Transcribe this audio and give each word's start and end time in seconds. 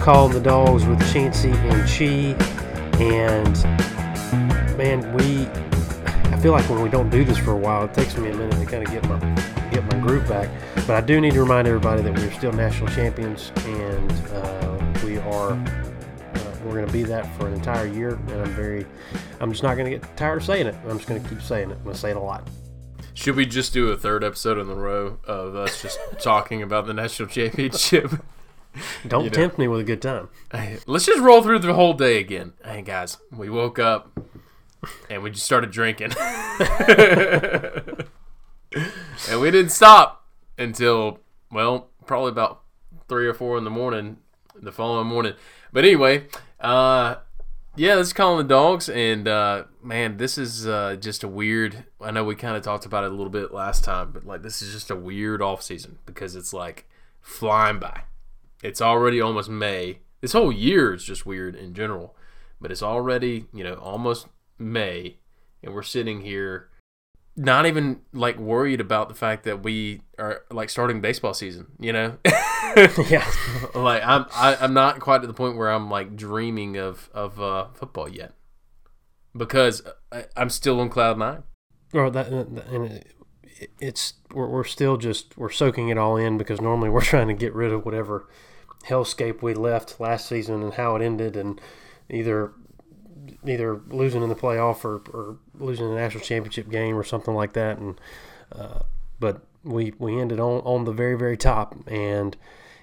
Calling 0.00 0.32
the 0.32 0.40
Dogs 0.40 0.86
with 0.86 0.98
Chancey 1.12 1.50
and 1.50 1.86
Chi. 1.86 2.34
And 3.02 3.54
man, 4.78 5.12
we 5.12 5.46
I 6.32 6.38
feel 6.40 6.52
like 6.52 6.68
when 6.70 6.80
we 6.80 6.88
don't 6.88 7.10
do 7.10 7.22
this 7.22 7.36
for 7.36 7.52
a 7.52 7.56
while, 7.56 7.84
it 7.84 7.92
takes 7.92 8.16
me 8.16 8.30
a 8.30 8.34
minute 8.34 8.58
to 8.58 8.64
kind 8.64 8.82
of 8.82 8.90
get 8.90 9.06
my 9.06 9.18
get 9.70 9.84
my 9.84 9.98
groove 10.00 10.26
back. 10.26 10.48
But 10.86 10.90
I 10.90 11.02
do 11.02 11.20
need 11.20 11.34
to 11.34 11.42
remind 11.42 11.68
everybody 11.68 12.00
that 12.00 12.16
we're 12.16 12.32
still 12.32 12.50
national 12.50 12.88
champions, 12.88 13.52
and 13.66 14.10
uh, 14.32 15.00
we 15.04 15.18
are 15.18 15.52
uh, 15.52 16.56
we're 16.64 16.72
going 16.72 16.86
to 16.86 16.92
be 16.92 17.02
that 17.02 17.26
for 17.36 17.46
an 17.46 17.52
entire 17.52 17.86
year. 17.86 18.14
And 18.28 18.40
I'm 18.40 18.54
very 18.54 18.86
I'm 19.38 19.50
just 19.50 19.62
not 19.62 19.76
going 19.76 19.84
to 19.84 19.98
get 19.98 20.16
tired 20.16 20.38
of 20.38 20.44
saying 20.44 20.66
it. 20.66 20.76
I'm 20.88 20.96
just 20.96 21.10
going 21.10 21.22
to 21.22 21.28
keep 21.28 21.42
saying 21.42 21.70
it. 21.70 21.74
I'm 21.74 21.84
going 21.84 21.94
to 21.94 22.00
say 22.00 22.10
it 22.10 22.16
a 22.16 22.20
lot. 22.20 22.48
Should 23.12 23.36
we 23.36 23.44
just 23.44 23.74
do 23.74 23.88
a 23.88 23.98
third 23.98 24.24
episode 24.24 24.56
in 24.56 24.70
a 24.70 24.74
row 24.74 25.18
of 25.24 25.54
us 25.54 25.82
just 25.82 25.98
talking 26.20 26.62
about 26.62 26.86
the 26.86 26.94
national 26.94 27.28
championship? 27.28 28.12
Don't 29.08 29.24
You 29.24 29.30
know. 29.30 29.34
tempt 29.34 29.58
me 29.58 29.68
with 29.68 29.80
a 29.80 29.84
good 29.84 30.02
time. 30.02 30.28
Hey, 30.52 30.78
Let's 30.86 31.06
just 31.06 31.20
roll 31.20 31.42
through 31.42 31.58
the 31.60 31.74
whole 31.74 31.92
day 31.94 32.18
again. 32.18 32.52
Hey 32.64 32.82
guys, 32.82 33.18
we 33.32 33.48
woke 33.50 33.78
up 33.78 34.18
and 35.08 35.22
we 35.22 35.30
just 35.30 35.44
started 35.46 35.70
drinking. 35.70 36.12
and 39.30 39.40
we 39.40 39.50
didn't 39.50 39.70
stop 39.70 40.24
until 40.58 41.20
well, 41.50 41.88
probably 42.06 42.30
about 42.30 42.62
3 43.08 43.26
or 43.26 43.34
4 43.34 43.58
in 43.58 43.64
the 43.64 43.70
morning 43.70 44.18
the 44.54 44.72
following 44.72 45.06
morning. 45.06 45.34
But 45.72 45.84
anyway, 45.84 46.26
uh 46.60 47.16
yeah, 47.76 47.94
this 47.94 48.08
is 48.08 48.12
calling 48.12 48.38
the 48.38 48.44
dogs 48.52 48.88
and 48.88 49.26
uh 49.26 49.64
man, 49.82 50.16
this 50.18 50.36
is 50.38 50.66
uh 50.66 50.96
just 51.00 51.22
a 51.24 51.28
weird 51.28 51.84
I 52.00 52.10
know 52.10 52.24
we 52.24 52.34
kind 52.36 52.56
of 52.56 52.62
talked 52.62 52.84
about 52.86 53.04
it 53.04 53.08
a 53.08 53.14
little 53.14 53.30
bit 53.30 53.52
last 53.52 53.84
time, 53.84 54.12
but 54.12 54.24
like 54.24 54.42
this 54.42 54.62
is 54.62 54.72
just 54.72 54.90
a 54.90 54.96
weird 54.96 55.42
off 55.42 55.62
season 55.62 55.98
because 56.06 56.36
it's 56.36 56.52
like 56.52 56.88
flying 57.20 57.78
by. 57.78 58.02
It's 58.62 58.80
already 58.80 59.20
almost 59.20 59.48
May. 59.48 60.00
This 60.20 60.32
whole 60.32 60.52
year 60.52 60.94
is 60.94 61.04
just 61.04 61.24
weird 61.24 61.54
in 61.54 61.74
general, 61.74 62.14
but 62.60 62.70
it's 62.70 62.82
already, 62.82 63.46
you 63.54 63.64
know, 63.64 63.74
almost 63.74 64.26
May, 64.58 65.16
and 65.62 65.74
we're 65.74 65.82
sitting 65.82 66.20
here 66.20 66.70
not 67.36 67.64
even 67.64 68.00
like 68.12 68.38
worried 68.38 68.80
about 68.80 69.08
the 69.08 69.14
fact 69.14 69.44
that 69.44 69.62
we 69.62 70.02
are 70.18 70.42
like 70.50 70.68
starting 70.68 71.00
baseball 71.00 71.32
season, 71.32 71.68
you 71.78 71.92
know? 71.92 72.18
yeah. 73.08 73.26
like 73.74 74.02
I'm 74.04 74.26
I, 74.34 74.56
I'm 74.60 74.74
not 74.74 75.00
quite 75.00 75.22
to 75.22 75.26
the 75.26 75.32
point 75.32 75.56
where 75.56 75.70
I'm 75.70 75.88
like 75.88 76.16
dreaming 76.16 76.76
of 76.76 77.08
of 77.14 77.40
uh, 77.40 77.68
football 77.74 78.08
yet. 78.08 78.34
Because 79.34 79.82
I, 80.12 80.24
I'm 80.36 80.50
still 80.50 80.80
on 80.80 80.90
cloud 80.90 81.16
9. 81.18 81.42
Or 81.92 82.10
that, 82.10 82.28
and 82.28 83.04
it's 83.80 84.14
we're, 84.32 84.48
we're 84.48 84.64
still 84.64 84.96
just 84.96 85.36
we're 85.38 85.50
soaking 85.50 85.88
it 85.88 85.98
all 85.98 86.16
in 86.16 86.36
because 86.36 86.60
normally 86.60 86.90
we're 86.90 87.00
trying 87.02 87.28
to 87.28 87.34
get 87.34 87.54
rid 87.54 87.72
of 87.72 87.84
whatever 87.84 88.28
hellscape 88.86 89.42
we 89.42 89.54
left 89.54 90.00
last 90.00 90.26
season 90.28 90.62
and 90.62 90.74
how 90.74 90.96
it 90.96 91.02
ended 91.02 91.36
and 91.36 91.60
either 92.08 92.52
either 93.46 93.80
losing 93.88 94.22
in 94.22 94.28
the 94.28 94.34
playoff 94.34 94.84
or, 94.84 95.02
or 95.12 95.36
losing 95.58 95.88
the 95.88 95.94
national 95.94 96.22
championship 96.22 96.70
game 96.70 96.96
or 96.96 97.04
something 97.04 97.34
like 97.34 97.52
that. 97.52 97.78
And 97.78 98.00
uh, 98.52 98.80
but 99.18 99.42
we 99.62 99.92
we 99.98 100.20
ended 100.20 100.40
on 100.40 100.60
on 100.60 100.84
the 100.84 100.92
very 100.92 101.16
very 101.16 101.36
top. 101.36 101.76
And 101.86 102.36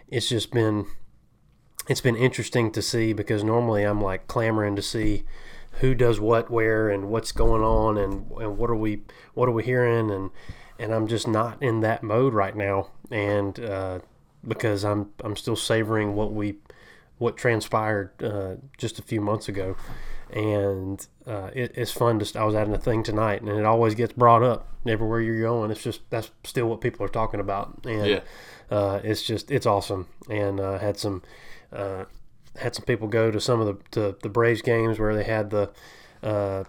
it's 0.07 0.29
just 0.29 0.51
been 0.51 0.85
it's 1.87 2.01
been 2.01 2.15
interesting 2.15 2.71
to 2.71 2.81
see 2.81 3.13
because 3.13 3.43
normally 3.43 3.83
I'm 3.83 4.01
like 4.01 4.27
clamoring 4.27 4.75
to 4.75 4.81
see 4.81 5.23
who 5.79 5.93
does 5.93 6.19
what 6.19 6.49
where 6.49 6.89
and 6.89 7.09
what's 7.09 7.31
going 7.31 7.61
on 7.61 7.97
and, 7.97 8.31
and 8.31 8.57
what 8.57 8.69
are 8.69 8.75
we 8.75 9.01
what 9.33 9.47
are 9.49 9.53
we 9.53 9.63
hearing? 9.63 10.11
And 10.11 10.31
and 10.79 10.93
I'm 10.93 11.07
just 11.07 11.27
not 11.27 11.61
in 11.61 11.81
that 11.81 12.03
mode 12.03 12.33
right 12.33 12.55
now. 12.55 12.89
And 13.09 13.59
uh, 13.59 13.99
because 14.47 14.83
I'm 14.85 15.11
I'm 15.23 15.35
still 15.35 15.55
savoring 15.55 16.15
what 16.15 16.33
we 16.33 16.55
what 17.17 17.35
transpired 17.37 18.11
uh, 18.23 18.55
just 18.77 18.99
a 18.99 19.01
few 19.01 19.19
months 19.21 19.47
ago. 19.49 19.75
And 20.31 21.05
uh, 21.25 21.51
it, 21.53 21.71
it's 21.75 21.91
fun 21.91 22.19
to 22.19 22.39
I 22.39 22.43
was 22.43 22.53
at 22.53 22.69
a 22.69 22.77
thing 22.77 23.01
tonight 23.01 23.41
and 23.41 23.49
it 23.49 23.65
always 23.65 23.95
gets 23.95 24.13
brought 24.13 24.43
up 24.43 24.67
everywhere 24.85 25.21
you're 25.21 25.39
going. 25.41 25.71
It's 25.71 25.81
just 25.83 26.01
that's 26.09 26.31
still 26.43 26.67
what 26.67 26.81
people 26.81 27.05
are 27.05 27.09
talking 27.09 27.39
about. 27.39 27.79
And 27.85 28.05
Yeah. 28.07 28.19
uh, 28.69 28.99
it's 29.03 29.23
just 29.23 29.49
it's 29.51 29.65
awesome. 29.65 30.07
And 30.29 30.59
uh, 30.59 30.79
had 30.79 30.97
some 30.97 31.23
uh, 31.71 32.05
had 32.57 32.75
some 32.75 32.85
people 32.85 33.07
go 33.07 33.31
to 33.31 33.39
some 33.39 33.61
of 33.61 33.67
the 33.67 33.77
to 33.91 34.17
the 34.21 34.29
Braves 34.29 34.61
games 34.61 34.99
where 34.99 35.15
they 35.15 35.23
had 35.23 35.49
the 35.49 35.71
uh, 36.21 36.65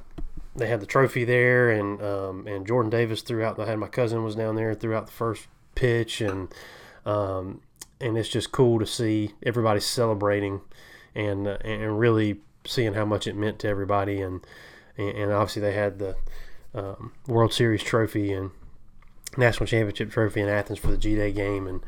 they 0.55 0.69
had 0.69 0.81
the 0.81 0.87
trophy 0.87 1.25
there. 1.25 1.69
And 1.69 2.01
um, 2.01 2.47
and 2.47 2.65
Jordan 2.67 2.91
Davis 2.91 3.23
threw 3.23 3.43
out 3.43 3.59
I 3.59 3.67
had 3.67 3.79
my 3.79 3.89
cousin 3.89 4.23
was 4.23 4.37
down 4.37 4.55
there 4.55 4.73
threw 4.75 4.95
out 4.95 5.07
the 5.07 5.13
first 5.13 5.49
pitch 5.75 6.21
and 6.21 6.49
um, 7.05 7.61
and 8.01 8.17
it's 8.17 8.29
just 8.29 8.53
cool 8.53 8.79
to 8.79 8.87
see 8.87 9.33
everybody 9.43 9.81
celebrating 9.81 10.61
and 11.15 11.47
uh, 11.47 11.59
and 11.65 11.99
really 11.99 12.39
seeing 12.65 12.95
how 12.95 13.05
much 13.05 13.27
it 13.27 13.35
meant 13.37 13.59
to 13.61 13.69
everybody. 13.69 14.21
And 14.21 14.47
and, 14.97 15.33
obviously 15.33 15.63
they 15.63 15.73
had 15.73 15.99
the 15.99 16.17
um, 16.75 17.13
World 17.27 17.53
Series 17.53 17.83
trophy 17.83 18.33
and 18.33 18.51
national 19.37 19.67
championship 19.67 20.11
trophy 20.11 20.41
in 20.41 20.49
Athens 20.49 20.79
for 20.79 20.89
the 20.89 20.99
G 20.99 21.15
Day 21.15 21.33
game, 21.33 21.67
and 21.67 21.81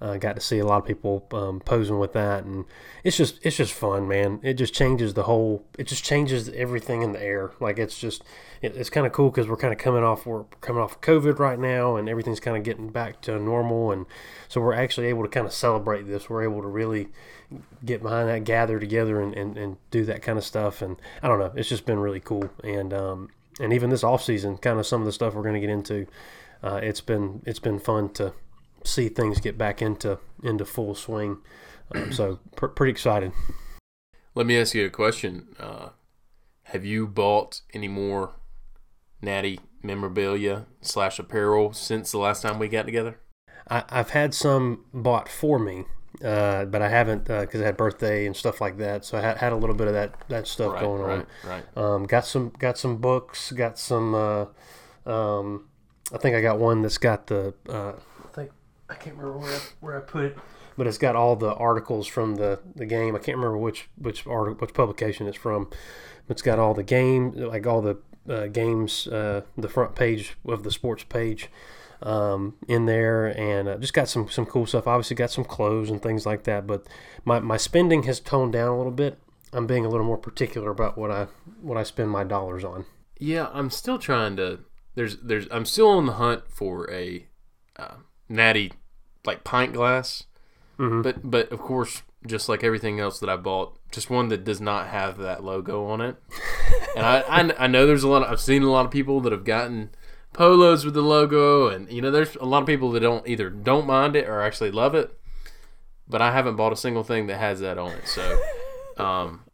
uh, 0.00 0.16
got 0.16 0.36
to 0.36 0.40
see 0.40 0.58
a 0.58 0.64
lot 0.64 0.78
of 0.78 0.86
people 0.86 1.26
um, 1.32 1.60
posing 1.60 1.98
with 1.98 2.12
that, 2.12 2.44
and 2.44 2.64
it's 3.02 3.16
just 3.16 3.44
it's 3.44 3.56
just 3.56 3.72
fun, 3.72 4.06
man. 4.06 4.40
It 4.42 4.54
just 4.54 4.72
changes 4.72 5.14
the 5.14 5.24
whole. 5.24 5.64
It 5.78 5.86
just 5.88 6.04
changes 6.04 6.48
everything 6.50 7.02
in 7.02 7.12
the 7.12 7.22
air. 7.22 7.52
Like 7.60 7.78
it's 7.78 7.98
just 7.98 8.22
it, 8.62 8.76
it's 8.76 8.90
kind 8.90 9.06
of 9.06 9.12
cool 9.12 9.30
because 9.30 9.48
we're 9.48 9.56
kind 9.56 9.72
of 9.72 9.78
coming 9.78 10.04
off 10.04 10.24
we're 10.26 10.44
coming 10.60 10.82
off 10.82 11.00
COVID 11.00 11.38
right 11.38 11.58
now, 11.58 11.96
and 11.96 12.08
everything's 12.08 12.40
kind 12.40 12.56
of 12.56 12.62
getting 12.62 12.90
back 12.90 13.20
to 13.22 13.38
normal, 13.38 13.90
and 13.90 14.06
so 14.48 14.60
we're 14.60 14.74
actually 14.74 15.06
able 15.06 15.22
to 15.24 15.28
kind 15.28 15.46
of 15.46 15.52
celebrate 15.52 16.02
this. 16.02 16.30
We're 16.30 16.44
able 16.44 16.62
to 16.62 16.68
really 16.68 17.08
get 17.84 18.02
behind 18.02 18.28
that, 18.28 18.44
gather 18.44 18.78
together, 18.78 19.20
and, 19.20 19.34
and, 19.34 19.56
and 19.56 19.76
do 19.90 20.04
that 20.04 20.22
kind 20.22 20.38
of 20.38 20.44
stuff. 20.44 20.82
And 20.82 20.96
I 21.22 21.28
don't 21.28 21.38
know, 21.38 21.52
it's 21.56 21.68
just 21.68 21.86
been 21.86 21.98
really 21.98 22.20
cool, 22.20 22.50
and 22.62 22.94
um, 22.94 23.30
and 23.60 23.72
even 23.72 23.90
this 23.90 24.04
off 24.04 24.22
season, 24.22 24.58
kind 24.58 24.78
of 24.78 24.86
some 24.86 25.00
of 25.00 25.06
the 25.06 25.12
stuff 25.12 25.34
we're 25.34 25.42
going 25.42 25.54
to 25.54 25.60
get 25.60 25.70
into 25.70 26.06
uh, 26.62 26.80
it's 26.82 27.00
been 27.00 27.42
it's 27.46 27.58
been 27.58 27.78
fun 27.78 28.08
to 28.10 28.32
see 28.84 29.08
things 29.08 29.40
get 29.40 29.56
back 29.58 29.82
into 29.82 30.18
into 30.42 30.64
full 30.64 30.94
swing. 30.94 31.38
Um, 31.94 32.12
so 32.12 32.38
pr- 32.56 32.66
pretty 32.68 32.90
excited. 32.92 33.32
Let 34.34 34.46
me 34.46 34.58
ask 34.60 34.74
you 34.74 34.86
a 34.86 34.90
question. 34.90 35.48
Uh, 35.58 35.90
have 36.64 36.84
you 36.84 37.06
bought 37.06 37.62
any 37.72 37.88
more 37.88 38.36
natty 39.22 39.58
memorabilia 39.82 40.66
slash 40.80 41.18
apparel 41.18 41.72
since 41.72 42.12
the 42.12 42.18
last 42.18 42.42
time 42.42 42.58
we 42.58 42.68
got 42.68 42.84
together? 42.84 43.18
I, 43.70 43.84
I've 43.88 44.10
had 44.10 44.34
some 44.34 44.84
bought 44.94 45.28
for 45.28 45.58
me, 45.58 45.84
uh, 46.24 46.66
but 46.66 46.82
I 46.82 46.88
haven't 46.88 47.24
because 47.24 47.60
I 47.60 47.64
had 47.64 47.76
birthday 47.76 48.26
and 48.26 48.36
stuff 48.36 48.60
like 48.60 48.78
that. 48.78 49.04
So 49.04 49.18
I 49.18 49.22
had, 49.22 49.38
had 49.38 49.52
a 49.52 49.56
little 49.56 49.74
bit 49.76 49.88
of 49.88 49.94
that 49.94 50.14
that 50.28 50.46
stuff 50.46 50.74
Right, 50.74 50.80
going 50.82 51.02
right, 51.02 51.18
on. 51.18 51.26
right. 51.50 51.64
Um, 51.76 52.04
got 52.04 52.24
some 52.26 52.52
got 52.58 52.78
some 52.78 52.98
books. 52.98 53.50
Got 53.52 53.78
some. 53.78 54.14
Uh, 54.14 54.44
um, 55.06 55.68
I 56.12 56.18
think 56.18 56.36
I 56.36 56.40
got 56.40 56.58
one 56.58 56.82
that's 56.82 56.98
got 56.98 57.26
the. 57.26 57.54
I 58.88 58.94
can't 58.94 59.16
remember 59.16 59.38
where 59.38 59.54
I, 59.54 59.60
where 59.80 59.96
I 59.96 60.00
put 60.00 60.24
it, 60.24 60.38
but 60.76 60.86
it's 60.86 60.98
got 60.98 61.16
all 61.16 61.36
the 61.36 61.54
articles 61.54 62.06
from 62.06 62.36
the, 62.36 62.60
the 62.74 62.86
game. 62.86 63.14
I 63.14 63.18
can't 63.18 63.36
remember 63.36 63.58
which 63.58 63.88
which 63.96 64.26
article 64.26 64.60
which 64.60 64.74
publication 64.74 65.26
it's 65.26 65.36
from. 65.36 65.70
It's 66.28 66.42
got 66.42 66.58
all 66.58 66.74
the 66.74 66.82
game 66.82 67.32
like 67.32 67.66
all 67.66 67.82
the 67.82 67.98
uh, 68.28 68.46
games, 68.46 69.06
uh, 69.06 69.42
the 69.56 69.68
front 69.68 69.94
page 69.94 70.36
of 70.46 70.62
the 70.62 70.70
sports 70.70 71.04
page 71.04 71.48
um, 72.02 72.56
in 72.68 72.86
there, 72.86 73.26
and 73.26 73.68
uh, 73.68 73.76
just 73.78 73.94
got 73.94 74.08
some 74.08 74.28
some 74.28 74.46
cool 74.46 74.66
stuff. 74.66 74.86
Obviously, 74.86 75.16
got 75.16 75.30
some 75.30 75.44
clothes 75.44 75.90
and 75.90 76.02
things 76.02 76.26
like 76.26 76.44
that. 76.44 76.66
But 76.66 76.86
my, 77.24 77.40
my 77.40 77.56
spending 77.56 78.04
has 78.04 78.20
toned 78.20 78.52
down 78.52 78.68
a 78.68 78.76
little 78.76 78.92
bit. 78.92 79.18
I'm 79.52 79.66
being 79.66 79.84
a 79.84 79.88
little 79.88 80.06
more 80.06 80.18
particular 80.18 80.70
about 80.70 80.98
what 80.98 81.10
I 81.10 81.28
what 81.60 81.78
I 81.78 81.82
spend 81.82 82.10
my 82.10 82.24
dollars 82.24 82.64
on. 82.64 82.84
Yeah, 83.18 83.48
I'm 83.52 83.70
still 83.70 83.98
trying 83.98 84.36
to. 84.36 84.60
There's, 84.94 85.16
there's. 85.18 85.46
I'm 85.50 85.64
still 85.64 85.88
on 85.88 86.06
the 86.06 86.14
hunt 86.14 86.44
for 86.48 86.90
a 86.90 87.26
uh, 87.76 87.96
natty, 88.28 88.72
like 89.28 89.44
pint 89.44 89.72
glass. 89.72 90.24
Mhm. 90.78 91.02
But, 91.02 91.30
but 91.30 91.52
of 91.52 91.60
course, 91.60 92.02
just 92.26 92.48
like 92.48 92.64
everything 92.64 92.98
else 92.98 93.20
that 93.20 93.28
I 93.28 93.36
bought, 93.36 93.78
just 93.92 94.10
one 94.10 94.28
that 94.28 94.44
does 94.44 94.60
not 94.60 94.88
have 94.88 95.18
that 95.18 95.44
logo 95.44 95.86
on 95.86 96.00
it. 96.00 96.16
and 96.96 97.06
I, 97.06 97.20
I, 97.20 97.64
I 97.64 97.66
know 97.66 97.86
there's 97.86 98.02
a 98.02 98.08
lot. 98.08 98.22
Of, 98.22 98.32
I've 98.32 98.40
seen 98.40 98.62
a 98.62 98.70
lot 98.70 98.84
of 98.86 98.90
people 98.90 99.20
that 99.20 99.32
have 99.32 99.44
gotten 99.44 99.90
polos 100.32 100.84
with 100.84 100.94
the 100.94 101.02
logo, 101.02 101.68
and 101.68 101.90
you 101.90 102.02
know, 102.02 102.10
there's 102.10 102.36
a 102.36 102.44
lot 102.44 102.62
of 102.62 102.66
people 102.66 102.90
that 102.92 103.00
don't 103.00 103.26
either 103.28 103.50
don't 103.50 103.86
mind 103.86 104.16
it 104.16 104.28
or 104.28 104.40
actually 104.42 104.70
love 104.70 104.94
it. 104.94 105.14
But 106.08 106.22
I 106.22 106.32
haven't 106.32 106.56
bought 106.56 106.72
a 106.72 106.76
single 106.76 107.04
thing 107.04 107.26
that 107.26 107.38
has 107.38 107.60
that 107.60 107.76
on 107.76 107.92
it. 107.92 108.08
So, 108.08 108.40
um, 108.96 109.44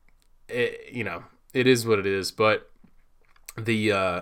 it, 0.49 0.93
you 0.93 1.05
know, 1.05 1.25
it 1.53 1.67
is 1.67 1.87
what 1.87 1.99
it 1.99 2.06
is. 2.06 2.31
But 2.31 2.70
the 3.59 3.93
uh, 3.93 4.20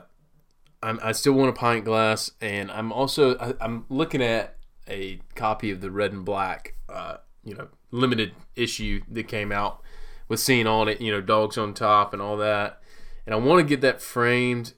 I'm, 0.83 0.99
I 1.03 1.13
still 1.13 1.35
want 1.35 1.51
a 1.51 1.53
pint 1.53 1.85
glass, 1.85 2.31
and 2.41 2.71
I'm 2.71 2.93
also 2.93 3.37
I, 3.39 3.55
I'm 3.61 3.85
looking 3.89 4.23
at 4.23 4.57
a 4.89 5.21
copy 5.35 5.71
of 5.71 5.81
the 5.81 5.91
red 5.91 6.13
and 6.13 6.25
black, 6.25 6.75
uh, 6.89 7.17
you 7.45 7.55
know, 7.55 7.69
limited 7.91 8.33
issue 8.57 9.03
that 9.11 9.29
came 9.29 9.53
out 9.53 9.83
with 10.29 10.41
seeing 10.41 10.67
on 10.67 10.89
it, 10.89 11.01
you 11.01 11.13
know, 11.13 11.21
dogs 11.21 11.59
on 11.59 11.75
top 11.75 12.13
and 12.13 12.23
all 12.23 12.37
that, 12.37 12.81
and 13.27 13.35
I 13.35 13.39
want 13.39 13.61
to 13.61 13.69
get 13.69 13.81
that 13.83 14.01
framed. 14.01 14.75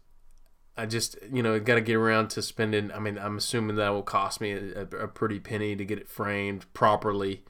I 0.76 0.86
just, 0.86 1.16
you 1.32 1.42
know, 1.42 1.58
got 1.60 1.76
to 1.76 1.80
get 1.80 1.94
around 1.94 2.30
to 2.30 2.42
spending. 2.42 2.90
I 2.90 2.98
mean, 2.98 3.16
I'm 3.16 3.36
assuming 3.36 3.76
that 3.76 3.90
will 3.90 4.02
cost 4.02 4.40
me 4.40 4.52
a, 4.52 4.82
a 4.82 5.08
pretty 5.08 5.38
penny 5.38 5.76
to 5.76 5.84
get 5.84 5.98
it 5.98 6.08
framed 6.08 6.66
properly. 6.74 7.44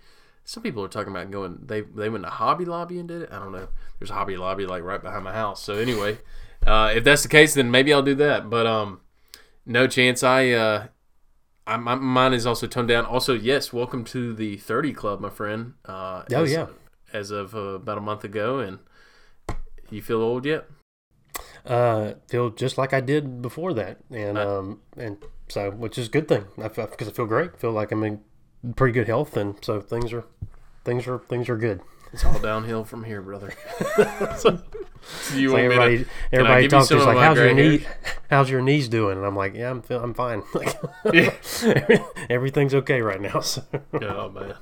some 0.45 0.63
people 0.63 0.85
are 0.85 0.89
talking 0.89 1.11
about 1.11 1.31
going. 1.31 1.61
They 1.63 1.81
they 1.81 2.11
went 2.11 2.25
to 2.25 2.31
Hobby 2.31 2.67
Lobby 2.67 2.99
and 2.99 3.09
did 3.09 3.23
it. 3.23 3.31
I 3.33 3.39
don't 3.39 3.53
know. 3.53 3.69
There's 3.99 4.11
a 4.11 4.15
Hobby 4.15 4.37
Lobby 4.37 4.67
like 4.67 4.83
right 4.83 5.03
behind 5.03 5.25
my 5.25 5.33
house. 5.33 5.63
So 5.63 5.75
anyway, 5.75 6.19
uh, 6.67 6.93
if 6.95 7.05
that's 7.05 7.23
the 7.23 7.29
case, 7.29 7.55
then 7.55 7.71
maybe 7.71 7.93
I'll 7.93 8.03
do 8.03 8.15
that. 8.17 8.51
But 8.51 8.67
um, 8.67 9.01
no 9.65 9.87
chance. 9.87 10.23
I 10.23 10.51
uh, 10.51 10.87
I, 11.67 11.77
my 11.77 11.95
mine 11.95 12.35
is 12.35 12.47
also 12.47 12.67
toned 12.67 12.89
down. 12.89 13.07
Also, 13.07 13.35
yes, 13.35 13.73
welcome 13.73 14.05
to 14.05 14.35
the 14.35 14.57
30 14.59 14.93
Club, 14.93 15.21
my 15.21 15.31
friend. 15.31 15.75
Uh, 15.85 16.25
Oh 16.33 16.43
as, 16.45 16.53
yeah. 16.53 16.67
as 17.13 17.31
of 17.31 17.55
uh, 17.55 17.59
about 17.59 17.99
a 17.99 18.03
month 18.03 18.25
ago, 18.25 18.59
and 18.59 18.79
you 19.91 20.03
feel 20.03 20.21
old 20.21 20.45
yet? 20.45 20.67
Uh, 21.65 22.15
feel 22.29 22.51
just 22.51 22.77
like 22.77 22.93
I 22.93 23.01
did 23.01 23.41
before 23.41 23.73
that, 23.75 23.99
and 24.11 24.37
Uh, 24.37 24.59
um, 24.59 24.81
and 24.97 25.17
so 25.49 25.71
which 25.71 25.97
is 25.97 26.09
a 26.09 26.11
good 26.11 26.29
thing 26.29 26.47
because 26.57 27.09
I 27.09 27.13
feel 27.13 27.27
great. 27.27 27.59
Feel 27.59 27.73
like 27.73 27.91
I'm 27.91 28.05
in 28.05 28.21
pretty 28.77 28.93
good 28.93 29.07
health, 29.07 29.37
and 29.37 29.57
so 29.65 29.81
things 29.81 30.13
are 30.13 30.25
things 30.85 31.07
are 31.07 31.19
things 31.19 31.49
are 31.49 31.57
good. 31.57 31.81
It's 32.15 32.25
all 32.25 32.39
downhill 32.39 32.85
from 32.85 33.03
here, 33.03 33.21
brother. 33.21 33.53
so, 34.39 34.61
you 35.35 35.53
It's 35.53 35.53
like 35.53 35.53
want 35.53 35.53
to- 35.53 35.57
everybody 35.65 36.07
everybody 36.31 36.69
talks 36.69 36.87
to 36.87 36.97
like, 37.03 37.19
"How's 37.19 37.37
your 37.39 37.53
knee? 37.53 37.85
How's 38.31 38.49
your 38.49 38.63
knees 38.63 38.89
doing?" 38.89 39.17
And 39.19 39.27
I'm 39.27 39.35
like, 39.35 39.55
"Yeah, 39.55 39.69
I'm 39.69 39.83
feel, 39.83 40.01
I'm 40.01 40.15
fine. 40.15 40.45
Like, 40.55 40.81
Yeah. 41.13 41.35
everything's 42.31 42.73
okay 42.73 43.01
right 43.01 43.21
now." 43.21 43.41
So. 43.41 43.65
oh 44.01 44.29
man. 44.31 44.55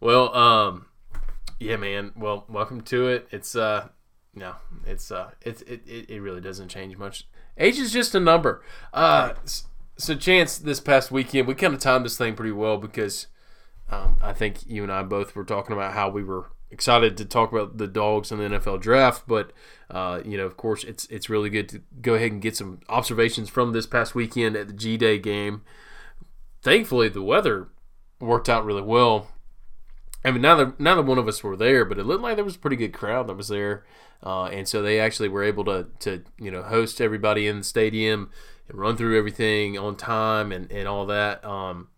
Well, 0.00 0.34
um, 0.34 0.86
yeah, 1.60 1.76
man. 1.76 2.10
Well, 2.16 2.44
welcome 2.48 2.80
to 2.80 3.06
it. 3.06 3.28
It's 3.30 3.54
uh, 3.54 3.90
no, 4.34 4.56
it's 4.84 5.12
uh, 5.12 5.30
it's 5.42 5.62
it, 5.62 5.82
it, 5.86 6.10
it 6.10 6.20
really 6.20 6.40
doesn't 6.40 6.70
change 6.70 6.96
much. 6.96 7.28
Age 7.56 7.78
is 7.78 7.92
just 7.92 8.16
a 8.16 8.20
number. 8.20 8.64
Uh, 8.92 9.34
so 9.96 10.16
chance 10.16 10.58
this 10.58 10.80
past 10.80 11.12
weekend 11.12 11.46
we 11.46 11.54
kind 11.54 11.72
of 11.72 11.78
timed 11.78 12.04
this 12.04 12.18
thing 12.18 12.34
pretty 12.34 12.50
well 12.50 12.78
because, 12.78 13.28
um, 13.92 14.16
I 14.20 14.32
think 14.32 14.66
you 14.66 14.82
and 14.82 14.90
I 14.90 15.04
both 15.04 15.36
were 15.36 15.44
talking 15.44 15.72
about 15.72 15.92
how 15.92 16.08
we 16.08 16.24
were 16.24 16.50
excited 16.70 17.16
to 17.16 17.24
talk 17.24 17.52
about 17.52 17.78
the 17.78 17.86
dogs 17.86 18.30
in 18.30 18.38
the 18.38 18.44
NFL 18.44 18.80
draft, 18.80 19.24
but 19.26 19.52
uh, 19.90 20.20
you 20.24 20.36
know, 20.36 20.46
of 20.46 20.56
course, 20.56 20.84
it's 20.84 21.06
it's 21.06 21.28
really 21.28 21.50
good 21.50 21.68
to 21.70 21.82
go 22.00 22.14
ahead 22.14 22.32
and 22.32 22.42
get 22.42 22.56
some 22.56 22.80
observations 22.88 23.48
from 23.48 23.72
this 23.72 23.86
past 23.86 24.14
weekend 24.14 24.56
at 24.56 24.68
the 24.68 24.72
G 24.72 24.96
Day 24.96 25.18
game. 25.18 25.62
Thankfully, 26.62 27.08
the 27.08 27.22
weather 27.22 27.68
worked 28.20 28.48
out 28.48 28.64
really 28.64 28.82
well. 28.82 29.28
I 30.24 30.30
mean, 30.30 30.42
neither 30.42 30.74
neither 30.78 31.02
one 31.02 31.18
of 31.18 31.26
us 31.26 31.42
were 31.42 31.56
there, 31.56 31.84
but 31.84 31.98
it 31.98 32.04
looked 32.04 32.22
like 32.22 32.36
there 32.36 32.44
was 32.44 32.56
a 32.56 32.60
pretty 32.60 32.76
good 32.76 32.92
crowd 32.92 33.26
that 33.26 33.36
was 33.36 33.48
there, 33.48 33.84
uh, 34.22 34.44
and 34.44 34.68
so 34.68 34.82
they 34.82 35.00
actually 35.00 35.28
were 35.28 35.42
able 35.42 35.64
to 35.64 35.86
to 36.00 36.22
you 36.38 36.50
know 36.50 36.62
host 36.62 37.00
everybody 37.00 37.46
in 37.46 37.58
the 37.58 37.64
stadium 37.64 38.30
and 38.68 38.78
run 38.78 38.96
through 38.96 39.18
everything 39.18 39.78
on 39.78 39.96
time 39.96 40.52
and, 40.52 40.70
and 40.70 40.86
all 40.86 41.06
that. 41.06 41.44
Um, 41.44 41.88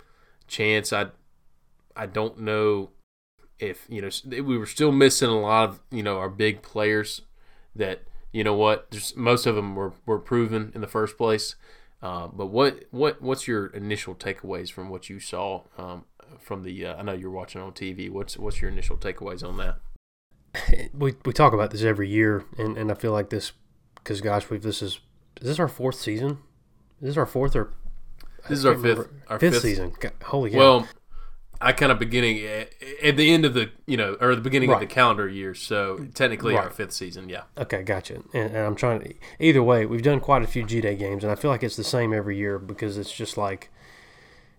chance, 0.47 0.93
I 0.93 1.09
I 1.97 2.07
don't 2.07 2.39
know 2.39 2.91
if 3.63 3.87
you 3.89 4.03
know 4.03 4.11
we 4.43 4.59
were 4.59 4.67
still 4.67 4.93
missing 4.93 5.29
a 5.29 5.41
lot 5.41 5.69
of 5.69 5.81
you 5.91 6.03
know 6.03 6.19
our 6.19 6.29
big 6.29 6.63
players 6.63 7.23
that 7.77 8.03
you 8.33 8.43
know 8.43 8.55
what 8.55 8.91
there's 8.91 9.17
most 9.17 9.47
of 9.47 9.55
them 9.55 9.77
were, 9.77 9.93
were 10.05 10.19
proven 10.19 10.73
in 10.75 10.81
the 10.81 10.89
first 10.89 11.17
place. 11.17 11.55
Uh, 12.03 12.27
but 12.27 12.47
what 12.47 12.85
what 12.91 13.23
what's 13.23 13.47
your 13.47 13.67
initial 13.67 14.15
takeaways 14.15 14.71
from 14.71 14.91
what 14.91 15.09
you 15.09 15.21
saw 15.21 15.63
um, 15.79 16.05
from 16.41 16.65
the? 16.65 16.87
Uh, 16.87 16.97
I 16.97 17.03
know 17.03 17.13
you're 17.13 17.31
watching 17.31 17.61
on 17.61 17.73
TV. 17.73 18.11
What's 18.11 18.37
what's 18.37 18.61
your 18.61 18.71
initial 18.71 18.97
takeaways 18.97 19.47
on 19.47 19.57
that? 19.59 20.91
we 20.95 21.15
we 21.25 21.33
talk 21.33 21.53
about 21.53 21.71
this 21.71 21.83
every 21.83 22.09
year, 22.09 22.45
and, 22.59 22.77
and 22.77 22.91
I 22.91 22.95
feel 22.95 23.13
like 23.13 23.31
this 23.31 23.53
because 23.95 24.21
gosh, 24.21 24.51
we've 24.51 24.63
this 24.63 24.83
is 24.83 24.99
is 25.41 25.47
this 25.47 25.61
our 25.61 25.69
fourth 25.69 25.95
season? 25.95 26.39
Is 27.01 27.09
this 27.09 27.17
our 27.17 27.27
fourth 27.27 27.55
or 27.55 27.73
This 28.49 28.59
is 28.59 28.67
our 28.67 28.77
fifth 28.77 29.09
our 29.29 29.39
fifth, 29.39 29.55
fifth, 29.55 29.63
season? 29.63 29.93
God, 30.01 30.13
holy 30.25 30.51
cow! 30.51 30.59
Well, 30.59 30.89
I 31.63 31.73
kind 31.73 31.93
of 31.93 31.99
beginning 31.99 32.45
at, 32.45 32.75
at 33.03 33.17
the 33.17 33.33
end 33.33 33.45
of 33.45 33.55
the 33.55 33.71
you 33.87 33.97
know 33.97 34.17
or 34.21 34.35
the 34.35 34.41
beginning 34.41 34.73
of 34.73 34.81
the 34.81 34.87
calendar 34.87 35.29
year. 35.29 35.55
So 35.55 36.07
technically 36.15 36.57
our 36.57 36.71
fifth 36.71 36.93
season. 36.93 37.29
Yeah. 37.29 37.43
Okay, 37.57 37.83
gotcha. 37.83 38.17
And, 38.35 38.55
and 38.55 38.57
I'm 38.57 38.75
trying 38.75 39.01
to. 39.01 39.15
Either 39.39 39.63
way, 39.63 39.87
we've 39.87 40.03
done 40.03 40.21
quite 40.21 40.43
a 40.43 40.47
few 40.47 40.65
G 40.65 40.81
Day 40.81 40.97
games, 40.97 41.23
and 41.25 41.33
I 41.33 41.37
feel 41.37 41.51
like 41.51 41.63
it's 41.63 41.77
the 41.77 41.85
same 41.85 42.13
every 42.13 42.37
year 42.37 42.59
because 42.59 42.99
it's 42.99 43.13
just 43.13 43.37
like, 43.37 43.71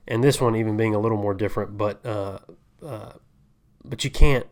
and 0.07 0.23
this 0.23 0.39
one 0.39 0.55
even 0.55 0.77
being 0.77 0.95
a 0.95 0.99
little 0.99 1.17
more 1.17 1.33
different, 1.33 1.77
but 1.77 2.05
uh, 2.05 2.39
uh, 2.83 3.13
but 3.83 4.03
you 4.03 4.09
can't. 4.09 4.47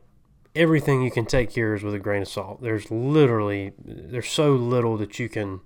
Everything 0.54 1.02
you 1.02 1.12
can 1.12 1.26
take 1.26 1.52
here 1.52 1.74
is 1.74 1.82
with 1.82 1.94
a 1.94 2.00
grain 2.00 2.22
of 2.22 2.28
salt. 2.28 2.62
There's 2.62 2.92
literally 2.92 3.72
there's 3.80 4.30
so 4.30 4.54
little 4.54 4.98
that 4.98 5.18
you 5.18 5.30
can 5.30 5.62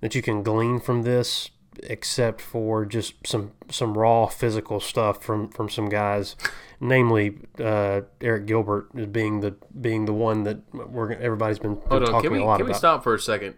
that 0.00 0.16
you 0.16 0.22
can 0.22 0.42
glean 0.42 0.80
from 0.80 1.02
this, 1.02 1.50
except 1.84 2.40
for 2.40 2.84
just 2.84 3.26
some 3.26 3.52
some 3.70 3.96
raw 3.96 4.26
physical 4.26 4.80
stuff 4.80 5.22
from 5.22 5.48
from 5.48 5.68
some 5.68 5.88
guys 5.88 6.36
namely 6.82 7.38
uh, 7.60 8.02
Eric 8.20 8.46
Gilbert 8.46 8.88
as 8.96 9.06
being 9.06 9.40
the 9.40 9.54
being 9.80 10.04
the 10.04 10.12
one 10.12 10.42
that 10.42 10.58
we're 10.74 11.12
everybody's 11.12 11.58
been, 11.58 11.76
been 11.76 11.88
Hold 11.88 12.02
on. 12.02 12.08
talking 12.08 12.30
Can 12.30 12.32
we 12.32 12.42
a 12.42 12.44
lot 12.44 12.58
can 12.58 12.66
we 12.66 12.74
stop 12.74 13.02
for 13.02 13.14
a 13.14 13.20
second? 13.20 13.54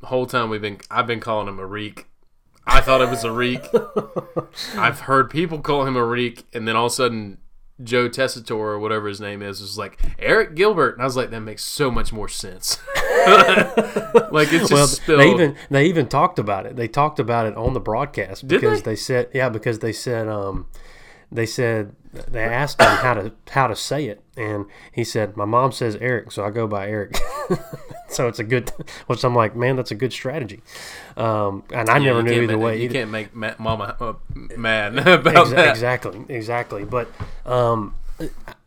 The 0.00 0.06
whole 0.06 0.26
time 0.26 0.50
we've 0.50 0.60
been 0.60 0.78
I've 0.90 1.06
been 1.06 1.20
calling 1.20 1.48
him 1.48 1.58
a 1.58 1.66
reek. 1.66 2.06
I 2.66 2.80
thought 2.82 3.00
it 3.00 3.08
was 3.08 3.24
a 3.24 3.32
reek. 3.32 3.62
I've 4.76 5.00
heard 5.00 5.30
people 5.30 5.60
call 5.60 5.86
him 5.86 5.96
a 5.96 6.04
reek, 6.04 6.44
and 6.52 6.68
then 6.68 6.76
all 6.76 6.86
of 6.86 6.92
a 6.92 6.94
sudden 6.94 7.38
Joe 7.82 8.08
Tessitore 8.08 8.50
or 8.50 8.78
whatever 8.78 9.08
his 9.08 9.20
name 9.20 9.42
is 9.42 9.60
was 9.60 9.76
like 9.76 9.98
Eric 10.18 10.54
Gilbert, 10.54 10.94
and 10.94 11.02
I 11.02 11.04
was 11.04 11.16
like, 11.16 11.30
that 11.30 11.40
makes 11.40 11.64
so 11.64 11.90
much 11.90 12.12
more 12.12 12.28
sense. 12.28 12.78
like 14.30 14.52
it's 14.52 14.68
just 14.68 14.72
well, 14.72 14.86
spilled. 14.86 15.20
they 15.20 15.30
even 15.30 15.56
they 15.70 15.86
even 15.86 16.08
talked 16.08 16.38
about 16.38 16.66
it. 16.66 16.76
They 16.76 16.88
talked 16.88 17.18
about 17.18 17.46
it 17.46 17.56
on 17.56 17.74
the 17.74 17.80
broadcast 17.80 18.46
because 18.46 18.82
they? 18.82 18.96
said 18.96 19.28
yeah 19.32 19.48
because 19.48 19.80
they 19.80 19.92
said 19.92 20.28
um 20.28 20.66
they 21.32 21.46
said 21.46 21.94
they 22.12 22.42
asked 22.42 22.80
him 22.80 22.88
how 22.88 23.14
to 23.14 23.32
how 23.50 23.66
to 23.68 23.76
say 23.76 24.06
it 24.06 24.20
and 24.36 24.66
he 24.92 25.04
said 25.04 25.36
my 25.36 25.44
mom 25.44 25.70
says 25.70 25.96
Eric 26.00 26.32
so 26.32 26.44
I 26.44 26.50
go 26.50 26.66
by 26.66 26.88
Eric 26.88 27.16
so 28.08 28.26
it's 28.26 28.40
a 28.40 28.44
good 28.44 28.70
which 29.06 29.22
I'm 29.24 29.34
like 29.34 29.54
man 29.54 29.76
that's 29.76 29.92
a 29.92 29.94
good 29.94 30.12
strategy 30.12 30.60
um 31.16 31.62
and 31.72 31.88
I 31.88 31.98
Yeah, 31.98 32.04
never 32.06 32.22
knew 32.24 32.42
either 32.42 32.56
ma- 32.56 32.64
way 32.64 32.78
You 32.78 32.84
either. 32.86 32.94
can't 32.94 33.10
make 33.12 33.34
ma- 33.34 33.54
mama 33.58 33.96
uh, 34.00 34.14
mad 34.56 34.98
about 35.06 35.50
that. 35.50 35.68
Exactly, 35.68 36.24
exactly. 36.28 36.84
But 36.84 37.08
um, 37.46 37.94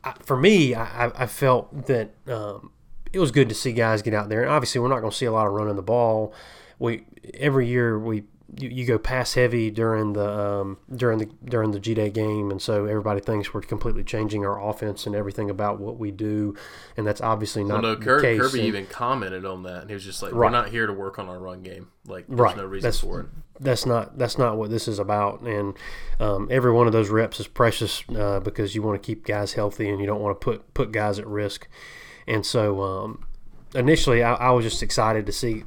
I, 0.04 0.14
for 0.22 0.38
me, 0.38 0.74
I, 0.74 1.08
I- 1.08 1.24
I 1.24 1.26
felt 1.28 1.88
that 1.88 2.12
um, 2.28 2.72
it 3.12 3.20
was 3.20 3.32
good 3.32 3.50
to 3.50 3.56
see 3.56 3.74
guys 3.74 4.02
get 4.02 4.14
out 4.14 4.30
there. 4.30 4.42
And 4.42 4.50
obviously, 4.52 4.80
we're 4.82 4.88
not 4.88 5.00
going 5.00 5.12
to 5.12 5.18
see 5.18 5.26
a 5.26 5.32
lot 5.32 5.48
of 5.48 5.54
running 5.54 5.76
the 5.76 5.82
ball. 5.84 6.34
We 6.80 7.06
every 7.36 7.68
year 7.68 7.98
we 8.00 8.24
you, 8.58 8.70
you 8.70 8.86
go 8.86 8.98
pass 8.98 9.34
heavy 9.34 9.70
during 9.72 10.14
the 10.14 10.30
um, 10.30 10.78
during 10.96 11.20
the 11.20 11.26
during 11.46 11.72
the 11.72 11.80
G 11.80 11.94
Day 11.94 12.10
game, 12.10 12.52
and 12.52 12.62
so 12.62 12.86
everybody 12.86 13.20
thinks 13.20 13.54
we're 13.54 13.62
completely 13.62 14.04
changing 14.04 14.46
our 14.46 14.62
offense 14.62 15.06
and 15.06 15.16
everything 15.16 15.50
about 15.50 15.80
what 15.80 15.98
we 15.98 16.12
do, 16.12 16.56
and 16.98 17.06
that's 17.08 17.22
obviously 17.22 17.64
Well, 17.64 17.74
not 17.76 17.82
no, 17.82 17.96
the 17.96 18.06
Kirby, 18.06 18.22
case. 18.22 18.42
Kirby 18.42 18.60
And- 18.60 18.68
even 18.68 18.86
commented 18.88 19.46
on 19.46 19.64
that, 19.64 19.82
and 19.82 19.90
he 19.90 19.94
was 19.94 20.04
just 20.06 20.22
like, 20.22 20.32
"We're 20.34 20.50
not 20.50 20.70
here 20.70 20.88
to 20.88 20.94
work 20.94 21.20
on 21.20 21.28
our 21.30 21.40
run 21.40 21.62
game. 21.64 21.88
Like, 22.08 22.28
there's 22.28 22.40
Right. 22.40 22.58
no 22.58 22.66
reason 22.66 22.84
That's- 22.88 23.00
for 23.00 23.22
it." 23.22 23.26
that's 23.60 23.86
not 23.86 24.18
that's 24.18 24.38
not 24.40 24.58
what 24.58 24.72
this 24.72 24.88
is 24.88 24.98
about. 25.00 25.42
And 25.42 25.76
um, 26.20 26.48
every 26.52 26.72
one 26.72 26.88
of 26.88 26.92
those 26.92 27.10
reps 27.10 27.40
is 27.40 27.48
precious 27.48 28.04
uh, 28.18 28.40
because 28.40 28.74
you 28.76 28.82
want 28.82 29.02
to 29.02 29.06
keep 29.06 29.26
guys 29.26 29.54
healthy 29.54 29.90
and 29.90 30.00
you 30.02 30.08
don't 30.08 30.20
want 30.22 30.40
to 30.40 30.44
put 30.44 30.74
put 30.74 30.92
guys 30.92 31.20
at 31.20 31.28
risk. 31.28 31.68
And 32.28 32.46
so 32.46 32.82
um, 32.82 33.26
initially, 33.76 34.24
I, 34.24 34.34
I 34.34 34.52
was 34.52 34.66
just 34.66 34.82
excited 34.84 35.26
to 35.28 35.32
see. 35.32 35.64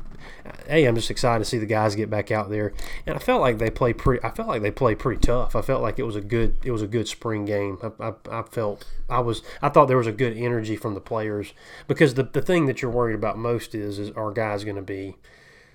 Hey, 0.66 0.84
I'm 0.84 0.94
just 0.94 1.10
excited 1.10 1.38
to 1.38 1.44
see 1.44 1.58
the 1.58 1.66
guys 1.66 1.94
get 1.94 2.10
back 2.10 2.30
out 2.30 2.50
there, 2.50 2.72
and 3.06 3.16
I 3.16 3.18
felt 3.18 3.40
like 3.40 3.58
they 3.58 3.70
play 3.70 3.92
pretty. 3.92 4.24
I 4.24 4.30
felt 4.30 4.48
like 4.48 4.62
they 4.62 4.70
played 4.70 4.98
pretty 4.98 5.20
tough. 5.20 5.54
I 5.56 5.62
felt 5.62 5.82
like 5.82 5.98
it 5.98 6.04
was 6.04 6.16
a 6.16 6.20
good. 6.20 6.58
It 6.64 6.70
was 6.70 6.82
a 6.82 6.86
good 6.86 7.08
spring 7.08 7.44
game. 7.44 7.78
I, 7.82 8.08
I, 8.08 8.40
I 8.40 8.42
felt 8.42 8.86
I 9.08 9.20
was. 9.20 9.42
I 9.62 9.68
thought 9.68 9.86
there 9.86 9.96
was 9.96 10.06
a 10.06 10.12
good 10.12 10.36
energy 10.36 10.76
from 10.76 10.94
the 10.94 11.00
players 11.00 11.52
because 11.88 12.14
the 12.14 12.22
the 12.24 12.42
thing 12.42 12.66
that 12.66 12.82
you're 12.82 12.90
worried 12.90 13.16
about 13.16 13.38
most 13.38 13.74
is 13.74 13.98
is 13.98 14.10
our 14.12 14.32
guys 14.32 14.64
going 14.64 14.76
to 14.76 14.82
be 14.82 15.16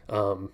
Um, 0.10 0.52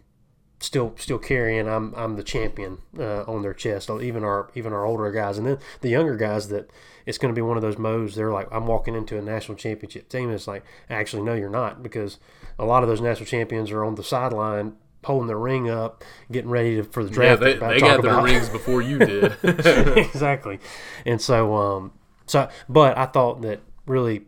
still 0.60 0.94
still 0.98 1.20
carrying 1.20 1.68
I'm 1.68 1.94
I'm 1.96 2.16
the 2.16 2.24
champion 2.24 2.80
uh, 2.98 3.24
on 3.24 3.42
their 3.44 3.54
chest. 3.54 3.90
Even 3.90 4.24
our 4.24 4.50
even 4.56 4.74
our 4.74 4.86
older 4.86 5.12
guys, 5.12 5.38
and 5.38 5.46
then 5.48 5.60
the 5.82 5.90
younger 5.90 6.16
guys 6.16 6.50
that 6.50 6.70
it's 7.06 7.18
going 7.18 7.34
to 7.34 7.38
be 7.38 7.44
one 7.44 7.58
of 7.58 7.62
those 7.62 7.78
modes. 7.78 8.16
They're 8.16 8.32
like 8.32 8.48
I'm 8.52 8.68
walking 8.68 8.96
into 8.96 9.18
a 9.18 9.22
national 9.22 9.58
championship 9.58 10.10
team. 10.10 10.32
It's 10.32 10.48
like 10.48 10.64
actually 10.90 11.24
no, 11.24 11.34
you're 11.36 11.50
not 11.50 11.84
because 11.84 12.18
a 12.60 12.66
lot 12.66 12.84
of 12.84 12.90
those 12.90 13.02
national 13.02 13.26
champions 13.26 13.72
are 13.72 13.84
on 13.84 13.96
the 13.96 14.04
sideline 14.04 14.76
holding 15.04 15.28
their 15.28 15.38
ring 15.38 15.70
up, 15.70 16.04
getting 16.32 16.50
ready 16.50 16.76
to, 16.76 16.84
for 16.84 17.02
the 17.04 17.10
Yeah, 17.10 17.36
draft. 17.38 17.42
they, 17.42 17.56
about 17.58 17.70
they 17.70 17.80
talk 17.80 17.96
got 17.96 18.02
their 18.02 18.12
about. 18.12 18.24
rings 18.26 18.50
before 18.50 18.82
you 18.82 19.00
did. 19.00 19.36
exactly, 19.44 20.60
and 21.06 21.22
so 21.22 21.56
um 21.56 21.92
so 22.26 22.50
but 22.68 22.98
I 22.98 23.06
thought 23.06 23.42
that 23.44 23.62
really 23.86 24.26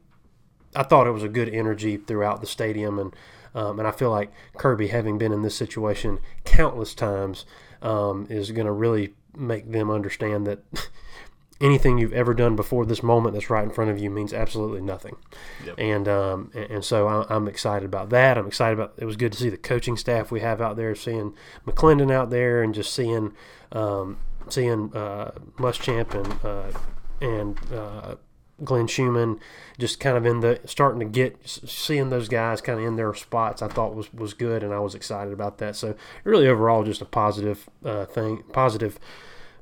I 0.76 0.84
thought 0.84 1.08
it 1.08 1.12
was 1.12 1.24
a 1.24 1.30
good 1.30 1.50
energy 1.50 1.98
throughout 1.98 2.42
the 2.42 2.48
stadium, 2.48 3.00
and 3.00 3.16
um, 3.56 3.80
and 3.80 3.88
I 3.88 3.92
feel 3.92 4.12
like 4.12 4.32
Kirby, 4.58 4.88
having 4.88 5.18
been 5.18 5.34
in 5.34 5.42
this 5.42 5.56
situation 5.56 6.20
countless 6.46 6.94
times, 6.94 7.46
um, 7.82 8.28
is 8.30 8.52
going 8.52 8.68
to 8.68 8.72
really 8.72 9.16
make 9.36 9.72
them 9.72 9.90
understand 9.90 10.46
that 10.48 10.60
anything 11.62 11.98
you've 11.98 12.14
ever 12.14 12.34
done 12.34 12.56
before 12.56 12.86
this 12.86 13.04
moment 13.04 13.34
that's 13.34 13.50
right 13.50 13.64
in 13.64 13.70
front 13.70 13.92
of 13.92 14.00
you 14.00 14.10
means 14.10 14.34
absolutely 14.34 14.82
nothing. 14.82 15.18
Yep. 15.66 15.76
And 15.78 16.08
um, 16.08 16.52
and, 16.54 16.84
so 16.84 17.08
I, 17.08 17.26
I'm 17.34 17.48
excited 17.48 17.86
about 17.86 18.10
that. 18.10 18.38
I'm 18.38 18.48
excited 18.48 18.80
about. 18.80 18.94
It 18.98 19.06
was 19.06 19.16
good 19.16 19.32
to 19.34 19.38
see 19.38 19.50
the 19.50 19.58
coaching 19.58 19.98
staff 19.98 20.32
we 20.32 20.40
have 20.40 20.62
out 20.62 20.78
there, 20.78 20.96
seeing 20.96 21.34
McClendon 21.66 22.12
out 22.12 22.30
there, 22.30 22.64
and 22.64 22.74
just 22.74 22.94
seeing 22.94 23.34
um, 23.72 24.18
seeing 24.48 24.96
uh, 24.96 25.32
Muschamp 25.58 26.14
and 26.14 26.46
uh, 26.46 26.80
and 27.22 27.60
uh, 27.74 28.16
Glenn 28.64 28.88
Schumann, 28.88 29.40
just 29.78 30.00
kind 30.00 30.18
of 30.18 30.26
in 30.26 30.40
the 30.40 30.60
starting 30.66 31.00
to 31.00 31.06
get 31.06 31.38
seeing 31.46 32.10
those 32.10 32.30
guys 32.30 32.62
kind 32.62 32.80
of 32.80 32.86
in 32.86 32.96
their 32.96 33.14
spots. 33.14 33.62
I 33.62 33.68
thought 33.68 33.96
was 33.96 34.14
was 34.14 34.34
good, 34.34 34.64
and 34.64 34.74
I 34.74 34.80
was 34.80 34.96
excited 34.96 35.34
about 35.34 35.58
that. 35.58 35.76
So 35.76 35.96
really, 36.24 36.48
overall, 36.48 36.84
just 36.84 37.02
a 37.02 37.06
positive 37.06 37.70
uh, 37.84 38.06
thing, 38.06 38.44
positive 38.54 39.00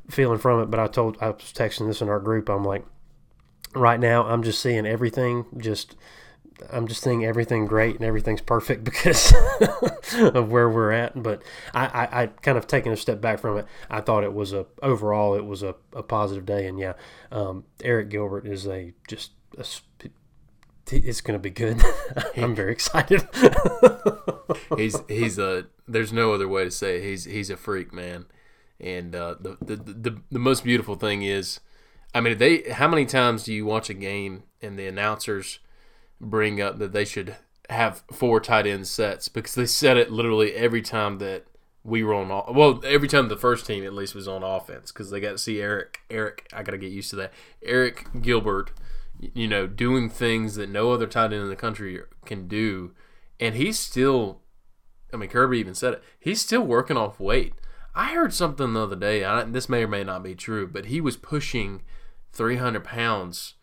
feeling 0.10 0.40
from 0.40 0.62
it. 0.62 0.68
But 0.68 0.80
I 0.80 0.88
told 0.88 1.18
I 1.22 1.30
was 1.30 1.54
texting 1.54 1.88
this 1.88 2.02
in 2.02 2.10
our 2.10 2.20
group. 2.20 2.50
I'm 2.50 2.64
like, 2.64 2.86
right 3.74 4.00
now, 4.00 4.26
I'm 4.26 4.44
just 4.44 4.62
seeing 4.62 4.86
everything 4.86 5.46
just. 5.58 5.96
I'm 6.74 6.88
just 6.88 7.04
seeing 7.04 7.24
everything 7.24 7.68
great 7.68 7.98
and 7.98 8.04
everything's 8.04 8.42
perfect 8.42 8.84
because 8.84 9.32
of 10.12 10.50
where 10.50 10.68
we're 10.68 10.92
at. 10.92 11.22
But 11.22 11.44
I, 11.72 11.86
I, 11.86 12.22
I, 12.24 12.28
kind 12.28 12.58
of 12.58 12.66
taken 12.66 12.92
a 12.92 12.98
step 12.98 13.22
back 13.22 13.38
from 13.38 13.60
it. 13.60 13.68
I 13.92 14.02
thought 14.02 14.24
it 14.24 14.34
was 14.34 14.54
a 14.54 14.66
overall 14.82 15.36
it 15.36 15.46
was 15.46 15.62
a, 15.62 15.76
a 15.94 16.02
positive 16.02 16.48
day, 16.48 16.66
and 16.66 16.80
yeah, 16.80 16.94
um, 17.32 17.66
Arik 17.82 18.10
Gilbert 18.10 18.48
is 18.48 18.66
a 18.66 18.92
just 19.08 19.34
a, 19.56 19.64
it's 20.92 21.22
going 21.22 21.38
to 21.38 21.42
be 21.42 21.50
good. 21.50 21.82
I'm 22.38 22.56
very 22.56 22.72
excited. 22.72 23.28
he's 24.78 24.98
he's 25.08 25.38
a 25.38 25.66
there's 25.88 26.14
no 26.14 26.34
other 26.34 26.48
way 26.48 26.64
to 26.64 26.72
say 26.72 26.98
it. 26.98 27.04
he's 27.04 27.26
he's 27.26 27.50
a 27.50 27.58
freak 27.58 27.94
man, 27.94 28.26
and 28.80 29.16
uh, 29.16 29.36
the, 29.40 29.58
the 29.62 29.76
the 29.76 30.22
the 30.32 30.40
most 30.40 30.64
beautiful 30.64 30.96
thing 30.96 31.24
is, 31.24 31.60
I 32.14 32.22
mean, 32.22 32.38
they 32.38 32.64
how 32.72 32.88
many 32.88 33.06
times 33.06 33.44
do 33.44 33.54
you 33.54 33.66
watch 33.66 33.90
a 33.90 33.94
game 33.94 34.44
and 34.62 34.78
the 34.78 34.88
announcers 34.88 35.60
bring 36.22 36.62
up 36.62 36.78
that 36.80 36.94
they 36.94 37.06
should 37.06 37.36
have 37.70 38.04
four 38.12 38.40
tight 38.40 38.68
end 38.68 38.88
sets? 38.88 39.28
Because 39.28 39.56
they 39.56 39.66
said 39.66 39.98
it 39.98 40.12
literally 40.12 40.54
every 40.54 40.82
time 40.82 41.18
that 41.20 41.46
we 41.88 42.04
were 42.04 42.14
on 42.14 42.28
well 42.54 42.82
every 42.84 43.08
time 43.08 43.30
the 43.30 43.38
first 43.38 43.66
team 43.66 43.86
at 43.86 43.94
least 43.94 44.14
was 44.14 44.28
on 44.28 44.44
offense 44.44 44.92
because 44.92 45.10
they 45.10 45.22
got 45.22 45.32
to 45.32 45.38
see 45.38 45.62
Eric 45.62 46.02
Eric 46.10 46.46
I 46.52 46.62
got 46.62 46.74
to 46.74 46.78
get 46.78 46.92
used 46.92 47.10
to 47.12 47.16
that 47.16 47.34
Eric 47.64 48.08
Gilbert 48.22 48.72
you 49.34 49.48
know 49.48 49.68
doing 49.68 50.10
things 50.10 50.56
that 50.56 50.70
no 50.70 50.92
other 50.92 51.08
tight 51.08 51.32
end 51.32 51.36
in 51.36 51.48
the 51.48 51.56
country 51.56 52.02
can 52.26 52.48
do. 52.50 52.92
And 53.40 53.56
he's 53.56 53.80
still 53.80 54.42
I 55.14 55.18
mean 55.18 55.30
Kirby 55.30 55.60
even 55.60 55.74
said 55.74 55.94
it 55.94 56.04
he's 56.20 56.42
still 56.42 56.62
working 56.62 56.98
off 56.98 57.22
weight 57.22 57.54
I 57.98 58.14
heard 58.14 58.34
something 58.34 58.74
the 58.74 58.84
other 58.84 58.96
day 58.96 59.24
I, 59.24 59.44
this 59.44 59.68
may 59.68 59.84
or 59.84 59.88
may 59.88 60.04
not 60.04 60.24
be 60.24 60.36
true 60.36 60.68
but 60.68 60.86
he 60.86 61.02
was 61.02 61.18
pushing 61.18 61.82
300 62.32 62.84
pounds 62.84 63.56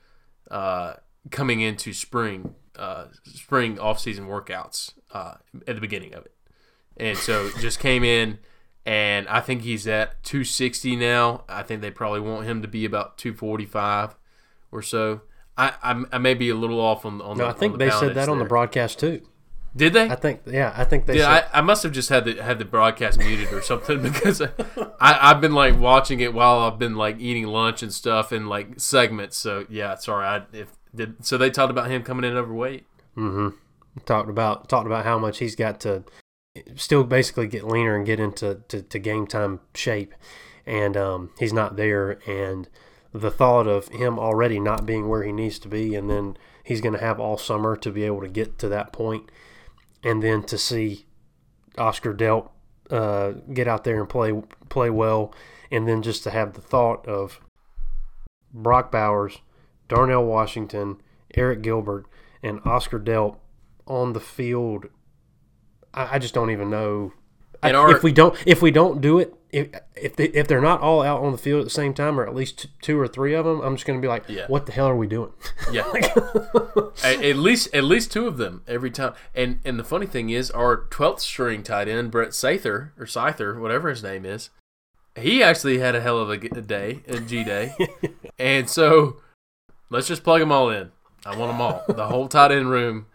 uh, 0.50 0.95
coming 1.31 1.61
into 1.61 1.93
spring 1.93 2.55
uh, 2.79 3.07
spring 3.25 3.79
off 3.79 4.00
season 4.00 4.26
workouts 4.26 4.95
uh, 5.12 5.35
at 5.67 5.75
the 5.75 5.81
beginning 5.81 6.14
of 6.14 6.25
it, 6.25 6.35
and 6.97 7.17
so 7.17 7.50
just 7.61 7.79
came 7.79 8.05
in. 8.05 8.38
And 8.87 9.26
I 9.29 9.41
think 9.41 9.62
he's 9.62 9.87
at 9.87 10.23
260 10.25 10.97
now. 10.97 11.45
I 11.49 11.62
think 11.62 11.81
they 11.81 11.91
probably 11.91 12.21
want 12.21 12.47
him 12.47 12.61
to 12.61 12.69
be 12.69 12.85
about 12.85 13.17
245 13.17 14.14
or 14.71 14.83
so. 14.83 15.23
I, 15.57 15.73
I, 15.83 16.05
I 16.12 16.19
may 16.19 16.35
be 16.35 16.50
a 16.50 16.55
little 16.55 16.81
off 16.81 17.07
on, 17.07 17.23
on 17.23 17.38
no, 17.38 17.45
the. 17.45 17.50
I 17.50 17.53
think 17.55 17.79
the 17.79 17.79
they 17.79 17.91
said 17.91 18.11
that 18.11 18.26
there. 18.26 18.31
on 18.31 18.38
the 18.38 18.45
broadcast 18.45 18.99
too. 19.00 19.23
Did 19.76 19.93
they? 19.93 20.09
I 20.09 20.14
think 20.14 20.43
yeah, 20.47 20.73
I 20.76 20.85
think 20.85 21.07
they. 21.07 21.19
Yeah, 21.19 21.47
I, 21.52 21.59
I 21.59 21.61
must 21.61 21.83
have 21.83 21.90
just 21.90 22.09
had 22.09 22.25
the 22.25 22.40
had 22.40 22.59
the 22.59 22.64
broadcast 22.64 23.19
muted 23.19 23.52
or 23.52 23.61
something 23.61 24.02
because 24.12 24.40
I, 24.40 24.50
I've 25.00 25.40
been 25.40 25.52
like 25.52 25.78
watching 25.78 26.21
it 26.21 26.33
while 26.33 26.61
I've 26.61 26.78
been 26.78 26.95
like 26.95 27.19
eating 27.19 27.47
lunch 27.47 27.83
and 27.83 27.93
stuff 27.93 28.31
and 28.31 28.49
like 28.49 28.78
segments. 28.78 29.37
So 29.37 29.66
yeah, 29.69 29.97
sorry. 29.97 30.26
I 30.26 30.43
if 30.52 30.69
did 30.95 31.25
so 31.25 31.37
they 31.37 31.50
talked 31.50 31.71
about 31.71 31.90
him 31.90 32.02
coming 32.02 32.31
in 32.31 32.37
overweight. 32.37 32.87
Mm-hmm. 33.16 33.57
Talked 34.04 34.31
about 34.31 34.69
talked 34.69 34.87
about 34.87 35.04
how 35.04 35.19
much 35.19 35.38
he's 35.38 35.57
got 35.57 35.81
to 35.81 36.04
still 36.76 37.04
basically 37.04 37.49
get 37.49 37.64
leaner 37.64 37.97
and 37.97 38.07
get 38.07 38.21
into 38.21 38.61
to, 38.69 38.83
to 38.83 38.99
game 38.99 39.26
time 39.26 39.61
shape, 39.75 40.14
and 40.66 40.97
um, 40.97 41.31
he's 41.38 41.52
not 41.52 41.76
there. 41.76 42.19
And 42.28 42.69
the 43.12 43.31
thought 43.31 43.66
of 43.66 43.88
him 43.88 44.19
already 44.19 44.61
not 44.61 44.87
being 44.87 45.09
where 45.09 45.23
he 45.23 45.33
needs 45.33 45.59
to 45.61 45.69
be, 45.69 45.95
and 45.95 46.09
then 46.09 46.37
he's 46.62 46.81
going 46.81 46.95
to 46.95 47.00
have 47.00 47.21
all 47.21 47.37
summer 47.37 47.76
to 47.76 47.90
be 47.90 48.04
able 48.04 48.21
to 48.21 48.28
get 48.28 48.59
to 48.59 48.69
that 48.69 48.93
point, 48.93 49.31
and 50.04 50.23
then 50.23 50.42
to 50.44 50.58
see 50.58 51.06
Oscar 51.76 52.14
Delp 52.14 52.50
uh, 52.90 53.32
get 53.52 53.66
out 53.66 53.82
there 53.82 53.99
and 53.99 54.08
play 54.08 54.32
play 54.68 54.90
well, 54.90 55.34
and 55.70 55.88
then 55.88 56.02
just 56.02 56.23
to 56.25 56.30
have 56.30 56.52
the 56.52 56.61
thought 56.61 57.06
of 57.08 57.40
Brock 58.52 58.92
Bowers 58.92 59.38
Darnell 59.88 60.25
Washington, 60.25 61.00
Eric 61.34 61.62
Gilbert, 61.62 62.06
and 62.42 62.61
Oscar 62.64 62.99
Delp 62.99 63.37
on 63.87 64.12
the 64.12 64.20
field. 64.20 64.87
I, 65.92 66.16
I 66.16 66.18
just 66.18 66.34
don't 66.34 66.50
even 66.50 66.70
know. 66.70 67.12
I, 67.62 67.73
our, 67.73 67.96
if 67.96 68.02
we 68.02 68.12
don't 68.12 68.37
if 68.46 68.61
we 68.61 68.70
don't 68.70 69.00
do 69.00 69.18
it 69.18 69.34
if 69.54 69.68
if, 69.96 70.16
they, 70.16 70.25
if 70.26 70.49
they're 70.49 70.61
not 70.61 70.80
all 70.80 71.02
out 71.02 71.23
on 71.23 71.32
the 71.32 71.38
field 71.38 71.61
at 71.61 71.64
the 71.64 71.70
same 71.70 71.94
time 71.94 72.18
or 72.18 72.26
at 72.26 72.34
least 72.34 72.66
two 72.82 72.99
or 72.99 73.08
three 73.08 73.34
of 73.34 73.44
them 73.44 73.61
I'm 73.61 73.76
just 73.76 73.87
going 73.87 73.99
to 73.99 74.02
be 74.02 74.08
like 74.08 74.25
yeah. 74.28 74.46
what 74.49 74.66
the 74.66 74.73
hell 74.73 74.88
are 74.88 74.96
we 74.96 75.06
doing 75.06 75.32
yeah 75.70 75.90
at, 77.04 77.23
at, 77.25 77.37
least 77.37 77.75
at 77.75 77.84
least 77.84 78.12
two 78.12 78.26
of 78.26 78.37
them 78.37 78.62
every 78.66 78.90
time 78.90 79.14
and 79.34 79.61
and 79.64 79.78
the 79.78 79.84
funny 79.84 80.06
thing 80.06 80.30
is 80.30 80.50
our 80.50 80.87
12th 80.88 81.20
string 81.20 81.62
tight 81.62 81.88
end 81.88 82.11
Brett 82.11 82.30
Sather 82.30 82.90
or 82.99 83.06
Scyther 83.06 83.61
whatever 83.61 83.88
his 83.88 84.02
name 84.02 84.25
is 84.25 84.50
he 85.16 85.42
actually 85.42 85.78
had 85.78 85.94
a 85.94 86.00
hell 86.00 86.18
of 86.18 86.30
a 86.30 86.37
day 86.37 87.00
a 87.06 87.20
G 87.20 87.44
day 87.44 87.75
and 88.38 88.68
so 88.68 89.18
Let's 89.90 90.08
just 90.08 90.25
plug 90.25 90.40
them 90.40 90.50
all 90.50 90.70
in. 90.70 90.90
I 91.25 91.37
want 91.37 91.52
them 91.52 91.61
all. 91.61 91.84
the 91.88 92.08
whole 92.08 92.28
tight 92.28 92.50
end 92.50 92.70
room. 92.70 93.06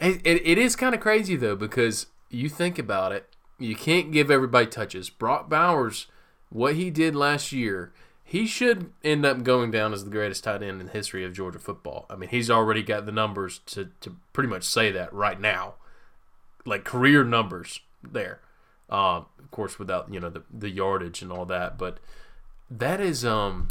It, 0.00 0.20
it, 0.24 0.44
it 0.44 0.58
is 0.58 0.74
kind 0.74 0.94
of 0.94 1.00
crazy 1.00 1.36
though 1.36 1.56
because 1.56 2.06
you 2.28 2.48
think 2.48 2.78
about 2.78 3.12
it, 3.12 3.28
you 3.64 3.76
can't 3.76 4.12
give 4.12 4.30
everybody 4.30 4.66
touches. 4.66 5.10
Brock 5.10 5.48
Bowers, 5.48 6.06
what 6.50 6.74
he 6.74 6.90
did 6.90 7.16
last 7.16 7.52
year, 7.52 7.92
he 8.22 8.46
should 8.46 8.92
end 9.02 9.26
up 9.26 9.42
going 9.42 9.70
down 9.70 9.92
as 9.92 10.04
the 10.04 10.10
greatest 10.10 10.44
tight 10.44 10.62
end 10.62 10.80
in 10.80 10.86
the 10.86 10.92
history 10.92 11.24
of 11.24 11.34
Georgia 11.34 11.58
football. 11.58 12.06
I 12.08 12.16
mean, 12.16 12.30
he's 12.30 12.50
already 12.50 12.82
got 12.82 13.06
the 13.06 13.12
numbers 13.12 13.60
to, 13.66 13.90
to 14.00 14.16
pretty 14.32 14.48
much 14.48 14.64
say 14.64 14.90
that 14.90 15.12
right 15.12 15.40
now, 15.40 15.74
like 16.64 16.84
career 16.84 17.22
numbers 17.22 17.80
there. 18.02 18.40
Um, 18.88 19.26
of 19.38 19.50
course, 19.50 19.78
without 19.78 20.12
you 20.12 20.20
know 20.20 20.30
the 20.30 20.42
the 20.52 20.70
yardage 20.70 21.22
and 21.22 21.32
all 21.32 21.46
that, 21.46 21.78
but 21.78 21.98
that 22.70 23.00
is 23.00 23.24
um 23.24 23.68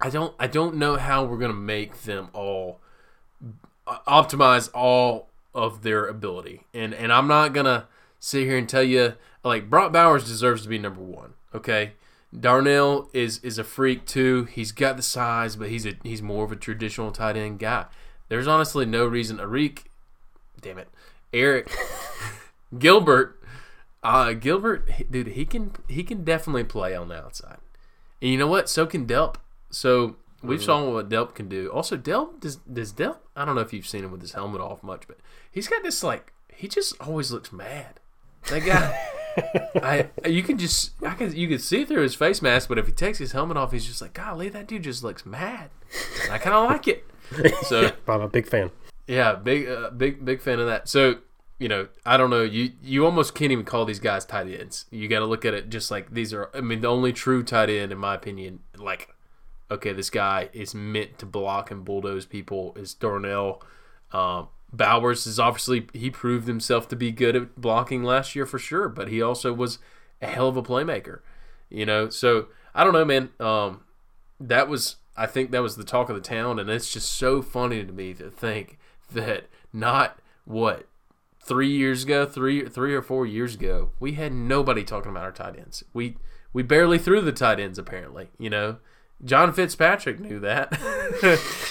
I 0.00 0.10
don't 0.10 0.34
I 0.38 0.46
don't 0.46 0.76
know 0.76 0.96
how 0.96 1.24
we're 1.24 1.38
gonna 1.38 1.52
make 1.52 2.02
them 2.02 2.28
all 2.32 2.80
uh, 3.86 3.98
optimize 4.06 4.70
all 4.74 5.28
of 5.54 5.82
their 5.82 6.06
ability, 6.06 6.62
and 6.72 6.94
and 6.94 7.12
I'm 7.12 7.28
not 7.28 7.52
gonna 7.52 7.88
sit 8.24 8.46
here 8.46 8.56
and 8.56 8.66
tell 8.66 8.82
you 8.82 9.14
like 9.44 9.68
Brock 9.68 9.92
Bowers 9.92 10.24
deserves 10.24 10.62
to 10.62 10.68
be 10.68 10.78
number 10.78 11.02
one. 11.02 11.34
Okay, 11.54 11.92
Darnell 12.38 13.10
is 13.12 13.38
is 13.40 13.58
a 13.58 13.64
freak 13.64 14.06
too. 14.06 14.44
He's 14.44 14.72
got 14.72 14.96
the 14.96 15.02
size, 15.02 15.56
but 15.56 15.68
he's 15.68 15.84
a 15.84 15.94
he's 16.02 16.22
more 16.22 16.44
of 16.44 16.50
a 16.50 16.56
traditional 16.56 17.12
tight 17.12 17.36
end 17.36 17.58
guy. 17.58 17.84
There's 18.28 18.48
honestly 18.48 18.86
no 18.86 19.04
reason 19.06 19.36
Arik, 19.36 19.80
damn 20.60 20.78
it, 20.78 20.88
Eric 21.34 21.70
Gilbert, 22.78 23.40
uh, 24.02 24.32
Gilbert, 24.32 24.88
dude, 25.10 25.28
he 25.28 25.44
can 25.44 25.72
he 25.88 26.02
can 26.02 26.24
definitely 26.24 26.64
play 26.64 26.96
on 26.96 27.08
the 27.08 27.16
outside. 27.16 27.58
And 28.22 28.30
you 28.30 28.38
know 28.38 28.48
what? 28.48 28.70
So 28.70 28.86
can 28.86 29.06
Delp. 29.06 29.36
So 29.68 30.16
we've 30.42 30.60
mm-hmm. 30.60 30.64
saw 30.64 30.90
what 30.90 31.10
Delp 31.10 31.34
can 31.34 31.48
do. 31.48 31.68
Also, 31.68 31.98
Delp 31.98 32.40
does 32.40 32.56
does 32.56 32.94
Delp. 32.94 33.18
I 33.36 33.44
don't 33.44 33.54
know 33.54 33.60
if 33.60 33.74
you've 33.74 33.86
seen 33.86 34.02
him 34.02 34.12
with 34.12 34.22
his 34.22 34.32
helmet 34.32 34.62
off 34.62 34.82
much, 34.82 35.06
but 35.06 35.18
he's 35.50 35.68
got 35.68 35.82
this 35.82 36.02
like 36.02 36.32
he 36.54 36.68
just 36.68 36.98
always 37.02 37.30
looks 37.30 37.52
mad. 37.52 38.00
That 38.48 38.60
guy. 38.64 39.00
I 39.82 40.28
you 40.28 40.42
can 40.42 40.58
just 40.58 40.92
I 41.02 41.14
can 41.14 41.34
you 41.34 41.48
can 41.48 41.58
see 41.58 41.84
through 41.84 42.02
his 42.02 42.14
face 42.14 42.40
mask, 42.40 42.68
but 42.68 42.78
if 42.78 42.86
he 42.86 42.92
takes 42.92 43.18
his 43.18 43.32
helmet 43.32 43.56
off, 43.56 43.72
he's 43.72 43.84
just 43.84 44.00
like, 44.00 44.14
golly, 44.14 44.48
that 44.50 44.68
dude 44.68 44.82
just 44.82 45.02
looks 45.02 45.26
mad. 45.26 45.70
And 46.22 46.32
I 46.32 46.38
kind 46.38 46.54
of 46.54 46.68
like 46.68 46.88
it. 46.88 47.04
So 47.64 47.90
I'm 48.06 48.20
a 48.20 48.28
big 48.28 48.46
fan. 48.46 48.70
Yeah, 49.06 49.34
big 49.34 49.66
uh, 49.66 49.90
big 49.90 50.24
big 50.24 50.40
fan 50.40 50.60
of 50.60 50.66
that. 50.66 50.88
So 50.88 51.16
you 51.58 51.68
know, 51.68 51.88
I 52.04 52.16
don't 52.16 52.30
know. 52.30 52.42
You 52.42 52.72
you 52.82 53.04
almost 53.04 53.34
can't 53.34 53.50
even 53.50 53.64
call 53.64 53.86
these 53.86 53.98
guys 53.98 54.24
tight 54.24 54.48
ends. 54.48 54.84
You 54.90 55.08
got 55.08 55.20
to 55.20 55.24
look 55.24 55.44
at 55.44 55.54
it 55.54 55.70
just 55.70 55.90
like 55.90 56.12
these 56.12 56.32
are. 56.34 56.50
I 56.54 56.60
mean, 56.60 56.82
the 56.82 56.88
only 56.88 57.12
true 57.12 57.42
tight 57.42 57.70
end, 57.70 57.92
in 57.92 57.98
my 57.98 58.14
opinion, 58.14 58.60
like 58.76 59.14
okay, 59.70 59.92
this 59.92 60.10
guy 60.10 60.50
is 60.52 60.74
meant 60.74 61.18
to 61.18 61.26
block 61.26 61.70
and 61.70 61.84
bulldoze 61.84 62.26
people 62.26 62.74
is 62.76 62.94
Darnell. 62.94 63.62
Uh, 64.12 64.44
Bowers 64.76 65.26
is 65.26 65.38
obviously 65.38 65.86
he 65.92 66.10
proved 66.10 66.48
himself 66.48 66.88
to 66.88 66.96
be 66.96 67.10
good 67.10 67.36
at 67.36 67.60
blocking 67.60 68.02
last 68.02 68.34
year 68.34 68.46
for 68.46 68.58
sure, 68.58 68.88
but 68.88 69.08
he 69.08 69.22
also 69.22 69.52
was 69.52 69.78
a 70.20 70.26
hell 70.26 70.48
of 70.48 70.56
a 70.56 70.62
playmaker. 70.62 71.20
You 71.70 71.86
know, 71.86 72.08
so 72.08 72.48
I 72.74 72.84
don't 72.84 72.92
know, 72.92 73.04
man. 73.04 73.30
Um, 73.40 73.82
that 74.40 74.68
was 74.68 74.96
I 75.16 75.26
think 75.26 75.50
that 75.50 75.62
was 75.62 75.76
the 75.76 75.84
talk 75.84 76.08
of 76.08 76.16
the 76.16 76.20
town, 76.22 76.58
and 76.58 76.68
it's 76.68 76.92
just 76.92 77.10
so 77.10 77.42
funny 77.42 77.84
to 77.84 77.92
me 77.92 78.14
to 78.14 78.30
think 78.30 78.78
that 79.12 79.46
not 79.72 80.18
what 80.44 80.86
three 81.40 81.70
years 81.70 82.04
ago, 82.04 82.26
three 82.26 82.66
three 82.68 82.94
or 82.94 83.02
four 83.02 83.26
years 83.26 83.54
ago, 83.54 83.90
we 84.00 84.12
had 84.12 84.32
nobody 84.32 84.82
talking 84.82 85.10
about 85.10 85.24
our 85.24 85.32
tight 85.32 85.58
ends. 85.58 85.84
We 85.92 86.16
we 86.52 86.62
barely 86.62 86.98
threw 86.98 87.20
the 87.20 87.32
tight 87.32 87.60
ends 87.60 87.78
apparently. 87.78 88.30
You 88.38 88.50
know, 88.50 88.76
John 89.24 89.52
Fitzpatrick 89.52 90.20
knew 90.20 90.40
that. 90.40 90.78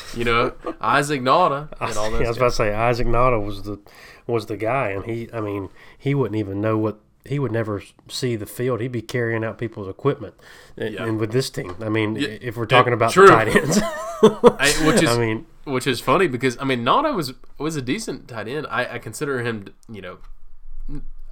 you 0.16 0.24
know, 0.24 0.54
Isaac 0.80 1.22
Nauta 1.22 1.70
and 1.80 1.98
all 1.98 2.12
that. 2.12 2.20
Yeah, 2.20 2.26
I 2.26 2.30
was 2.30 2.38
about 2.38 2.50
to 2.50 2.56
say 2.56 2.74
Isaac 2.74 3.08
Nauta 3.08 3.44
was 3.44 3.64
the 3.64 3.80
was 4.28 4.46
the 4.46 4.58
guy, 4.58 4.90
and 4.90 5.06
he, 5.06 5.30
I 5.34 5.42
mean, 5.42 5.70
he 5.98 6.16
wouldn't 6.16 6.38
even 6.38 6.62
know 6.62 6.78
what 6.78 7.00
he 7.26 7.40
would 7.40 7.52
never 7.52 7.82
see 8.10 8.36
the 8.36 8.46
field. 8.46 8.82
He'd 8.82 8.92
be 8.92 9.02
carrying 9.02 9.44
out 9.44 9.58
people's 9.58 9.88
equipment. 9.88 10.36
Eh, 10.78 10.90
yeah. 10.90 11.06
And 11.06 11.20
with 11.20 11.32
this 11.32 11.50
team, 11.50 11.76
I 11.82 11.90
mean, 11.90 12.16
yeah. 12.16 12.28
if 12.42 12.58
we're 12.58 12.66
talking 12.66 12.94
about 12.94 13.12
true. 13.12 13.28
tight 13.28 13.48
ends, 13.48 13.80
I, 14.24 14.74
which 14.86 15.02
is 15.04 15.10
I 15.10 15.18
mean, 15.18 15.46
which 15.64 15.88
is 15.88 16.00
funny 16.00 16.28
because 16.28 16.58
I 16.60 16.66
mean 16.66 16.84
Nauta 16.84 17.16
was 17.16 17.34
was 17.58 17.76
a 17.76 17.82
decent 17.82 18.28
tight 18.28 18.48
end. 18.48 18.68
I, 18.70 18.96
I 18.96 19.00
consider 19.00 19.42
him, 19.42 19.68
you 19.90 20.02
know, 20.02 20.18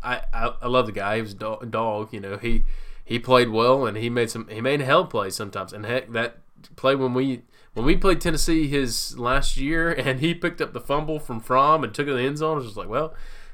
I, 0.04 0.22
I, 0.34 0.54
I 0.62 0.68
love 0.68 0.86
the 0.86 0.92
guy. 0.92 1.18
He 1.18 1.22
was 1.22 1.34
a 1.34 1.36
dog, 1.36 1.72
dog. 1.72 2.14
You 2.14 2.20
know, 2.20 2.38
he 2.38 2.64
he 3.12 3.20
played 3.20 3.50
well 3.50 3.86
and 3.86 3.98
he 3.98 4.10
made 4.10 4.30
some 4.30 4.48
he 4.48 4.62
made 4.62 4.80
hell 4.80 5.06
plays 5.06 5.36
sometimes. 5.36 5.74
And 5.74 5.86
heck, 5.86 6.14
that 6.14 6.38
play 6.78 6.96
when 6.96 7.14
we 7.14 7.42
when 7.74 7.86
we 7.86 7.98
played 7.98 8.22
Tennessee 8.22 8.70
his 8.70 9.20
last 9.20 9.58
year 9.58 9.92
and 9.98 10.22
he 10.22 10.34
picked 10.34 10.62
up 10.62 10.72
the 10.72 10.80
fumble 10.80 11.20
from 11.20 11.42
Fromm 11.42 11.84
and 11.84 11.94
took 11.94 12.08
it 12.08 12.12
to 12.12 12.16
the 12.16 12.24
end 12.24 12.38
zone. 12.38 12.54
I 12.54 12.56
was 12.56 12.66
just 12.68 12.78
like, 12.78 12.88
well, 12.88 13.14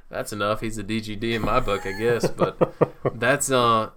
that's 0.10 0.32
enough. 0.32 0.62
He's 0.62 0.78
a 0.78 0.84
DGD 0.84 1.24
in 1.34 1.42
my 1.42 1.60
book, 1.60 1.88
I 1.88 1.94
guess. 1.94 2.30
But 2.30 2.72
that's 3.20 3.50
uh, 3.50 3.90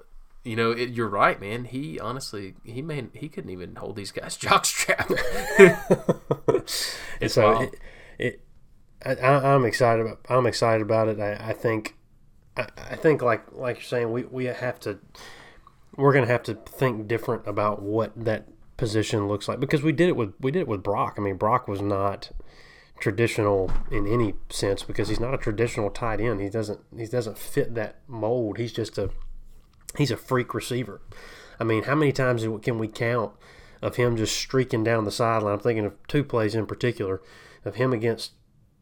you 0.45 0.57
know, 0.57 0.71
it, 0.71 0.90
you're 0.90 1.09
right, 1.09 1.38
man. 1.38 1.67
He 1.67 2.00
honestly, 2.00 2.55
he 2.64 2.81
made 2.81 3.11
he 3.12 3.29
couldn't 3.29 3.50
even 3.50 3.76
hold 3.76 3.97
these 3.97 4.12
guys 4.12 4.38
jockstrap. 4.38 5.14
it's 7.21 7.35
so 7.35 7.52
wild. 7.52 7.75
it, 8.19 8.40
it 9.05 9.21
I, 9.23 9.55
I'm 9.55 9.67
excited 9.67 10.07
about 10.07 10.21
I'm 10.31 10.47
excited 10.47 10.81
about 10.81 11.09
it. 11.09 11.21
I, 11.21 11.50
I 11.50 11.52
think 11.52 11.97
I, 12.57 12.67
I 12.93 12.97
think 12.97 13.21
like 13.21 13.52
like 13.52 13.76
you're 13.76 13.85
saying 13.85 14.11
we, 14.11 14.25
we 14.25 14.47
have 14.47 14.81
to 14.81 15.00
we're 16.00 16.12
gonna 16.12 16.26
have 16.26 16.42
to 16.45 16.54
think 16.54 17.07
different 17.07 17.47
about 17.47 17.83
what 17.83 18.12
that 18.16 18.49
position 18.76 19.28
looks 19.28 19.47
like 19.47 19.61
because 19.61 19.83
we 19.83 19.92
did 19.92 20.09
it 20.09 20.16
with 20.16 20.33
we 20.40 20.50
did 20.50 20.61
it 20.61 20.69
with 20.69 20.83
Brock. 20.83 21.14
I 21.19 21.21
mean 21.21 21.37
Brock 21.37 21.69
was 21.69 21.83
not 21.83 22.30
traditional 22.99 23.71
in 23.90 24.07
any 24.07 24.35
sense 24.50 24.83
because 24.83 25.09
he's 25.09 25.21
not 25.21 25.35
a 25.35 25.38
traditional 25.38 25.90
tight 25.90 26.21
end. 26.21 26.40
He 26.40 26.49
doesn't 26.49 26.80
he 26.97 27.07
doesn't 27.07 27.38
fit 27.38 27.75
that 27.75 27.97
mold. 28.07 28.59
He's 28.59 28.73
just 28.73 28.99
a 28.99 29.11
he's 29.97 30.11
a 30.11 30.16
freak 30.16 30.54
receiver. 30.54 31.00
I 31.59 31.64
mean, 31.64 31.85
how 31.85 31.95
many 31.95 32.12
times 32.12 32.47
can 32.62 32.78
we 32.78 32.88
count 32.88 33.33
of 33.83 33.97
him 33.97 34.16
just 34.16 34.37
streaking 34.37 34.85
down 34.85 35.04
the 35.04 35.11
sideline? 35.11 35.54
I'm 35.54 35.61
thinking 35.61 35.85
of 35.85 35.95
two 36.09 36.25
plays 36.25 36.54
in 36.54 36.66
particular 36.66 37.21
of 37.64 37.75
him 37.75 37.92
against 37.92 38.33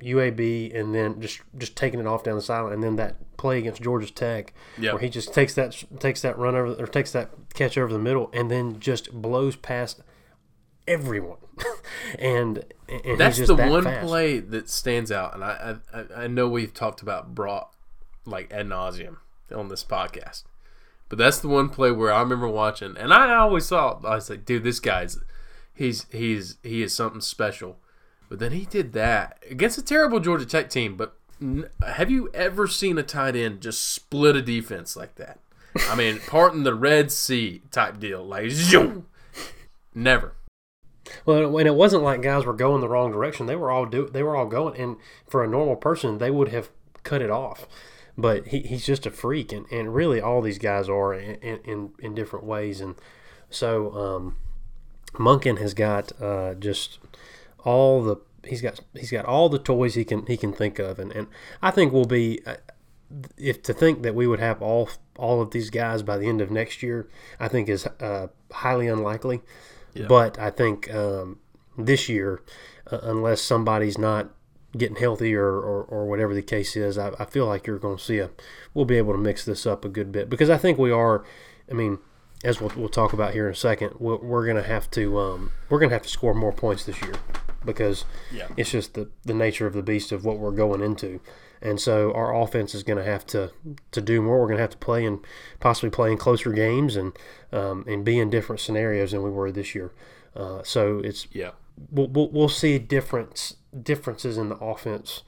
UAB 0.00 0.78
and 0.78 0.94
then 0.94 1.20
just 1.20 1.40
just 1.56 1.76
taking 1.76 2.00
it 2.00 2.06
off 2.06 2.22
down 2.22 2.36
the 2.36 2.42
sideline, 2.42 2.74
and 2.74 2.82
then 2.82 2.96
that 2.96 3.16
play 3.38 3.58
against 3.58 3.80
Georgia 3.80 4.12
Tech 4.12 4.52
Yep. 4.78 4.92
where 4.92 5.00
he 5.02 5.08
just 5.08 5.32
takes 5.32 5.54
that 5.54 5.82
takes 5.98 6.20
that 6.20 6.36
run 6.36 6.54
over 6.54 6.74
or 6.74 6.86
takes 6.86 7.12
that 7.12 7.30
catch 7.54 7.78
over 7.78 7.90
the 7.92 7.98
middle 7.98 8.28
and 8.34 8.50
then 8.50 8.78
just 8.80 9.10
blows 9.12 9.56
past 9.56 10.02
everyone. 10.86 11.38
and, 12.18 12.64
and 12.88 13.18
That's 13.18 13.38
the 13.46 13.54
that 13.56 13.70
one 13.70 13.84
fast. 13.84 14.06
play 14.06 14.38
that 14.40 14.68
stands 14.68 15.10
out, 15.10 15.34
and 15.34 15.42
I, 15.44 15.76
I 15.92 16.22
I 16.24 16.26
know 16.26 16.48
we've 16.48 16.72
talked 16.74 17.02
about 17.02 17.34
Brock 17.34 17.74
like 18.24 18.52
ad 18.52 18.66
nauseum 18.66 19.16
on 19.54 19.68
this 19.68 19.82
podcast, 19.84 20.44
but 21.08 21.18
that's 21.18 21.38
the 21.40 21.48
one 21.48 21.68
play 21.68 21.90
where 21.90 22.12
I 22.12 22.20
remember 22.20 22.48
watching, 22.48 22.96
and 22.96 23.12
I 23.12 23.34
always 23.36 23.68
thought 23.68 24.04
I 24.04 24.14
was 24.16 24.30
like, 24.30 24.44
dude, 24.44 24.64
this 24.64 24.80
guy's 24.80 25.18
he's 25.74 26.06
he's 26.10 26.56
he 26.62 26.82
is 26.82 26.94
something 26.94 27.20
special. 27.20 27.78
But 28.28 28.38
then 28.40 28.52
he 28.52 28.66
did 28.66 28.92
that 28.92 29.42
against 29.50 29.78
a 29.78 29.82
terrible 29.82 30.20
Georgia 30.20 30.44
Tech 30.46 30.68
team. 30.70 30.96
But 30.96 31.17
have 31.86 32.10
you 32.10 32.30
ever 32.34 32.66
seen 32.66 32.98
a 32.98 33.02
tight 33.02 33.36
end 33.36 33.60
just 33.60 33.92
split 33.92 34.36
a 34.36 34.42
defense 34.42 34.96
like 34.96 35.14
that? 35.16 35.38
I 35.88 35.94
mean, 35.94 36.20
parting 36.26 36.64
the 36.64 36.74
Red 36.74 37.12
Sea 37.12 37.62
type 37.70 38.00
deal, 38.00 38.24
like 38.24 38.50
zoom. 38.50 39.06
Never. 39.94 40.34
Well, 41.24 41.56
and 41.56 41.66
it 41.66 41.74
wasn't 41.74 42.02
like 42.02 42.22
guys 42.22 42.44
were 42.44 42.52
going 42.52 42.80
the 42.80 42.88
wrong 42.88 43.12
direction. 43.12 43.46
They 43.46 43.56
were 43.56 43.70
all 43.70 43.86
do 43.86 44.08
they 44.08 44.22
were 44.22 44.36
all 44.36 44.46
going, 44.46 44.78
and 44.80 44.96
for 45.26 45.42
a 45.42 45.48
normal 45.48 45.76
person, 45.76 46.18
they 46.18 46.30
would 46.30 46.48
have 46.48 46.70
cut 47.02 47.22
it 47.22 47.30
off. 47.30 47.66
But 48.16 48.48
he, 48.48 48.60
he's 48.60 48.84
just 48.84 49.06
a 49.06 49.10
freak, 49.10 49.52
and, 49.52 49.64
and 49.70 49.94
really 49.94 50.20
all 50.20 50.42
these 50.42 50.58
guys 50.58 50.88
are 50.88 51.14
in, 51.14 51.58
in, 51.58 51.90
in 52.00 52.14
different 52.16 52.44
ways. 52.44 52.80
And 52.80 52.96
so 53.48 53.92
um, 53.92 54.36
Monken 55.12 55.60
has 55.60 55.72
got 55.72 56.20
uh, 56.20 56.54
just 56.54 56.98
all 57.64 58.02
the 58.02 58.16
he's 58.44 58.62
got 58.62 58.80
he's 58.94 59.10
got 59.10 59.24
all 59.24 59.48
the 59.48 59.58
toys 59.58 59.94
he 59.94 60.04
can 60.04 60.26
he 60.26 60.36
can 60.36 60.52
think 60.52 60.78
of, 60.78 60.98
and, 60.98 61.12
and 61.12 61.28
I 61.62 61.70
think 61.70 61.92
we'll 61.92 62.04
be 62.04 62.40
uh, 62.46 62.56
if 63.36 63.62
to 63.62 63.72
think 63.72 64.02
that 64.02 64.14
we 64.14 64.26
would 64.26 64.40
have 64.40 64.62
all 64.62 64.90
all 65.16 65.40
of 65.40 65.50
these 65.50 65.70
guys 65.70 66.02
by 66.02 66.16
the 66.16 66.28
end 66.28 66.40
of 66.40 66.50
next 66.50 66.82
year, 66.82 67.08
I 67.40 67.48
think 67.48 67.68
is 67.68 67.86
uh, 68.00 68.28
highly 68.52 68.86
unlikely. 68.86 69.40
But 70.06 70.38
I 70.38 70.50
think 70.50 70.92
um, 70.94 71.40
this 71.76 72.08
year, 72.08 72.40
uh, 72.90 73.00
unless 73.02 73.40
somebody's 73.40 73.98
not 73.98 74.30
getting 74.76 74.96
healthy 74.96 75.34
or, 75.34 75.48
or, 75.48 75.82
or 75.84 76.06
whatever 76.06 76.34
the 76.34 76.42
case 76.42 76.76
is, 76.76 76.98
I, 76.98 77.10
I 77.18 77.24
feel 77.24 77.46
like 77.46 77.66
you're 77.66 77.78
going 77.78 77.96
to 77.96 78.04
see 78.04 78.18
a 78.18 78.30
we'll 78.74 78.84
be 78.84 78.98
able 78.98 79.12
to 79.12 79.18
mix 79.18 79.44
this 79.44 79.66
up 79.66 79.84
a 79.84 79.88
good 79.88 80.12
bit 80.12 80.28
because 80.28 80.50
I 80.50 80.58
think 80.58 80.78
we 80.78 80.92
are. 80.92 81.24
I 81.70 81.74
mean, 81.74 81.98
as 82.44 82.60
we'll, 82.60 82.72
we'll 82.76 82.88
talk 82.88 83.12
about 83.12 83.32
here 83.32 83.46
in 83.46 83.52
a 83.52 83.56
second, 83.56 83.94
we're, 83.98 84.18
we're 84.18 84.44
going 84.44 84.56
to 84.56 84.62
have 84.62 84.90
to 84.92 85.18
um, 85.18 85.52
we're 85.68 85.80
going 85.80 85.90
to 85.90 85.96
have 85.96 86.04
to 86.04 86.08
score 86.08 86.34
more 86.34 86.52
points 86.52 86.84
this 86.84 87.00
year 87.02 87.14
because 87.74 88.04
Yeah. 88.32 88.48
it's 88.56 88.70
just 88.72 88.94
the, 88.94 89.08
the 89.24 89.34
nature 89.34 89.66
of 89.66 89.74
the 89.74 89.82
beast 89.82 90.10
of 90.12 90.24
what 90.24 90.38
we're 90.38 90.50
going 90.50 90.82
into. 90.82 91.20
And 91.62 91.80
so 91.80 92.12
our 92.14 92.34
offense 92.40 92.74
is 92.74 92.82
going 92.84 92.98
to 92.98 93.04
have 93.04 93.26
to 93.28 93.50
to 93.90 94.00
do 94.00 94.22
more. 94.22 94.38
We're 94.40 94.46
going 94.46 94.58
to 94.58 94.62
have 94.62 94.70
to 94.70 94.76
play 94.78 95.04
and 95.04 95.18
possibly 95.60 95.90
play 95.90 96.10
in 96.12 96.16
closer 96.18 96.52
games 96.52 96.94
and 96.96 97.12
um, 97.52 97.84
and 97.88 98.04
be 98.04 98.18
in 98.18 98.30
different 98.30 98.60
scenarios 98.60 99.10
than 99.12 99.22
we 99.22 99.30
were 99.30 99.50
this 99.52 99.74
year. 99.74 99.90
Uh, 100.36 100.62
so 100.62 101.00
it's 101.00 101.26
Yeah. 101.32 101.50
we'll, 101.90 102.06
we'll, 102.08 102.30
we'll 102.30 102.48
see 102.48 102.78
difference 102.78 103.56
differences 103.82 104.38
in 104.38 104.48
the 104.50 104.56
offense, 104.56 105.22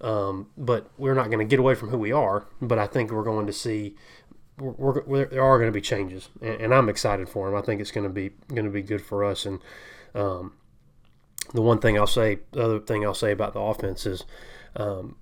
um, 0.00 0.48
but 0.56 0.88
we're 0.96 1.14
not 1.14 1.26
going 1.26 1.38
to 1.38 1.44
get 1.44 1.58
away 1.60 1.74
from 1.74 1.90
who 1.90 1.98
we 1.98 2.12
are. 2.12 2.46
But 2.62 2.78
I 2.78 2.86
think 2.86 3.10
we're 3.12 3.22
going 3.22 3.46
to 3.46 3.52
see 3.52 3.94
we're, 4.58 4.72
we're, 4.72 5.02
we're- 5.04 5.28
there 5.30 5.42
are 5.44 5.58
going 5.58 5.68
to 5.68 5.72
be 5.80 5.80
changes, 5.82 6.30
and, 6.40 6.60
and 6.62 6.74
I'm 6.74 6.88
excited 6.88 7.28
for 7.28 7.46
them. 7.50 7.58
I 7.58 7.62
think 7.62 7.82
it's 7.82 7.90
going 7.90 8.06
to 8.06 8.12
be 8.12 8.30
going 8.48 8.64
to 8.64 8.70
be 8.70 8.82
good 8.82 9.02
for 9.04 9.22
us. 9.22 9.44
And 9.44 9.60
um, 10.14 10.54
the 11.52 11.62
one 11.62 11.78
thing 11.78 11.98
I'll 11.98 12.06
say, 12.06 12.38
the 12.52 12.62
other 12.62 12.80
thing 12.80 13.04
I'll 13.04 13.14
say 13.14 13.32
about 13.32 13.52
the 13.52 13.60
offense 13.60 14.06
is 14.06 14.24
um, 14.76 15.16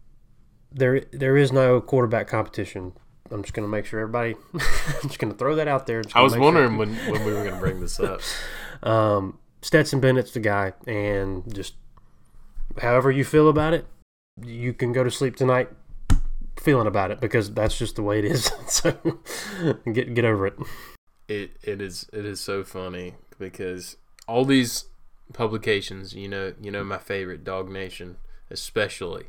there 0.70 1.00
there 1.12 1.36
is 1.36 1.52
no 1.52 1.80
quarterback 1.80 2.28
competition. 2.28 2.92
I'm 3.30 3.42
just 3.42 3.54
going 3.54 3.64
to 3.66 3.70
make 3.70 3.86
sure 3.86 4.00
everybody. 4.00 4.34
I'm 4.54 5.08
just 5.08 5.18
going 5.18 5.32
to 5.32 5.38
throw 5.38 5.54
that 5.56 5.68
out 5.68 5.86
there. 5.86 6.02
I 6.14 6.22
was 6.22 6.32
make 6.32 6.38
sure- 6.38 6.44
wondering 6.44 6.76
when, 6.76 6.94
when 7.10 7.24
we 7.24 7.32
were 7.32 7.42
going 7.42 7.54
to 7.54 7.60
bring 7.60 7.80
this 7.80 7.98
up. 7.98 8.20
um, 8.82 9.38
Stetson 9.62 10.00
Bennett's 10.00 10.32
the 10.32 10.40
guy, 10.40 10.74
and 10.86 11.52
just 11.54 11.74
however 12.80 13.10
you 13.10 13.24
feel 13.24 13.48
about 13.48 13.72
it, 13.72 13.86
you 14.44 14.72
can 14.72 14.92
go 14.92 15.04
to 15.04 15.10
sleep 15.10 15.36
tonight 15.36 15.68
feeling 16.60 16.86
about 16.86 17.10
it 17.10 17.20
because 17.20 17.52
that's 17.52 17.76
just 17.76 17.96
the 17.96 18.02
way 18.02 18.18
it 18.18 18.24
is. 18.24 18.50
so 18.66 18.92
get 19.92 20.14
get 20.14 20.24
over 20.24 20.46
it. 20.46 20.54
it 21.28 21.52
it 21.62 21.80
is 21.80 22.08
it 22.12 22.24
is 22.24 22.40
so 22.40 22.64
funny 22.64 23.14
because 23.38 23.96
all 24.28 24.44
these 24.44 24.84
publications, 25.32 26.14
you 26.14 26.28
know, 26.28 26.54
you 26.60 26.70
know 26.70 26.84
my 26.84 26.98
favorite 26.98 27.44
Dog 27.44 27.70
Nation 27.70 28.16
especially, 28.50 29.26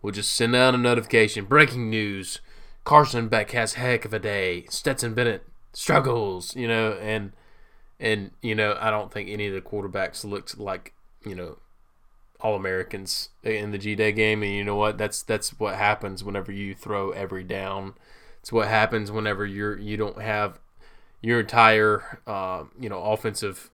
will 0.00 0.12
just 0.12 0.32
send 0.32 0.54
out 0.56 0.74
a 0.74 0.78
notification, 0.78 1.44
breaking 1.44 1.90
news, 1.90 2.40
Carson 2.84 3.28
Beck 3.28 3.50
has 3.50 3.74
heck 3.74 4.04
of 4.04 4.14
a 4.14 4.18
day, 4.18 4.64
Stetson 4.70 5.14
Bennett 5.14 5.44
struggles, 5.72 6.56
you 6.56 6.66
know, 6.66 6.92
and 6.94 7.32
and 7.98 8.30
you 8.40 8.54
know, 8.54 8.76
I 8.80 8.90
don't 8.90 9.12
think 9.12 9.28
any 9.28 9.46
of 9.46 9.54
the 9.54 9.60
quarterbacks 9.60 10.24
looked 10.24 10.58
like, 10.58 10.94
you 11.24 11.34
know, 11.34 11.58
all 12.40 12.56
Americans 12.56 13.28
in 13.42 13.70
the 13.70 13.78
G 13.78 13.94
Day 13.94 14.12
game, 14.12 14.42
and 14.42 14.52
you 14.52 14.64
know 14.64 14.76
what? 14.76 14.96
That's 14.96 15.22
that's 15.22 15.58
what 15.60 15.74
happens 15.74 16.24
whenever 16.24 16.50
you 16.50 16.74
throw 16.74 17.10
every 17.10 17.44
down. 17.44 17.94
It's 18.40 18.52
what 18.52 18.68
happens 18.68 19.12
whenever 19.12 19.44
you're 19.44 19.78
you 19.78 19.96
don't 19.98 20.20
have 20.22 20.58
your 21.20 21.40
entire 21.40 22.20
uh, 22.26 22.64
you 22.78 22.88
know 22.88 23.02
offensive 23.02 23.70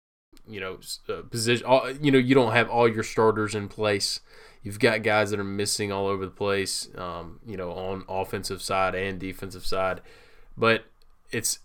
you 0.47 0.59
know 0.59 0.79
uh, 1.09 1.21
position. 1.23 1.65
All, 1.65 1.91
you 1.91 2.11
know 2.11 2.17
you 2.17 2.35
don't 2.35 2.53
have 2.53 2.69
all 2.69 2.87
your 2.87 3.03
starters 3.03 3.55
in 3.55 3.67
place. 3.67 4.19
You've 4.63 4.79
got 4.79 5.03
guys 5.03 5.31
that 5.31 5.39
are 5.39 5.43
missing 5.43 5.91
all 5.91 6.07
over 6.07 6.25
the 6.25 6.31
place. 6.31 6.89
Um, 6.97 7.39
you 7.45 7.57
know 7.57 7.71
on 7.71 8.03
offensive 8.09 8.61
side 8.61 8.95
and 8.95 9.19
defensive 9.19 9.65
side, 9.65 10.01
but 10.57 10.85
it's 11.31 11.59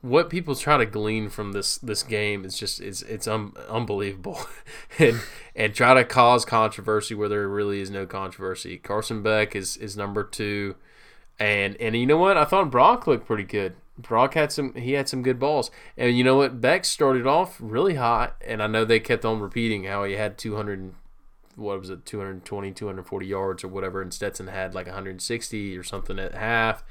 what 0.00 0.30
people 0.30 0.54
try 0.54 0.76
to 0.76 0.86
glean 0.86 1.28
from 1.28 1.52
this 1.52 1.78
this 1.78 2.02
game 2.02 2.44
is 2.44 2.56
just 2.56 2.80
it's 2.80 3.02
it's 3.02 3.26
un, 3.26 3.52
unbelievable, 3.68 4.38
and 4.98 5.20
and 5.56 5.74
try 5.74 5.94
to 5.94 6.04
cause 6.04 6.44
controversy 6.44 7.14
where 7.14 7.28
there 7.28 7.48
really 7.48 7.80
is 7.80 7.90
no 7.90 8.06
controversy. 8.06 8.78
Carson 8.78 9.22
Beck 9.22 9.56
is 9.56 9.76
is 9.76 9.96
number 9.96 10.22
two, 10.22 10.76
and 11.38 11.76
and 11.80 11.96
you 11.96 12.06
know 12.06 12.18
what? 12.18 12.36
I 12.36 12.44
thought 12.44 12.70
Brock 12.70 13.06
looked 13.06 13.26
pretty 13.26 13.44
good. 13.44 13.74
Brock 13.98 14.34
had 14.34 14.52
some 14.52 14.74
he 14.74 14.92
had 14.92 15.08
some 15.08 15.22
good 15.22 15.38
balls, 15.38 15.70
and 15.96 16.16
you 16.16 16.24
know 16.24 16.36
what? 16.36 16.60
Beck 16.60 16.84
started 16.84 17.26
off 17.26 17.56
really 17.60 17.96
hot, 17.96 18.40
and 18.46 18.62
I 18.62 18.66
know 18.66 18.84
they 18.84 19.00
kept 19.00 19.24
on 19.24 19.40
repeating 19.40 19.84
how 19.84 20.04
he 20.04 20.14
had 20.14 20.38
200 20.38 20.94
what 21.56 21.80
was 21.80 21.90
it 21.90 22.06
220 22.06 22.70
240 22.70 23.26
yards 23.26 23.64
or 23.64 23.68
whatever 23.68 24.00
and 24.00 24.14
Stetson 24.14 24.46
had 24.46 24.76
like 24.76 24.86
160 24.86 25.76
or 25.76 25.82
something 25.82 26.16
at 26.16 26.32
half 26.32 26.84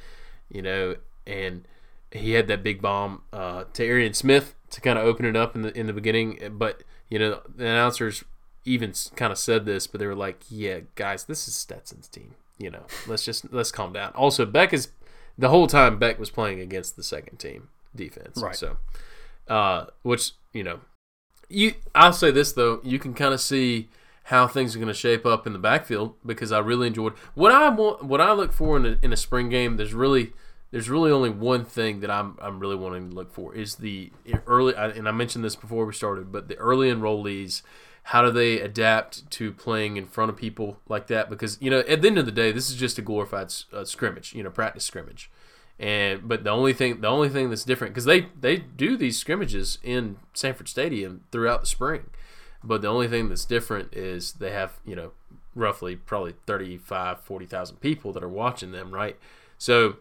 you 0.49 0.61
know 0.61 0.97
and 1.25 1.65
he 2.11 2.33
had 2.33 2.47
that 2.47 2.63
big 2.63 2.81
bomb 2.81 3.21
uh, 3.33 3.65
to 3.73 3.83
Arian 3.83 4.13
Smith 4.13 4.55
to 4.71 4.81
kind 4.81 4.97
of 4.97 5.05
open 5.05 5.25
it 5.25 5.35
up 5.35 5.55
in 5.55 5.61
the 5.61 5.77
in 5.77 5.87
the 5.87 5.93
beginning. 5.93 6.39
But 6.51 6.83
you 7.09 7.19
know, 7.19 7.41
the 7.53 7.65
announcers 7.65 8.23
even 8.65 8.93
kind 9.15 9.31
of 9.31 9.37
said 9.37 9.65
this, 9.65 9.87
but 9.87 9.99
they 9.99 10.07
were 10.07 10.15
like, 10.15 10.43
"Yeah, 10.49 10.79
guys, 10.95 11.25
this 11.25 11.47
is 11.47 11.55
Stetson's 11.55 12.07
team. 12.07 12.35
You 12.57 12.71
know, 12.71 12.85
let's 13.07 13.23
just 13.23 13.51
let's 13.51 13.71
calm 13.71 13.93
down." 13.93 14.11
Also, 14.13 14.45
Beck 14.45 14.73
is 14.73 14.89
the 15.37 15.49
whole 15.49 15.67
time 15.67 15.99
Beck 15.99 16.19
was 16.19 16.29
playing 16.29 16.59
against 16.59 16.95
the 16.95 17.03
second 17.03 17.37
team 17.37 17.69
defense, 17.95 18.41
Right. 18.41 18.55
So, 18.55 18.77
uh, 19.47 19.85
which 20.03 20.31
you 20.53 20.63
know, 20.63 20.79
You, 21.49 21.73
I'll 21.95 22.13
say 22.13 22.31
this 22.31 22.51
though, 22.53 22.79
you 22.83 22.99
can 22.99 23.13
kind 23.13 23.33
of 23.33 23.41
see 23.41 23.89
how 24.25 24.45
things 24.45 24.75
are 24.75 24.79
going 24.79 24.87
to 24.89 24.93
shape 24.93 25.25
up 25.25 25.47
in 25.47 25.53
the 25.53 25.59
backfield 25.59 26.15
because 26.25 26.51
I 26.51 26.59
really 26.59 26.87
enjoyed 26.87 27.13
what 27.33 27.51
I 27.51 27.69
want. 27.69 28.03
What 28.03 28.19
I 28.19 28.33
look 28.33 28.51
for 28.51 28.75
in 28.75 28.85
a, 28.85 28.97
in 29.01 29.13
a 29.13 29.17
spring 29.17 29.49
game. 29.49 29.77
There's 29.77 29.93
really 29.93 30.33
there's 30.71 30.89
really 30.89 31.11
only 31.11 31.29
one 31.29 31.63
thing 31.63 32.01
that 32.01 32.11
I'm 32.11 32.37
I'm 32.41 32.59
really 32.59 32.75
wanting 32.75 33.09
to 33.09 33.15
look 33.15 33.31
for 33.31 33.55
is 33.55 33.75
the 33.75 34.11
early. 34.45 34.73
And 34.75 35.07
I 35.07 35.11
mentioned 35.11 35.45
this 35.45 35.55
before 35.55 35.85
we 35.85 35.93
started, 35.93 36.31
but 36.31 36.47
the 36.47 36.55
early 36.57 36.89
enrollees. 36.91 37.61
How 38.11 38.21
do 38.21 38.31
they 38.31 38.59
adapt 38.59 39.29
to 39.31 39.51
playing 39.51 39.97
in 39.97 40.07
front 40.07 40.29
of 40.29 40.37
people 40.37 40.79
like 40.87 41.07
that? 41.07 41.29
Because 41.29 41.57
you 41.61 41.69
know, 41.69 41.79
at 41.79 42.01
the 42.01 42.07
end 42.07 42.17
of 42.17 42.25
the 42.25 42.31
day, 42.31 42.51
this 42.51 42.69
is 42.69 42.75
just 42.75 42.97
a 42.97 43.01
glorified 43.01 43.53
uh, 43.73 43.83
scrimmage, 43.85 44.33
you 44.33 44.43
know, 44.43 44.49
practice 44.49 44.85
scrimmage. 44.85 45.29
And 45.79 46.27
but 46.27 46.43
the 46.43 46.49
only 46.49 46.73
thing 46.73 47.01
the 47.01 47.07
only 47.07 47.29
thing 47.29 47.49
that's 47.49 47.63
different 47.63 47.93
because 47.93 48.05
they 48.05 48.27
they 48.39 48.57
do 48.57 48.97
these 48.97 49.17
scrimmages 49.17 49.77
in 49.83 50.17
Sanford 50.33 50.67
Stadium 50.67 51.25
throughout 51.31 51.61
the 51.61 51.67
spring, 51.67 52.09
but 52.63 52.81
the 52.81 52.87
only 52.87 53.07
thing 53.07 53.29
that's 53.29 53.45
different 53.45 53.93
is 53.93 54.33
they 54.33 54.51
have 54.51 54.79
you 54.85 54.95
know 54.95 55.11
roughly 55.53 55.95
probably 55.95 56.35
35 56.45 57.21
40,000 57.21 57.77
people 57.77 58.13
that 58.13 58.23
are 58.23 58.29
watching 58.29 58.71
them 58.71 58.91
right 58.91 59.17
so 59.57 59.95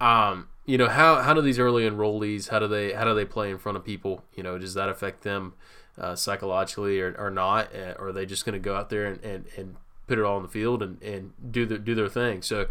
um, 0.00 0.48
you 0.66 0.76
know 0.76 0.88
how 0.88 1.22
how 1.22 1.34
do 1.34 1.40
these 1.40 1.58
early 1.58 1.88
enrollees 1.88 2.48
how 2.48 2.58
do 2.58 2.66
they 2.66 2.92
how 2.92 3.04
do 3.04 3.14
they 3.14 3.24
play 3.24 3.50
in 3.50 3.58
front 3.58 3.76
of 3.76 3.84
people? 3.84 4.24
You 4.34 4.42
know, 4.42 4.58
does 4.58 4.74
that 4.74 4.88
affect 4.88 5.22
them 5.22 5.54
uh, 5.98 6.14
psychologically 6.14 7.00
or, 7.00 7.14
or 7.18 7.30
not? 7.30 7.74
Uh, 7.74 7.94
or 7.98 8.08
are 8.08 8.12
they 8.12 8.26
just 8.26 8.44
going 8.44 8.54
to 8.54 8.58
go 8.58 8.76
out 8.76 8.90
there 8.90 9.06
and, 9.06 9.22
and, 9.22 9.44
and 9.56 9.76
put 10.06 10.18
it 10.18 10.24
all 10.24 10.36
on 10.36 10.42
the 10.42 10.48
field 10.48 10.82
and, 10.82 11.02
and 11.02 11.32
do 11.50 11.66
their 11.66 11.78
do 11.78 11.94
their 11.94 12.08
thing? 12.08 12.42
So 12.42 12.66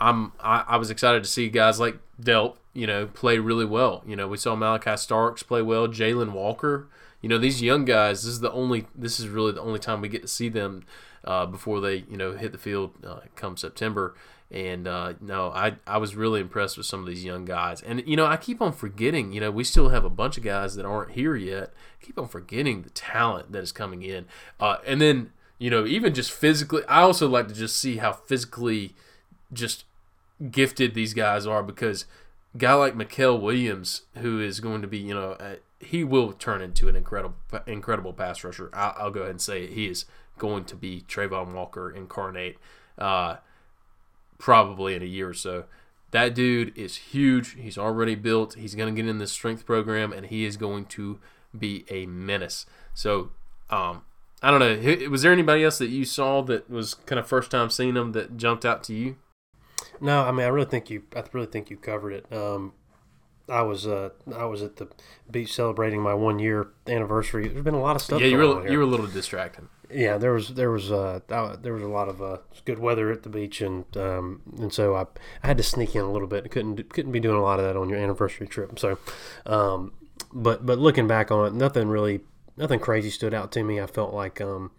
I'm 0.00 0.32
I, 0.40 0.64
I 0.68 0.76
was 0.76 0.90
excited 0.90 1.22
to 1.22 1.28
see 1.28 1.48
guys 1.48 1.80
like 1.80 1.98
Delp, 2.20 2.56
you 2.72 2.86
know, 2.86 3.06
play 3.06 3.38
really 3.38 3.64
well. 3.64 4.02
You 4.06 4.16
know, 4.16 4.28
we 4.28 4.36
saw 4.36 4.54
Malachi 4.54 4.96
Starks 4.96 5.42
play 5.42 5.62
well, 5.62 5.88
Jalon 5.88 6.32
Walker. 6.32 6.88
You 7.20 7.28
know, 7.28 7.38
these 7.38 7.60
young 7.60 7.84
guys. 7.84 8.22
This 8.22 8.34
is 8.34 8.40
the 8.40 8.52
only. 8.52 8.86
This 8.94 9.18
is 9.18 9.28
really 9.28 9.52
the 9.52 9.60
only 9.60 9.80
time 9.80 10.00
we 10.00 10.08
get 10.08 10.22
to 10.22 10.28
see 10.28 10.48
them 10.48 10.84
uh, 11.24 11.46
before 11.46 11.80
they, 11.80 12.04
you 12.08 12.16
know, 12.16 12.32
hit 12.32 12.52
the 12.52 12.58
field 12.58 12.92
uh, 13.04 13.20
come 13.34 13.56
September. 13.56 14.14
And 14.50 14.88
uh, 14.88 15.14
no, 15.20 15.50
I 15.50 15.74
I 15.86 15.98
was 15.98 16.16
really 16.16 16.40
impressed 16.40 16.78
with 16.78 16.86
some 16.86 17.00
of 17.00 17.06
these 17.06 17.24
young 17.24 17.44
guys. 17.44 17.82
And 17.82 18.02
you 18.06 18.16
know, 18.16 18.26
I 18.26 18.36
keep 18.36 18.62
on 18.62 18.72
forgetting. 18.72 19.32
You 19.32 19.40
know, 19.40 19.50
we 19.50 19.64
still 19.64 19.90
have 19.90 20.04
a 20.04 20.10
bunch 20.10 20.38
of 20.38 20.44
guys 20.44 20.74
that 20.76 20.86
aren't 20.86 21.12
here 21.12 21.36
yet. 21.36 21.72
I 22.00 22.04
keep 22.04 22.18
on 22.18 22.28
forgetting 22.28 22.82
the 22.82 22.90
talent 22.90 23.52
that 23.52 23.62
is 23.62 23.72
coming 23.72 24.02
in. 24.02 24.24
Uh, 24.58 24.76
and 24.86 25.00
then 25.00 25.32
you 25.58 25.70
know, 25.70 25.84
even 25.84 26.14
just 26.14 26.30
physically, 26.30 26.82
I 26.88 27.02
also 27.02 27.28
like 27.28 27.48
to 27.48 27.54
just 27.54 27.76
see 27.76 27.96
how 27.96 28.12
physically 28.12 28.94
just 29.52 29.84
gifted 30.50 30.94
these 30.94 31.14
guys 31.14 31.46
are 31.46 31.62
because 31.62 32.06
guy 32.56 32.74
like 32.74 32.94
Mykel 32.94 33.40
Williams, 33.40 34.02
who 34.18 34.40
is 34.40 34.60
going 34.60 34.82
to 34.82 34.88
be, 34.88 34.98
you 34.98 35.14
know, 35.14 35.36
he 35.80 36.04
will 36.04 36.32
turn 36.32 36.62
into 36.62 36.88
an 36.88 36.96
incredible, 36.96 37.36
incredible 37.66 38.12
pass 38.12 38.42
rusher. 38.44 38.70
I'll, 38.72 38.94
I'll, 38.98 39.10
go 39.10 39.20
ahead 39.20 39.30
and 39.30 39.40
say 39.40 39.64
it. 39.64 39.70
He 39.70 39.86
is 39.86 40.06
going 40.38 40.64
to 40.66 40.76
be 40.76 41.04
Travon 41.08 41.52
Walker 41.52 41.90
incarnate. 41.90 42.58
Uh, 42.96 43.36
probably 44.38 44.94
in 44.94 45.02
a 45.02 45.06
year 45.06 45.28
or 45.28 45.34
so. 45.34 45.64
That 46.10 46.34
dude 46.34 46.76
is 46.76 46.96
huge. 46.96 47.54
He's 47.54 47.76
already 47.76 48.14
built. 48.14 48.54
He's 48.54 48.74
going 48.74 48.94
to 48.94 49.02
get 49.02 49.08
in 49.08 49.18
the 49.18 49.26
strength 49.26 49.66
program, 49.66 50.12
and 50.12 50.26
he 50.26 50.44
is 50.44 50.56
going 50.56 50.86
to 50.86 51.20
be 51.56 51.84
a 51.90 52.06
menace. 52.06 52.64
So, 52.94 53.30
um, 53.68 54.02
I 54.42 54.50
don't 54.50 54.60
know. 54.60 55.10
Was 55.10 55.22
there 55.22 55.32
anybody 55.32 55.64
else 55.64 55.78
that 55.78 55.88
you 55.88 56.04
saw 56.04 56.42
that 56.42 56.70
was 56.70 56.94
kind 56.94 57.18
of 57.18 57.26
first 57.26 57.50
time 57.50 57.68
seeing 57.68 57.96
him 57.96 58.12
that 58.12 58.38
jumped 58.38 58.64
out 58.64 58.82
to 58.84 58.94
you? 58.94 59.16
No, 60.00 60.22
I 60.22 60.32
mean, 60.32 60.46
I 60.46 60.48
really 60.48 60.68
think 60.68 60.88
you. 60.88 61.02
I 61.14 61.24
really 61.32 61.46
think 61.46 61.70
you 61.70 61.76
covered 61.76 62.12
it. 62.12 62.32
Um, 62.32 62.72
I 63.48 63.62
was 63.62 63.86
uh, 63.86 64.10
I 64.34 64.44
was 64.44 64.62
at 64.62 64.76
the 64.76 64.88
beach 65.30 65.52
celebrating 65.52 66.00
my 66.00 66.14
one 66.14 66.38
year 66.38 66.68
anniversary. 66.86 67.48
There's 67.48 67.64
been 67.64 67.74
a 67.74 67.80
lot 67.80 67.96
of 67.96 68.02
stuff. 68.02 68.20
Yeah, 68.20 68.28
you 68.28 68.38
were 68.38 68.68
you 68.68 68.78
were 68.78 68.84
a 68.84 68.86
little 68.86 69.06
distracted 69.06 69.66
yeah, 69.90 70.18
there 70.18 70.32
was 70.32 70.48
there 70.48 70.70
was 70.70 70.90
uh, 70.92 71.20
there 71.62 71.72
was 71.72 71.82
a 71.82 71.88
lot 71.88 72.08
of 72.08 72.20
uh, 72.20 72.38
good 72.64 72.78
weather 72.78 73.10
at 73.10 73.22
the 73.22 73.28
beach, 73.28 73.60
and 73.60 73.84
um, 73.96 74.42
and 74.58 74.72
so 74.72 74.94
I, 74.94 75.06
I 75.42 75.46
had 75.46 75.56
to 75.58 75.62
sneak 75.62 75.94
in 75.94 76.02
a 76.02 76.10
little 76.10 76.28
bit. 76.28 76.50
couldn't 76.50 76.92
couldn't 76.92 77.12
be 77.12 77.20
doing 77.20 77.36
a 77.36 77.42
lot 77.42 77.58
of 77.58 77.64
that 77.64 77.76
on 77.76 77.88
your 77.88 77.98
anniversary 77.98 78.46
trip. 78.46 78.78
So, 78.78 78.98
um, 79.46 79.92
but 80.32 80.66
but 80.66 80.78
looking 80.78 81.06
back 81.06 81.30
on 81.30 81.46
it, 81.46 81.54
nothing 81.54 81.88
really 81.88 82.20
nothing 82.56 82.80
crazy 82.80 83.10
stood 83.10 83.32
out 83.32 83.50
to 83.52 83.62
me. 83.62 83.80
I 83.80 83.86
felt 83.86 84.12
like 84.12 84.40
um, 84.40 84.72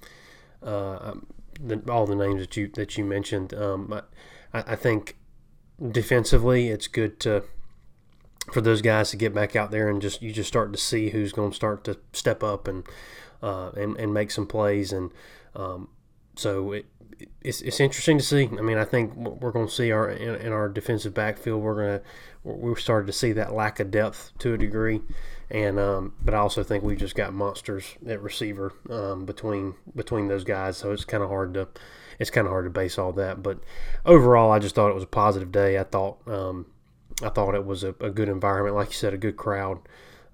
uh, 0.62 1.14
the, 1.60 1.82
all 1.90 2.06
the 2.06 2.16
names 2.16 2.42
that 2.42 2.56
you 2.56 2.68
that 2.76 2.98
you 2.98 3.04
mentioned. 3.04 3.54
Um, 3.54 4.02
I, 4.54 4.64
I 4.68 4.76
think 4.76 5.18
defensively, 5.92 6.70
it's 6.70 6.88
good 6.88 7.20
to 7.22 7.44
for 8.52 8.62
those 8.62 8.82
guys 8.82 9.12
to 9.12 9.18
get 9.18 9.34
back 9.34 9.56
out 9.56 9.72
there 9.72 9.90
and 9.90 10.02
just 10.02 10.22
you 10.22 10.32
just 10.32 10.48
start 10.48 10.72
to 10.72 10.80
see 10.80 11.10
who's 11.10 11.32
going 11.32 11.52
to 11.52 11.56
start 11.56 11.84
to 11.84 11.98
step 12.14 12.44
up 12.44 12.68
and 12.68 12.84
uh, 13.42 13.72
and, 13.72 13.98
and 13.98 14.14
make 14.14 14.32
some 14.32 14.48
plays. 14.48 14.92
And 14.92 15.12
um, 15.56 15.90
so 16.36 16.72
it, 16.72 16.86
it's, 17.42 17.62
it's 17.62 17.80
interesting 17.80 18.18
to 18.18 18.24
see. 18.24 18.46
I 18.46 18.62
mean, 18.62 18.78
I 18.78 18.86
think 18.86 19.16
we're 19.16 19.52
going 19.52 19.68
to 19.68 19.74
see 19.74 19.92
our 19.92 20.10
in, 20.10 20.36
in, 20.36 20.52
our 20.52 20.70
defensive 20.70 21.14
backfield. 21.14 21.62
We're 21.62 21.76
going 21.76 22.00
to 22.00 22.06
we 22.44 22.74
started 22.76 23.08
to 23.08 23.14
see 23.14 23.32
that 23.34 23.54
lack 23.54 23.80
of 23.80 23.92
depth 23.92 24.32
to 24.40 24.54
a 24.54 24.58
degree, 24.58 25.02
and 25.50 25.78
um, 25.78 26.14
but 26.24 26.34
I 26.34 26.38
also 26.38 26.64
think 26.64 26.84
we 26.84 26.96
just 26.96 27.16
got 27.16 27.34
monsters 27.34 27.98
at 28.08 28.22
receiver 28.22 28.74
um, 28.90 29.26
between 29.26 29.76
between 29.96 30.28
those 30.28 30.44
guys. 30.44 30.78
So 30.78 30.92
it's 30.92 31.06
kind 31.06 31.24
of 31.24 31.30
hard 31.30 31.54
to 31.56 31.68
it's 32.20 32.30
kind 32.30 32.48
of 32.48 32.52
hard 32.52 32.66
to 32.66 32.70
base 32.70 32.98
all 32.98 33.12
that. 33.14 33.44
But 33.44 33.60
overall, 34.06 34.52
I 34.52 34.60
just 34.60 34.76
thought 34.76 34.90
it 34.90 34.96
was 34.96 35.04
a 35.04 35.08
positive 35.08 35.52
day. 35.52 35.78
I 35.78 35.84
thought 35.84 36.26
um, 36.28 36.68
I 37.22 37.30
thought 37.30 37.56
it 37.56 37.66
was 37.66 37.84
a, 37.84 37.96
a 38.00 38.10
good 38.10 38.30
environment, 38.30 38.76
like 38.76 38.90
you 38.90 38.96
said, 38.96 39.14
a 39.14 39.18
good 39.18 39.38
crowd. 39.38 39.80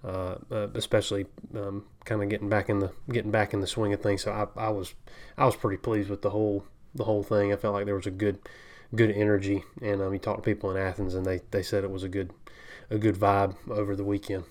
Uh, 0.06 0.36
uh, 0.52 0.68
especially 0.76 1.26
um, 1.56 1.84
kind 2.04 2.22
of 2.22 2.30
getting 2.30 2.48
back 2.48 2.70
in 2.70 2.78
the 2.78 2.92
getting 3.10 3.32
back 3.32 3.56
in 3.56 3.60
the 3.60 3.66
swing 3.66 3.92
of 3.92 4.02
things. 4.02 4.22
So 4.22 4.32
I, 4.32 4.68
I 4.68 4.70
was 4.70 4.94
I 5.36 5.46
was 5.46 5.56
pretty 5.56 5.78
pleased 5.78 6.12
with 6.12 6.22
the 6.22 6.30
whole 6.30 6.64
the 6.94 7.06
whole 7.06 7.24
thing. 7.24 7.52
I 7.52 7.56
felt 7.56 7.74
like 7.74 7.86
there 7.86 7.96
was 7.96 8.06
a 8.06 8.12
good 8.12 8.38
good 8.94 9.10
energy, 9.10 9.64
and 9.82 10.04
um, 10.04 10.14
you 10.14 10.20
talked 10.20 10.44
to 10.44 10.54
people 10.54 10.70
in 10.70 10.78
Athens, 10.78 11.16
and 11.16 11.26
they, 11.26 11.42
they 11.50 11.64
said 11.64 11.84
it 11.84 11.90
was 11.90 12.04
a 12.04 12.10
good 12.10 12.32
a 12.92 13.00
good 13.00 13.16
vibe 13.16 13.56
over 13.68 13.96
the 13.96 14.04
weekend. 14.04 14.44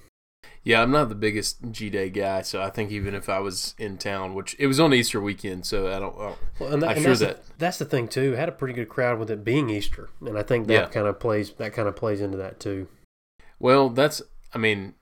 Yeah, 0.64 0.82
I'm 0.82 0.90
not 0.90 1.08
the 1.08 1.14
biggest 1.14 1.58
G 1.70 1.88
Day 1.88 2.10
guy, 2.10 2.42
so 2.42 2.60
I 2.60 2.70
think 2.70 2.90
even 2.90 3.14
if 3.14 3.28
I 3.28 3.38
was 3.38 3.76
in 3.78 3.96
town, 3.96 4.34
which 4.34 4.56
it 4.58 4.66
was 4.66 4.80
on 4.80 4.92
Easter 4.92 5.20
weekend, 5.20 5.66
so 5.66 5.86
I 5.86 6.00
don't. 6.00 6.16
I 6.16 6.22
don't 6.22 6.38
well, 6.58 6.72
and, 6.72 6.82
that, 6.82 6.96
and 6.96 7.06
that's 7.06 7.20
that 7.20 7.44
the, 7.44 7.52
that's 7.58 7.78
the 7.78 7.84
thing 7.84 8.08
too. 8.08 8.34
I 8.34 8.40
Had 8.40 8.48
a 8.48 8.52
pretty 8.52 8.74
good 8.74 8.88
crowd 8.88 9.20
with 9.20 9.30
it 9.30 9.44
being 9.44 9.70
Easter, 9.70 10.08
and 10.20 10.36
I 10.36 10.42
think 10.42 10.66
that 10.66 10.72
yeah. 10.72 10.86
kind 10.86 11.06
of 11.06 11.20
plays 11.20 11.52
that 11.52 11.74
kind 11.74 11.86
of 11.86 11.94
plays 11.94 12.20
into 12.20 12.38
that 12.38 12.58
too. 12.58 12.88
Well, 13.60 13.88
that's 13.88 14.20
I 14.52 14.58
mean, 14.58 14.94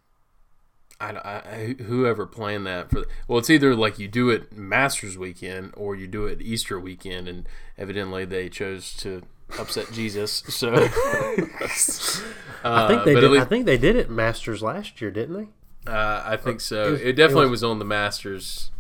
I, 1.03 1.43
I, 1.79 1.83
whoever 1.83 2.27
planned 2.27 2.67
that 2.67 2.91
for 2.91 3.05
well 3.27 3.39
it's 3.39 3.51
either 3.51 3.75
like 3.75 3.99
you 3.99 4.09
do 4.09 4.31
it 4.31 4.57
masters 4.57 5.19
weekend 5.19 5.73
or 5.77 5.97
you 5.97 6.07
do 6.07 6.27
it 6.27 6.41
easter 6.41 6.79
weekend 6.79 7.29
and 7.29 7.49
evidently 7.77 8.25
they 8.25 8.49
chose 8.49 8.95
to 8.99 9.23
upset 9.59 9.87
jesus 9.93 10.33
so 10.49 10.73
uh, 10.73 10.89
i 12.65 12.89
think 12.89 13.05
they 13.05 13.15
did 13.15 13.31
least, 13.31 13.43
i 13.43 13.49
think 13.49 13.67
they 13.67 13.79
did 13.79 13.97
it 13.97 14.09
masters 14.09 14.63
last 14.63 15.01
year 15.01 15.11
didn't 15.11 15.35
they 15.35 15.91
uh, 15.91 16.23
i 16.25 16.37
think 16.37 16.61
so 16.61 16.85
it, 16.85 16.91
was, 16.93 17.01
it 17.01 17.13
definitely 17.15 17.47
it 17.47 17.51
was, 17.51 17.63
was, 17.63 17.71
on 17.71 17.79
the 17.79 17.85
masters 17.85 18.71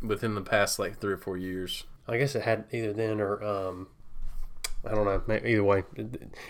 within 0.00 0.34
the 0.34 0.40
past 0.40 0.78
like 0.78 1.00
three 1.00 1.12
or 1.12 1.18
four 1.18 1.36
years 1.36 1.84
i 2.06 2.16
guess 2.16 2.34
it 2.34 2.42
had 2.42 2.64
either 2.72 2.92
then 2.92 3.20
or 3.20 3.42
um, 3.42 3.88
I 4.84 4.94
don't 4.96 5.04
know. 5.04 5.36
Either 5.46 5.62
way, 5.62 5.84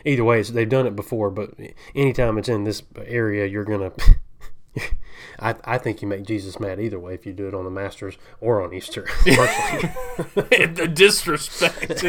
either 0.06 0.24
way, 0.24 0.42
they've 0.42 0.68
done 0.68 0.86
it 0.86 0.96
before. 0.96 1.30
But 1.30 1.50
anytime 1.94 2.38
it's 2.38 2.48
in 2.48 2.64
this 2.64 2.82
area, 3.04 3.44
you're 3.44 3.64
gonna 3.64 3.92
I, 5.38 5.54
I 5.64 5.78
think 5.78 6.02
you 6.02 6.08
make 6.08 6.24
Jesus 6.24 6.58
mad 6.60 6.80
either 6.80 6.98
way 6.98 7.14
if 7.14 7.26
you 7.26 7.32
do 7.32 7.48
it 7.48 7.54
on 7.54 7.64
the 7.64 7.70
Masters 7.70 8.16
or 8.40 8.62
on 8.62 8.72
Easter. 8.72 9.06
the 9.24 10.90
disrespect. 10.92 12.04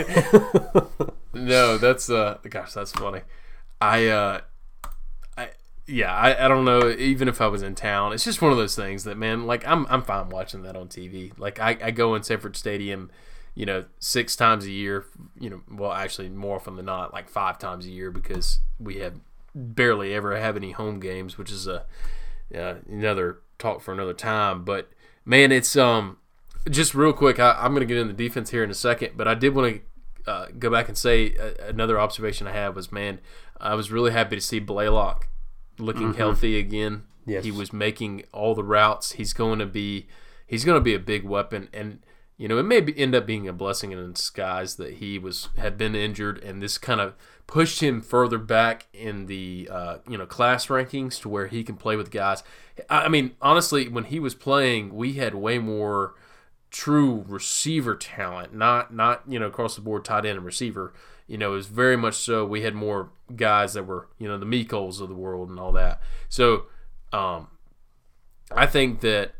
no, 1.33 1.77
that's 1.77 2.09
uh, 2.09 2.37
gosh, 2.49 2.73
that's 2.73 2.91
funny. 2.91 3.21
I 3.81 4.07
uh, 4.07 4.41
I 5.37 5.49
yeah, 5.87 6.15
I, 6.15 6.45
I 6.45 6.47
don't 6.47 6.65
know. 6.65 6.89
Even 6.89 7.27
if 7.27 7.41
I 7.41 7.47
was 7.47 7.61
in 7.61 7.75
town, 7.75 8.13
it's 8.13 8.23
just 8.23 8.41
one 8.41 8.51
of 8.51 8.57
those 8.57 8.75
things 8.75 9.03
that 9.03 9.17
man, 9.17 9.45
like 9.45 9.67
I'm 9.67 9.85
I'm 9.89 10.03
fine 10.03 10.29
watching 10.29 10.63
that 10.63 10.75
on 10.75 10.87
TV. 10.87 11.37
Like 11.37 11.59
I, 11.59 11.77
I 11.81 11.91
go 11.91 12.15
in 12.15 12.23
Sanford 12.23 12.55
Stadium, 12.55 13.11
you 13.55 13.65
know, 13.65 13.85
six 13.99 14.35
times 14.35 14.65
a 14.65 14.71
year. 14.71 15.05
You 15.39 15.49
know, 15.49 15.61
well, 15.69 15.91
actually 15.91 16.29
more 16.29 16.55
often 16.55 16.77
than 16.77 16.85
not, 16.85 17.13
like 17.13 17.29
five 17.29 17.59
times 17.59 17.85
a 17.85 17.91
year 17.91 18.11
because 18.11 18.59
we 18.79 18.97
have 18.99 19.15
barely 19.55 20.13
ever 20.13 20.35
have 20.37 20.55
any 20.55 20.71
home 20.71 20.99
games, 20.99 21.37
which 21.37 21.51
is 21.51 21.67
a 21.67 21.85
uh, 22.53 22.75
another 22.89 23.39
talk 23.57 23.81
for 23.81 23.93
another 23.93 24.13
time. 24.13 24.63
But 24.63 24.89
man, 25.25 25.51
it's 25.51 25.75
um 25.75 26.17
just 26.69 26.93
real 26.95 27.13
quick. 27.13 27.39
I, 27.39 27.65
am 27.65 27.71
going 27.73 27.81
to 27.81 27.85
get 27.85 27.97
in 27.97 28.07
the 28.07 28.13
defense 28.13 28.51
here 28.51 28.63
in 28.63 28.71
a 28.71 28.75
second, 28.75 29.13
but 29.15 29.27
I 29.27 29.33
did 29.33 29.55
want 29.55 29.81
to 30.25 30.31
uh, 30.31 30.47
go 30.57 30.69
back 30.69 30.87
and 30.87 30.97
say 30.97 31.35
uh, 31.37 31.65
another 31.67 31.99
observation 31.99 32.47
I 32.47 32.53
had 32.53 32.75
was 32.75 32.91
man, 32.91 33.19
I 33.59 33.75
was 33.75 33.91
really 33.91 34.11
happy 34.11 34.35
to 34.35 34.41
see 34.41 34.59
Blaylock 34.59 35.27
looking 35.77 36.09
mm-hmm. 36.09 36.17
healthy 36.17 36.57
again. 36.57 37.03
Yes. 37.25 37.43
He 37.43 37.51
was 37.51 37.71
making 37.71 38.23
all 38.33 38.53
the 38.53 38.63
routes. 38.63 39.13
He's 39.13 39.33
going 39.33 39.59
to 39.59 39.65
be 39.65 40.07
he's 40.45 40.65
going 40.65 40.77
to 40.77 40.83
be 40.83 40.93
a 40.93 40.99
big 40.99 41.23
weapon 41.23 41.69
and 41.73 41.99
you 42.37 42.47
know, 42.47 42.57
it 42.57 42.63
may 42.63 42.81
be, 42.81 42.97
end 42.97 43.13
up 43.13 43.25
being 43.25 43.47
a 43.47 43.53
blessing 43.53 43.91
in 43.91 44.11
disguise 44.11 44.75
that 44.75 44.95
he 44.95 45.19
was 45.19 45.49
had 45.57 45.77
been 45.77 45.95
injured, 45.95 46.39
and 46.39 46.61
this 46.61 46.77
kind 46.77 46.99
of 46.99 47.13
pushed 47.47 47.81
him 47.81 48.01
further 48.01 48.37
back 48.37 48.87
in 48.93 49.25
the 49.25 49.67
uh, 49.71 49.97
you 50.07 50.17
know 50.17 50.25
class 50.25 50.67
rankings 50.67 51.21
to 51.21 51.29
where 51.29 51.47
he 51.47 51.63
can 51.63 51.75
play 51.75 51.95
with 51.95 52.11
guys. 52.11 52.43
I 52.89 53.09
mean, 53.09 53.31
honestly, 53.41 53.87
when 53.87 54.05
he 54.05 54.19
was 54.19 54.35
playing, 54.35 54.95
we 54.95 55.13
had 55.13 55.35
way 55.35 55.59
more 55.59 56.15
true 56.71 57.23
receiver 57.27 57.95
talent, 57.95 58.53
not 58.53 58.93
not 58.93 59.23
you 59.27 59.39
know 59.39 59.47
across 59.47 59.75
the 59.75 59.81
board 59.81 60.05
tight 60.05 60.25
end 60.25 60.37
and 60.37 60.45
receiver. 60.45 60.93
You 61.27 61.37
know, 61.37 61.53
it 61.53 61.55
was 61.55 61.67
very 61.67 61.95
much 61.95 62.15
so. 62.15 62.45
We 62.45 62.63
had 62.63 62.75
more 62.75 63.11
guys 63.35 63.73
that 63.73 63.85
were 63.85 64.07
you 64.19 64.27
know 64.27 64.37
the 64.37 64.45
Mecoles 64.45 64.99
of 64.99 65.09
the 65.09 65.15
world 65.15 65.49
and 65.49 65.59
all 65.59 65.71
that. 65.73 66.01
So, 66.29 66.63
um, 67.11 67.47
I 68.51 68.65
think 68.65 69.01
that 69.01 69.35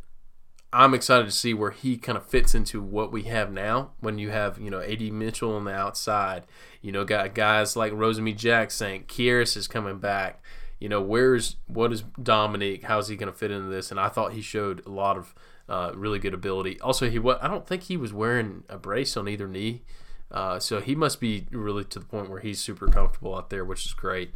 I'm 0.74 0.96
excited 0.96 1.26
to 1.26 1.32
see 1.32 1.54
where 1.54 1.72
he 1.72 1.98
kind 1.98 2.18
of 2.18 2.26
fits 2.26 2.56
into 2.56 2.82
what 2.82 3.12
we 3.12 3.24
have 3.24 3.52
now. 3.52 3.92
When 4.00 4.18
you 4.18 4.32
have 4.32 4.60
you 4.60 4.72
know 4.72 4.82
Ad 4.82 5.02
Mitchell 5.02 5.56
on 5.56 5.66
the 5.66 5.74
outside, 5.74 6.46
you 6.82 6.92
know 6.92 7.06
got 7.06 7.36
guys 7.36 7.76
like 7.76 7.94
Rosemy 7.94 8.36
Jackson, 8.36 9.04
Kearis 9.04 9.56
is 9.56 9.68
coming 9.68 10.00
back. 10.00 10.44
You 10.80 10.90
know 10.90 11.02
where's 11.02 11.58
what 11.68 11.94
is 11.94 12.04
Dominique? 12.22 12.84
How's 12.84 13.08
he 13.08 13.16
going 13.16 13.32
to 13.32 13.38
fit 13.38 13.52
into 13.52 13.70
this? 13.70 13.92
And 13.92 14.00
I 14.00 14.10
thought 14.10 14.34
he 14.34 14.42
showed 14.42 14.86
a 14.86 14.90
lot 14.90 15.16
of 15.16 15.36
uh, 15.70 15.92
really 15.94 16.20
good 16.20 16.34
ability. 16.34 16.80
Also, 16.82 17.10
he 17.10 17.20
I 17.20 17.48
don't 17.48 17.68
think 17.68 17.84
he 17.84 17.96
was 17.96 18.12
wearing 18.12 18.64
a 18.68 18.78
brace 18.78 19.16
on 19.16 19.30
either 19.30 19.48
knee, 19.48 19.84
uh, 20.32 20.60
so 20.60 20.82
he 20.82 20.96
must 20.96 21.20
be 21.20 21.46
really 21.52 21.86
to 21.86 22.00
the 22.00 22.06
point 22.06 22.30
where 22.30 22.40
he's 22.40 22.60
super 22.60 22.88
comfortable 22.88 23.36
out 23.36 23.52
there, 23.52 23.64
which 23.64 23.86
is 23.86 23.94
great. 23.94 24.34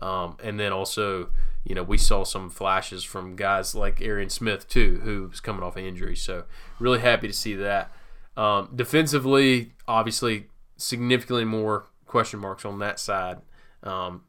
Um, 0.00 0.36
and 0.42 0.60
then 0.60 0.72
also, 0.72 1.30
you 1.64 1.74
know, 1.74 1.82
we 1.82 1.98
saw 1.98 2.24
some 2.24 2.50
flashes 2.50 3.02
from 3.02 3.36
guys 3.36 3.74
like 3.74 4.00
Arian 4.00 4.30
Smith 4.30 4.68
too, 4.68 5.00
who 5.02 5.28
was 5.28 5.40
coming 5.40 5.62
off 5.62 5.76
an 5.76 5.84
injury. 5.84 6.16
So 6.16 6.44
really 6.78 7.00
happy 7.00 7.26
to 7.26 7.32
see 7.32 7.54
that. 7.54 7.90
Um, 8.36 8.70
defensively, 8.74 9.72
obviously, 9.88 10.48
significantly 10.76 11.44
more 11.44 11.86
question 12.06 12.38
marks 12.40 12.64
on 12.64 12.78
that 12.80 13.00
side. 13.00 13.38
Um, 13.82 14.24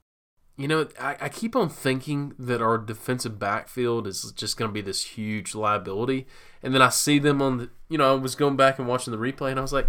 you 0.57 0.67
know, 0.67 0.87
I, 0.99 1.17
I, 1.21 1.29
keep 1.29 1.55
on 1.55 1.69
thinking 1.69 2.33
that 2.39 2.61
our 2.61 2.77
defensive 2.77 3.37
backfield 3.37 4.07
is 4.07 4.31
just 4.31 4.57
going 4.57 4.69
to 4.69 4.73
be 4.73 4.81
this 4.81 5.03
huge 5.03 5.53
liability, 5.53 6.25
and 6.63 6.73
then 6.73 6.81
I 6.81 6.89
see 6.89 7.19
them 7.19 7.41
on 7.41 7.57
the. 7.57 7.69
You 7.89 7.99
know, 7.99 8.11
I 8.11 8.15
was 8.15 8.35
going 8.35 8.55
back 8.55 8.79
and 8.79 8.87
watching 8.87 9.11
the 9.11 9.19
replay, 9.19 9.51
and 9.51 9.59
I 9.59 9.61
was 9.61 9.73
like, 9.73 9.87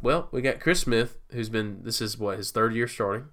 well, 0.00 0.28
we 0.30 0.42
got 0.42 0.60
Chris 0.60 0.80
Smith, 0.80 1.18
who's 1.32 1.48
been 1.48 1.80
this 1.82 2.00
is 2.00 2.18
what 2.18 2.38
his 2.38 2.52
third 2.52 2.72
year 2.74 2.86
starting. 2.86 3.28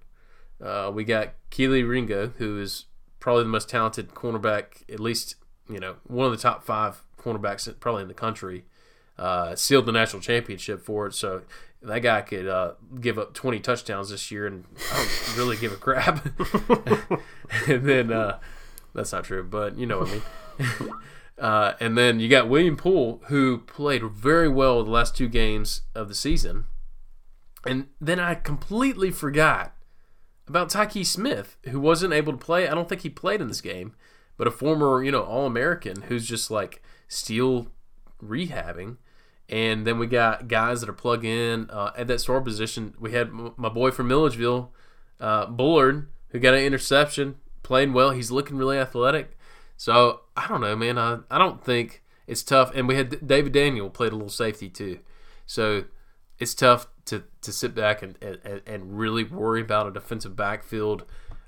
Uh, 0.62 0.90
we 0.92 1.04
got 1.04 1.34
Kelee 1.50 1.88
Ringo, 1.88 2.32
who 2.38 2.60
is 2.60 2.86
probably 3.20 3.44
the 3.44 3.48
most 3.48 3.68
talented 3.68 4.10
cornerback, 4.10 4.82
at 4.92 5.00
least 5.00 5.36
you 5.68 5.78
know 5.78 5.96
one 6.06 6.26
of 6.26 6.32
the 6.32 6.38
top 6.38 6.64
five 6.64 7.02
cornerbacks 7.18 7.72
probably 7.80 8.02
in 8.02 8.08
the 8.08 8.14
country. 8.14 8.64
Uh, 9.18 9.56
sealed 9.56 9.84
the 9.84 9.92
national 9.92 10.22
championship 10.22 10.80
for 10.80 11.08
it, 11.08 11.14
so 11.14 11.42
that 11.82 12.00
guy 12.00 12.20
could 12.20 12.46
uh, 12.46 12.72
give 13.00 13.18
up 13.18 13.34
20 13.34 13.58
touchdowns 13.60 14.10
this 14.10 14.30
year, 14.30 14.46
and 14.46 14.64
I 14.92 14.96
don't 14.96 15.36
really 15.36 15.56
give 15.56 15.72
a 15.72 15.76
crap. 15.76 16.24
and 17.68 17.84
then 17.84 18.12
uh, 18.12 18.38
that's 18.94 19.12
not 19.12 19.24
true, 19.24 19.42
but 19.42 19.76
you 19.76 19.86
know 19.86 20.00
what 20.00 20.08
I 20.08 20.12
mean. 20.12 20.92
Uh, 21.38 21.74
and 21.78 21.96
then 21.96 22.18
you 22.18 22.28
got 22.28 22.48
William 22.48 22.76
Poole, 22.76 23.22
who 23.28 23.58
played 23.58 24.02
very 24.02 24.48
well 24.48 24.82
the 24.82 24.90
last 24.90 25.16
two 25.16 25.28
games 25.28 25.82
of 25.94 26.08
the 26.08 26.14
season. 26.14 26.64
And 27.64 27.86
then 28.00 28.18
I 28.18 28.34
completely 28.34 29.12
forgot 29.12 29.72
about 30.48 30.70
Tykee 30.70 31.06
Smith, 31.06 31.56
who 31.68 31.80
wasn't 31.80 32.12
able 32.12 32.32
to 32.32 32.38
play. 32.38 32.68
I 32.68 32.74
don't 32.74 32.88
think 32.88 33.02
he 33.02 33.10
played 33.10 33.40
in 33.40 33.48
this 33.48 33.60
game, 33.60 33.94
but 34.36 34.46
a 34.46 34.50
former, 34.50 35.02
you 35.02 35.10
know, 35.10 35.22
All 35.22 35.46
American 35.46 36.02
who's 36.02 36.26
just 36.26 36.50
like 36.50 36.82
still 37.08 37.68
rehabbing. 38.22 38.96
And 39.48 39.86
then 39.86 39.98
we 39.98 40.06
got 40.06 40.48
guys 40.48 40.80
that 40.80 40.90
are 40.90 40.94
plug 40.94 41.24
in 41.24 41.70
uh, 41.70 41.92
at 41.96 42.06
that 42.08 42.20
star 42.20 42.40
position. 42.40 42.94
We 42.98 43.12
had 43.12 43.28
m- 43.28 43.54
my 43.56 43.70
boy 43.70 43.90
from 43.90 44.08
Milledgeville, 44.08 44.72
uh, 45.20 45.46
Bullard, 45.46 46.08
who 46.28 46.38
got 46.38 46.54
an 46.54 46.60
interception, 46.60 47.36
playing 47.62 47.94
well. 47.94 48.10
He's 48.10 48.30
looking 48.30 48.58
really 48.58 48.78
athletic. 48.78 49.38
So 49.76 50.20
I 50.36 50.48
don't 50.48 50.60
know, 50.60 50.76
man. 50.76 50.98
I, 50.98 51.20
I 51.30 51.38
don't 51.38 51.64
think 51.64 52.02
it's 52.26 52.42
tough. 52.42 52.72
And 52.74 52.86
we 52.86 52.96
had 52.96 53.26
David 53.26 53.52
Daniel 53.52 53.88
played 53.88 54.12
a 54.12 54.16
little 54.16 54.28
safety 54.28 54.68
too. 54.68 54.98
So 55.46 55.84
it's 56.38 56.54
tough 56.54 56.88
to, 57.08 57.24
to 57.42 57.52
sit 57.52 57.74
back 57.74 58.02
and, 58.02 58.16
and, 58.22 58.62
and 58.66 58.98
really 58.98 59.24
worry 59.24 59.60
about 59.60 59.86
a 59.86 59.90
defensive 59.90 60.36
backfield 60.36 61.04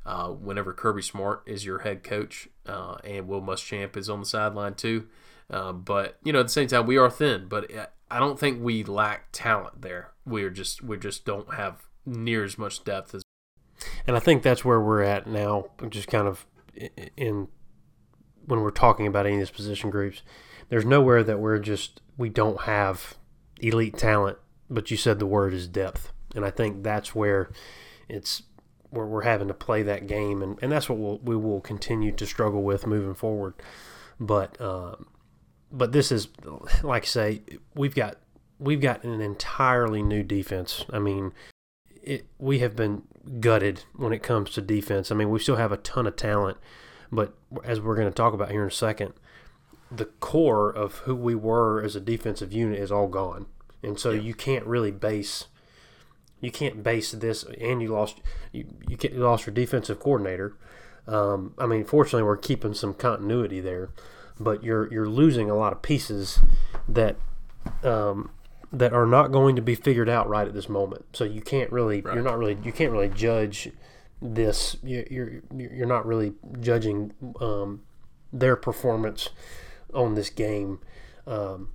uh, 0.07 0.29
whenever 0.29 0.73
Kirby 0.73 1.03
Smart 1.03 1.43
is 1.47 1.65
your 1.65 1.81
head 1.81 2.03
coach 2.03 2.49
uh, 2.67 2.97
and 3.05 3.29
Will 3.29 3.43
Muschamp 3.43 3.97
is 3.97 4.09
on 4.09 4.21
the 4.21 4.27
sideline 4.27 4.75
too. 4.75 5.07
Uh, 5.51 5.73
but 5.73 6.19
you 6.25 6.33
know, 6.33 6.41
at 6.41 6.47
the 6.47 6.53
same 6.53 6.69
time, 6.69 6.87
we 6.87 6.97
are 6.97 7.11
thin. 7.11 7.47
But 7.49 7.71
I 8.11 8.19
don't 8.19 8.39
think 8.39 8.63
we 8.63 8.85
lack 8.85 9.29
talent 9.33 9.83
there. 9.83 10.13
We're 10.25 10.51
just 10.51 10.83
we 10.83 10.97
just 10.97 11.25
don't 11.25 11.55
have 11.55 11.83
near 12.07 12.45
as 12.45 12.57
much 12.57 12.85
depth 12.85 13.15
as. 13.15 13.23
And 14.07 14.17
I 14.17 14.21
think 14.21 14.43
that's 14.43 14.65
where 14.65 14.81
we're 14.81 15.03
at 15.03 15.27
now. 15.27 15.67
Just 15.89 16.09
kind 16.09 16.29
of 16.29 16.47
in 17.17 17.49
when 18.47 18.61
we're 18.61 18.71
talking 18.71 19.07
about 19.07 19.27
any 19.27 19.37
of 19.37 19.41
these 19.41 19.51
position 19.51 19.91
groups. 19.91 20.23
There's 20.69 20.85
nowhere 20.85 21.25
that 21.25 21.41
we're 21.41 21.59
just 21.59 22.01
we 22.17 22.29
don't 22.29 22.63
have 22.63 23.17
elite 23.61 23.97
talent 23.99 24.39
but 24.71 24.91
you 24.91 24.97
said 24.97 25.19
the 25.19 25.27
word 25.27 25.53
is 25.53 25.67
depth, 25.67 26.13
and 26.35 26.45
I 26.45 26.51
think 26.51 26.83
that's 26.83 27.15
where 27.15 27.51
it's 28.09 28.43
where 28.91 29.07
we're 29.07 29.23
having 29.23 29.49
to 29.49 29.55
play 29.55 29.83
that 29.83 30.07
game, 30.07 30.43
and, 30.43 30.59
and 30.63 30.71
that's 30.71 30.89
what 30.89 30.99
we'll, 30.99 31.19
we 31.19 31.37
will 31.37 31.61
continue 31.61 32.13
to 32.13 32.27
struggle 32.27 32.63
with 32.63 32.87
moving 32.87 33.15
forward. 33.15 33.55
But 34.19 34.61
um, 34.61 35.07
but 35.73 35.93
this 35.93 36.13
is 36.13 36.29
like 36.83 37.05
I 37.05 37.07
say, 37.07 37.43
we've 37.75 37.95
got 37.95 38.19
we've 38.59 38.81
got 38.81 39.03
an 39.05 39.21
entirely 39.21 40.03
new 40.03 40.23
defense. 40.23 40.85
I 40.93 41.01
mean, 41.01 41.33
it, 42.03 42.27
we 42.39 42.61
have 42.61 42.77
been 42.77 43.03
gutted 43.41 43.85
when 43.97 44.13
it 44.13 44.23
comes 44.23 44.51
to 44.51 44.63
defense. 44.63 45.11
I 45.11 45.15
mean, 45.15 45.31
we 45.31 45.41
still 45.41 45.57
have 45.57 45.73
a 45.73 45.79
ton 45.79 46.07
of 46.07 46.17
talent, 46.17 46.59
but 47.11 47.35
as 47.65 47.81
we're 47.81 47.97
going 47.97 48.09
to 48.09 48.15
talk 48.15 48.35
about 48.35 48.51
here 48.51 48.63
in 48.63 48.69
a 48.69 48.73
second, 48.73 49.15
the 49.91 50.05
core 50.05 50.71
of 50.71 50.99
who 50.99 51.17
we 51.17 51.35
were 51.35 51.83
as 51.83 51.97
a 51.97 52.01
defensive 52.01 52.53
unit 52.53 52.79
is 52.79 52.93
all 52.93 53.09
gone 53.09 53.47
and 53.83 53.99
so 53.99 54.11
yeah. 54.11 54.21
you 54.21 54.35
can't 54.35 54.65
really 54.67 54.91
base 54.91 55.47
you 56.41 56.51
can't 56.51 56.83
base 56.83 57.13
this 57.13 57.45
and 57.61 57.83
you 57.83 57.89
lost 57.89 58.21
you, 58.53 58.67
you, 58.89 58.97
you 59.01 59.11
lost 59.19 59.47
your 59.47 59.55
defensive 59.55 60.01
coordinator 60.01 60.57
um, 61.07 61.55
I 61.59 61.67
mean 61.67 61.85
fortunately 61.85 62.23
we're 62.23 62.37
keeping 62.37 62.75
some 62.75 62.95
continuity 62.95 63.61
there 63.61 63.91
but 64.39 64.65
you're 64.65 64.91
you're 64.93 65.09
losing 65.09 65.51
a 65.51 65.55
lot 65.55 65.73
of 65.73 65.83
pieces 65.83 66.41
that 66.89 67.17
um, 67.85 68.31
that 68.73 68.93
are 68.93 69.07
not 69.07 69.33
going 69.33 69.57
to 69.57 69.63
be 69.63 69.75
figured 69.75 70.09
out 70.09 70.29
right 70.29 70.47
at 70.47 70.55
this 70.55 70.69
moment 70.69 71.05
so 71.13 71.25
you 71.25 71.43
can't 71.43 71.71
really 71.71 72.01
right. 72.01 72.15
you're 72.15 72.25
not 72.25 72.39
really 72.39 72.57
you 72.65 72.73
can't 72.73 72.93
really 72.93 73.09
judge 73.09 73.71
this 74.23 74.77
you're 74.83 75.43
you're 75.55 75.87
not 75.87 76.07
really 76.07 76.35
judging 76.61 77.13
um, 77.41 77.83
their 78.33 78.57
performance 78.57 79.31
on 79.93 80.15
this 80.15 80.31
game 80.31 80.79
um, 81.27 81.71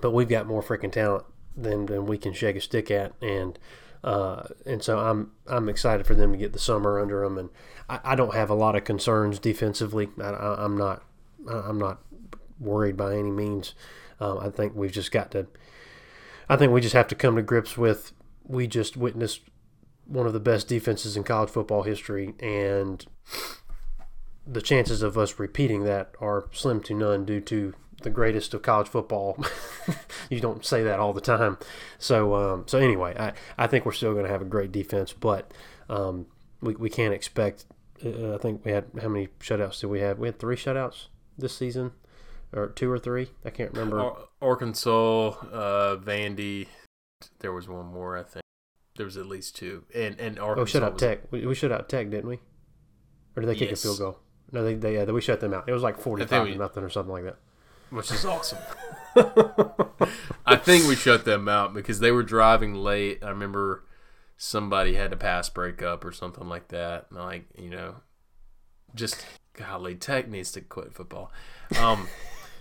but 0.00 0.12
we've 0.12 0.28
got 0.28 0.46
more 0.46 0.62
freaking 0.62 0.92
talent 0.92 1.24
than, 1.56 1.86
than 1.86 2.06
we 2.06 2.18
can 2.18 2.32
shake 2.32 2.56
a 2.56 2.60
stick 2.60 2.90
at, 2.90 3.12
and 3.20 3.58
uh, 4.04 4.44
and 4.64 4.82
so 4.82 4.98
I'm 4.98 5.32
I'm 5.46 5.68
excited 5.68 6.06
for 6.06 6.14
them 6.14 6.32
to 6.32 6.38
get 6.38 6.52
the 6.52 6.58
summer 6.58 7.00
under 7.00 7.22
them, 7.22 7.38
and 7.38 7.50
I, 7.88 8.00
I 8.04 8.14
don't 8.14 8.34
have 8.34 8.50
a 8.50 8.54
lot 8.54 8.76
of 8.76 8.84
concerns 8.84 9.38
defensively. 9.38 10.08
I, 10.22 10.64
am 10.64 10.76
not 10.76 11.02
I'm 11.48 11.78
not 11.78 12.02
worried 12.60 12.96
by 12.96 13.14
any 13.16 13.30
means. 13.30 13.74
Um, 14.20 14.38
I 14.38 14.50
think 14.50 14.74
we've 14.74 14.92
just 14.92 15.10
got 15.10 15.30
to. 15.32 15.46
I 16.48 16.56
think 16.56 16.72
we 16.72 16.80
just 16.80 16.94
have 16.94 17.08
to 17.08 17.14
come 17.14 17.36
to 17.36 17.42
grips 17.42 17.76
with 17.76 18.12
we 18.44 18.66
just 18.66 18.96
witnessed 18.96 19.40
one 20.06 20.26
of 20.26 20.32
the 20.32 20.40
best 20.40 20.68
defenses 20.68 21.16
in 21.16 21.24
college 21.24 21.50
football 21.50 21.82
history, 21.82 22.34
and 22.40 23.04
the 24.46 24.62
chances 24.62 25.02
of 25.02 25.18
us 25.18 25.38
repeating 25.38 25.84
that 25.84 26.14
are 26.20 26.46
slim 26.52 26.80
to 26.80 26.94
none 26.94 27.24
due 27.24 27.40
to 27.40 27.74
the 28.06 28.10
greatest 28.10 28.54
of 28.54 28.62
college 28.62 28.86
football. 28.86 29.36
you 30.30 30.38
don't 30.38 30.64
say 30.64 30.84
that 30.84 31.00
all 31.00 31.12
the 31.12 31.20
time. 31.20 31.58
So 31.98 32.36
um, 32.36 32.64
so 32.66 32.78
anyway, 32.78 33.16
I, 33.18 33.32
I 33.58 33.66
think 33.66 33.84
we're 33.84 33.92
still 33.92 34.12
going 34.12 34.24
to 34.24 34.30
have 34.30 34.40
a 34.40 34.46
great 34.46 34.70
defense, 34.70 35.12
but 35.12 35.50
um, 35.90 36.26
we, 36.62 36.76
we 36.76 36.88
can't 36.88 37.12
expect. 37.12 37.64
Uh, 38.04 38.36
I 38.36 38.38
think 38.38 38.64
we 38.64 38.70
had 38.70 38.84
how 39.02 39.08
many 39.08 39.28
shutouts 39.40 39.80
did 39.80 39.88
we 39.88 40.00
have? 40.00 40.20
We 40.20 40.28
had 40.28 40.38
three 40.38 40.54
shutouts 40.54 41.06
this 41.36 41.56
season, 41.56 41.90
or 42.52 42.68
two 42.68 42.88
or 42.88 42.98
three. 42.98 43.30
I 43.44 43.50
can't 43.50 43.72
remember. 43.72 44.12
Arkansas, 44.40 45.30
uh, 45.52 45.96
Vandy. 45.96 46.68
There 47.40 47.52
was 47.52 47.66
one 47.66 47.86
more. 47.86 48.16
I 48.16 48.22
think 48.22 48.44
there 48.96 49.06
was 49.06 49.16
at 49.16 49.26
least 49.26 49.56
two. 49.56 49.82
And 49.92 50.20
and 50.20 50.38
oh, 50.38 50.44
Arkansas. 50.44 50.78
Oh, 50.78 50.80
shut 50.80 50.82
out. 50.84 50.98
Tech. 50.98 51.32
We, 51.32 51.44
we 51.44 51.56
shut 51.56 51.72
out 51.72 51.88
Tech, 51.88 52.08
didn't 52.08 52.28
we? 52.28 52.38
Or 53.34 53.40
did 53.40 53.48
they 53.48 53.56
kick 53.56 53.70
yes. 53.70 53.80
a 53.80 53.82
field 53.82 53.98
goal? 53.98 54.18
No, 54.52 54.62
they, 54.62 54.74
they 54.74 54.94
yeah, 54.94 55.04
we 55.06 55.20
shut 55.20 55.40
them 55.40 55.52
out. 55.52 55.68
It 55.68 55.72
was 55.72 55.82
like 55.82 55.98
forty-five 55.98 56.44
we, 56.44 56.52
to 56.52 56.58
nothing 56.58 56.84
or 56.84 56.88
something 56.88 57.12
like 57.12 57.24
that 57.24 57.38
which 57.90 58.10
is 58.10 58.24
awesome. 58.24 58.58
I 60.46 60.56
think 60.56 60.86
we 60.86 60.94
shut 60.94 61.24
them 61.24 61.48
out 61.48 61.74
because 61.74 62.00
they 62.00 62.10
were 62.10 62.22
driving 62.22 62.74
late. 62.74 63.22
I 63.22 63.30
remember 63.30 63.84
somebody 64.36 64.94
had 64.94 65.12
a 65.12 65.16
pass 65.16 65.48
breakup 65.48 66.04
or 66.04 66.12
something 66.12 66.48
like 66.48 66.68
that. 66.68 67.10
Like 67.12 67.46
you 67.58 67.70
know, 67.70 67.96
just 68.94 69.24
golly, 69.54 69.94
Tech 69.94 70.28
needs 70.28 70.52
to 70.52 70.60
quit 70.60 70.92
football. 70.92 71.32
Um, 71.80 72.08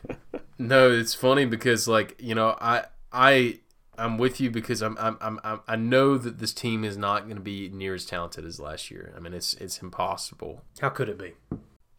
no, 0.58 0.90
it's 0.90 1.14
funny 1.14 1.46
because 1.46 1.88
like 1.88 2.16
you 2.20 2.36
know 2.36 2.58
I 2.62 2.86
I 3.12 3.60
I'm 3.98 4.18
with 4.18 4.40
you 4.40 4.50
because 4.50 4.82
I'm 4.82 4.98
I'm, 5.00 5.18
I'm, 5.22 5.40
I'm 5.44 5.60
I 5.68 5.76
know 5.76 6.18
that 6.18 6.40
this 6.40 6.54
team 6.54 6.84
is 6.84 6.98
not 6.98 7.24
going 7.24 7.38
to 7.38 7.42
be 7.42 7.70
near 7.70 7.96
as 7.96 8.06
talented 8.06 8.46
as 8.46 8.60
last 8.60 8.92
year. 8.92 9.14
I 9.16 9.20
mean, 9.20 9.34
it's 9.34 9.54
it's 9.56 9.82
impossible. 9.82 10.64
How 10.80 10.90
could 10.90 11.10
it 11.10 11.18
be? 11.18 11.34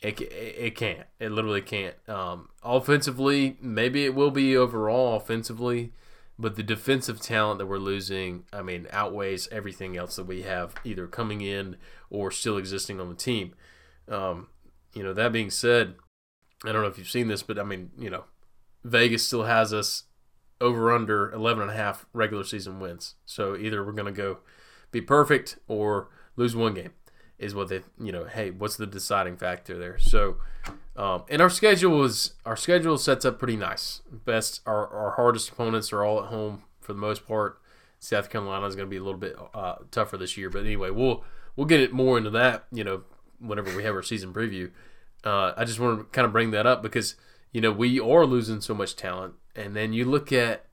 It, 0.00 0.20
it, 0.20 0.76
can't. 0.76 1.06
It 1.18 1.32
literally 1.32 1.62
can't. 1.62 1.94
Um, 2.09 2.50
offensively, 2.62 3.56
maybe 3.61 4.04
it 4.04 4.14
will 4.14 4.30
be 4.30 4.56
overall 4.56 5.16
offensively, 5.16 5.92
but 6.38 6.56
the 6.56 6.62
defensive 6.62 7.20
talent 7.20 7.59
that 7.59 7.66
we're 7.66 7.78
losing, 7.78 8.44
I 8.52 8.62
mean, 8.62 8.87
outweighs 8.92 9.48
everything 9.50 9.96
else 9.96 10.16
that 10.16 10.26
we 10.26 10.42
have 10.42 10.74
either 10.85 11.06
coming 11.06 11.40
in 11.40 11.76
or 12.11 12.30
still 12.30 12.59
existing 12.59 13.00
on 13.00 13.09
the 13.09 13.14
team. 13.14 13.54
Um, 14.09 14.48
you 14.92 15.02
know, 15.02 15.14
that 15.14 15.32
being 15.32 15.50
said, 15.50 15.94
I 16.64 16.72
don't 16.72 16.82
know 16.82 16.88
if 16.88 16.98
you've 16.98 17.09
seen 17.09 17.28
this, 17.28 17.42
but 17.42 17.59
I 17.59 17.62
mean, 17.62 17.90
you 17.98 18.11
know, 18.11 18.24
Vegas 18.85 19.26
still 19.26 19.44
has 19.44 19.72
us 19.72 20.04
over 20.61 20.92
under 20.92 21.30
11 21.32 21.62
and 21.62 21.70
a 21.70 21.74
half 21.74 22.06
regular 22.12 22.44
season 22.44 22.80
wins. 22.80 23.14
So 23.24 23.56
either 23.56 23.85
we're 23.85 23.92
going 23.92 24.12
to 24.12 24.22
go 24.22 24.38
be 24.90 25.00
perfect 25.00 25.59
or 25.68 26.09
lose 26.37 26.54
one 26.54 26.74
game 26.74 26.92
is 27.38 27.55
what 27.55 27.68
they, 27.68 27.83
you 28.01 28.12
know, 28.12 28.25
hey, 28.25 28.51
what's 28.51 28.77
the 28.77 28.87
deciding 28.87 29.37
factor 29.37 29.79
there? 29.79 29.99
So, 29.99 30.37
um, 30.96 31.25
and 31.29 31.42
our 31.42 31.51
schedule 31.51 32.05
is, 32.05 32.33
our 32.44 32.57
schedule 32.57 32.96
sets 32.99 33.25
up 33.25 33.38
pretty 33.38 33.57
nice. 33.57 34.01
Best, 34.11 34.62
our, 34.66 34.87
our 34.88 35.11
hardest 35.12 35.51
opponents 35.51 35.92
are 35.92 36.03
all 36.03 36.22
at 36.22 36.27
home 36.27 36.62
for 36.81 36.92
the 36.92 36.99
most 36.99 37.27
part. 37.27 37.61
South 37.99 38.31
Carolina 38.31 38.66
is 38.66 38.77
going 38.77 38.87
to 38.87 38.90
be 38.90 38.96
a 38.96 39.03
little 39.03 39.18
bit 39.18 39.37
uh, 39.55 39.77
tougher 39.90 40.16
this 40.16 40.37
year, 40.37 40.51
but 40.51 40.61
anyway, 40.61 40.90
we'll 40.90 41.25
we'll 41.57 41.66
get 41.66 41.81
it 41.81 41.92
more 41.92 42.18
into 42.18 42.31
that, 42.31 42.66
you 42.70 42.85
know, 42.85 43.03
whenever 43.40 43.75
we 43.77 43.83
have 43.85 43.94
our 43.94 44.03
season 44.03 44.33
preview. 44.33 44.70
Uh, 45.25 45.53
I 45.57 45.64
just 45.64 45.81
want 45.81 45.99
to 45.99 46.05
kind 46.05 46.27
of 46.27 46.33
bring 46.33 46.51
that 46.53 46.66
up 46.66 46.83
because 46.83 47.16
you 47.53 47.61
know 47.61 47.72
we 47.72 47.99
are 47.99 48.27
losing 48.27 48.61
so 48.61 48.75
much 48.75 48.96
talent, 48.96 49.35
and 49.55 49.75
then 49.75 49.92
you 49.92 50.05
look 50.05 50.31
at 50.31 50.66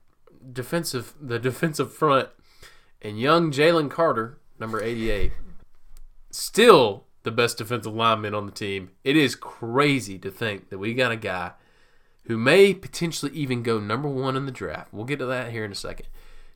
defensive 0.52 1.14
the 1.20 1.38
defensive 1.38 1.92
front, 1.92 2.28
and 3.02 3.18
young 3.18 3.50
Jalen 3.50 3.90
Carter, 3.90 4.38
number 4.60 4.82
eighty 4.82 5.10
eight, 5.10 5.32
still 6.34 7.04
the 7.22 7.30
best 7.30 7.58
defensive 7.58 7.94
lineman 7.94 8.34
on 8.34 8.46
the 8.46 8.52
team. 8.52 8.90
It 9.02 9.16
is 9.16 9.34
crazy 9.34 10.18
to 10.18 10.30
think 10.30 10.68
that 10.70 10.78
we 10.78 10.94
got 10.94 11.12
a 11.12 11.16
guy 11.16 11.52
who 12.24 12.36
may 12.36 12.74
potentially 12.74 13.32
even 13.32 13.62
go 13.62 13.78
number 13.78 14.08
one 14.08 14.36
in 14.36 14.46
the 14.46 14.52
draft. 14.52 14.92
We'll 14.92 15.04
get 15.04 15.18
to 15.18 15.26
that 15.26 15.52
here 15.52 15.64
in 15.64 15.72
a 15.72 15.76
second. 15.76 16.06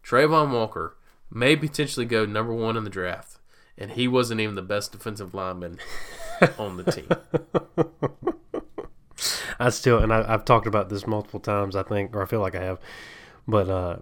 Travon 0.03 0.51
Walker 0.51 0.97
may 1.31 1.57
potentially 1.57 2.07
go 2.07 2.25
number 2.25 2.55
one 2.55 2.77
in 2.77 2.85
the 2.85 2.91
draft, 2.91 3.39
and 3.77 3.93
he 3.93 4.09
wasn't 4.09 4.41
even 4.41 4.55
the 4.55 4.63
best 4.63 4.93
defensive 4.93 5.35
lineman 5.35 5.79
on 6.59 6.77
the 6.77 6.91
team. 6.91 7.09
I 9.61 9.71
still, 9.71 9.99
and 9.99 10.13
I, 10.13 10.27
have 10.27 10.45
talked 10.45 10.67
about 10.67 10.89
this 10.89 11.07
multiple 11.07 11.41
times, 11.41 11.77
I 11.77 11.83
think, 11.83 12.15
or 12.15 12.23
I 12.23 12.27
feel 12.27 12.41
like 12.41 12.55
I 12.55 12.63
have. 12.63 12.79
But 13.47 13.69
uh, 13.69 13.97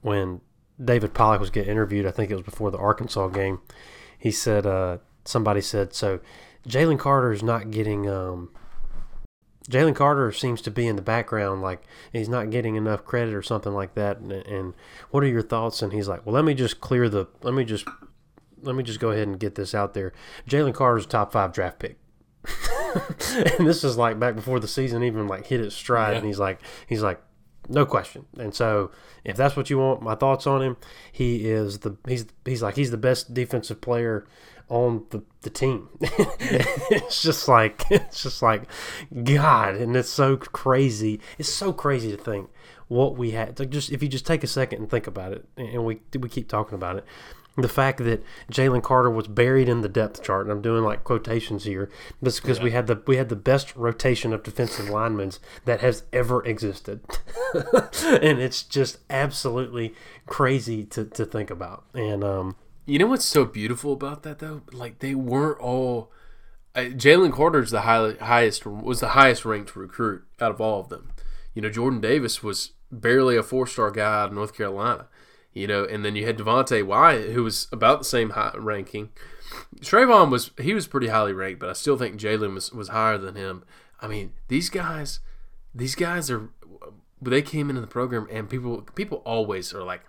when 0.00 0.40
David 0.82 1.14
Pollack 1.14 1.40
was 1.40 1.50
getting 1.50 1.70
interviewed, 1.70 2.06
I 2.06 2.10
think 2.10 2.30
it 2.30 2.34
was 2.34 2.44
before 2.44 2.70
the 2.70 2.78
Arkansas 2.78 3.28
game, 3.28 3.60
he 4.18 4.30
said, 4.30 4.66
uh, 4.66 4.98
somebody 5.24 5.60
said, 5.60 5.94
so 5.94 6.20
Jalen 6.68 6.98
Carter 6.98 7.32
is 7.32 7.42
not 7.42 7.70
getting. 7.70 8.08
Um, 8.08 8.50
Jalen 9.70 9.96
Carter 9.96 10.30
seems 10.30 10.60
to 10.62 10.70
be 10.70 10.86
in 10.86 10.96
the 10.96 11.02
background, 11.02 11.62
like 11.62 11.82
he's 12.12 12.28
not 12.28 12.50
getting 12.50 12.76
enough 12.76 13.04
credit 13.04 13.32
or 13.32 13.42
something 13.42 13.72
like 13.72 13.94
that. 13.94 14.18
And, 14.18 14.32
and 14.32 14.74
what 15.10 15.24
are 15.24 15.28
your 15.28 15.42
thoughts? 15.42 15.80
And 15.80 15.92
he's 15.92 16.06
like, 16.06 16.26
well, 16.26 16.34
let 16.34 16.44
me 16.44 16.52
just 16.52 16.82
clear 16.82 17.08
the, 17.08 17.28
let 17.42 17.54
me 17.54 17.64
just, 17.64 17.86
let 18.60 18.76
me 18.76 18.82
just 18.82 19.00
go 19.00 19.10
ahead 19.10 19.26
and 19.26 19.40
get 19.40 19.54
this 19.54 19.74
out 19.74 19.94
there. 19.94 20.12
Jalen 20.46 20.74
Carter's 20.74 21.06
a 21.06 21.08
top 21.08 21.32
five 21.32 21.52
draft 21.52 21.78
pick. 21.78 21.98
and 23.58 23.66
this 23.66 23.82
is 23.84 23.96
like 23.96 24.18
back 24.20 24.34
before 24.34 24.60
the 24.60 24.68
season 24.68 25.02
even 25.02 25.26
like 25.26 25.46
hit 25.46 25.60
its 25.60 25.74
stride, 25.74 26.12
yeah. 26.12 26.18
and 26.18 26.26
he's 26.26 26.38
like, 26.38 26.60
he's 26.86 27.02
like, 27.02 27.22
no 27.68 27.86
question. 27.86 28.26
And 28.38 28.54
so, 28.54 28.90
if 29.24 29.36
that's 29.36 29.56
what 29.56 29.70
you 29.70 29.78
want, 29.78 30.02
my 30.02 30.14
thoughts 30.14 30.46
on 30.46 30.62
him, 30.62 30.76
he 31.10 31.48
is 31.48 31.78
the 31.78 31.96
he's 32.06 32.26
he's 32.44 32.62
like 32.62 32.76
he's 32.76 32.90
the 32.90 32.98
best 32.98 33.32
defensive 33.32 33.80
player 33.80 34.26
on 34.68 35.04
the, 35.10 35.22
the 35.42 35.50
team. 35.50 35.88
it's 36.00 37.22
just 37.22 37.48
like 37.48 37.84
it's 37.90 38.22
just 38.22 38.42
like 38.42 38.64
God, 39.22 39.76
and 39.76 39.96
it's 39.96 40.08
so 40.08 40.36
crazy. 40.36 41.20
It's 41.38 41.52
so 41.52 41.72
crazy 41.72 42.10
to 42.10 42.16
think 42.16 42.50
what 42.88 43.16
we 43.16 43.32
had. 43.32 43.58
Like 43.58 43.70
just 43.70 43.90
if 43.90 44.02
you 44.02 44.08
just 44.08 44.26
take 44.26 44.44
a 44.44 44.48
second 44.48 44.80
and 44.80 44.90
think 44.90 45.06
about 45.06 45.32
it, 45.32 45.48
and 45.56 45.84
we 45.84 46.00
we 46.18 46.28
keep 46.28 46.48
talking 46.48 46.74
about 46.74 46.96
it 46.96 47.04
the 47.56 47.68
fact 47.68 47.98
that 47.98 48.24
Jalen 48.50 48.82
Carter 48.82 49.10
was 49.10 49.28
buried 49.28 49.68
in 49.68 49.80
the 49.80 49.88
depth 49.88 50.22
chart, 50.22 50.42
and 50.42 50.52
I'm 50.52 50.62
doing 50.62 50.82
like 50.82 51.04
quotations 51.04 51.64
here, 51.64 51.88
just 52.22 52.42
because 52.42 52.58
yeah. 52.58 52.64
we 52.64 52.70
had 52.72 52.86
the 52.86 53.02
we 53.06 53.16
had 53.16 53.28
the 53.28 53.36
best 53.36 53.74
rotation 53.76 54.32
of 54.32 54.42
defensive 54.42 54.88
linemen 54.88 55.32
that 55.64 55.80
has 55.80 56.02
ever 56.12 56.44
existed, 56.44 57.00
and 57.54 58.40
it's 58.40 58.62
just 58.62 58.98
absolutely 59.08 59.94
crazy 60.26 60.84
to, 60.86 61.04
to 61.04 61.24
think 61.24 61.50
about. 61.50 61.84
And 61.94 62.24
um, 62.24 62.56
you 62.86 62.98
know 62.98 63.06
what's 63.06 63.24
so 63.24 63.44
beautiful 63.44 63.92
about 63.92 64.22
that 64.22 64.38
though? 64.38 64.62
Like 64.72 64.98
they 65.00 65.14
weren't 65.14 65.60
all. 65.60 66.10
Uh, 66.74 66.90
Jalen 66.90 67.32
Carter's 67.32 67.70
the 67.70 67.82
high, 67.82 68.14
highest 68.20 68.66
was 68.66 69.00
the 69.00 69.10
highest 69.10 69.44
ranked 69.44 69.76
recruit 69.76 70.24
out 70.40 70.50
of 70.50 70.60
all 70.60 70.80
of 70.80 70.88
them. 70.88 71.12
You 71.54 71.62
know, 71.62 71.70
Jordan 71.70 72.00
Davis 72.00 72.42
was 72.42 72.72
barely 72.90 73.36
a 73.36 73.42
four 73.44 73.66
star 73.66 73.90
guy 73.90 74.22
out 74.22 74.28
of 74.28 74.34
North 74.34 74.56
Carolina 74.56 75.06
you 75.54 75.68
know, 75.68 75.84
and 75.84 76.04
then 76.04 76.16
you 76.16 76.26
had 76.26 76.36
Devonte 76.36 76.84
Wyatt, 76.84 77.30
who 77.30 77.44
was 77.44 77.68
about 77.72 78.00
the 78.00 78.04
same 78.04 78.30
high 78.30 78.52
ranking. 78.56 79.10
Travon 79.80 80.30
was 80.30 80.50
he 80.60 80.74
was 80.74 80.88
pretty 80.88 81.06
highly 81.06 81.32
ranked, 81.32 81.60
but 81.60 81.70
I 81.70 81.74
still 81.74 81.96
think 81.96 82.20
Jalen 82.20 82.54
was 82.54 82.72
was 82.72 82.88
higher 82.88 83.16
than 83.16 83.36
him. 83.36 83.64
I 84.02 84.08
mean, 84.08 84.32
these 84.48 84.68
guys, 84.68 85.20
these 85.72 85.94
guys 85.94 86.30
are 86.30 86.50
they 87.22 87.40
came 87.40 87.70
into 87.70 87.80
the 87.80 87.86
program 87.86 88.26
and 88.30 88.50
people 88.50 88.82
people 88.94 89.22
always 89.24 89.72
are 89.72 89.84
like, 89.84 90.02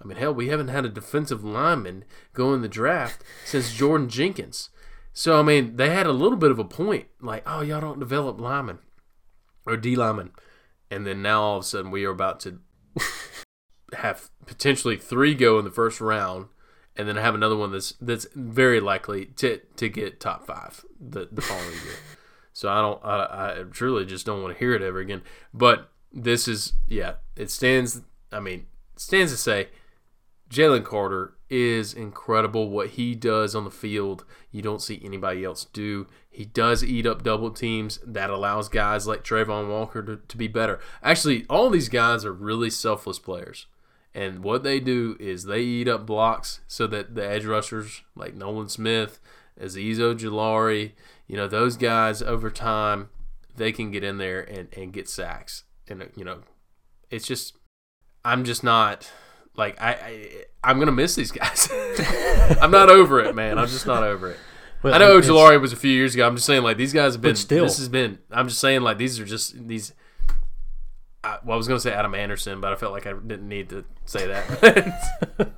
I 0.00 0.06
mean, 0.06 0.18
hell, 0.18 0.34
we 0.34 0.48
haven't 0.48 0.68
had 0.68 0.84
a 0.84 0.90
defensive 0.90 1.42
lineman 1.44 2.04
go 2.34 2.52
in 2.54 2.62
the 2.62 2.68
draft 2.68 3.22
since 3.44 3.72
Jordan 3.72 4.08
Jenkins. 4.08 4.70
So 5.12 5.38
I 5.38 5.42
mean, 5.42 5.76
they 5.76 5.90
had 5.90 6.06
a 6.06 6.12
little 6.12 6.36
bit 6.36 6.50
of 6.50 6.58
a 6.58 6.64
point, 6.64 7.06
like, 7.20 7.42
oh, 7.46 7.62
y'all 7.62 7.80
don't 7.80 8.00
develop 8.00 8.40
linemen 8.40 8.78
or 9.64 9.76
D 9.76 9.96
linemen, 9.96 10.32
and 10.90 11.06
then 11.06 11.22
now 11.22 11.42
all 11.42 11.56
of 11.56 11.62
a 11.62 11.66
sudden 11.66 11.90
we 11.90 12.04
are 12.04 12.10
about 12.10 12.40
to 12.40 12.60
have 13.96 14.30
potentially 14.46 14.96
three 14.96 15.34
go 15.34 15.58
in 15.58 15.64
the 15.64 15.70
first 15.70 16.00
round, 16.00 16.46
and 16.96 17.08
then 17.08 17.16
have 17.16 17.34
another 17.34 17.56
one 17.56 17.72
that's 17.72 17.94
that's 18.00 18.26
very 18.34 18.80
likely 18.80 19.26
to 19.26 19.60
to 19.76 19.88
get 19.88 20.20
top 20.20 20.46
five 20.46 20.84
the 21.00 21.28
the 21.32 21.42
following 21.42 21.72
year. 21.84 21.96
So 22.52 22.70
I 22.70 22.80
don't, 22.80 23.04
I, 23.04 23.60
I 23.60 23.64
truly 23.70 24.06
just 24.06 24.24
don't 24.24 24.42
want 24.42 24.54
to 24.54 24.58
hear 24.58 24.72
it 24.72 24.80
ever 24.80 24.98
again. 24.98 25.20
But 25.52 25.90
this 26.10 26.48
is, 26.48 26.72
yeah, 26.88 27.16
it 27.36 27.50
stands. 27.50 28.00
I 28.32 28.40
mean, 28.40 28.66
stands 28.96 29.30
to 29.32 29.36
say, 29.36 29.68
Jalen 30.50 30.84
Carter 30.84 31.34
is 31.48 31.92
incredible. 31.92 32.70
What 32.70 32.90
he 32.90 33.14
does 33.14 33.54
on 33.54 33.64
the 33.64 33.70
field, 33.70 34.24
you 34.50 34.62
don't 34.62 34.82
see 34.82 35.00
anybody 35.04 35.44
else 35.44 35.64
do. 35.64 36.06
He 36.30 36.44
does 36.44 36.84
eat 36.84 37.06
up 37.06 37.22
double 37.22 37.50
teams. 37.50 37.98
That 38.06 38.30
allows 38.30 38.68
guys 38.68 39.06
like 39.06 39.24
Travon 39.24 39.68
Walker 39.68 40.02
to, 40.02 40.16
to 40.16 40.36
be 40.36 40.48
better. 40.48 40.80
Actually, 41.02 41.46
all 41.48 41.70
these 41.70 41.88
guys 41.88 42.24
are 42.24 42.32
really 42.32 42.70
selfless 42.70 43.18
players. 43.18 43.66
And 44.14 44.42
what 44.42 44.62
they 44.62 44.80
do 44.80 45.16
is 45.20 45.44
they 45.44 45.60
eat 45.60 45.88
up 45.88 46.06
blocks 46.06 46.60
so 46.66 46.86
that 46.86 47.14
the 47.14 47.28
edge 47.28 47.44
rushers 47.44 48.02
like 48.14 48.34
Nolan 48.34 48.68
Smith, 48.68 49.20
Azeez 49.60 49.96
Ojulari, 49.96 50.92
you 51.26 51.36
know, 51.36 51.46
those 51.46 51.76
guys 51.76 52.22
over 52.22 52.50
time, 52.50 53.10
they 53.56 53.72
can 53.72 53.90
get 53.90 54.04
in 54.04 54.18
there 54.18 54.40
and, 54.40 54.68
and 54.76 54.92
get 54.92 55.08
sacks. 55.08 55.64
And, 55.88 56.08
you 56.16 56.24
know, 56.24 56.40
it's 57.10 57.26
just, 57.26 57.56
I'm 58.24 58.44
just 58.44 58.64
not 58.64 59.10
like, 59.56 59.80
I, 59.80 59.92
I 59.92 60.44
I'm 60.64 60.76
going 60.76 60.86
to 60.86 60.92
miss 60.92 61.14
these 61.14 61.30
guys. 61.30 61.68
I'm 62.60 62.70
not 62.70 62.90
over 62.90 63.20
it, 63.20 63.34
man. 63.34 63.58
I'm 63.58 63.68
just 63.68 63.86
not 63.86 64.02
over 64.02 64.30
it. 64.30 64.38
Well, 64.82 64.94
I 64.94 64.98
know 64.98 65.18
Ojulari 65.18 65.60
was 65.60 65.72
a 65.72 65.76
few 65.76 65.90
years 65.90 66.14
ago. 66.14 66.26
I'm 66.26 66.36
just 66.36 66.46
saying, 66.46 66.62
like, 66.62 66.76
these 66.76 66.92
guys 66.92 67.14
have 67.14 67.22
been, 67.22 67.36
still, 67.36 67.64
this 67.64 67.78
has 67.78 67.88
been, 67.88 68.18
I'm 68.30 68.48
just 68.48 68.60
saying, 68.60 68.82
like, 68.82 68.98
these 68.98 69.18
are 69.18 69.24
just, 69.24 69.66
these, 69.66 69.92
I, 71.24 71.38
well, 71.44 71.54
I 71.54 71.56
was 71.56 71.66
going 71.66 71.78
to 71.78 71.82
say 71.82 71.92
Adam 71.92 72.14
Anderson, 72.14 72.60
but 72.60 72.72
I 72.72 72.76
felt 72.76 72.92
like 72.92 73.06
I 73.06 73.12
didn't 73.12 73.48
need 73.48 73.68
to 73.70 73.84
say 74.04 74.26
that. 74.26 75.56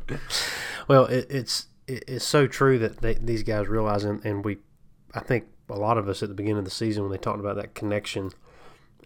well, 0.88 1.06
it, 1.06 1.26
it's 1.30 1.66
it, 1.86 2.04
it's 2.06 2.24
so 2.24 2.46
true 2.46 2.78
that 2.78 2.98
they, 2.98 3.14
these 3.14 3.42
guys 3.42 3.68
realize, 3.68 4.04
and, 4.04 4.24
and 4.24 4.44
we, 4.44 4.58
I 5.14 5.20
think 5.20 5.46
a 5.68 5.76
lot 5.76 5.98
of 5.98 6.08
us 6.08 6.22
at 6.22 6.28
the 6.28 6.34
beginning 6.34 6.58
of 6.58 6.64
the 6.64 6.70
season 6.70 7.02
when 7.02 7.12
they 7.12 7.18
talked 7.18 7.40
about 7.40 7.56
that 7.56 7.74
connection, 7.74 8.30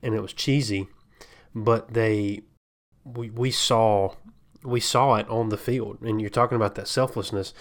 and 0.03 0.15
it 0.15 0.21
was 0.21 0.33
cheesy, 0.33 0.89
but 1.55 1.95
they 1.95 2.43
we 3.05 3.31
we 3.31 3.51
saw 3.51 4.15
we 4.63 4.81
saw 4.81 5.17
it 5.17 5.29
on 5.29 5.51
the 5.51 5.59
field, 5.59 5.99
and 6.01 6.21
you're 6.21 6.31
talking 6.31 6.57
about 6.57 6.75
that 6.77 6.89
selflessness. 6.89 7.53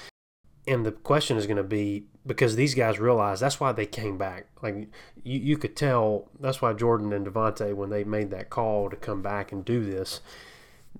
And 0.66 0.86
the 0.86 0.94
question 0.94 1.36
is 1.38 1.46
going 1.46 1.58
to 1.58 1.64
be 1.64 2.06
because 2.26 2.56
these 2.56 2.74
guys 2.74 3.00
realized 3.00 3.42
that's 3.42 3.60
why 3.60 3.74
they 3.74 3.86
came 3.86 4.18
back. 4.18 4.48
Like 4.62 4.88
you, 5.24 5.40
you 5.40 5.58
could 5.58 5.76
tell 5.76 6.30
that's 6.40 6.62
why 6.62 6.74
Jordan 6.74 7.12
and 7.12 7.28
Devonte, 7.28 7.76
when 7.76 7.90
they 7.90 8.04
made 8.04 8.32
that 8.32 8.50
call 8.50 8.90
to 8.90 8.96
come 8.96 9.22
back 9.22 9.52
and 9.52 9.66
do 9.66 9.84
this, 9.84 10.22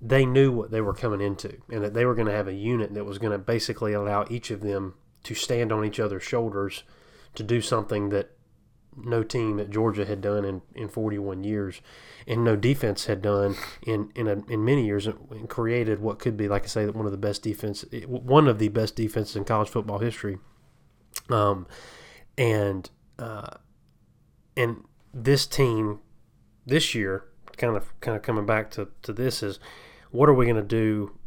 they 0.00 0.26
knew 0.26 0.52
what 0.52 0.70
they 0.70 0.82
were 0.82 0.92
coming 0.92 1.22
into 1.22 1.56
and 1.70 1.82
that 1.82 1.94
they 1.94 2.04
were 2.04 2.14
going 2.14 2.26
to 2.26 2.34
have 2.34 2.48
a 2.48 2.54
unit 2.54 2.92
that 2.94 3.04
was 3.06 3.18
going 3.18 3.32
to 3.32 3.38
basically 3.38 3.94
allow 3.94 4.26
each 4.28 4.50
of 4.50 4.60
them 4.60 4.94
to 5.22 5.34
stand 5.34 5.72
on 5.72 5.84
each 5.84 5.98
other's 5.98 6.22
shoulders 6.22 6.82
to 7.34 7.42
do 7.42 7.60
something 7.60 8.10
that 8.10 8.30
no 8.96 9.22
team 9.22 9.58
at 9.58 9.70
Georgia 9.70 10.04
had 10.04 10.20
done 10.20 10.44
in, 10.44 10.62
in 10.74 10.88
41 10.88 11.44
years, 11.44 11.80
and 12.26 12.44
no 12.44 12.56
defense 12.56 13.06
had 13.06 13.22
done 13.22 13.56
in 13.86 14.10
in, 14.14 14.28
a, 14.28 14.44
in 14.48 14.64
many 14.64 14.86
years, 14.86 15.06
and 15.06 15.48
created 15.48 16.00
what 16.00 16.18
could 16.18 16.36
be, 16.36 16.48
like 16.48 16.64
I 16.64 16.66
say, 16.66 16.86
one 16.86 17.06
of 17.06 17.12
the 17.12 17.18
best 17.18 17.42
defense, 17.42 17.84
one 18.06 18.48
of 18.48 18.58
the 18.58 18.68
best 18.68 18.96
defenses 18.96 19.36
in 19.36 19.44
college 19.44 19.68
football 19.68 19.98
history. 19.98 20.38
Um, 21.28 21.66
and 22.36 22.88
uh, 23.18 23.56
and 24.56 24.84
this 25.12 25.46
team 25.46 26.00
this 26.66 26.94
year, 26.94 27.24
kind 27.56 27.76
of 27.76 27.98
kind 28.00 28.16
of 28.16 28.22
coming 28.22 28.46
back 28.46 28.70
to 28.72 28.88
to 29.02 29.12
this 29.12 29.42
is, 29.42 29.58
what 30.10 30.28
are 30.28 30.34
we 30.34 30.46
going 30.46 30.56
to 30.56 30.62
do? 30.62 31.18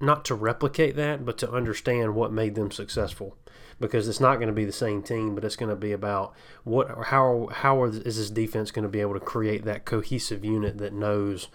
Not 0.00 0.24
to 0.26 0.34
replicate 0.34 0.96
that, 0.96 1.26
but 1.26 1.36
to 1.38 1.50
understand 1.50 2.14
what 2.14 2.32
made 2.32 2.54
them 2.54 2.70
successful 2.70 3.36
because 3.80 4.06
it's 4.08 4.20
not 4.20 4.36
going 4.36 4.48
to 4.48 4.52
be 4.52 4.64
the 4.64 4.72
same 4.72 5.02
team, 5.02 5.34
but 5.34 5.44
it's 5.44 5.56
going 5.56 5.70
to 5.70 5.76
be 5.76 5.92
about 5.92 6.34
what 6.64 7.06
how 7.06 7.48
how 7.50 7.84
is 7.84 8.02
this 8.02 8.30
defense 8.30 8.70
going 8.70 8.82
to 8.82 8.88
be 8.88 9.00
able 9.00 9.14
to 9.14 9.20
create 9.20 9.64
that 9.64 9.84
cohesive 9.84 10.44
unit 10.44 10.78
that 10.78 10.92
knows. 10.92 11.48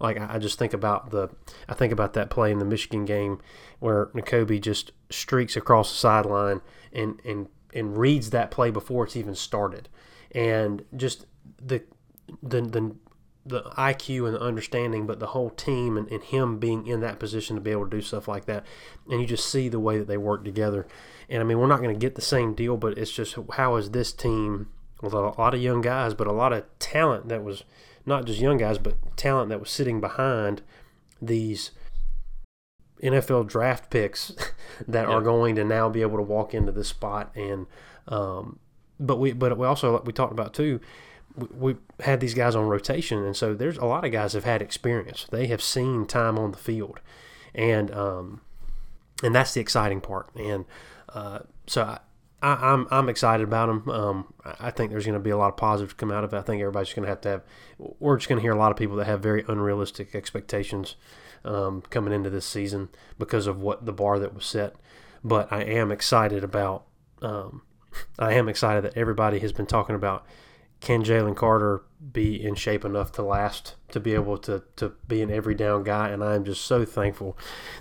Like 0.00 0.18
I 0.18 0.38
just 0.38 0.58
think 0.58 0.72
about 0.72 1.10
the 1.10 1.28
I 1.68 1.74
think 1.74 1.92
about 1.92 2.14
that 2.14 2.30
play 2.30 2.50
in 2.50 2.58
the 2.58 2.64
Michigan 2.64 3.04
game 3.04 3.40
where 3.80 4.06
Nakobe 4.06 4.60
just 4.60 4.92
streaks 5.10 5.56
across 5.56 5.90
the 5.90 5.98
sideline 5.98 6.62
and 6.92 7.20
and 7.24 7.48
and 7.74 7.96
reads 7.96 8.30
that 8.30 8.50
play 8.50 8.70
before 8.70 9.04
it's 9.04 9.16
even 9.16 9.34
started, 9.34 9.88
and 10.32 10.84
just 10.96 11.26
the 11.62 11.82
the 12.42 12.62
the 12.62 12.96
the 13.50 13.62
IQ 13.76 14.26
and 14.26 14.34
the 14.34 14.40
understanding, 14.40 15.06
but 15.06 15.20
the 15.20 15.28
whole 15.28 15.50
team 15.50 15.96
and, 15.96 16.10
and 16.10 16.22
him 16.22 16.58
being 16.58 16.86
in 16.86 17.00
that 17.00 17.18
position 17.18 17.56
to 17.56 17.60
be 17.60 17.70
able 17.70 17.84
to 17.84 17.90
do 17.90 18.00
stuff 18.00 18.26
like 18.26 18.46
that. 18.46 18.64
And 19.08 19.20
you 19.20 19.26
just 19.26 19.50
see 19.50 19.68
the 19.68 19.80
way 19.80 19.98
that 19.98 20.08
they 20.08 20.16
work 20.16 20.44
together. 20.44 20.86
And 21.28 21.40
I 21.40 21.44
mean, 21.44 21.58
we're 21.58 21.66
not 21.66 21.82
going 21.82 21.94
to 21.94 21.98
get 21.98 22.14
the 22.14 22.22
same 22.22 22.54
deal, 22.54 22.76
but 22.76 22.96
it's 22.96 23.10
just 23.10 23.36
how 23.54 23.76
is 23.76 23.90
this 23.90 24.12
team 24.12 24.68
with 25.02 25.12
a 25.12 25.20
lot 25.20 25.54
of 25.54 25.62
young 25.62 25.80
guys, 25.80 26.14
but 26.14 26.26
a 26.26 26.32
lot 26.32 26.52
of 26.52 26.64
talent 26.78 27.28
that 27.28 27.42
was 27.42 27.64
not 28.06 28.24
just 28.24 28.40
young 28.40 28.58
guys, 28.58 28.78
but 28.78 28.94
talent 29.16 29.48
that 29.50 29.60
was 29.60 29.70
sitting 29.70 30.00
behind 30.00 30.62
these 31.20 31.70
NFL 33.02 33.46
draft 33.46 33.90
picks 33.90 34.32
that 34.88 35.08
yeah. 35.08 35.14
are 35.14 35.22
going 35.22 35.56
to 35.56 35.64
now 35.64 35.88
be 35.88 36.02
able 36.02 36.16
to 36.16 36.22
walk 36.22 36.54
into 36.54 36.72
this 36.72 36.88
spot. 36.88 37.30
And, 37.34 37.66
um, 38.08 38.58
but 38.98 39.18
we, 39.18 39.32
but 39.32 39.56
we 39.56 39.66
also, 39.66 39.92
like 39.92 40.04
we 40.04 40.12
talked 40.12 40.32
about 40.32 40.54
too, 40.54 40.80
we, 41.36 41.72
have 41.72 41.80
had 42.00 42.20
these 42.20 42.34
guys 42.34 42.54
on 42.54 42.66
rotation, 42.66 43.24
and 43.24 43.36
so 43.36 43.54
there's 43.54 43.78
a 43.78 43.84
lot 43.84 44.04
of 44.04 44.12
guys 44.12 44.32
have 44.32 44.44
had 44.44 44.62
experience. 44.62 45.26
They 45.30 45.46
have 45.46 45.62
seen 45.62 46.06
time 46.06 46.38
on 46.38 46.52
the 46.52 46.58
field, 46.58 47.00
and 47.54 47.90
um, 47.92 48.40
and 49.22 49.34
that's 49.34 49.54
the 49.54 49.60
exciting 49.60 50.00
part. 50.00 50.30
And 50.34 50.64
uh, 51.08 51.40
so 51.66 51.82
I, 51.82 52.00
I, 52.42 52.52
am 52.52 52.58
I'm, 52.62 52.86
I'm 52.90 53.08
excited 53.08 53.44
about 53.44 53.66
them. 53.66 53.90
Um, 53.90 54.34
I 54.44 54.70
think 54.70 54.90
there's 54.90 55.06
going 55.06 55.14
to 55.14 55.20
be 55.20 55.30
a 55.30 55.36
lot 55.36 55.48
of 55.48 55.56
positives 55.56 55.94
come 55.94 56.10
out 56.10 56.24
of 56.24 56.32
it. 56.32 56.38
I 56.38 56.42
think 56.42 56.60
everybody's 56.60 56.92
going 56.92 57.04
to 57.04 57.10
have 57.10 57.20
to 57.22 57.28
have. 57.28 57.42
We're 57.78 58.16
just 58.16 58.28
going 58.28 58.38
to 58.38 58.42
hear 58.42 58.52
a 58.52 58.58
lot 58.58 58.70
of 58.70 58.76
people 58.76 58.96
that 58.96 59.06
have 59.06 59.22
very 59.22 59.44
unrealistic 59.48 60.14
expectations 60.14 60.96
um, 61.44 61.82
coming 61.90 62.12
into 62.12 62.30
this 62.30 62.46
season 62.46 62.88
because 63.18 63.46
of 63.46 63.60
what 63.60 63.86
the 63.86 63.92
bar 63.92 64.18
that 64.18 64.34
was 64.34 64.46
set. 64.46 64.74
But 65.22 65.52
I 65.52 65.62
am 65.62 65.90
excited 65.92 66.44
about. 66.44 66.84
Um, 67.22 67.62
I 68.18 68.34
am 68.34 68.48
excited 68.48 68.84
that 68.84 68.96
everybody 68.96 69.40
has 69.40 69.52
been 69.52 69.66
talking 69.66 69.94
about 69.94 70.24
can 70.80 71.04
Jalen 71.04 71.36
Carter 71.36 71.82
be 72.12 72.42
in 72.42 72.54
shape 72.54 72.84
enough 72.84 73.12
to 73.12 73.22
last 73.22 73.76
to 73.90 74.00
be 74.00 74.14
able 74.14 74.38
to, 74.38 74.62
to 74.76 74.92
be 75.06 75.20
an 75.20 75.30
every 75.30 75.54
down 75.54 75.84
guy? 75.84 76.08
And 76.08 76.24
I'm 76.24 76.44
just 76.44 76.64
so 76.64 76.84
thankful 76.84 77.36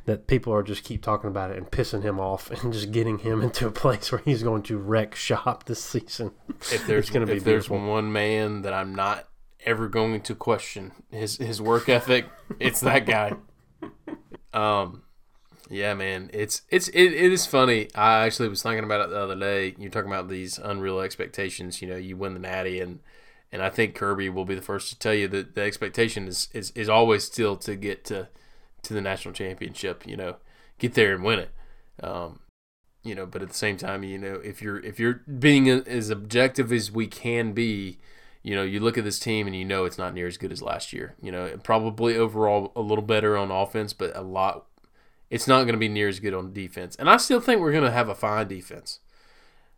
that 0.06 0.28
people 0.28 0.54
are 0.54 0.64
just 0.64 0.84
keep 0.84 1.02
talking 1.02 1.30
about 1.30 1.52
it 1.52 1.58
and 1.58 1.72
pissing 1.72 2.04
him 2.04 2.20
off 2.20 2.52
and 2.64 2.74
just 2.74 2.92
getting 2.92 3.20
him 3.20 3.42
into 3.44 3.68
a 3.68 3.72
place 3.72 4.12
where 4.12 4.22
he's 4.24 4.44
going 4.44 4.64
to 4.64 4.78
wreck 4.78 5.16
shop 5.16 5.66
this 5.66 5.84
season. 5.84 6.32
If 6.72 6.86
there's 6.88 7.10
going 7.10 7.26
to 7.26 7.32
be 7.32 7.38
if 7.38 7.44
there's 7.44 7.70
one 7.70 8.12
man 8.12 8.64
that 8.64 8.74
I'm 8.74 8.94
not 8.94 9.28
ever 9.66 9.88
going 9.88 10.22
to 10.22 10.36
question 10.36 10.92
his 11.10 11.38
his 11.38 11.62
work 11.62 11.90
ethic, 11.90 12.26
it's 12.60 12.82
that 12.82 13.06
guy. 13.06 13.34
Um, 14.54 15.04
yeah, 15.70 15.94
man, 15.94 16.32
it's 16.34 16.64
it's 16.70 16.88
it, 16.90 17.14
it 17.14 17.32
is 17.32 17.46
funny. 17.46 17.90
I 17.94 18.26
actually 18.26 18.50
was 18.50 18.64
thinking 18.64 18.84
about 18.84 19.02
it 19.02 19.12
the 19.12 19.22
other 19.22 19.36
day. 19.36 19.76
You're 19.78 19.92
talking 19.92 20.12
about 20.12 20.28
these 20.28 20.58
unreal 20.58 21.00
expectations. 21.00 21.82
You 21.82 21.90
know, 21.90 21.96
you 21.96 22.18
win 22.18 22.34
the 22.34 22.40
Natty, 22.40 22.80
and 22.80 23.00
and 23.52 23.62
I 23.62 23.70
think 23.70 23.94
Kirby 23.94 24.30
will 24.30 24.46
be 24.46 24.56
the 24.56 24.64
first 24.64 24.90
to 24.90 24.98
tell 24.98 25.14
you 25.14 25.28
that 25.28 25.54
the 25.54 25.62
expectation 25.62 26.28
is 26.28 26.50
is, 26.54 26.72
is 26.72 26.90
always 26.90 27.24
still 27.24 27.56
to 27.58 27.76
get 27.76 28.04
to 28.06 28.30
to 28.82 28.94
the 28.94 29.02
national 29.02 29.36
championship. 29.36 30.08
You 30.08 30.18
know, 30.18 30.36
get 30.80 30.96
there 30.96 31.14
and 31.14 31.24
win 31.24 31.40
it. 31.40 31.52
Um, 32.02 32.40
you 33.04 33.14
know, 33.14 33.28
but 33.28 33.44
at 33.44 33.50
the 33.50 33.54
same 33.56 33.78
time, 33.78 34.04
you 34.04 34.18
know, 34.18 34.42
if 34.44 34.64
you're 34.64 34.80
if 34.80 35.00
you're 35.00 35.22
being 35.38 35.70
as 35.70 36.10
objective 36.10 36.74
as 36.74 36.92
we 36.92 37.06
can 37.06 37.54
be, 37.54 38.00
you 38.42 38.56
know, 38.56 38.64
you 38.64 38.80
look 38.80 38.98
at 38.98 39.04
this 39.04 39.20
team 39.20 39.46
and 39.46 39.56
you 39.56 39.66
know 39.66 39.86
it's 39.86 40.00
not 40.00 40.16
near 40.16 40.26
as 40.26 40.38
good 40.38 40.52
as 40.52 40.64
last 40.64 40.94
year. 40.94 41.16
You 41.22 41.32
know, 41.32 41.58
probably 41.64 42.18
overall 42.18 42.72
a 42.76 42.82
little 42.82 43.04
better 43.04 43.38
on 43.38 43.52
offense, 43.52 43.94
but 43.94 44.16
a 44.16 44.22
lot 44.22 44.66
it's 45.30 45.48
not 45.48 45.64
going 45.64 45.74
to 45.74 45.80
be 45.80 45.90
near 45.90 46.08
as 46.08 46.20
good 46.20 46.34
on 46.34 46.54
defense. 46.54 46.96
And 46.96 47.10
I 47.10 47.18
still 47.18 47.40
think 47.40 47.62
we're 47.62 47.72
going 47.72 47.84
to 47.84 47.92
have 47.92 48.10
a 48.10 48.16
fine 48.16 48.48
defense. 48.48 49.00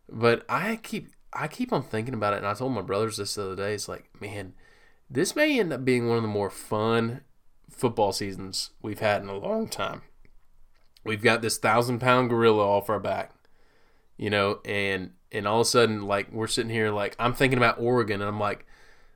But 0.08 0.44
I 0.48 0.76
keep 0.76 1.12
I 1.32 1.48
keep 1.48 1.72
on 1.72 1.82
thinking 1.82 2.14
about 2.14 2.34
it, 2.34 2.38
and 2.38 2.46
I 2.46 2.54
told 2.54 2.72
my 2.72 2.82
brothers 2.82 3.16
this 3.16 3.34
the 3.34 3.44
other 3.44 3.56
day. 3.56 3.74
It's 3.74 3.88
like, 3.88 4.10
man, 4.20 4.54
this 5.08 5.34
may 5.34 5.58
end 5.58 5.72
up 5.72 5.84
being 5.84 6.08
one 6.08 6.16
of 6.16 6.22
the 6.22 6.28
more 6.28 6.50
fun 6.50 7.22
football 7.70 8.12
seasons 8.12 8.70
we've 8.82 9.00
had 9.00 9.22
in 9.22 9.28
a 9.28 9.36
long 9.36 9.68
time. 9.68 10.02
We've 11.04 11.22
got 11.22 11.42
this 11.42 11.58
thousand 11.58 12.00
pound 12.00 12.30
gorilla 12.30 12.64
off 12.64 12.90
our 12.90 13.00
back, 13.00 13.32
you 14.16 14.30
know, 14.30 14.60
and 14.64 15.12
and 15.30 15.48
all 15.48 15.60
of 15.60 15.66
a 15.66 15.70
sudden, 15.70 16.02
like 16.02 16.30
we're 16.30 16.46
sitting 16.46 16.70
here, 16.70 16.90
like 16.90 17.16
I'm 17.18 17.32
thinking 17.32 17.58
about 17.58 17.80
Oregon, 17.80 18.20
and 18.20 18.28
I'm 18.28 18.40
like, 18.40 18.66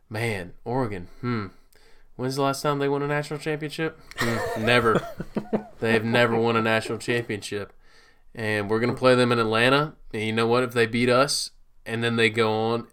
man, 0.09 0.55
Oregon, 0.64 1.09
hmm, 1.20 1.47
When's 2.17 2.37
the 2.37 2.43
last 2.43 2.62
time 2.62 2.79
they 2.79 2.89
won 2.89 3.03
a 3.03 3.07
national 3.07 3.39
championship? 3.39 4.01
Hmm, 4.17 4.64
never. 4.64 5.07
they 5.81 5.93
have 5.93 6.05
never 6.05 6.35
won 6.35 6.57
a 6.57 6.62
national 6.62 6.99
championship. 6.99 7.75
And 8.35 8.71
we're 8.71 8.81
going 8.81 8.93
to 8.93 8.99
play 8.99 9.14
them 9.14 9.33
in 9.33 9.39
Atlanta. 9.39 9.95
And 10.12 10.23
you 10.23 10.33
know 10.33 10.47
what? 10.47 10.62
If 10.62 10.73
they 10.73 10.87
beat 10.87 11.11
us 11.11 11.51
and 11.85 12.03
then 12.03 12.17
they 12.17 12.31
go 12.31 12.53
on 12.53 12.89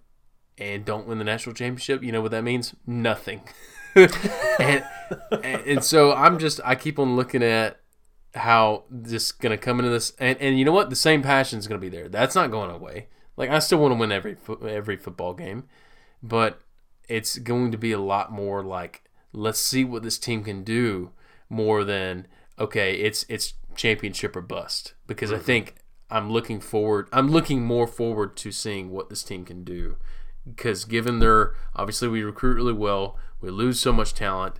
and 0.58 0.84
don't 0.84 1.08
win 1.08 1.20
the 1.20 1.24
national 1.24 1.56
championship, 1.56 2.04
you 2.04 2.12
know 2.12 2.22
what 2.22 2.32
that 2.32 2.44
means? 2.44 2.76
Nothing. 2.86 3.42
and, 3.96 4.84
and, 5.32 5.44
and 5.44 5.84
so 5.84 6.14
I'm 6.14 6.38
just, 6.38 6.60
I 6.66 6.76
keep 6.76 7.00
on 7.00 7.16
looking 7.16 7.44
at 7.44 7.80
how 8.36 8.84
this 8.90 9.32
going 9.32 9.52
to 9.52 9.58
come 9.58 9.80
into 9.80 9.92
this. 9.92 10.12
And, 10.20 10.38
and 10.42 10.60
you 10.60 10.66
know 10.66 10.74
what? 10.74 10.90
The 10.90 10.98
same 10.98 11.22
passion 11.22 11.60
is 11.60 11.68
going 11.68 11.80
to 11.80 11.90
be 11.90 11.96
there. 11.96 12.10
That's 12.10 12.36
not 12.36 12.52
going 12.52 12.72
away. 12.72 13.08
Like, 13.38 13.50
I 13.50 13.60
still 13.60 13.80
want 13.80 13.94
to 13.94 14.00
win 14.00 14.12
every, 14.12 14.36
every 14.68 14.98
football 14.98 15.34
game. 15.34 15.64
But 16.22 16.60
it's 17.08 17.38
going 17.38 17.72
to 17.72 17.78
be 17.78 17.92
a 17.92 18.00
lot 18.00 18.32
more 18.32 18.64
like 18.64 19.03
let's 19.34 19.60
see 19.60 19.84
what 19.84 20.04
this 20.04 20.18
team 20.18 20.44
can 20.44 20.64
do 20.64 21.12
more 21.50 21.84
than 21.84 22.28
okay, 22.60 22.96
it's 22.96 23.26
it's 23.30 23.54
championship 23.76 24.36
or 24.36 24.42
bust. 24.42 24.94
Because 25.08 25.32
I 25.32 25.36
mm-hmm. 25.36 25.46
think 25.46 25.76
I'm 26.10 26.32
looking 26.32 26.60
forward. 26.60 27.10
I'm 27.12 27.30
looking 27.30 27.64
more 27.64 27.88
forward 27.88 28.36
to 28.38 28.52
seeing 28.52 28.92
what 28.92 29.10
this 29.10 29.24
team 29.24 29.46
can 29.46 29.64
do. 29.64 29.98
Because 30.48 30.86
given 30.86 31.20
their 31.20 31.56
obviously 31.76 32.08
we 32.08 32.24
recruit 32.24 32.56
really 32.56 32.74
well, 32.74 33.18
we 33.42 33.50
lose 33.50 33.80
so 33.80 33.92
much 33.92 34.14
talent. 34.14 34.60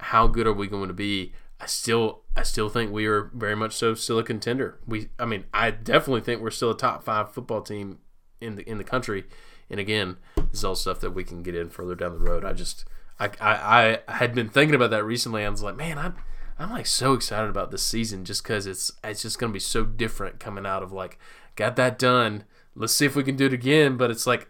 How 0.00 0.26
good 0.26 0.46
are 0.46 0.52
we 0.52 0.66
going 0.66 0.88
to 0.88 0.94
be? 0.94 1.32
I 1.60 1.66
still 1.66 2.22
I 2.36 2.42
still 2.42 2.68
think 2.68 2.90
we 2.90 3.06
are 3.06 3.30
very 3.34 3.54
much 3.54 3.74
so 3.74 3.94
still 3.94 4.18
a 4.18 4.24
contender. 4.24 4.80
We 4.86 5.10
I 5.18 5.24
mean 5.24 5.44
I 5.54 5.70
definitely 5.70 6.22
think 6.22 6.40
we're 6.40 6.50
still 6.50 6.70
a 6.70 6.76
top 6.76 7.04
five 7.04 7.32
football 7.32 7.62
team 7.62 7.98
in 8.40 8.56
the 8.56 8.68
in 8.68 8.78
the 8.78 8.84
country. 8.84 9.24
And 9.70 9.80
again, 9.80 10.18
this 10.36 10.58
is 10.58 10.64
all 10.64 10.74
stuff 10.74 11.00
that 11.00 11.12
we 11.12 11.24
can 11.24 11.42
get 11.42 11.54
in 11.54 11.70
further 11.70 11.94
down 11.94 12.12
the 12.12 12.18
road. 12.18 12.44
I 12.44 12.52
just 12.52 12.84
I, 13.22 13.30
I, 13.40 13.98
I 14.08 14.12
had 14.12 14.34
been 14.34 14.48
thinking 14.48 14.74
about 14.74 14.90
that 14.90 15.04
recently. 15.04 15.44
I 15.44 15.48
was 15.48 15.62
like, 15.62 15.76
man, 15.76 15.98
I'm 15.98 16.16
I'm 16.58 16.70
like 16.70 16.86
so 16.86 17.14
excited 17.14 17.48
about 17.48 17.70
this 17.70 17.82
season 17.82 18.24
just 18.24 18.42
because 18.42 18.66
it's 18.66 18.92
it's 19.02 19.22
just 19.22 19.38
gonna 19.38 19.52
be 19.52 19.58
so 19.58 19.84
different 19.84 20.40
coming 20.40 20.66
out 20.66 20.82
of 20.82 20.92
like 20.92 21.18
got 21.56 21.76
that 21.76 21.98
done. 21.98 22.44
Let's 22.74 22.94
see 22.94 23.06
if 23.06 23.16
we 23.16 23.22
can 23.22 23.36
do 23.36 23.46
it 23.46 23.52
again. 23.52 23.96
But 23.96 24.10
it's 24.10 24.26
like 24.26 24.48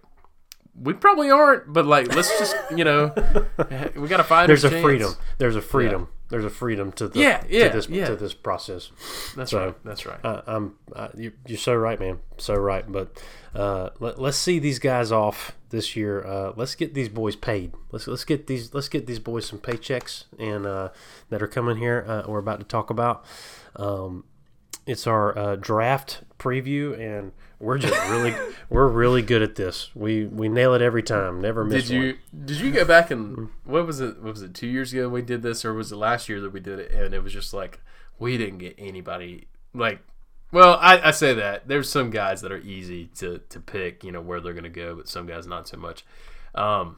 we 0.81 0.95
probably 0.95 1.31
aren't. 1.31 1.73
But 1.73 1.87
like 1.87 2.15
let's 2.15 2.39
just 2.39 2.57
you 2.75 2.85
know 2.85 3.13
we 3.97 4.09
gotta 4.09 4.25
find. 4.25 4.49
There's 4.49 4.65
a 4.65 4.71
chance. 4.71 4.83
freedom. 4.83 5.15
There's 5.39 5.57
a 5.57 5.63
freedom. 5.63 6.03
Yeah. 6.03 6.19
There's 6.31 6.45
a 6.47 6.51
freedom 6.51 6.93
to 6.93 7.09
the 7.09 7.19
yeah, 7.21 7.45
yeah, 7.47 7.69
to 7.69 7.77
this 7.77 7.89
yeah. 7.89 8.07
to 8.07 8.17
this 8.17 8.33
process. 8.33 8.91
That's 9.37 9.51
so, 9.51 9.67
right. 9.67 9.85
That's 9.85 10.07
right. 10.07 10.25
Uh, 10.25 10.43
I'm 10.47 10.77
uh, 10.97 11.09
you, 11.15 11.33
you're 11.47 11.59
so 11.59 11.75
right, 11.75 12.01
man. 12.01 12.21
So 12.39 12.55
right. 12.55 12.91
But 12.91 13.23
uh, 13.55 13.91
let, 14.01 14.19
us 14.19 14.39
see 14.39 14.59
these 14.59 14.79
guys 14.79 15.13
off 15.13 15.55
this 15.69 15.95
year. 15.95 16.25
Uh, 16.25 16.53
let's 16.57 16.75
get 16.75 16.95
these 16.95 17.11
boys 17.11 17.37
paid. 17.37 17.75
Let's 17.91 18.07
let's 18.07 18.25
get 18.25 18.47
these 18.47 18.73
let's 18.73 18.89
get 18.89 19.07
these 19.07 19.19
boys 19.19 19.45
some 19.47 19.59
paychecks 19.59 20.25
and 20.39 20.65
uh, 20.65 20.89
that 21.29 21.43
are 21.43 21.49
coming 21.49 21.77
here. 21.77 22.03
Uh, 22.09 22.23
we're 22.27 22.39
about 22.39 22.61
to 22.61 22.67
talk 22.67 22.89
about. 22.89 23.25
Um, 23.77 24.25
it's 24.87 25.07
our 25.07 25.37
uh, 25.37 25.57
draft 25.57 26.23
preview, 26.39 26.99
and 26.99 27.33
we're 27.63 27.79
just 27.79 27.95
really 28.11 28.35
we're 28.69 28.89
really 28.89 29.23
good 29.23 29.41
at 29.41 29.55
this. 29.55 29.95
We 29.95 30.27
we 30.27 30.49
nail 30.49 30.75
it 30.75 30.83
every 30.83 31.03
time. 31.03 31.41
Never 31.41 31.65
miss. 31.65 31.87
Did 31.87 31.95
you 31.95 32.07
one. 32.33 32.47
did 32.47 32.61
you 32.61 32.73
go 32.73 32.85
back 32.85 33.11
and 33.11 33.49
what 33.65 33.87
was 33.87 34.01
it? 34.01 34.21
What 34.21 34.33
was 34.33 34.43
it? 34.43 34.53
Two 34.53 34.67
years 34.67 34.93
ago 34.93 35.09
we 35.09 35.23
did 35.23 35.43
this, 35.43 35.65
or 35.65 35.73
was 35.73 35.93
it 35.93 35.97
last 35.97 36.29
year 36.29 36.41
that 36.41 36.53
we 36.53 36.61
did 36.61 36.79
it? 36.81 36.91
And 36.91 37.15
it 37.15 37.23
was 37.23 37.33
just 37.33 37.55
like 37.55 37.81
we 38.19 38.37
didn't 38.37 38.59
get 38.59 38.75
anybody 38.79 39.47
like 39.75 40.01
Well, 40.51 40.77
I, 40.81 41.09
I 41.09 41.11
say 41.13 41.35
that 41.35 41.69
there's 41.69 41.91
some 41.91 42.11
guys 42.11 42.43
that 42.43 42.53
are 42.53 42.59
easy 42.59 43.07
to 43.19 43.39
to 43.49 43.61
pick, 43.61 44.05
you 44.05 44.13
know, 44.13 44.21
where 44.21 44.41
they're 44.41 44.53
going 44.53 44.65
to 44.65 44.69
go, 44.69 44.97
but 44.97 45.09
some 45.09 45.27
guys 45.27 45.47
not 45.47 45.69
so 45.69 45.77
much. 45.77 46.05
Um, 46.55 46.97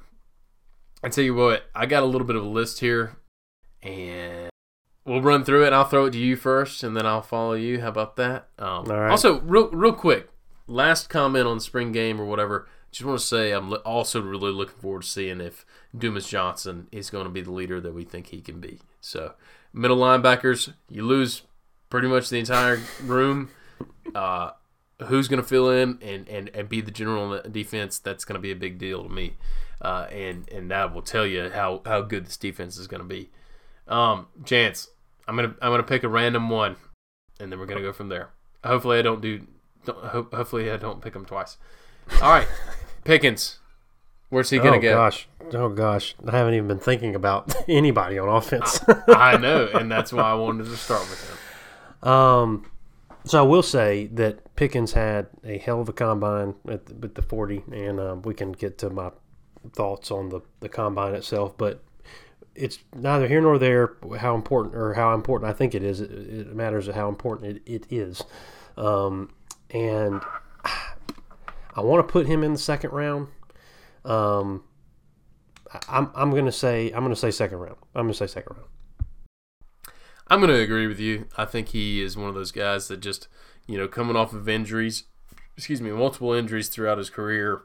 I 1.02 1.10
tell 1.10 1.24
you 1.24 1.34
what, 1.34 1.64
I 1.74 1.86
got 1.86 2.02
a 2.02 2.06
little 2.06 2.26
bit 2.26 2.36
of 2.36 2.42
a 2.42 2.48
list 2.48 2.80
here, 2.80 3.16
and 3.82 4.48
we'll 5.04 5.20
run 5.20 5.44
through 5.44 5.64
it. 5.64 5.66
And 5.66 5.74
I'll 5.74 5.84
throw 5.84 6.06
it 6.06 6.12
to 6.12 6.18
you 6.18 6.36
first, 6.36 6.82
and 6.82 6.96
then 6.96 7.04
I'll 7.06 7.22
follow 7.22 7.52
you. 7.52 7.80
How 7.82 7.88
about 7.88 8.16
that? 8.16 8.48
Um, 8.58 8.90
All 8.90 9.00
right. 9.00 9.10
Also, 9.10 9.40
real 9.40 9.68
real 9.70 9.92
quick, 9.92 10.30
last 10.66 11.08
comment 11.08 11.46
on 11.46 11.60
spring 11.60 11.92
game 11.92 12.20
or 12.20 12.24
whatever. 12.24 12.68
Just 12.90 13.04
want 13.04 13.18
to 13.18 13.26
say 13.26 13.50
I'm 13.50 13.72
also 13.84 14.22
really 14.22 14.52
looking 14.52 14.78
forward 14.78 15.02
to 15.02 15.08
seeing 15.08 15.40
if 15.40 15.66
Dumas 15.96 16.28
Johnson 16.28 16.86
is 16.92 17.10
going 17.10 17.24
to 17.24 17.30
be 17.30 17.40
the 17.40 17.50
leader 17.50 17.80
that 17.80 17.94
we 17.94 18.04
think 18.04 18.28
he 18.28 18.40
can 18.40 18.60
be. 18.60 18.80
So, 19.00 19.34
middle 19.72 19.98
linebackers, 19.98 20.72
you 20.88 21.02
lose 21.02 21.42
pretty 21.90 22.06
much 22.06 22.28
the 22.28 22.38
entire 22.38 22.80
room. 23.02 23.50
Uh, 24.14 24.50
who's 25.06 25.26
going 25.26 25.42
to 25.42 25.48
fill 25.48 25.70
in 25.70 25.98
and, 26.00 26.28
and, 26.28 26.50
and 26.54 26.68
be 26.68 26.80
the 26.80 26.92
general 26.92 27.40
defense? 27.50 27.98
That's 27.98 28.24
going 28.24 28.36
to 28.36 28.40
be 28.40 28.52
a 28.52 28.56
big 28.56 28.78
deal 28.78 29.02
to 29.02 29.08
me. 29.08 29.36
Uh, 29.82 30.06
and 30.12 30.48
and 30.50 30.70
that 30.70 30.94
will 30.94 31.02
tell 31.02 31.26
you 31.26 31.50
how, 31.50 31.82
how 31.84 32.00
good 32.00 32.26
this 32.26 32.36
defense 32.36 32.78
is 32.78 32.86
going 32.86 33.02
to 33.02 33.08
be. 33.08 33.30
Um, 33.88 34.28
Chance, 34.44 34.88
I'm 35.26 35.36
gonna 35.36 35.54
I'm 35.60 35.72
gonna 35.72 35.82
pick 35.82 36.04
a 36.04 36.08
random 36.08 36.48
one, 36.48 36.76
and 37.40 37.50
then 37.50 37.58
we're 37.58 37.66
gonna 37.66 37.80
go 37.80 37.92
from 37.92 38.08
there. 38.08 38.30
Hopefully, 38.64 38.98
I 38.98 39.02
don't 39.02 39.20
do. 39.20 39.46
Ho- 39.88 40.28
hopefully, 40.32 40.70
I 40.70 40.76
don't 40.76 41.00
pick 41.02 41.14
him 41.14 41.24
twice. 41.24 41.56
All 42.22 42.30
right, 42.30 42.48
Pickens. 43.04 43.58
Where's 44.30 44.50
he 44.50 44.58
gonna 44.58 44.78
get? 44.80 44.94
oh 44.94 44.96
go? 44.96 44.96
gosh, 44.96 45.28
oh 45.52 45.68
gosh, 45.68 46.14
I 46.26 46.36
haven't 46.36 46.54
even 46.54 46.66
been 46.66 46.78
thinking 46.78 47.14
about 47.14 47.54
anybody 47.68 48.18
on 48.18 48.28
offense. 48.28 48.80
I 49.08 49.36
know, 49.40 49.68
and 49.72 49.90
that's 49.90 50.12
why 50.12 50.22
I 50.22 50.34
wanted 50.34 50.64
to 50.64 50.76
start 50.76 51.02
with 51.08 51.30
him. 52.02 52.08
um, 52.10 52.70
so 53.24 53.38
I 53.38 53.42
will 53.46 53.62
say 53.62 54.06
that 54.08 54.54
Pickens 54.56 54.92
had 54.92 55.28
a 55.44 55.58
hell 55.58 55.80
of 55.80 55.88
a 55.88 55.92
combine 55.92 56.54
at 56.68 56.86
the, 56.86 56.94
with 56.94 57.14
the 57.14 57.22
forty, 57.22 57.62
and 57.70 58.00
um, 58.00 58.22
we 58.22 58.34
can 58.34 58.52
get 58.52 58.76
to 58.78 58.90
my 58.90 59.10
thoughts 59.72 60.10
on 60.10 60.30
the 60.30 60.40
the 60.60 60.68
combine 60.68 61.14
itself, 61.14 61.56
but. 61.56 61.82
It's 62.56 62.78
neither 62.94 63.26
here 63.26 63.40
nor 63.40 63.58
there 63.58 63.94
how 64.20 64.36
important 64.36 64.76
or 64.76 64.94
how 64.94 65.12
important 65.12 65.50
I 65.50 65.52
think 65.52 65.74
it 65.74 65.82
is. 65.82 66.00
It, 66.00 66.12
it 66.12 66.54
matters 66.54 66.86
how 66.86 67.08
important 67.08 67.56
it, 67.56 67.62
it 67.66 67.86
is. 67.90 68.22
Um, 68.76 69.30
and 69.74 70.22
I 71.76 71.80
want 71.80 72.06
to 72.06 72.10
put 72.10 72.26
him 72.26 72.42
in 72.42 72.52
the 72.52 72.58
second 72.58 72.90
round. 72.90 73.28
Um, 74.04 74.64
I'm 75.88 76.10
I'm 76.14 76.30
gonna 76.30 76.52
say 76.52 76.90
I'm 76.92 77.02
gonna 77.02 77.16
say 77.16 77.30
second 77.30 77.58
round. 77.58 77.76
I'm 77.94 78.04
gonna 78.04 78.14
say 78.14 78.26
second 78.26 78.56
round. 78.56 78.68
I'm 80.28 80.40
to 80.40 80.54
agree 80.54 80.86
with 80.86 81.00
you. 81.00 81.26
I 81.36 81.44
think 81.44 81.68
he 81.68 82.02
is 82.02 82.16
one 82.16 82.28
of 82.28 82.34
those 82.34 82.50
guys 82.50 82.88
that 82.88 83.00
just, 83.00 83.28
you 83.66 83.76
know, 83.76 83.86
coming 83.86 84.16
off 84.16 84.32
of 84.32 84.48
injuries, 84.48 85.04
excuse 85.56 85.82
me, 85.82 85.90
multiple 85.90 86.32
injuries 86.32 86.68
throughout 86.68 86.96
his 86.96 87.10
career, 87.10 87.62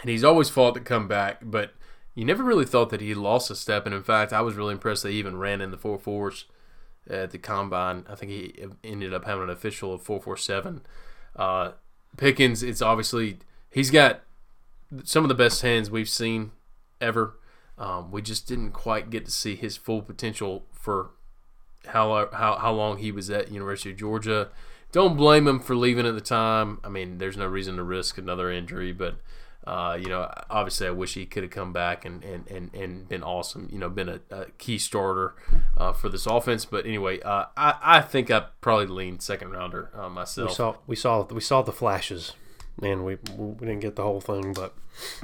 and 0.00 0.10
he's 0.10 0.24
always 0.24 0.50
fought 0.50 0.74
to 0.74 0.80
come 0.80 1.06
back, 1.06 1.38
but 1.42 1.74
you 2.14 2.24
never 2.24 2.42
really 2.42 2.64
thought 2.64 2.90
that 2.90 3.00
he 3.00 3.14
lost 3.14 3.50
a 3.50 3.54
step. 3.54 3.86
And 3.86 3.94
in 3.94 4.02
fact, 4.02 4.32
I 4.32 4.40
was 4.40 4.56
really 4.56 4.72
impressed 4.72 5.04
that 5.04 5.10
he 5.10 5.18
even 5.18 5.36
ran 5.36 5.60
in 5.60 5.70
the 5.70 5.76
four 5.76 5.98
fours 5.98 6.46
at 7.08 7.30
the 7.30 7.38
combine. 7.38 8.04
I 8.08 8.16
think 8.16 8.32
he 8.32 8.64
ended 8.82 9.14
up 9.14 9.24
having 9.24 9.44
an 9.44 9.50
official 9.50 9.94
of 9.94 10.02
four 10.02 10.20
four 10.20 10.36
seven. 10.36 10.82
Uh, 11.36 11.72
Pickens, 12.16 12.62
it's 12.62 12.82
obviously 12.82 13.38
he's 13.70 13.90
got 13.90 14.20
some 15.02 15.24
of 15.24 15.28
the 15.28 15.34
best 15.34 15.62
hands 15.62 15.90
we've 15.90 16.08
seen 16.08 16.52
ever. 17.00 17.38
Um, 17.76 18.12
we 18.12 18.22
just 18.22 18.46
didn't 18.46 18.70
quite 18.70 19.10
get 19.10 19.24
to 19.24 19.30
see 19.32 19.56
his 19.56 19.76
full 19.76 20.02
potential 20.02 20.64
for 20.72 21.10
how 21.86 22.28
how 22.32 22.56
how 22.56 22.72
long 22.72 22.98
he 22.98 23.10
was 23.10 23.30
at 23.30 23.50
University 23.50 23.90
of 23.90 23.96
Georgia. 23.96 24.50
Don't 24.92 25.16
blame 25.16 25.48
him 25.48 25.58
for 25.58 25.74
leaving 25.74 26.06
at 26.06 26.14
the 26.14 26.20
time. 26.20 26.78
I 26.84 26.88
mean, 26.88 27.18
there's 27.18 27.36
no 27.36 27.46
reason 27.46 27.76
to 27.76 27.82
risk 27.82 28.16
another 28.16 28.50
injury, 28.50 28.92
but 28.92 29.16
uh, 29.66 29.96
you 30.00 30.06
know, 30.08 30.30
obviously, 30.50 30.86
I 30.86 30.90
wish 30.90 31.14
he 31.14 31.24
could 31.26 31.42
have 31.42 31.52
come 31.52 31.72
back 31.72 32.04
and, 32.04 32.22
and, 32.22 32.46
and, 32.50 32.74
and 32.74 33.08
been 33.08 33.22
awesome. 33.22 33.68
You 33.72 33.78
know, 33.78 33.88
been 33.88 34.08
a, 34.08 34.20
a 34.30 34.46
key 34.58 34.78
starter 34.78 35.34
uh, 35.76 35.92
for 35.92 36.08
this 36.08 36.26
offense. 36.26 36.64
But 36.64 36.84
anyway, 36.86 37.20
uh, 37.20 37.46
I 37.56 37.74
I 37.82 38.00
think 38.02 38.30
I 38.30 38.46
probably 38.60 38.86
leaned 38.86 39.22
second 39.22 39.50
rounder 39.52 39.90
uh, 39.96 40.08
We 40.08 40.14
myself. 40.14 40.52
saw 40.52 40.76
we 40.86 40.96
saw 40.96 41.24
we 41.24 41.40
saw 41.40 41.62
the 41.62 41.72
flashes, 41.72 42.32
and 42.82 43.04
we 43.04 43.16
we 43.36 43.54
didn't 43.66 43.80
get 43.80 43.96
the 43.96 44.02
whole 44.02 44.20
thing, 44.20 44.52
but 44.52 44.74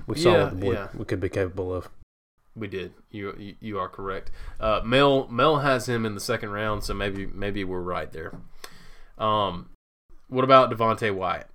we 0.06 0.16
saw 0.16 0.32
Yeah, 0.32 0.52
what, 0.52 0.72
yeah. 0.74 0.88
we 0.96 1.04
could 1.04 1.20
be 1.20 1.28
capable 1.28 1.74
of. 1.74 1.88
We 2.56 2.66
did. 2.66 2.94
You 3.10 3.34
you, 3.38 3.54
you 3.60 3.78
are 3.78 3.88
correct. 3.88 4.30
Uh, 4.58 4.80
Mel 4.84 5.28
Mel 5.28 5.58
has 5.58 5.88
him 5.88 6.04
in 6.06 6.14
the 6.14 6.20
second 6.20 6.50
round, 6.50 6.82
so 6.82 6.94
maybe 6.94 7.26
maybe 7.26 7.62
we're 7.62 7.80
right 7.80 8.10
there. 8.10 8.32
Um, 9.18 9.68
what 10.28 10.44
about 10.44 10.70
Devonte 10.70 11.14
Wyatt? 11.14 11.48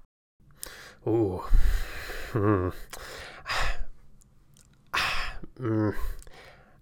Ooh. 1.08 1.44
Hmm. 2.36 2.70
Mm. 5.58 5.96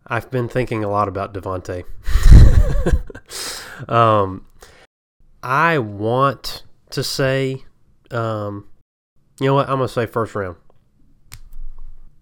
I've 0.08 0.32
been 0.32 0.50
thinking 0.50 0.84
a 0.84 0.90
lot 0.90 1.08
about 1.08 1.32
Devonte. 1.32 1.84
um, 3.88 4.48
I 5.44 5.78
want 5.78 6.64
to 6.90 7.04
say, 7.04 7.66
um, 8.10 8.68
you 9.40 9.46
know 9.46 9.54
what? 9.54 9.70
I'm 9.70 9.76
gonna 9.76 9.90
say 9.90 10.08
first 10.08 10.34
round. 10.34 10.56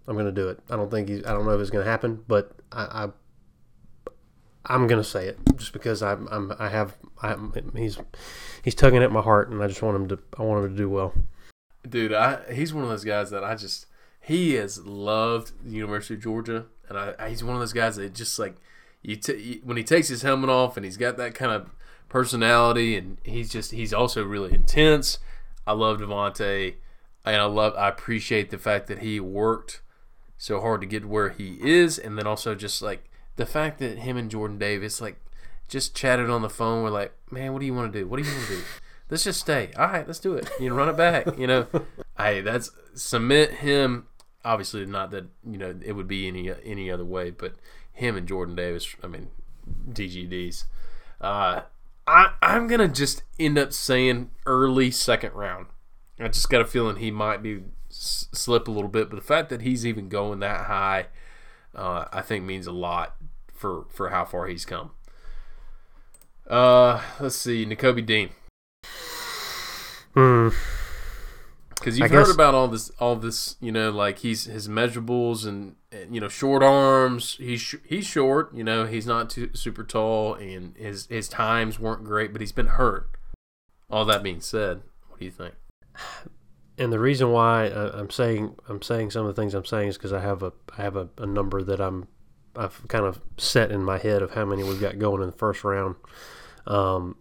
I'm 0.06 0.14
gonna 0.14 0.30
do 0.30 0.50
it. 0.50 0.60
I 0.68 0.76
don't 0.76 0.90
think 0.90 1.08
he's. 1.08 1.24
I 1.24 1.32
don't 1.32 1.46
know 1.46 1.52
if 1.52 1.60
it's 1.62 1.70
gonna 1.70 1.86
happen, 1.86 2.22
but 2.28 2.52
I. 2.70 3.04
I 3.04 3.08
I'm 4.66 4.86
gonna 4.86 5.02
say 5.02 5.26
it 5.26 5.38
just 5.56 5.72
because 5.72 6.02
I'm. 6.02 6.28
I'm 6.30 6.52
I 6.58 6.68
have. 6.68 6.98
I'm, 7.22 7.54
he's. 7.74 7.98
He's 8.62 8.74
tugging 8.74 9.02
at 9.02 9.10
my 9.10 9.22
heart, 9.22 9.48
and 9.48 9.62
I 9.62 9.68
just 9.68 9.80
want 9.80 9.96
him 9.96 10.08
to. 10.08 10.18
I 10.38 10.42
want 10.42 10.66
him 10.66 10.70
to 10.70 10.76
do 10.76 10.90
well. 10.90 11.14
Dude, 11.88 12.12
I 12.12 12.52
he's 12.52 12.72
one 12.72 12.84
of 12.84 12.90
those 12.90 13.04
guys 13.04 13.30
that 13.30 13.42
I 13.44 13.54
just 13.56 13.86
he 14.20 14.54
has 14.54 14.84
loved 14.84 15.52
the 15.64 15.70
University 15.72 16.14
of 16.14 16.20
Georgia, 16.22 16.66
and 16.88 16.96
I, 16.96 17.14
I- 17.18 17.28
he's 17.30 17.42
one 17.42 17.54
of 17.54 17.60
those 17.60 17.72
guys 17.72 17.96
that 17.96 18.14
just 18.14 18.38
like 18.38 18.54
you, 19.02 19.16
t- 19.16 19.36
you 19.36 19.60
when 19.64 19.76
he 19.76 19.82
takes 19.82 20.08
his 20.08 20.22
helmet 20.22 20.48
off 20.50 20.76
and 20.76 20.84
he's 20.84 20.96
got 20.96 21.16
that 21.16 21.34
kind 21.34 21.50
of 21.50 21.70
personality, 22.08 22.96
and 22.96 23.18
he's 23.24 23.50
just 23.50 23.72
he's 23.72 23.92
also 23.92 24.22
really 24.24 24.52
intense. 24.54 25.18
I 25.66 25.72
love 25.72 25.98
Devonte, 25.98 26.74
and 27.24 27.36
I 27.36 27.44
love 27.46 27.74
I 27.76 27.88
appreciate 27.88 28.50
the 28.50 28.58
fact 28.58 28.86
that 28.86 29.00
he 29.00 29.18
worked 29.18 29.80
so 30.38 30.60
hard 30.60 30.80
to 30.82 30.86
get 30.86 31.04
where 31.04 31.30
he 31.30 31.58
is, 31.60 31.98
and 31.98 32.16
then 32.16 32.26
also 32.26 32.54
just 32.54 32.80
like 32.80 33.10
the 33.36 33.46
fact 33.46 33.78
that 33.80 33.98
him 33.98 34.16
and 34.16 34.30
Jordan 34.30 34.58
Davis 34.58 35.00
like 35.00 35.16
just 35.68 35.96
chatted 35.96 36.30
on 36.30 36.42
the 36.42 36.50
phone. 36.50 36.84
We're 36.84 36.90
like, 36.90 37.12
man, 37.30 37.52
what 37.52 37.58
do 37.60 37.66
you 37.66 37.74
want 37.74 37.92
to 37.92 37.98
do? 37.98 38.06
What 38.06 38.22
do 38.22 38.28
you 38.28 38.32
want 38.36 38.46
to 38.46 38.56
do? 38.56 38.62
Let's 39.12 39.24
just 39.24 39.40
stay. 39.40 39.68
All 39.76 39.88
right, 39.88 40.06
let's 40.06 40.20
do 40.20 40.32
it. 40.36 40.48
You 40.58 40.70
know, 40.70 40.74
run 40.74 40.88
it 40.88 40.96
back. 40.96 41.38
You 41.38 41.46
know, 41.46 41.66
hey, 42.16 42.40
that's 42.40 42.70
cement 42.94 43.50
him. 43.50 44.06
Obviously, 44.42 44.86
not 44.86 45.10
that 45.10 45.26
you 45.46 45.58
know 45.58 45.78
it 45.84 45.92
would 45.92 46.08
be 46.08 46.26
any 46.26 46.50
any 46.64 46.90
other 46.90 47.04
way, 47.04 47.28
but 47.28 47.52
him 47.92 48.16
and 48.16 48.26
Jordan 48.26 48.56
Davis. 48.56 48.96
I 49.04 49.08
mean, 49.08 49.28
DGDs. 49.86 50.64
Uh, 51.20 51.60
I 52.06 52.32
I'm 52.40 52.66
gonna 52.66 52.88
just 52.88 53.22
end 53.38 53.58
up 53.58 53.74
saying 53.74 54.30
early 54.46 54.90
second 54.90 55.34
round. 55.34 55.66
I 56.18 56.28
just 56.28 56.48
got 56.48 56.62
a 56.62 56.64
feeling 56.64 56.96
he 56.96 57.10
might 57.10 57.42
be 57.42 57.64
s- 57.90 58.28
slip 58.32 58.66
a 58.66 58.70
little 58.70 58.88
bit, 58.88 59.10
but 59.10 59.16
the 59.16 59.22
fact 59.22 59.50
that 59.50 59.60
he's 59.60 59.84
even 59.84 60.08
going 60.08 60.40
that 60.40 60.68
high, 60.68 61.08
uh, 61.74 62.06
I 62.10 62.22
think 62.22 62.44
means 62.46 62.66
a 62.66 62.72
lot 62.72 63.16
for 63.52 63.84
for 63.90 64.08
how 64.08 64.24
far 64.24 64.46
he's 64.46 64.64
come. 64.64 64.92
Uh, 66.48 67.02
let's 67.20 67.36
see, 67.36 67.66
Nakobe 67.66 68.06
Dean, 68.06 68.30
Hmm. 70.14 70.48
because 71.74 71.98
I 72.00 72.04
you've 72.04 72.10
heard 72.12 72.26
guess- 72.26 72.34
about 72.34 72.54
all 72.54 72.68
this, 72.68 72.90
all 73.00 73.16
this, 73.16 73.56
you 73.60 73.72
know, 73.72 73.90
like 73.90 74.18
he's 74.18 74.44
his 74.44 74.68
measurables 74.68 75.46
and, 75.46 75.76
and 75.90 76.14
you 76.14 76.20
know 76.20 76.28
short 76.28 76.62
arms. 76.62 77.36
He's 77.38 77.60
sh- 77.60 77.76
he's 77.84 78.06
short, 78.06 78.54
you 78.54 78.62
know, 78.64 78.86
he's 78.86 79.06
not 79.06 79.30
too 79.30 79.50
super 79.54 79.84
tall, 79.84 80.34
and 80.34 80.76
his 80.76 81.06
his 81.06 81.28
times 81.28 81.78
weren't 81.80 82.04
great, 82.04 82.32
but 82.32 82.40
he's 82.40 82.52
been 82.52 82.66
hurt. 82.68 83.10
All 83.90 84.04
that 84.06 84.22
being 84.22 84.40
said, 84.40 84.82
what 85.08 85.18
do 85.18 85.24
you 85.24 85.30
think? 85.30 85.54
and 86.78 86.90
the 86.92 86.98
reason 86.98 87.30
why 87.30 87.66
I- 87.66 87.98
I'm 87.98 88.10
saying 88.10 88.54
I'm 88.68 88.80
saying 88.82 89.10
some 89.10 89.26
of 89.26 89.34
the 89.34 89.40
things 89.40 89.54
I'm 89.54 89.64
saying 89.64 89.88
is 89.88 89.96
because 89.98 90.12
I 90.12 90.20
have 90.20 90.42
a 90.42 90.52
I 90.76 90.82
have 90.82 90.96
a, 90.96 91.08
a 91.18 91.26
number 91.26 91.62
that 91.62 91.80
I'm 91.80 92.08
I've 92.54 92.86
kind 92.88 93.04
of 93.06 93.20
set 93.38 93.70
in 93.72 93.82
my 93.82 93.98
head 93.98 94.20
of 94.22 94.32
how 94.32 94.44
many 94.44 94.62
we've 94.62 94.80
got 94.80 94.98
going 94.98 95.20
in 95.22 95.26
the 95.30 95.36
first 95.36 95.64
round. 95.64 95.96
Um, 96.66 97.16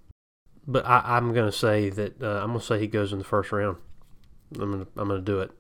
but 0.68 0.86
I, 0.86 1.02
I'm 1.06 1.34
going 1.34 1.50
to 1.50 1.58
say 1.58 1.90
that 1.90 2.22
uh, 2.22 2.42
I'm 2.42 2.48
going 2.48 2.60
to 2.60 2.66
say 2.66 2.80
he 2.80 2.88
goes 2.88 3.12
in 3.14 3.20
the 3.20 3.26
first 3.26 3.52
round. 3.52 3.78
I'm 4.60 4.72
going 4.72 4.86
to 4.86 4.92
I'm 5.00 5.08
going 5.08 5.20
to 5.20 5.26
do 5.26 5.40
it. 5.40 5.52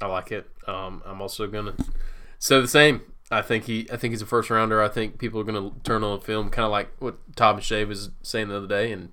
I 0.00 0.06
like 0.06 0.30
it. 0.30 0.48
Um, 0.66 1.02
I'm 1.06 1.22
also 1.22 1.46
gonna 1.46 1.74
say 2.38 2.60
the 2.60 2.68
same. 2.68 3.02
I 3.30 3.42
think 3.42 3.64
he. 3.64 3.88
I 3.92 3.96
think 3.96 4.12
he's 4.12 4.22
a 4.22 4.26
first 4.26 4.50
rounder. 4.50 4.82
I 4.82 4.88
think 4.88 5.18
people 5.18 5.40
are 5.40 5.44
gonna 5.44 5.72
turn 5.84 6.04
on 6.04 6.18
the 6.18 6.24
film, 6.24 6.50
kind 6.50 6.66
of 6.66 6.70
like 6.70 6.90
what 6.98 7.16
Todd 7.34 7.58
McShay 7.58 7.86
was 7.86 8.10
saying 8.22 8.48
the 8.48 8.58
other 8.58 8.66
day. 8.66 8.92
And 8.92 9.12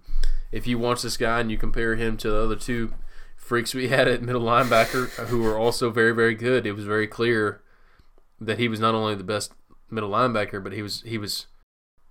if 0.51 0.67
you 0.67 0.77
watch 0.77 1.01
this 1.01 1.17
guy 1.17 1.39
and 1.39 1.49
you 1.49 1.57
compare 1.57 1.95
him 1.95 2.17
to 2.17 2.29
the 2.29 2.43
other 2.43 2.55
two 2.55 2.93
freaks 3.37 3.73
we 3.73 3.87
had 3.89 4.07
at 4.07 4.21
middle 4.21 4.43
linebacker, 4.43 5.09
who 5.27 5.41
were 5.41 5.57
also 5.57 5.89
very, 5.89 6.13
very 6.13 6.35
good, 6.35 6.65
it 6.65 6.73
was 6.73 6.85
very 6.85 7.07
clear 7.07 7.61
that 8.39 8.59
he 8.59 8.67
was 8.67 8.79
not 8.79 8.93
only 8.93 9.15
the 9.15 9.23
best 9.23 9.53
middle 9.89 10.09
linebacker, 10.09 10.61
but 10.61 10.73
he 10.73 10.81
was 10.81 11.01
he 11.03 11.17
was 11.17 11.47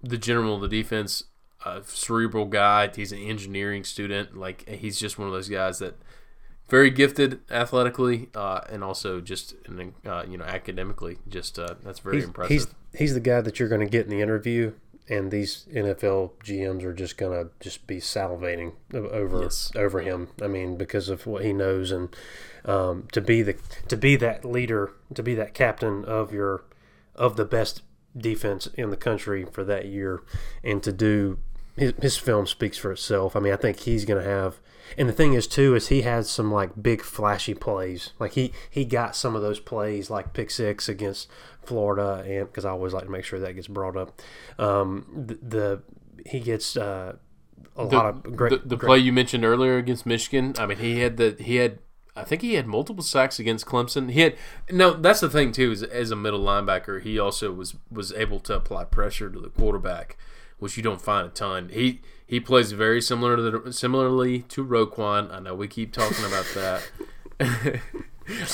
the 0.01 0.19
general 0.19 0.57
of 0.57 0.63
the 0.63 0.69
defense 0.69 1.25
a 1.65 1.83
cerebral 1.85 2.47
guy. 2.47 2.91
He's 2.95 3.13
an 3.13 3.19
engineering 3.19 3.85
student. 3.85 4.37
Like 4.37 4.69
he's 4.69 4.99
just 4.99 5.19
one 5.19 5.29
of 5.29 5.33
those 5.33 5.49
guys 5.49 5.79
that 5.79 5.97
very 6.69 6.91
gifted 6.91 7.41
athletically 7.51 8.31
uh, 8.35 8.61
and 8.71 8.83
also 8.83 9.21
just 9.21 9.55
uh, 10.07 10.25
you 10.29 10.39
know 10.39 10.45
academically. 10.45 11.19
Just 11.29 11.59
uh, 11.59 11.75
that's 11.83 11.99
very 11.99 12.17
he's, 12.17 12.25
impressive. 12.25 12.51
He's 12.51 12.67
he's 12.97 13.15
the 13.15 13.21
guy 13.21 13.41
that 13.41 13.59
you're 13.59 13.69
going 13.69 13.81
to 13.81 13.87
get 13.87 14.05
in 14.05 14.11
the 14.11 14.21
interview, 14.23 14.73
and 15.09 15.31
these 15.31 15.67
NFL 15.73 16.33
GMs 16.45 16.83
are 16.83 16.95
just 16.95 17.17
going 17.17 17.33
to 17.33 17.51
just 17.61 17.87
be 17.87 17.97
salivating 17.99 18.73
over 18.95 19.43
Yes. 19.43 19.71
over 19.77 20.01
him. 20.01 20.29
I 20.41 20.47
mean, 20.47 20.77
because 20.77 21.09
of 21.09 21.27
what 21.27 21.45
he 21.45 21.53
knows, 21.53 21.93
and 21.93 22.15
um, 22.65 23.09
to 23.13 23.21
be 23.21 23.43
the 23.43 23.57
to 23.89 23.97
be 23.97 24.17
that 24.17 24.45
leader, 24.45 24.93
to 25.15 25.23
be 25.23 25.35
that 25.35 25.55
captain 25.55 26.05
of 26.05 26.33
your 26.33 26.65
of 27.15 27.37
the 27.37 27.45
best 27.45 27.83
defense 28.17 28.67
in 28.75 28.91
the 28.91 28.97
country 28.97 29.45
for 29.45 29.65
that 29.65 29.87
year, 29.87 30.23
and 30.65 30.83
to 30.83 30.93
do 30.93 31.39
his, 31.77 31.93
his 32.01 32.17
film 32.17 32.47
speaks 32.47 32.79
for 32.79 32.93
itself. 32.93 33.35
I 33.37 33.41
mean, 33.41 33.53
I 33.53 33.57
think 33.57 33.81
he's 33.81 34.05
going 34.05 34.23
to 34.23 34.29
have. 34.29 34.61
And 34.99 35.09
the 35.09 35.13
thing 35.13 35.33
is 35.33 35.47
too 35.47 35.75
is 35.75 35.89
he 35.89 36.03
has 36.03 36.29
some 36.29 36.53
like 36.53 36.83
big 36.83 37.03
flashy 37.03 37.55
plays. 37.55 38.11
Like 38.19 38.33
he 38.33 38.53
he 38.69 38.85
got 38.85 39.17
some 39.17 39.35
of 39.35 39.41
those 39.41 39.59
plays 39.59 40.11
like 40.11 40.35
pick 40.35 40.51
six 40.51 40.89
against 40.89 41.29
Florida, 41.63 42.23
and 42.27 42.47
because 42.47 42.65
I 42.65 42.71
always 42.71 42.93
like 42.93 43.05
to 43.05 43.11
make 43.11 43.25
sure 43.25 43.39
that 43.41 43.55
gets 43.55 43.69
brought 43.69 43.97
up. 43.97 44.21
Um, 44.59 45.07
the, 45.27 45.35
the 45.37 45.83
he 46.27 46.41
gets 46.41 46.77
uh, 46.77 47.17
a 47.77 47.87
the, 47.87 47.97
lot 47.97 48.07
of 48.07 48.37
great. 48.37 48.51
the, 48.51 48.69
the 48.69 48.77
great- 48.77 48.87
play 48.87 48.99
you 48.99 49.13
mentioned 49.13 49.45
earlier 49.45 49.79
against 49.79 50.05
Michigan. 50.05 50.55
I 50.59 50.67
mean, 50.67 50.79
he 50.79 51.01
had 51.01 51.17
the 51.17 51.37
he 51.39 51.57
had. 51.57 51.79
I 52.15 52.25
think 52.25 52.43
he 52.43 52.55
had 52.55 52.67
multiple 52.67 53.03
sacks 53.03 53.39
against 53.39 53.65
Clemson. 53.65 54.11
He 54.11 54.21
had 54.21 54.37
no. 54.71 54.93
That's 54.93 55.21
the 55.21 55.31
thing 55.31 55.53
too. 55.53 55.73
Is 55.73 55.83
as 55.83 56.11
a 56.11 56.17
middle 56.17 56.41
linebacker, 56.41 57.01
he 57.03 57.19
also 57.19 57.51
was 57.53 57.77
was 57.91 58.13
able 58.13 58.41
to 58.41 58.55
apply 58.55 58.85
pressure 58.85 59.31
to 59.31 59.41
the 59.41 59.49
quarterback, 59.49 60.19
which 60.63 60.77
you 60.77 60.83
don't 60.83 61.03
find 61.03 61.27
a 61.27 61.31
ton. 61.31 61.71
He 61.71 62.03
he 62.25 62.39
plays 62.39 62.71
very 62.71 63.03
similar 63.03 63.35
to 63.35 63.43
the, 63.43 63.73
similarly 63.73 64.43
to 64.43 64.65
Roquan. 64.65 65.29
I 65.33 65.41
know 65.41 65.57
we 65.57 65.67
keep 65.67 65.93
talking 65.93 66.25
about 66.25 66.47
that. 66.55 66.89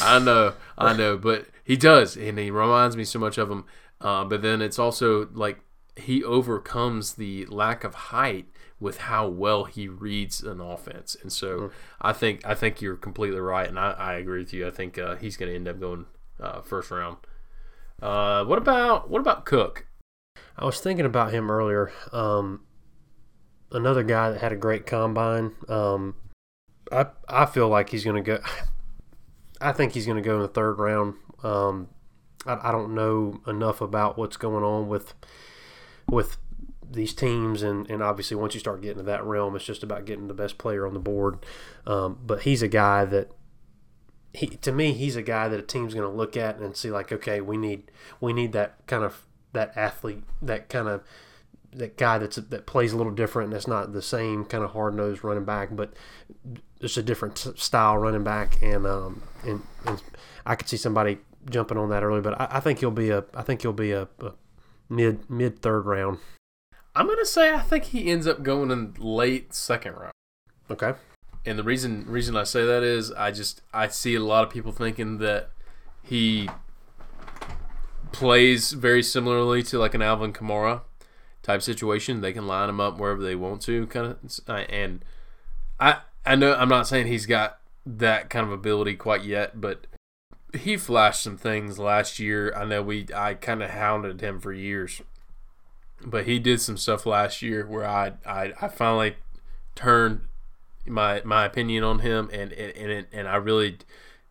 I 0.00 0.18
know, 0.18 0.54
I 0.78 0.94
know, 0.94 1.18
but 1.18 1.48
he 1.62 1.76
does, 1.76 2.16
and 2.16 2.38
he 2.38 2.50
reminds 2.50 2.96
me 2.96 3.04
so 3.04 3.18
much 3.18 3.36
of 3.36 3.50
him. 3.50 3.66
Uh, 4.00 4.24
but 4.24 4.40
then 4.40 4.62
it's 4.62 4.78
also 4.78 5.28
like 5.34 5.60
he 5.96 6.24
overcomes 6.24 7.16
the 7.16 7.44
lack 7.44 7.84
of 7.84 7.94
height 7.94 8.46
with 8.80 9.00
how 9.00 9.28
well 9.28 9.64
he 9.64 9.86
reads 9.86 10.42
an 10.42 10.62
offense, 10.62 11.14
and 11.20 11.30
so 11.30 11.70
I 12.00 12.14
think 12.14 12.40
I 12.46 12.54
think 12.54 12.80
you're 12.80 12.96
completely 12.96 13.40
right, 13.40 13.68
and 13.68 13.78
I, 13.78 13.90
I 13.90 14.14
agree 14.14 14.38
with 14.38 14.54
you. 14.54 14.66
I 14.66 14.70
think 14.70 14.96
uh, 14.96 15.16
he's 15.16 15.36
going 15.36 15.50
to 15.50 15.54
end 15.54 15.68
up 15.68 15.78
going 15.78 16.06
uh, 16.40 16.62
first 16.62 16.90
round. 16.90 17.18
Uh, 18.00 18.46
what 18.46 18.56
about 18.56 19.10
what 19.10 19.20
about 19.20 19.44
Cook? 19.44 19.87
I 20.58 20.64
was 20.64 20.80
thinking 20.80 21.06
about 21.06 21.32
him 21.32 21.50
earlier. 21.50 21.92
Um, 22.12 22.62
another 23.70 24.02
guy 24.02 24.30
that 24.30 24.40
had 24.40 24.52
a 24.52 24.56
great 24.56 24.86
combine. 24.86 25.52
Um, 25.68 26.16
I 26.90 27.06
I 27.28 27.46
feel 27.46 27.68
like 27.68 27.90
he's 27.90 28.04
going 28.04 28.22
to 28.22 28.22
go. 28.22 28.42
I 29.60 29.72
think 29.72 29.92
he's 29.92 30.06
going 30.06 30.22
to 30.22 30.26
go 30.26 30.36
in 30.36 30.42
the 30.42 30.48
third 30.48 30.78
round. 30.78 31.14
Um, 31.42 31.88
I, 32.46 32.68
I 32.68 32.72
don't 32.72 32.94
know 32.94 33.40
enough 33.46 33.80
about 33.80 34.18
what's 34.18 34.36
going 34.36 34.64
on 34.64 34.88
with 34.88 35.14
with 36.08 36.38
these 36.90 37.12
teams, 37.14 37.62
and, 37.62 37.88
and 37.90 38.02
obviously 38.02 38.36
once 38.36 38.54
you 38.54 38.60
start 38.60 38.80
getting 38.80 38.98
to 38.98 39.04
that 39.04 39.24
realm, 39.24 39.54
it's 39.54 39.64
just 39.64 39.82
about 39.82 40.06
getting 40.06 40.26
the 40.26 40.34
best 40.34 40.58
player 40.58 40.86
on 40.86 40.94
the 40.94 41.00
board. 41.00 41.44
Um, 41.86 42.18
but 42.24 42.42
he's 42.42 42.62
a 42.62 42.68
guy 42.68 43.04
that 43.04 43.30
he 44.32 44.46
to 44.46 44.72
me 44.72 44.92
he's 44.92 45.16
a 45.16 45.22
guy 45.22 45.48
that 45.48 45.58
a 45.58 45.62
team's 45.62 45.94
going 45.94 46.08
to 46.08 46.16
look 46.16 46.36
at 46.36 46.58
and 46.58 46.76
see 46.76 46.90
like 46.90 47.10
okay 47.10 47.40
we 47.40 47.56
need 47.56 47.90
we 48.20 48.32
need 48.32 48.52
that 48.52 48.74
kind 48.86 49.02
of 49.02 49.26
that 49.52 49.76
athlete 49.76 50.22
that 50.42 50.68
kind 50.68 50.88
of 50.88 51.02
that 51.72 51.96
guy 51.96 52.18
that's 52.18 52.36
that 52.36 52.66
plays 52.66 52.92
a 52.92 52.96
little 52.96 53.12
different 53.12 53.46
and 53.46 53.54
that's 53.54 53.66
not 53.66 53.92
the 53.92 54.02
same 54.02 54.44
kind 54.44 54.64
of 54.64 54.70
hard 54.72 54.94
nosed 54.94 55.22
running 55.22 55.44
back 55.44 55.68
but 55.72 55.92
it's 56.80 56.96
a 56.96 57.02
different 57.02 57.38
style 57.56 57.98
running 57.98 58.24
back 58.24 58.60
and 58.62 58.86
um 58.86 59.22
and, 59.44 59.62
and 59.86 60.02
I 60.46 60.54
could 60.54 60.68
see 60.68 60.76
somebody 60.76 61.18
jumping 61.50 61.76
on 61.76 61.90
that 61.90 62.02
early 62.02 62.20
but 62.20 62.40
I, 62.40 62.48
I 62.52 62.60
think 62.60 62.78
he'll 62.78 62.90
be 62.90 63.10
a 63.10 63.24
I 63.34 63.42
think 63.42 63.62
he'll 63.62 63.72
be 63.72 63.92
a, 63.92 64.08
a 64.20 64.32
mid 64.88 65.28
mid 65.28 65.60
third 65.60 65.82
round 65.82 66.18
I'm 66.94 67.06
going 67.06 67.18
to 67.18 67.26
say 67.26 67.52
I 67.52 67.60
think 67.60 67.84
he 67.84 68.10
ends 68.10 68.26
up 68.26 68.42
going 68.42 68.70
in 68.70 68.94
late 68.98 69.54
second 69.54 69.94
round. 69.94 70.12
okay 70.70 70.94
And 71.44 71.58
the 71.58 71.62
reason 71.62 72.06
reason 72.06 72.36
I 72.36 72.44
say 72.44 72.64
that 72.64 72.82
is 72.82 73.12
I 73.12 73.30
just 73.30 73.60
I 73.74 73.88
see 73.88 74.14
a 74.14 74.20
lot 74.20 74.44
of 74.44 74.50
people 74.50 74.72
thinking 74.72 75.18
that 75.18 75.50
he 76.02 76.48
plays 78.12 78.72
very 78.72 79.02
similarly 79.02 79.62
to 79.64 79.78
like 79.78 79.94
an 79.94 80.02
Alvin 80.02 80.32
Kamara 80.32 80.82
type 81.42 81.62
situation. 81.62 82.20
They 82.20 82.32
can 82.32 82.46
line 82.46 82.68
him 82.68 82.80
up 82.80 82.98
wherever 82.98 83.22
they 83.22 83.34
want 83.34 83.62
to, 83.62 83.86
kind 83.86 84.06
of. 84.06 84.40
And 84.68 85.04
I 85.80 85.98
I 86.24 86.36
know 86.36 86.54
I'm 86.54 86.68
not 86.68 86.86
saying 86.86 87.06
he's 87.06 87.26
got 87.26 87.58
that 87.86 88.30
kind 88.30 88.46
of 88.46 88.52
ability 88.52 88.94
quite 88.94 89.24
yet, 89.24 89.60
but 89.60 89.86
he 90.54 90.76
flashed 90.76 91.22
some 91.22 91.36
things 91.36 91.78
last 91.78 92.18
year. 92.18 92.52
I 92.54 92.64
know 92.64 92.82
we 92.82 93.06
I 93.14 93.34
kind 93.34 93.62
of 93.62 93.70
hounded 93.70 94.20
him 94.20 94.40
for 94.40 94.52
years, 94.52 95.02
but 96.04 96.26
he 96.26 96.38
did 96.38 96.60
some 96.60 96.76
stuff 96.76 97.06
last 97.06 97.42
year 97.42 97.66
where 97.66 97.86
I 97.86 98.12
I, 98.26 98.52
I 98.60 98.68
finally 98.68 99.16
turned 99.74 100.22
my 100.86 101.22
my 101.24 101.44
opinion 101.44 101.84
on 101.84 102.00
him, 102.00 102.28
and 102.32 102.52
and 102.52 102.90
and, 102.90 103.06
and 103.12 103.28
I 103.28 103.36
really 103.36 103.78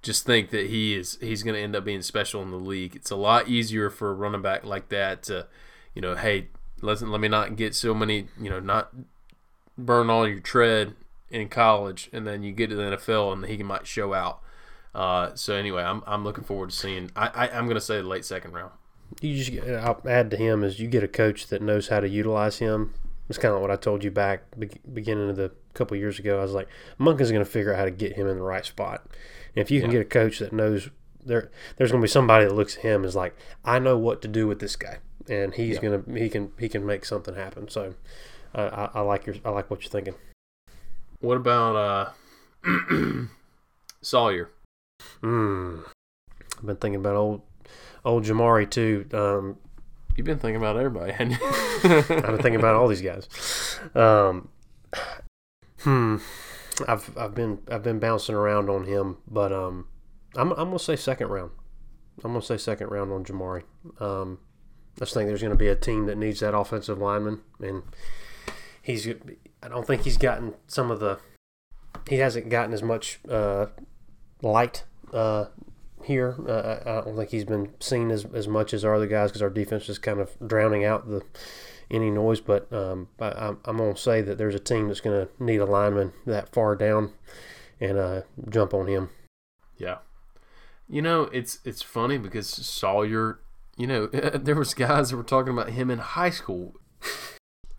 just 0.08 0.26
think 0.26 0.52
that 0.52 0.68
he 0.68 0.96
is 0.96 1.18
he's 1.20 1.44
going 1.44 1.54
to 1.54 1.60
end 1.60 1.76
up 1.76 1.84
being 1.84 2.02
special 2.02 2.42
in 2.42 2.50
the 2.50 2.58
league. 2.58 2.96
It's 2.96 3.12
a 3.12 3.16
lot 3.18 3.50
easier 3.50 3.90
for 3.90 4.10
a 4.10 4.14
running 4.14 4.42
back 4.42 4.64
like 4.64 4.88
that 4.88 5.22
to, 5.24 5.48
you 5.94 6.02
know, 6.02 6.16
hey, 6.16 6.48
listen, 6.82 7.12
let 7.12 7.20
me 7.20 7.28
not 7.28 7.58
get 7.58 7.76
so 7.76 7.94
many, 7.94 8.30
you 8.40 8.50
know, 8.50 8.62
not 8.62 8.94
burn 9.78 10.10
all 10.10 10.26
your 10.26 10.40
tread 10.40 10.96
in 11.30 11.50
college, 11.50 12.10
and 12.14 12.26
then 12.26 12.42
you 12.42 12.54
get 12.54 12.70
to 12.70 12.78
the 12.78 12.84
NFL 12.84 13.34
and 13.34 13.46
he 13.48 13.62
might 13.62 13.86
show 13.86 14.14
out. 14.14 14.40
Uh, 14.96 15.36
so 15.36 15.56
anyway, 15.56 15.84
I'm, 15.84 16.02
I'm 16.08 16.24
looking 16.24 16.46
forward 16.46 16.70
to 16.70 16.76
seeing. 16.76 17.12
I, 17.14 17.28
I 17.28 17.50
I'm 17.50 17.66
going 17.66 17.76
to 17.76 17.82
say 17.82 17.98
the 17.98 18.08
late 18.08 18.24
second 18.24 18.54
round. 18.54 18.72
you 19.20 19.44
just 19.44 19.68
I'll 19.70 20.02
add 20.08 20.32
to 20.32 20.38
him 20.38 20.64
is 20.64 20.80
you 20.80 20.88
get 20.88 21.04
a 21.04 21.10
coach 21.10 21.48
that 21.48 21.62
knows 21.62 21.90
how 21.90 22.00
to 22.00 22.08
utilize 22.08 22.60
him. 22.60 22.94
It's 23.28 23.38
kind 23.38 23.54
of 23.54 23.60
what 23.60 23.72
I 23.72 23.76
told 23.76 24.06
you 24.06 24.12
back 24.12 24.44
beginning 24.58 25.30
of 25.30 25.36
the 25.36 25.52
couple 25.74 25.98
years 25.98 26.18
ago. 26.18 26.40
I 26.40 26.44
was 26.44 26.54
like, 26.54 26.70
Monk 26.98 27.20
is 27.20 27.30
going 27.30 27.44
to 27.44 27.52
figure 27.52 27.74
out 27.74 27.80
how 27.80 27.86
to 27.86 27.92
get 27.92 28.14
him 28.14 28.26
in 28.26 28.38
the 28.38 28.44
right 28.44 28.66
spot. 28.66 29.06
If 29.58 29.72
you 29.72 29.82
can 29.82 29.90
Yeah. 29.92 29.98
get 30.00 30.02
a 30.08 30.10
coach 30.10 30.40
that 30.40 30.54
knows 30.54 30.90
there, 31.26 31.50
there's 31.76 31.92
going 31.92 32.02
to 32.02 32.06
be 32.06 32.10
somebody 32.10 32.46
that 32.46 32.54
looks 32.54 32.78
at 32.78 32.84
him 32.84 33.04
as 33.04 33.16
like, 33.16 33.36
I 33.66 33.80
know 33.80 33.98
what 33.98 34.22
to 34.22 34.28
do 34.28 34.48
with 34.48 34.60
this 34.60 34.76
guy, 34.76 34.98
and 35.30 35.54
he's 35.54 35.76
Yeah. 35.76 35.82
going 35.82 36.04
to 36.04 36.14
he 36.20 36.30
can 36.30 36.52
he 36.60 36.70
can 36.70 36.86
make 36.86 37.04
something 37.06 37.36
happen. 37.36 37.68
So 37.70 37.96
uh, 38.56 38.90
I, 38.94 39.00
I 39.00 39.02
like 39.02 39.26
your 39.26 39.36
I 39.44 39.50
like 39.50 39.70
what 39.70 39.82
you're 39.84 39.92
thinking. 39.92 40.16
What 41.20 41.38
about 41.38 41.76
uh, 41.76 42.10
Salyer? 44.02 44.50
Mm. 45.22 45.84
I've 46.58 46.66
been 46.66 46.76
thinking 46.78 47.00
about 47.00 47.16
old 47.16 47.42
old 48.06 48.24
Jamaree 48.24 48.70
too. 48.70 49.06
Um, 49.14 49.58
You've 50.16 50.26
been 50.26 50.40
thinking 50.40 50.56
about 50.56 50.78
everybody? 50.78 51.12
I've 51.14 52.08
been 52.08 52.38
thinking 52.42 52.56
about 52.56 52.74
all 52.74 52.88
these 52.88 53.04
guys. 53.04 53.30
Um, 53.94 54.50
hmm. 55.82 56.18
I've 56.88 57.18
I've 57.18 57.36
been 57.36 57.60
I've 57.70 57.84
been 57.84 58.00
bouncing 58.00 58.36
around 58.36 58.70
on 58.70 58.86
him, 58.86 59.18
but 59.28 59.52
um, 59.52 59.88
I'm 60.36 60.52
I'm 60.52 60.68
gonna 60.68 60.80
say 60.80 60.96
second 60.96 61.28
round. 61.28 61.52
I'm 62.24 62.32
gonna 62.32 62.42
say 62.42 62.58
second 62.58 62.90
round 62.90 63.12
on 63.12 63.24
Jamaree. 63.24 63.64
Um, 64.00 64.40
I 64.98 65.00
just 65.02 65.14
think 65.14 65.28
there's 65.28 65.42
gonna 65.42 65.56
be 65.56 65.68
a 65.68 65.76
team 65.76 66.06
that 66.08 66.18
needs 66.18 66.40
that 66.42 66.56
offensive 66.56 67.00
lineman, 67.00 67.42
and 67.60 67.84
he's. 68.82 69.08
I 69.64 69.70
don't 69.70 69.88
think 69.88 70.04
he's 70.04 70.18
gotten 70.18 70.54
some 70.68 70.92
of 70.92 71.00
the. 71.00 71.20
He 72.10 72.18
hasn't 72.18 72.50
gotten 72.50 72.74
as 72.74 72.84
much 72.84 73.20
uh, 73.30 73.68
light 74.42 74.84
uh, 75.14 75.46
here. 76.04 76.36
Uh, 76.48 76.80
I 76.86 77.06
don't 77.06 77.16
think 77.16 77.32
he's 77.32 77.46
been 77.46 77.74
seen 77.80 78.12
as, 78.12 78.26
as 78.34 78.48
much 78.48 78.74
as 78.74 78.86
our 78.86 78.96
other 78.96 79.08
guys 79.08 79.30
because 79.30 79.42
our 79.42 79.50
defense 79.50 79.90
is 79.90 79.98
kind 79.98 80.20
of 80.20 80.32
drowning 80.46 80.86
out 80.86 81.10
the 81.10 81.22
any 81.92 82.10
noise. 82.10 82.42
But 82.42 82.72
um, 82.74 83.10
I, 83.20 83.32
I'm, 83.32 83.60
I'm 83.66 83.78
going 83.78 83.96
to 83.96 84.02
say 84.02 84.22
that 84.22 84.38
there's 84.38 84.56
a 84.56 84.60
team 84.60 84.88
that's 84.88 85.02
going 85.02 85.26
to 85.28 85.44
need 85.44 85.58
a 85.58 85.66
lineman 85.66 86.14
that 86.26 86.50
far 86.50 86.76
down 86.76 87.14
and 87.80 87.98
uh, 87.98 88.22
jump 88.50 88.74
on 88.74 88.88
him. 88.88 89.10
Yeah. 89.78 89.98
You 90.90 91.02
know, 91.02 91.24
it's 91.34 91.60
it's 91.66 91.82
funny 91.82 92.18
because 92.18 92.48
Salyer, 92.50 93.40
you 93.76 93.88
know, 93.88 94.08
there 94.08 94.56
was 94.56 94.74
guys 94.74 95.10
that 95.12 95.18
were 95.18 95.24
talking 95.24 95.54
about 95.54 95.70
him 95.72 95.90
in 95.92 96.00
high 96.00 96.30
school. 96.30 96.76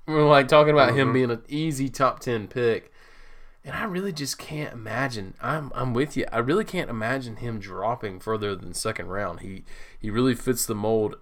we 0.07 0.15
are 0.15 0.23
like 0.29 0.49
talking 0.49 0.73
about 0.75 0.95
him 0.95 1.09
Mhm. 1.09 1.13
being 1.15 1.31
an 1.31 1.43
easy 1.49 1.89
top 1.89 2.21
10 2.21 2.49
pick. 2.49 2.93
And 3.65 3.75
I 3.75 3.85
really 3.85 4.13
just 4.13 4.39
can't 4.39 4.73
imagine. 4.73 5.35
I'm 5.43 5.73
I'm 5.75 5.93
with 5.93 6.17
you. 6.17 6.25
I 6.33 6.39
really 6.39 6.65
can't 6.65 6.89
imagine 6.89 7.37
him 7.37 7.59
dropping 7.59 8.21
further 8.21 8.55
than 8.55 8.73
second 8.73 9.09
round. 9.09 9.41
He 9.41 9.65
he 9.99 10.11
really 10.11 10.35
fits 10.35 10.65
the 10.65 10.75
mold. 10.75 11.17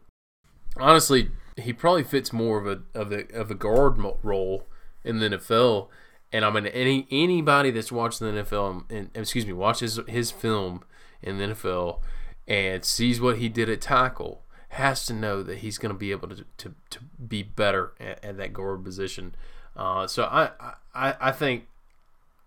Honestly, 0.76 1.30
he 1.56 1.72
probably 1.72 2.04
fits 2.04 2.32
more 2.32 2.58
of 2.58 2.66
a 2.66 2.98
of 2.98 3.12
a 3.12 3.26
of 3.34 3.50
a 3.50 3.54
guard 3.54 3.98
role 4.22 4.66
in 5.04 5.18
the 5.18 5.30
NFL. 5.30 5.88
And 6.32 6.44
I 6.44 6.50
mean, 6.50 6.66
any 6.66 7.06
anybody 7.10 7.70
that's 7.70 7.92
watched 7.92 8.20
the 8.20 8.26
NFL, 8.26 8.84
and 8.90 9.10
excuse 9.14 9.46
me, 9.46 9.52
watches 9.52 9.98
his 10.08 10.30
film 10.30 10.82
in 11.22 11.38
the 11.38 11.44
NFL 11.44 12.00
and 12.46 12.84
sees 12.84 13.20
what 13.20 13.38
he 13.38 13.48
did 13.48 13.68
at 13.68 13.80
tackle, 13.80 14.42
has 14.70 15.06
to 15.06 15.14
know 15.14 15.42
that 15.42 15.58
he's 15.58 15.78
going 15.78 15.92
to 15.92 15.98
be 15.98 16.10
able 16.10 16.28
to, 16.28 16.44
to, 16.58 16.74
to 16.90 16.98
be 17.26 17.42
better 17.42 17.92
at, 17.98 18.24
at 18.24 18.36
that 18.36 18.52
guard 18.52 18.84
position. 18.84 19.34
Uh, 19.74 20.06
so 20.06 20.24
I, 20.24 20.50
I 20.94 21.14
I 21.20 21.32
think 21.32 21.66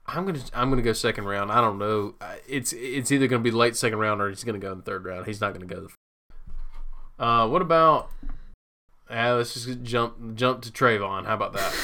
I'm 0.07 0.25
gonna 0.25 0.41
I'm 0.53 0.69
gonna 0.69 0.81
go 0.81 0.93
second 0.93 1.25
round. 1.25 1.51
I 1.51 1.61
don't 1.61 1.77
know. 1.77 2.15
It's 2.47 2.73
it's 2.73 3.11
either 3.11 3.27
gonna 3.27 3.43
be 3.43 3.51
late 3.51 3.75
second 3.75 3.99
round 3.99 4.21
or 4.21 4.29
he's 4.29 4.43
gonna 4.43 4.57
go 4.59 4.71
in 4.71 4.81
third 4.81 5.05
round. 5.05 5.27
He's 5.27 5.39
not 5.39 5.53
gonna 5.53 5.65
go. 5.65 5.87
The, 7.19 7.23
uh, 7.23 7.47
what 7.47 7.61
about? 7.61 8.11
Uh, 9.09 9.35
let's 9.35 9.53
just 9.53 9.81
jump 9.81 10.35
jump 10.35 10.61
to 10.61 10.71
Travon. 10.71 11.25
How 11.25 11.33
about 11.33 11.53
that? 11.53 11.75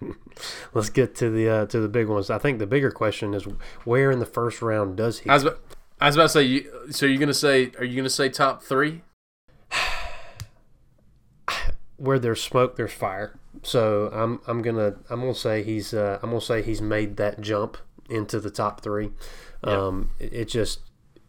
Let's 0.74 0.90
get 0.90 1.14
to 1.16 1.30
the 1.30 1.48
uh, 1.48 1.66
to 1.66 1.80
the 1.80 1.88
big 1.88 2.06
ones. 2.08 2.30
I 2.30 2.38
think 2.38 2.58
the 2.58 2.66
bigger 2.66 2.90
question 2.90 3.34
is 3.34 3.44
where 3.84 4.10
in 4.10 4.18
the 4.18 4.26
first 4.26 4.62
round 4.62 4.96
does 4.96 5.20
he? 5.20 5.30
I 5.30 5.34
was 5.34 5.42
about, 5.44 5.60
I 6.00 6.06
was 6.06 6.16
about 6.16 6.22
to 6.24 6.28
say. 6.30 6.42
You, 6.42 6.70
so 6.90 7.06
you're 7.06 7.18
gonna 7.18 7.34
say? 7.34 7.72
Are 7.78 7.84
you 7.84 7.96
gonna 7.96 8.10
say 8.10 8.28
top 8.28 8.62
three? 8.62 9.02
where 11.96 12.18
there's 12.18 12.42
smoke, 12.42 12.76
there's 12.76 12.92
fire. 12.92 13.38
So 13.62 14.10
I'm 14.12 14.40
I'm 14.46 14.62
gonna 14.62 14.96
I'm 15.10 15.20
gonna 15.20 15.34
say 15.34 15.62
he's 15.62 15.92
uh, 15.92 16.18
I'm 16.22 16.30
gonna 16.30 16.40
say 16.40 16.62
he's 16.62 16.80
made 16.80 17.16
that 17.18 17.40
jump 17.40 17.76
into 18.08 18.40
the 18.40 18.50
top 18.50 18.80
three. 18.80 19.10
Um, 19.62 20.10
it, 20.18 20.32
it 20.32 20.48
just 20.48 20.80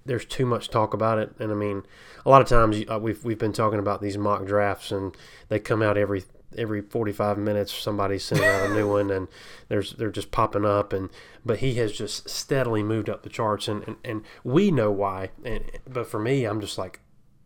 there's 0.06 0.26
too 0.26 0.46
much 0.46 0.70
talk 0.70 0.94
about 0.94 1.20
it, 1.20 1.34
and 1.40 1.52
I 1.52 1.56
mean, 1.56 1.84
a 2.26 2.30
lot 2.30 2.42
of 2.42 2.48
times 2.48 2.84
uh, 2.90 3.00
we've 3.00 3.24
we've 3.24 3.38
been 3.38 3.54
talking 3.54 3.80
about 3.80 4.02
these 4.02 4.18
mock 4.18 4.46
drafts, 4.46 4.92
and 4.92 5.16
they 5.50 5.60
come 5.60 5.82
out 5.82 5.98
every 5.98 6.24
every 6.58 6.82
45 6.82 7.38
minutes. 7.38 7.74
Somebody's 7.74 8.24
sending 8.24 8.48
out 8.48 8.70
a 8.70 8.74
new 8.74 8.90
one, 8.90 9.12
and 9.12 9.28
there's 9.68 9.94
they're 9.94 10.12
just 10.12 10.32
popping 10.32 10.66
up, 10.66 10.94
and 10.94 11.10
but 11.46 11.60
he 11.60 11.76
has 11.76 11.92
just 11.92 12.30
steadily 12.30 12.84
moved 12.84 13.10
up 13.10 13.24
the 13.24 13.30
charts, 13.30 13.68
and 13.68 13.88
and, 13.88 13.96
and 14.04 14.24
we 14.44 14.72
know 14.72 14.92
why. 14.92 15.30
And 15.44 15.64
but 15.88 16.08
for 16.08 16.20
me, 16.20 16.46
I'm 16.46 16.62
just 16.62 16.78
like, 16.78 17.00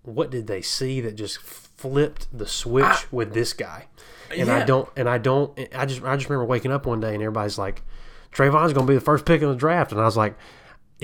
what 0.03 0.31
did 0.31 0.47
they 0.47 0.61
see 0.61 1.01
that 1.01 1.15
just 1.15 1.39
flipped 1.39 2.27
the 2.37 2.47
switch 2.47 3.11
with 3.11 3.33
this 3.33 3.53
guy? 3.53 3.87
And 4.35 4.49
I 4.49 4.65
don't, 4.65 4.89
and 4.97 5.07
I 5.07 5.17
don't, 5.17 5.57
I 5.75 5.85
just, 5.85 6.03
I 6.03 6.15
just 6.15 6.29
remember 6.29 6.45
waking 6.45 6.71
up 6.71 6.85
one 6.87 6.99
day 6.99 7.13
and 7.13 7.21
everybody's 7.21 7.59
like, 7.59 7.83
Travon's 8.31 8.73
going 8.73 8.87
to 8.87 8.91
be 8.91 8.95
the 8.95 9.01
first 9.01 9.23
pick 9.25 9.41
in 9.41 9.49
the 9.49 9.55
draft, 9.55 9.91
and 9.91 10.01
I 10.01 10.05
was 10.05 10.17
like, 10.17 10.35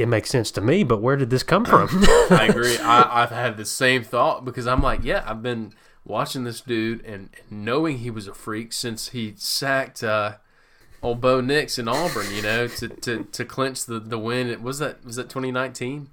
it 0.02 0.08
makes 0.08 0.30
sense 0.30 0.52
to 0.52 0.62
me, 0.62 0.84
but 0.84 1.02
where 1.02 1.16
did 1.16 1.30
this 1.30 1.44
come 1.44 1.66
from? 1.66 1.88
I 2.30 2.48
agree. 2.50 2.78
I, 2.78 3.24
I've 3.24 3.30
had 3.32 3.58
the 3.58 3.66
same 3.66 4.04
thought 4.04 4.46
because 4.46 4.68
I'm 4.68 4.82
like, 4.82 5.04
yeah, 5.04 5.24
I've 5.26 5.42
been 5.42 5.74
watching 6.04 6.44
this 6.44 6.62
dude 6.62 7.06
and 7.06 7.30
knowing 7.50 8.00
he 8.00 8.10
was 8.10 8.28
a 8.28 8.34
freak 8.34 8.74
since 8.74 9.10
he 9.10 9.34
sacked 9.38 10.04
uh, 10.04 10.38
old 11.02 11.22
Bo 11.22 11.42
Nix 11.42 11.78
in 11.78 11.88
Auburn, 11.88 12.34
you 12.34 12.42
know, 12.42 12.68
to, 12.68 12.88
to, 12.88 13.24
to 13.24 13.46
clinch 13.46 13.86
the, 13.86 14.00
the 14.00 14.18
win. 14.20 14.50
It 14.50 14.62
was 14.62 14.80
that 14.80 15.04
was 15.06 15.16
that 15.16 15.30
2019. 15.30 16.10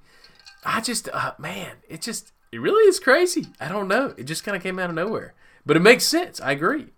I 0.65 0.81
just 0.81 1.09
uh, 1.13 1.33
man, 1.39 1.77
it 1.89 2.03
just 2.03 2.33
it 2.53 2.61
really 2.61 2.89
is 2.89 3.01
crazy. 3.01 3.47
I 3.61 3.69
don't 3.69 3.89
know. 3.89 4.15
It 4.17 4.25
just 4.25 4.45
kind 4.45 4.57
of 4.57 4.63
came 4.63 4.79
out 4.79 4.91
of 4.91 4.97
nowhere, 4.97 5.35
but 5.65 5.77
it 5.77 5.81
makes 5.81 6.05
sense. 6.05 6.41
I 6.41 6.53
agree. 6.53 6.89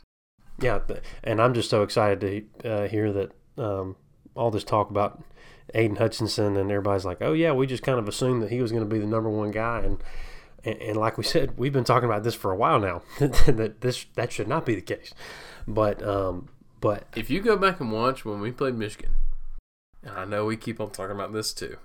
yeah, 0.60 0.80
and 1.22 1.40
I'm 1.40 1.54
just 1.54 1.70
so 1.70 1.82
excited 1.82 2.48
to 2.60 2.72
uh, 2.72 2.88
hear 2.88 3.12
that 3.12 3.32
um, 3.58 3.96
all 4.34 4.50
this 4.50 4.64
talk 4.64 4.90
about 4.90 5.22
Aidan 5.74 5.96
Hutchinson, 5.96 6.56
and 6.56 6.70
everybody's 6.70 7.04
like, 7.04 7.18
oh 7.20 7.32
yeah, 7.32 7.52
we 7.52 7.66
just 7.66 7.82
kind 7.82 7.98
of 7.98 8.08
assumed 8.08 8.42
that 8.42 8.50
he 8.50 8.60
was 8.60 8.72
going 8.72 8.84
to 8.84 8.88
be 8.88 8.98
the 8.98 9.06
number 9.06 9.30
one 9.30 9.50
guy, 9.50 9.80
and, 9.80 10.02
and 10.64 10.80
and 10.80 10.96
like 10.96 11.18
we 11.18 11.24
said, 11.24 11.56
we've 11.58 11.72
been 11.72 11.84
talking 11.84 12.08
about 12.08 12.24
this 12.24 12.34
for 12.34 12.50
a 12.50 12.56
while 12.56 12.80
now 12.80 13.02
that 13.18 13.80
this 13.80 14.06
that 14.14 14.32
should 14.32 14.48
not 14.48 14.66
be 14.66 14.74
the 14.74 14.80
case, 14.80 15.14
but 15.66 16.02
um, 16.02 16.48
but 16.80 17.06
If 17.14 17.30
you 17.30 17.40
go 17.40 17.56
back 17.56 17.80
and 17.80 17.92
watch 17.92 18.24
when 18.24 18.40
we 18.40 18.52
played 18.52 18.74
Michigan, 18.74 19.14
and 20.02 20.16
I 20.16 20.24
know 20.24 20.46
we 20.46 20.56
keep 20.56 20.80
on 20.80 20.90
talking 20.90 21.14
about 21.14 21.32
this 21.32 21.52
too, 21.52 21.76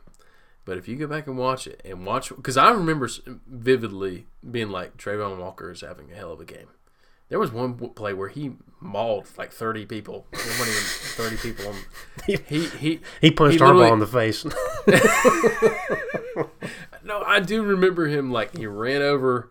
but 0.64 0.78
if 0.78 0.88
you 0.88 0.96
go 0.96 1.08
back 1.08 1.28
and 1.28 1.38
watch 1.38 1.68
it 1.68 1.82
and 1.86 2.06
watch, 2.06 2.30
because 2.30 2.58
I 2.58 2.72
remember 2.72 3.10
vividly 3.48 4.28
being 4.50 4.70
like, 4.70 4.98
Travon 4.98 5.38
Walker 5.38 5.72
is 5.72 5.82
having 5.82 6.12
a 6.12 6.16
hell 6.16 6.32
of 6.32 6.40
a 6.40 6.46
game. 6.46 6.68
There 7.30 7.40
was 7.40 7.52
one 7.52 7.76
play 7.76 8.14
where 8.14 8.30
he 8.30 8.54
mauled 8.80 9.28
like 9.38 9.52
30 9.52 9.86
people. 9.86 10.26
There 10.32 10.42
wasn't 10.60 10.70
even 10.70 10.84
30 10.84 11.38
people. 11.38 11.68
On, 11.68 11.76
he, 12.48 12.66
he, 12.68 13.00
he 13.20 13.32
punched 13.32 13.56
He 13.56 13.60
Harbaugh 13.60 13.94
in 13.94 14.00
the 14.00 14.08
face. 14.08 14.46
no, 17.04 17.24
I 17.24 17.40
do 17.40 17.64
remember 17.64 18.08
him 18.08 18.32
like 18.32 18.56
he 18.56 18.68
ran 18.68 19.02
over 19.02 19.50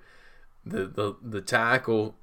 the, 0.64 0.86
the, 0.86 1.16
the 1.20 1.40
tackle 1.40 2.14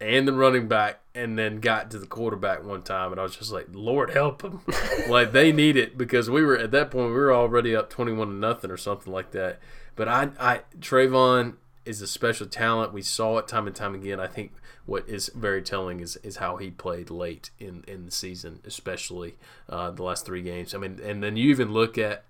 and 0.00 0.26
the 0.26 0.32
running 0.32 0.66
back 0.66 1.00
and 1.14 1.38
then 1.38 1.60
got 1.60 1.90
to 1.90 1.98
the 1.98 2.06
quarterback 2.06 2.64
one 2.64 2.82
time 2.82 3.12
and 3.12 3.20
I 3.20 3.24
was 3.24 3.36
just 3.36 3.52
like, 3.52 3.66
Lord 3.72 4.10
help 4.10 4.42
him. 4.42 4.62
like 5.08 5.32
they 5.32 5.52
need 5.52 5.76
it 5.76 5.98
because 5.98 6.30
we 6.30 6.42
were 6.42 6.56
at 6.56 6.70
that 6.70 6.90
point 6.90 7.08
we 7.08 7.16
were 7.16 7.32
already 7.32 7.76
up 7.76 7.90
twenty 7.90 8.12
one 8.12 8.28
to 8.28 8.34
nothing 8.34 8.70
or 8.70 8.78
something 8.78 9.12
like 9.12 9.32
that. 9.32 9.58
But 9.94 10.08
I 10.08 10.30
I 10.38 10.60
Travon 10.78 11.56
is 11.84 12.00
a 12.00 12.06
special 12.06 12.46
talent. 12.46 12.92
We 12.92 13.02
saw 13.02 13.38
it 13.38 13.48
time 13.48 13.66
and 13.66 13.76
time 13.76 13.94
again. 13.94 14.20
I 14.20 14.26
think 14.26 14.52
what 14.90 15.08
is 15.08 15.30
very 15.36 15.62
telling 15.62 16.00
is, 16.00 16.16
is 16.24 16.38
how 16.38 16.56
he 16.56 16.68
played 16.68 17.10
late 17.10 17.50
in, 17.60 17.84
in 17.86 18.06
the 18.06 18.10
season, 18.10 18.58
especially 18.64 19.36
uh, 19.68 19.92
the 19.92 20.02
last 20.02 20.26
three 20.26 20.42
games. 20.42 20.74
I 20.74 20.78
mean, 20.78 20.98
and 21.00 21.22
then 21.22 21.36
you 21.36 21.48
even 21.50 21.72
look 21.72 21.96
at 21.96 22.24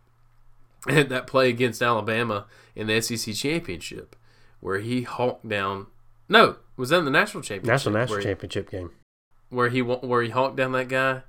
that 0.86 1.26
play 1.26 1.48
against 1.48 1.80
Alabama 1.80 2.44
in 2.76 2.86
the 2.86 3.00
SEC 3.00 3.34
championship, 3.34 4.14
where 4.60 4.78
he 4.78 5.02
hawked 5.02 5.48
down. 5.48 5.86
No, 6.28 6.56
was 6.76 6.90
that 6.90 6.98
in 6.98 7.06
the 7.06 7.10
national 7.10 7.42
championship? 7.42 7.66
National 7.66 7.94
national 7.94 8.20
championship 8.20 8.70
game. 8.70 8.90
where 9.48 9.70
he 9.70 9.80
where 9.80 10.22
he 10.22 10.28
hawked 10.28 10.56
down 10.56 10.72
that 10.72 10.88
guy. 10.88 11.22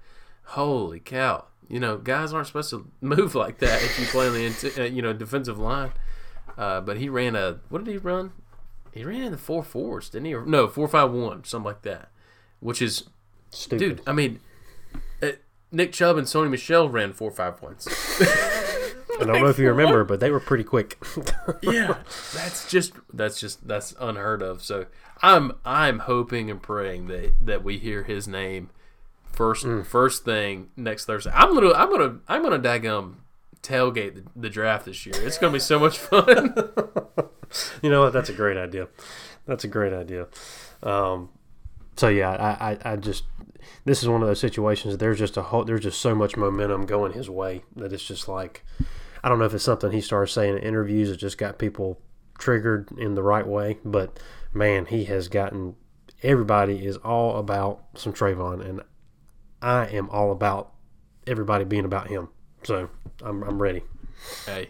Holy 0.47 0.99
cow! 0.99 1.45
You 1.69 1.79
know, 1.79 1.97
guys 1.97 2.33
aren't 2.33 2.47
supposed 2.47 2.71
to 2.71 2.91
move 3.01 3.35
like 3.35 3.59
that 3.59 3.81
if 3.81 3.97
you 3.97 4.05
play 4.07 4.27
on 4.27 4.33
the 4.33 4.73
uh, 4.77 4.83
you 4.83 5.01
know 5.01 5.13
defensive 5.13 5.57
line. 5.57 5.93
Uh, 6.57 6.81
but 6.81 6.97
he 6.97 7.07
ran 7.07 7.37
a 7.37 7.61
what 7.69 7.85
did 7.85 7.91
he 7.91 7.97
run? 7.97 8.33
He 8.93 9.03
ran 9.03 9.21
in 9.21 9.31
the 9.31 9.37
four 9.37 9.63
fours, 9.63 10.09
didn't 10.09 10.25
he? 10.25 10.33
Or, 10.33 10.45
no, 10.45 10.67
four 10.67 10.87
five 10.87 11.11
one, 11.11 11.43
something 11.43 11.65
like 11.65 11.81
that. 11.83 12.09
Which 12.59 12.81
is, 12.81 13.05
Stupid. 13.51 13.79
dude. 13.79 14.01
I 14.05 14.11
mean, 14.11 14.39
uh, 15.21 15.29
Nick 15.71 15.93
Chubb 15.93 16.17
and 16.17 16.27
Sony 16.27 16.49
Michel 16.49 16.89
ran 16.89 17.13
four 17.13 17.31
five 17.31 17.61
ones. 17.61 17.87
I 19.19 19.23
don't 19.25 19.41
know 19.41 19.49
if 19.49 19.59
you 19.59 19.67
remember, 19.69 20.03
but 20.03 20.19
they 20.19 20.31
were 20.31 20.39
pretty 20.39 20.63
quick. 20.63 20.97
yeah, 21.61 21.97
that's 22.33 22.69
just 22.69 22.93
that's 23.13 23.39
just 23.39 23.67
that's 23.67 23.93
unheard 23.99 24.41
of. 24.41 24.63
So 24.63 24.87
I'm 25.21 25.53
I'm 25.63 25.99
hoping 25.99 26.49
and 26.49 26.61
praying 26.61 27.07
that 27.07 27.33
that 27.41 27.63
we 27.63 27.77
hear 27.77 28.03
his 28.03 28.27
name 28.27 28.69
first 29.31 29.65
first 29.85 30.25
thing 30.25 30.69
next 30.75 31.05
Thursday. 31.05 31.31
I'm 31.33 31.53
gonna 31.53 31.71
I'm 31.73 31.89
gonna 31.89 32.19
I'm 32.27 32.41
gonna 32.41 32.59
daggum 32.59 33.15
tailgate 33.63 34.15
the, 34.15 34.23
the 34.35 34.49
draft 34.49 34.85
this 34.85 35.05
year. 35.05 35.15
It's 35.17 35.37
gonna 35.37 35.53
be 35.53 35.59
so 35.59 35.79
much 35.79 35.97
fun. 35.97 36.55
you 37.81 37.89
know 37.89 38.01
what? 38.01 38.13
That's 38.13 38.29
a 38.29 38.33
great 38.33 38.57
idea. 38.57 38.87
That's 39.45 39.63
a 39.63 39.67
great 39.67 39.93
idea. 39.93 40.27
Um, 40.83 41.29
so 41.95 42.07
yeah, 42.07 42.31
I, 42.31 42.71
I, 42.71 42.93
I 42.93 42.95
just 42.95 43.23
this 43.85 44.01
is 44.01 44.09
one 44.09 44.21
of 44.21 44.27
those 44.27 44.39
situations. 44.39 44.97
There's 44.97 45.19
just 45.19 45.37
a 45.37 45.41
whole, 45.43 45.63
there's 45.63 45.81
just 45.81 46.01
so 46.01 46.15
much 46.15 46.37
momentum 46.37 46.85
going 46.85 47.13
his 47.13 47.29
way 47.29 47.63
that 47.75 47.93
it's 47.93 48.05
just 48.05 48.27
like 48.27 48.63
I 49.23 49.29
don't 49.29 49.39
know 49.39 49.45
if 49.45 49.53
it's 49.53 49.63
something 49.63 49.91
he 49.91 50.01
started 50.01 50.31
saying 50.31 50.57
in 50.57 50.63
interviews 50.63 51.09
that 51.09 51.17
just 51.17 51.37
got 51.37 51.59
people 51.59 52.01
triggered 52.37 52.89
in 52.97 53.15
the 53.15 53.23
right 53.23 53.45
way, 53.45 53.77
but 53.85 54.19
man, 54.53 54.85
he 54.85 55.05
has 55.05 55.27
gotten 55.27 55.75
everybody 56.23 56.85
is 56.85 56.97
all 56.97 57.37
about 57.37 57.83
some 57.95 58.13
Travon, 58.13 58.67
and 58.67 58.81
I 59.61 59.85
am 59.87 60.09
all 60.09 60.31
about 60.31 60.73
everybody 61.27 61.65
being 61.65 61.85
about 61.85 62.07
him. 62.07 62.29
So 62.63 62.89
I'm 63.23 63.43
I'm 63.43 63.61
ready. 63.61 63.83
hey, 64.45 64.69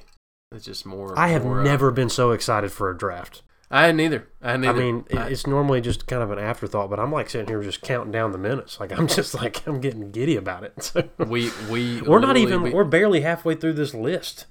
it's 0.52 0.66
just 0.66 0.86
more. 0.86 1.18
I 1.18 1.30
have 1.30 1.44
more, 1.44 1.60
uh, 1.60 1.64
never 1.64 1.92
been 1.92 2.10
so 2.10 2.32
excited 2.32 2.72
for 2.72 2.90
a 2.90 2.98
draft. 2.98 3.42
I 3.70 3.84
hadn't 3.86 4.02
either. 4.02 4.28
I 4.42 4.52
hadn't 4.52 4.66
I 4.68 4.74
mean, 4.74 5.06
I- 5.16 5.28
it's 5.30 5.48
normally 5.48 5.80
just 5.80 6.06
kind 6.08 6.22
of 6.22 6.30
an 6.32 6.40
afterthought, 6.40 6.90
but 6.90 7.00
I'm 7.00 7.12
like 7.12 7.30
sitting 7.30 7.48
here 7.48 7.62
just 7.64 7.82
counting 7.82 8.12
down 8.12 8.32
the 8.34 8.38
minutes. 8.38 8.80
Like 8.80 8.92
I'm 8.98 9.08
just 9.18 9.34
like 9.34 9.66
I'm 9.68 9.80
getting 9.80 10.12
giddy 10.12 10.36
about 10.36 10.64
it. 10.64 10.74
So, 10.84 11.08
we 11.18 11.52
we 11.70 12.02
we're 12.02 12.20
not 12.20 12.38
even 12.38 12.62
we- 12.64 12.72
we're 12.72 12.84
barely 12.84 13.22
halfway 13.22 13.56
through 13.56 13.74
this 13.74 13.94
list. 13.94 14.46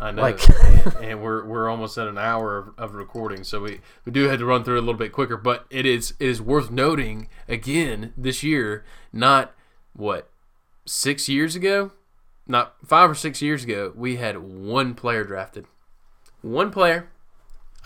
I 0.00 0.12
know, 0.12 0.22
Like- 0.22 0.48
and, 0.64 0.94
and 1.04 1.22
we're 1.22 1.44
we're 1.44 1.68
almost 1.68 1.98
at 1.98 2.06
an 2.06 2.16
hour 2.18 2.56
of, 2.58 2.68
of 2.78 2.94
recording, 2.94 3.42
so 3.42 3.60
we, 3.60 3.80
we 4.04 4.12
do 4.12 4.28
have 4.28 4.38
to 4.38 4.44
run 4.44 4.62
through 4.62 4.76
it 4.76 4.78
a 4.78 4.82
little 4.82 4.94
bit 4.94 5.10
quicker. 5.10 5.36
But 5.36 5.66
it 5.68 5.84
is 5.84 6.12
it 6.20 6.28
is 6.28 6.40
worth 6.40 6.70
noting 6.70 7.28
again 7.48 8.12
this 8.16 8.44
year, 8.44 8.84
not 9.12 9.52
what 9.94 10.30
six 10.86 11.28
years 11.28 11.56
ago, 11.56 11.90
not 12.50 12.74
five 12.84 13.08
or 13.08 13.14
six 13.14 13.40
years 13.40 13.64
ago, 13.64 13.92
we 13.94 14.16
had 14.16 14.38
one 14.38 14.94
player 14.94 15.24
drafted, 15.24 15.66
one 16.42 16.70
player, 16.70 17.08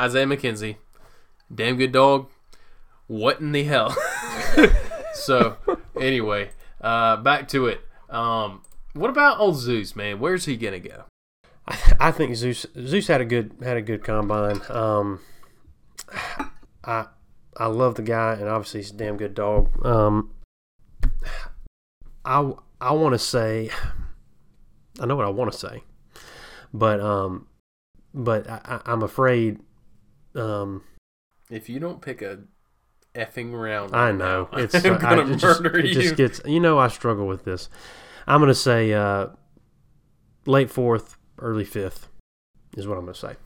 Isaiah 0.01 0.27
McKenzie, 0.27 0.77
damn 1.55 1.77
good 1.77 1.93
dog. 1.93 2.29
What 3.07 3.41
in 3.41 3.53
the 3.53 3.65
hell? 3.65 3.95
so 5.15 5.59
anyway, 6.01 6.51
uh, 6.81 7.19
back 7.19 7.47
to 7.49 7.67
it. 7.67 7.83
Um, 8.09 8.62
what 8.95 9.11
about 9.11 9.39
old 9.39 9.57
Zeus, 9.57 9.95
man? 9.95 10.19
Where's 10.19 10.47
he 10.47 10.57
gonna 10.57 10.81
go? 10.81 11.05
I, 11.99 12.11
think 12.11 12.35
Zeus 12.35 12.67
Zeus 12.79 13.07
had 13.07 13.21
a 13.21 13.25
good 13.25 13.55
had 13.62 13.77
a 13.77 13.83
good 13.83 14.05
combine. 14.05 14.61
Um, 14.69 15.21
I 16.85 17.07
I 17.57 17.67
love 17.67 17.95
the 17.95 18.03
guy, 18.03 18.35
and 18.35 18.49
obviously 18.49 18.81
he's 18.81 18.91
a 18.91 18.97
damn 18.97 19.17
good 19.17 19.35
dog. 19.35 19.85
Um, 19.85 20.33
I 22.25 22.53
I 22.81 22.93
want 22.93 23.15
to 23.15 23.19
say, 23.19 23.71
I 25.01 25.07
know 25.07 25.16
what 25.16 25.26
I 25.26 25.30
want 25.30 25.53
to 25.53 25.59
say, 25.59 25.82
but 26.72 27.01
um, 27.01 27.47
but 28.12 28.49
I, 28.49 28.61
I- 28.64 28.92
I'm 28.92 29.03
afraid. 29.03 29.59
Um, 30.34 30.82
if 31.51 31.68
you 31.68 31.78
don't 31.78 32.01
pick 32.01 32.22
a 32.22 32.40
effing 33.14 33.53
round. 33.53 33.95
I 33.95 34.12
know 34.12 34.49
now. 34.53 34.59
it's. 34.59 34.74
I'm 34.84 34.99
gonna 34.99 35.22
it 35.32 35.36
just, 35.36 35.62
murder 35.62 35.78
it 35.78 35.92
just 35.92 36.16
gets. 36.16 36.40
You 36.45 36.61
know, 36.61 36.78
I 36.78 36.88
struggle 36.88 37.26
with 37.26 37.45
this. 37.45 37.68
I'm 38.26 38.40
gonna 38.40 38.55
say 38.55 38.92
uh, 38.92 39.28
late 40.47 40.70
fourth, 40.70 41.16
early 41.38 41.64
fifth 41.64 42.09
is 42.76 42.86
what 42.86 42.99
I'm 42.99 43.05
gonna 43.05 43.14
say. 43.14 43.36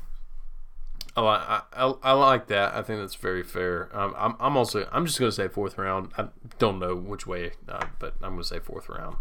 I, 1.16 1.62
I, 1.74 1.84
I, 1.86 1.94
I 2.02 2.12
like 2.12 2.46
that. 2.48 2.74
I 2.74 2.82
think 2.82 3.00
that's 3.00 3.16
very 3.16 3.42
fair. 3.42 3.88
Um, 3.92 4.14
I'm, 4.16 4.36
I'm 4.38 4.56
also 4.56 4.88
I'm 4.92 5.04
just 5.04 5.18
going 5.18 5.30
to 5.30 5.34
say 5.34 5.48
fourth 5.48 5.76
round. 5.76 6.12
I 6.16 6.28
don't 6.58 6.78
know 6.78 6.94
which 6.94 7.26
way, 7.26 7.52
uh, 7.68 7.86
but 7.98 8.14
I'm 8.22 8.30
going 8.34 8.42
to 8.42 8.48
say 8.48 8.60
fourth 8.60 8.88
round. 8.88 9.16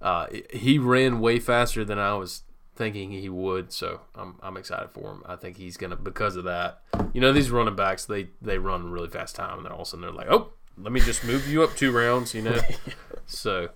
Uh, 0.00 0.26
he 0.52 0.78
ran 0.78 1.20
way 1.20 1.38
faster 1.38 1.84
than 1.84 1.98
I 1.98 2.14
was 2.14 2.42
thinking 2.74 3.10
he 3.10 3.28
would, 3.28 3.72
so 3.72 4.00
I'm, 4.14 4.36
I'm 4.42 4.56
excited 4.56 4.90
for 4.90 5.10
him. 5.10 5.22
I 5.26 5.36
think 5.36 5.58
he's 5.58 5.76
going 5.76 5.90
to 5.90 5.96
because 5.96 6.36
of 6.36 6.44
that. 6.44 6.80
You 7.12 7.20
know, 7.20 7.32
these 7.32 7.50
running 7.50 7.76
backs 7.76 8.06
they 8.06 8.28
they 8.40 8.58
run 8.58 8.90
really 8.90 9.08
fast 9.08 9.36
time, 9.36 9.58
and 9.58 9.64
then 9.66 9.72
all 9.72 9.82
of 9.82 9.86
a 9.86 9.90
sudden 9.90 10.02
they're 10.02 10.12
like, 10.12 10.30
oh, 10.30 10.52
let 10.78 10.92
me 10.92 11.00
just 11.00 11.24
move 11.24 11.46
you 11.48 11.62
up 11.62 11.76
two 11.76 11.92
rounds. 11.92 12.34
You 12.34 12.42
know, 12.42 12.60
so 13.26 13.68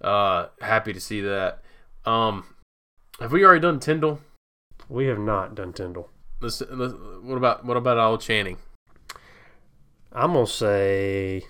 uh, 0.00 0.46
happy 0.60 0.92
to 0.92 1.00
see 1.00 1.20
that. 1.22 1.62
Um, 2.04 2.54
have 3.20 3.32
we 3.32 3.44
already 3.44 3.60
done 3.60 3.80
Tindall? 3.80 4.20
We 4.88 5.06
have 5.06 5.18
not 5.18 5.54
done 5.54 5.72
Tindall. 5.72 6.10
Let's, 6.40 6.60
let's, 6.70 6.94
what 7.22 7.36
about 7.36 7.64
what 7.64 7.76
about 7.76 7.98
old 7.98 8.20
Channing? 8.20 8.58
I'm 10.12 10.34
gonna 10.34 10.46
say 10.46 11.42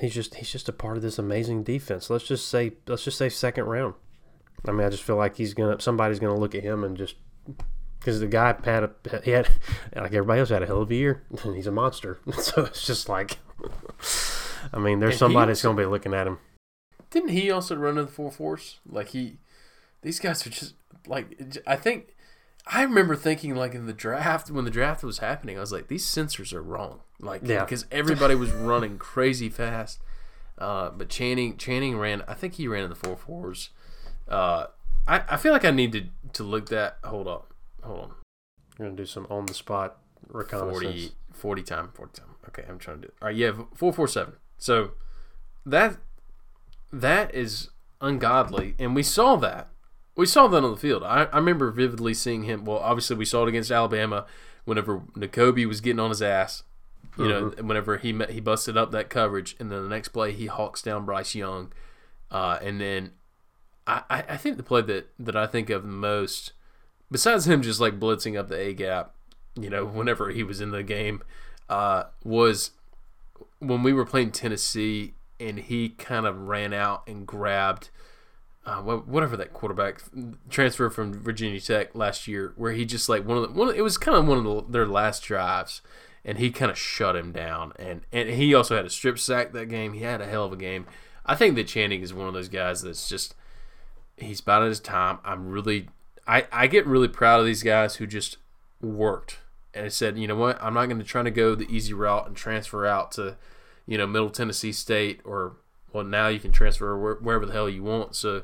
he's 0.00 0.14
just 0.14 0.34
he's 0.36 0.50
just 0.50 0.68
a 0.68 0.72
part 0.72 0.96
of 0.96 1.02
this 1.02 1.18
amazing 1.18 1.62
defense. 1.62 2.10
Let's 2.10 2.24
just 2.24 2.48
say 2.48 2.72
let's 2.86 3.04
just 3.04 3.18
say 3.18 3.28
second 3.28 3.64
round. 3.64 3.94
I 4.66 4.72
mean, 4.72 4.86
I 4.86 4.90
just 4.90 5.02
feel 5.02 5.16
like 5.16 5.36
he's 5.36 5.54
gonna 5.54 5.80
somebody's 5.80 6.18
gonna 6.18 6.38
look 6.38 6.54
at 6.54 6.62
him 6.62 6.84
and 6.84 6.96
just 6.96 7.16
because 7.98 8.20
the 8.20 8.26
guy 8.26 8.54
had 8.64 8.84
a 8.84 8.90
he 9.24 9.30
had 9.30 9.48
like 9.94 10.12
everybody 10.12 10.40
else 10.40 10.50
had 10.50 10.62
a 10.62 10.66
hell 10.66 10.82
of 10.82 10.90
a 10.90 10.94
year 10.94 11.22
and 11.42 11.54
he's 11.56 11.66
a 11.66 11.72
monster. 11.72 12.18
So 12.32 12.64
it's 12.64 12.86
just 12.86 13.08
like, 13.08 13.38
I 14.72 14.78
mean, 14.78 15.00
there's 15.00 15.14
And 15.14 15.18
somebody 15.18 15.50
that's 15.50 15.62
gonna 15.62 15.76
be 15.76 15.86
looking 15.86 16.14
at 16.14 16.26
him. 16.26 16.38
Didn't 17.10 17.30
he 17.30 17.50
also 17.50 17.76
run 17.76 17.98
in 17.98 18.06
the 18.06 18.10
four 18.10 18.30
force? 18.30 18.80
Like 18.88 19.08
he, 19.08 19.38
these 20.02 20.18
guys 20.18 20.46
are 20.46 20.50
just 20.50 20.74
like 21.06 21.40
I 21.66 21.76
think. 21.76 22.13
I 22.66 22.82
remember 22.82 23.14
thinking 23.16 23.54
like 23.54 23.74
in 23.74 23.86
the 23.86 23.92
draft 23.92 24.50
when 24.50 24.64
the 24.64 24.70
draft 24.70 25.02
was 25.02 25.18
happening, 25.18 25.56
I 25.56 25.60
was 25.60 25.72
like, 25.72 25.88
these 25.88 26.04
sensors 26.06 26.52
are 26.52 26.62
wrong. 26.62 27.00
Like 27.20 27.42
Yeah. 27.44 27.64
because 27.64 27.86
everybody 27.90 28.34
was 28.34 28.52
running 28.52 28.98
crazy 28.98 29.48
fast. 29.48 30.00
Uh, 30.56 30.90
but 30.90 31.08
Channing 31.08 31.56
Channing 31.56 31.98
ran. 31.98 32.22
I 32.28 32.34
think 32.34 32.54
he 32.54 32.68
ran 32.68 32.84
in 32.84 32.90
the 32.90 32.96
four 32.96 33.16
fours. 33.16 33.70
Uh, 34.28 34.66
I, 35.06 35.22
I 35.28 35.36
feel 35.36 35.52
like 35.52 35.64
I 35.64 35.70
need 35.72 35.92
to 35.92 36.04
to 36.34 36.42
look 36.44 36.68
that. 36.68 36.98
Hold 37.04 37.26
up, 37.28 37.52
hold 37.82 38.00
on. 38.00 38.10
We're 38.78 38.86
gonna 38.86 38.96
do 38.96 39.04
some 39.06 39.26
on 39.30 39.46
the 39.46 39.54
spot 39.54 39.98
reconnaissance. 40.28 40.82
40, 40.82 41.12
40 41.32 41.62
time, 41.62 41.88
40 41.94 42.20
time. 42.20 42.34
Okay, 42.48 42.64
I'm 42.68 42.78
trying 42.78 42.98
to 42.98 43.02
do 43.02 43.08
it. 43.08 43.14
All 43.20 43.26
right, 43.28 43.36
yeah, 43.36 43.50
447. 43.74 44.34
So 44.58 44.92
that 45.66 45.96
that 46.92 47.34
is 47.34 47.70
ungodly. 48.00 48.74
And 48.78 48.94
we 48.94 49.02
saw 49.02 49.34
that. 49.36 49.70
We 50.16 50.26
saw 50.26 50.46
that 50.48 50.62
on 50.62 50.70
the 50.70 50.76
field. 50.76 51.02
I, 51.02 51.24
I 51.24 51.38
remember 51.38 51.70
vividly 51.70 52.14
seeing 52.14 52.44
him. 52.44 52.64
Well, 52.64 52.78
obviously, 52.78 53.16
we 53.16 53.24
saw 53.24 53.44
it 53.44 53.48
against 53.48 53.70
Alabama 53.70 54.26
whenever 54.64 55.00
Nakobe 55.16 55.66
was 55.66 55.80
getting 55.80 56.00
on 56.00 56.10
his 56.10 56.22
ass. 56.22 56.62
You 57.16 57.28
know, 57.28 57.54
whenever 57.60 57.96
he 57.96 58.12
met, 58.12 58.30
he 58.30 58.40
busted 58.40 58.76
up 58.76 58.90
that 58.90 59.08
coverage, 59.08 59.54
and 59.60 59.70
then 59.70 59.84
the 59.84 59.88
next 59.88 60.08
play 60.08 60.32
he 60.32 60.46
hawks 60.46 60.82
down 60.82 61.04
Bryce 61.04 61.36
Young, 61.36 61.72
uh, 62.28 62.58
and 62.60 62.80
then 62.80 63.12
I, 63.86 64.02
I 64.10 64.24
I 64.30 64.36
think 64.36 64.56
the 64.56 64.64
play 64.64 64.82
that, 64.82 65.10
that 65.20 65.36
I 65.36 65.46
think 65.46 65.70
of 65.70 65.82
the 65.82 65.88
most, 65.88 66.54
besides 67.12 67.46
him 67.46 67.62
just 67.62 67.80
like 67.80 68.00
blitzing 68.00 68.36
up 68.36 68.48
the 68.48 68.58
A 68.58 68.74
gap, 68.74 69.14
you 69.54 69.70
know, 69.70 69.84
whenever 69.84 70.30
he 70.30 70.42
was 70.42 70.60
in 70.60 70.72
the 70.72 70.82
game, 70.82 71.22
uh, 71.68 72.04
was 72.24 72.72
when 73.60 73.84
we 73.84 73.92
were 73.92 74.04
playing 74.04 74.32
Tennessee 74.32 75.14
and 75.38 75.60
he 75.60 75.90
kind 75.90 76.26
of 76.26 76.48
ran 76.48 76.72
out 76.72 77.06
and 77.06 77.26
grabbed 77.26 77.90
uh, 78.66 78.80
whatever 78.80 79.36
that 79.36 79.52
quarterback 79.52 80.02
transfer 80.48 80.88
from 80.88 81.12
Virginia 81.12 81.60
Tech 81.60 81.94
last 81.94 82.26
year, 82.26 82.52
where 82.56 82.72
he 82.72 82.84
just 82.84 83.08
like 83.08 83.26
one 83.26 83.36
of 83.36 83.42
the 83.42 83.58
one. 83.58 83.68
Of, 83.68 83.76
it 83.76 83.82
was 83.82 83.98
kind 83.98 84.16
of 84.16 84.26
one 84.26 84.38
of 84.38 84.44
the, 84.44 84.72
their 84.72 84.86
last 84.86 85.22
drives, 85.22 85.82
and 86.24 86.38
he 86.38 86.50
kind 86.50 86.70
of 86.70 86.78
shut 86.78 87.16
him 87.16 87.32
down. 87.32 87.72
And 87.78 88.02
and 88.12 88.30
he 88.30 88.54
also 88.54 88.76
had 88.76 88.86
a 88.86 88.90
strip 88.90 89.18
sack 89.18 89.52
that 89.52 89.68
game. 89.68 89.92
He 89.92 90.00
had 90.00 90.20
a 90.20 90.26
hell 90.26 90.46
of 90.46 90.52
a 90.52 90.56
game. 90.56 90.86
I 91.26 91.34
think 91.34 91.54
that 91.56 91.66
Channing 91.66 92.02
is 92.02 92.14
one 92.14 92.28
of 92.28 92.34
those 92.34 92.48
guys 92.48 92.82
that's 92.82 93.08
just 93.08 93.34
he's 94.16 94.40
about 94.40 94.62
his 94.62 94.80
time. 94.80 95.18
I'm 95.24 95.48
really 95.48 95.88
I 96.26 96.46
I 96.50 96.66
get 96.66 96.86
really 96.86 97.08
proud 97.08 97.40
of 97.40 97.46
these 97.46 97.62
guys 97.62 97.96
who 97.96 98.06
just 98.06 98.38
worked 98.80 99.38
and 99.74 99.92
said, 99.92 100.18
you 100.18 100.26
know 100.26 100.36
what, 100.36 100.62
I'm 100.62 100.74
not 100.74 100.86
going 100.86 100.98
to 100.98 101.04
try 101.04 101.22
to 101.22 101.30
go 101.30 101.54
the 101.54 101.66
easy 101.74 101.92
route 101.92 102.26
and 102.26 102.36
transfer 102.36 102.86
out 102.86 103.12
to, 103.12 103.36
you 103.86 103.98
know, 103.98 104.06
Middle 104.06 104.30
Tennessee 104.30 104.72
State 104.72 105.20
or 105.24 105.56
well 105.94 106.04
now 106.04 106.28
you 106.28 106.40
can 106.40 106.52
transfer 106.52 106.98
where, 106.98 107.14
wherever 107.14 107.46
the 107.46 107.52
hell 107.52 107.68
you 107.68 107.82
want. 107.82 108.14
So, 108.16 108.42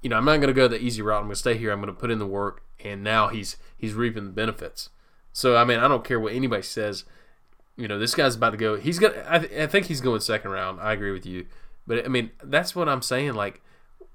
you 0.00 0.08
know, 0.08 0.16
I'm 0.16 0.24
not 0.24 0.36
going 0.36 0.48
to 0.48 0.54
go 0.54 0.68
the 0.68 0.80
easy 0.80 1.02
route. 1.02 1.18
I'm 1.18 1.24
going 1.24 1.32
to 1.34 1.36
stay 1.36 1.58
here. 1.58 1.72
I'm 1.72 1.80
going 1.80 1.92
to 1.92 2.00
put 2.00 2.10
in 2.10 2.18
the 2.18 2.26
work, 2.26 2.62
and 2.82 3.02
now 3.02 3.28
he's 3.28 3.56
he's 3.76 3.92
reaping 3.92 4.24
the 4.24 4.30
benefits. 4.30 4.88
So 5.32 5.56
I 5.56 5.64
mean, 5.64 5.80
I 5.80 5.88
don't 5.88 6.04
care 6.04 6.18
what 6.18 6.32
anybody 6.32 6.62
says. 6.62 7.04
You 7.76 7.88
know, 7.88 7.98
this 7.98 8.14
guy's 8.14 8.36
about 8.36 8.50
to 8.50 8.56
go. 8.56 8.76
He's 8.76 8.98
gonna. 8.98 9.24
I, 9.28 9.38
th- 9.40 9.52
I 9.52 9.66
think 9.66 9.86
he's 9.86 10.00
going 10.00 10.20
second 10.20 10.50
round. 10.50 10.80
I 10.80 10.92
agree 10.92 11.12
with 11.12 11.26
you, 11.26 11.46
but 11.86 12.04
I 12.04 12.08
mean, 12.08 12.30
that's 12.42 12.74
what 12.74 12.88
I'm 12.88 13.02
saying. 13.02 13.34
Like, 13.34 13.62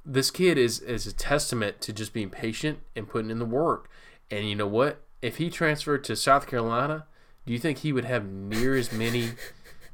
this 0.06 0.32
kid 0.32 0.58
is 0.58 0.80
is 0.80 1.06
a 1.06 1.14
testament 1.14 1.82
to 1.82 1.94
just 1.94 2.14
being 2.14 2.30
patient 2.30 2.80
and 2.96 3.10
putting 3.10 3.32
in 3.32 3.40
the 3.40 3.46
work. 3.46 3.90
And 4.32 4.48
you 4.48 4.56
know 4.56 4.68
what? 4.68 5.02
If 5.22 5.38
he 5.38 5.50
transferred 5.50 6.04
to 6.06 6.16
South 6.16 6.48
Carolina, 6.48 7.06
do 7.46 7.54
you 7.54 7.60
think 7.60 7.80
he 7.80 7.92
would 7.92 8.06
have 8.06 8.26
near 8.26 8.76
as 8.76 8.92
many 8.92 9.32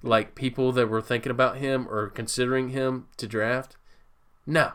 like 0.04 0.36
people 0.36 0.72
that 0.72 0.88
were 0.88 1.02
thinking 1.02 1.32
about 1.32 1.58
him 1.58 1.88
or 1.90 2.10
considering 2.10 2.70
him 2.70 3.08
to 3.18 3.28
draft? 3.28 3.78
No, 4.46 4.74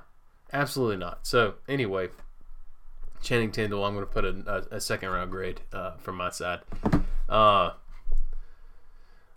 absolutely 0.52 0.96
not. 0.96 1.26
So 1.26 1.54
anyway, 1.68 2.08
Channing 3.22 3.50
Tindall, 3.50 3.84
I'm 3.84 3.94
going 3.94 4.06
to 4.06 4.12
put 4.12 4.24
a, 4.24 4.64
a, 4.72 4.76
a 4.76 4.80
second 4.80 5.10
round 5.10 5.30
grade 5.30 5.60
uh, 5.72 5.92
from 5.96 6.16
my 6.16 6.30
side. 6.30 6.60
Uh, 7.28 7.72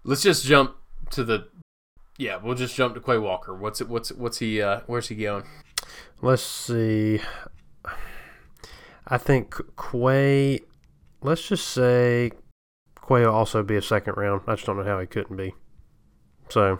let's 0.03 0.21
just 0.21 0.45
jump 0.45 0.75
to 1.11 1.23
the. 1.23 1.47
Yeah, 2.17 2.37
we'll 2.37 2.55
just 2.55 2.75
jump 2.75 2.95
to 2.95 3.01
Quay 3.01 3.17
Walker. 3.17 3.53
What's 3.55 3.81
it? 3.81 3.89
What's 3.89 4.11
what's 4.11 4.39
he? 4.39 4.61
Uh, 4.61 4.81
where's 4.87 5.07
he 5.07 5.15
going? 5.15 5.45
Let's 6.21 6.43
see. 6.43 7.21
I 9.07 9.17
think 9.17 9.55
Quay. 9.75 10.59
Let's 11.21 11.47
just 11.47 11.67
say 11.67 12.31
Quay 13.07 13.25
will 13.25 13.33
also 13.33 13.63
be 13.63 13.75
a 13.75 13.81
second 13.81 14.17
round. 14.17 14.41
I 14.47 14.55
just 14.55 14.65
don't 14.65 14.77
know 14.77 14.83
how 14.83 14.99
he 14.99 15.07
couldn't 15.07 15.35
be. 15.35 15.53
So, 16.49 16.79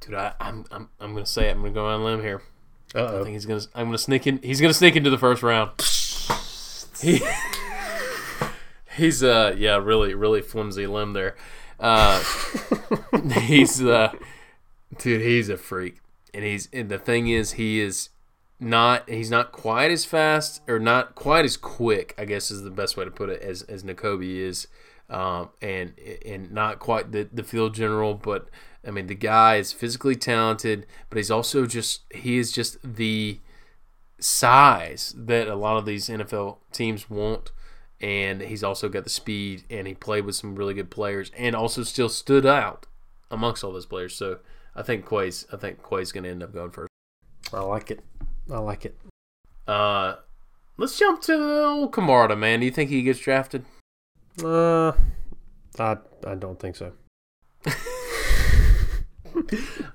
Dude, 0.00 0.14
I, 0.14 0.34
I'm 0.40 0.64
I'm 0.70 0.88
I'm 1.00 1.12
gonna 1.14 1.26
say 1.26 1.48
it. 1.48 1.52
I'm 1.52 1.60
gonna 1.60 1.72
go 1.72 1.86
on 1.86 2.00
a 2.00 2.04
limb 2.04 2.20
here. 2.20 2.42
I 2.94 2.98
uh 2.98 3.22
think 3.22 3.34
he's 3.34 3.46
gonna 3.46 3.62
I'm 3.74 3.86
gonna 3.86 3.98
sneak 3.98 4.26
in. 4.26 4.38
He's 4.42 4.60
gonna 4.60 4.74
sneak 4.74 4.96
into 4.96 5.10
the 5.10 5.18
first 5.18 5.42
round. 5.42 5.70
He, 7.00 7.22
he's 8.96 9.22
uh 9.22 9.54
yeah 9.56 9.76
really 9.76 10.14
really 10.14 10.42
flimsy 10.42 10.86
limb 10.86 11.12
there. 11.12 11.36
Uh, 11.78 12.22
he's 13.42 13.82
uh 13.82 14.12
dude 14.98 15.20
he's 15.20 15.48
a 15.48 15.56
freak 15.56 15.98
and 16.32 16.44
he's 16.44 16.68
and 16.72 16.88
the 16.88 16.98
thing 16.98 17.28
is 17.28 17.52
he 17.52 17.80
is 17.80 18.10
not 18.60 19.08
he's 19.10 19.30
not 19.30 19.52
quite 19.52 19.90
as 19.90 20.04
fast 20.04 20.62
or 20.68 20.78
not 20.78 21.14
quite 21.14 21.44
as 21.44 21.56
quick 21.56 22.14
I 22.16 22.24
guess 22.24 22.50
is 22.50 22.62
the 22.62 22.70
best 22.70 22.96
way 22.96 23.04
to 23.04 23.10
put 23.10 23.28
it 23.28 23.42
as 23.42 23.62
as 23.62 23.82
Nakobe 23.82 24.36
is 24.36 24.68
um 25.10 25.50
and 25.60 25.94
and 26.24 26.52
not 26.52 26.78
quite 26.78 27.10
the 27.10 27.28
the 27.32 27.42
field 27.42 27.74
general 27.74 28.14
but 28.14 28.48
I 28.86 28.90
mean 28.90 29.06
the 29.06 29.14
guy 29.14 29.56
is 29.56 29.72
physically 29.72 30.16
talented 30.16 30.86
but 31.08 31.16
he's 31.16 31.30
also 31.30 31.66
just 31.66 32.02
he 32.12 32.38
is 32.38 32.52
just 32.52 32.78
the 32.82 33.40
size 34.18 35.14
that 35.16 35.48
a 35.48 35.54
lot 35.54 35.76
of 35.76 35.84
these 35.84 36.08
NFL 36.08 36.58
teams 36.72 37.10
want 37.10 37.50
and 38.00 38.42
he's 38.42 38.64
also 38.64 38.88
got 38.88 39.04
the 39.04 39.10
speed 39.10 39.64
and 39.70 39.86
he 39.86 39.94
played 39.94 40.24
with 40.24 40.34
some 40.34 40.56
really 40.56 40.74
good 40.74 40.90
players 40.90 41.30
and 41.36 41.54
also 41.56 41.82
still 41.82 42.08
stood 42.08 42.44
out 42.44 42.86
amongst 43.30 43.64
all 43.64 43.72
those 43.72 43.86
players. 43.86 44.14
So 44.14 44.38
I 44.74 44.82
think 44.82 45.04
Quay's 45.04 45.46
I 45.52 45.56
think 45.56 45.82
Quay's 45.82 46.12
going 46.12 46.24
to 46.24 46.30
end 46.30 46.42
up 46.42 46.52
going 46.52 46.70
first. 46.70 46.90
I 47.52 47.60
like 47.60 47.90
it. 47.90 48.00
I 48.50 48.58
like 48.58 48.84
it. 48.84 48.98
Uh, 49.66 50.16
let's 50.76 50.98
jump 50.98 51.22
to 51.22 51.64
old 51.64 51.92
Camarda, 51.92 52.36
man. 52.36 52.60
Do 52.60 52.66
you 52.66 52.72
think 52.72 52.90
he 52.90 53.02
gets 53.02 53.20
drafted? 53.20 53.64
Uh, 54.42 54.92
I 55.78 55.96
I 56.26 56.34
don't 56.34 56.58
think 56.58 56.76
so. 56.76 56.92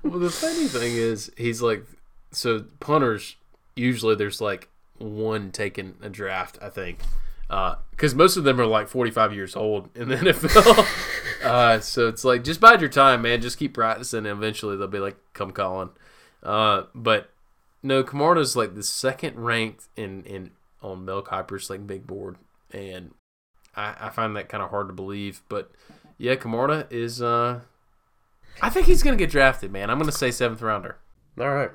well, 0.02 0.18
the 0.18 0.30
funny 0.30 0.66
thing 0.66 0.94
is, 0.94 1.30
he's 1.36 1.62
like, 1.62 1.84
so 2.32 2.64
punters 2.80 3.36
usually 3.74 4.14
there's 4.14 4.40
like 4.40 4.68
one 4.98 5.50
taking 5.50 5.94
a 6.02 6.08
draft, 6.08 6.58
I 6.60 6.68
think, 6.68 6.98
because 7.48 8.14
most 8.14 8.36
of 8.36 8.44
them 8.44 8.60
are 8.60 8.66
like 8.66 8.88
45 8.88 9.34
years 9.34 9.56
old 9.56 9.88
in 9.96 10.08
the 10.08 10.16
NFL. 10.16 11.44
uh, 11.44 11.80
so 11.80 12.08
it's 12.08 12.24
like 12.24 12.44
just 12.44 12.60
bide 12.60 12.80
your 12.80 12.90
time, 12.90 13.22
man. 13.22 13.40
Just 13.40 13.58
keep 13.58 13.74
practicing, 13.74 14.18
and 14.18 14.28
eventually 14.28 14.76
they'll 14.76 14.88
be 14.88 14.98
like, 14.98 15.16
come 15.32 15.50
calling. 15.50 15.90
Uh, 16.42 16.84
but 16.94 17.30
no, 17.82 18.02
Camarda's 18.02 18.56
like 18.56 18.74
the 18.74 18.82
second 18.82 19.38
ranked 19.38 19.88
in 19.96 20.22
in 20.24 20.50
on 20.82 21.04
Mel 21.04 21.22
Kiper's 21.22 21.70
like 21.70 21.86
big 21.86 22.06
board, 22.06 22.36
and 22.70 23.12
I, 23.74 23.94
I 24.00 24.10
find 24.10 24.36
that 24.36 24.48
kind 24.48 24.62
of 24.62 24.70
hard 24.70 24.88
to 24.88 24.94
believe. 24.94 25.42
But 25.48 25.70
yeah, 26.18 26.34
Camarda 26.36 26.86
is 26.90 27.22
uh 27.22 27.60
I 28.62 28.70
think 28.70 28.86
he's 28.86 29.02
going 29.02 29.16
to 29.16 29.22
get 29.22 29.30
drafted, 29.30 29.70
man. 29.72 29.90
I'm 29.90 29.98
going 29.98 30.10
to 30.10 30.16
say 30.16 30.30
seventh 30.30 30.62
rounder. 30.62 30.98
All 31.38 31.48
right. 31.50 31.70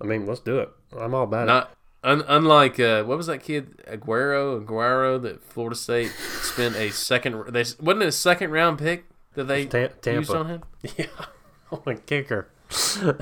I 0.00 0.04
mean, 0.06 0.26
let's 0.26 0.40
do 0.40 0.58
it. 0.58 0.70
I'm 0.98 1.14
all 1.14 1.24
about 1.24 1.42
it. 1.44 1.46
Not 1.46 1.74
un, 2.02 2.22
unlike 2.28 2.80
uh, 2.80 3.04
what 3.04 3.16
was 3.16 3.26
that 3.26 3.42
kid 3.42 3.76
Aguayo 3.86 4.64
Aguayo 4.64 5.20
that 5.22 5.42
Florida 5.42 5.76
State 5.76 6.10
spent 6.42 6.76
a 6.76 6.90
second. 6.90 7.44
They 7.52 7.64
wasn't 7.80 8.02
it 8.02 8.08
a 8.08 8.12
second 8.12 8.50
round 8.50 8.78
pick 8.78 9.04
that 9.34 9.44
they 9.44 9.66
Ta- 9.66 9.88
Tampa. 10.00 10.12
used 10.20 10.30
on 10.30 10.46
him. 10.46 10.62
Yeah. 10.96 11.06
Oh, 11.72 11.80
a 11.86 11.94
kicker. 11.94 12.48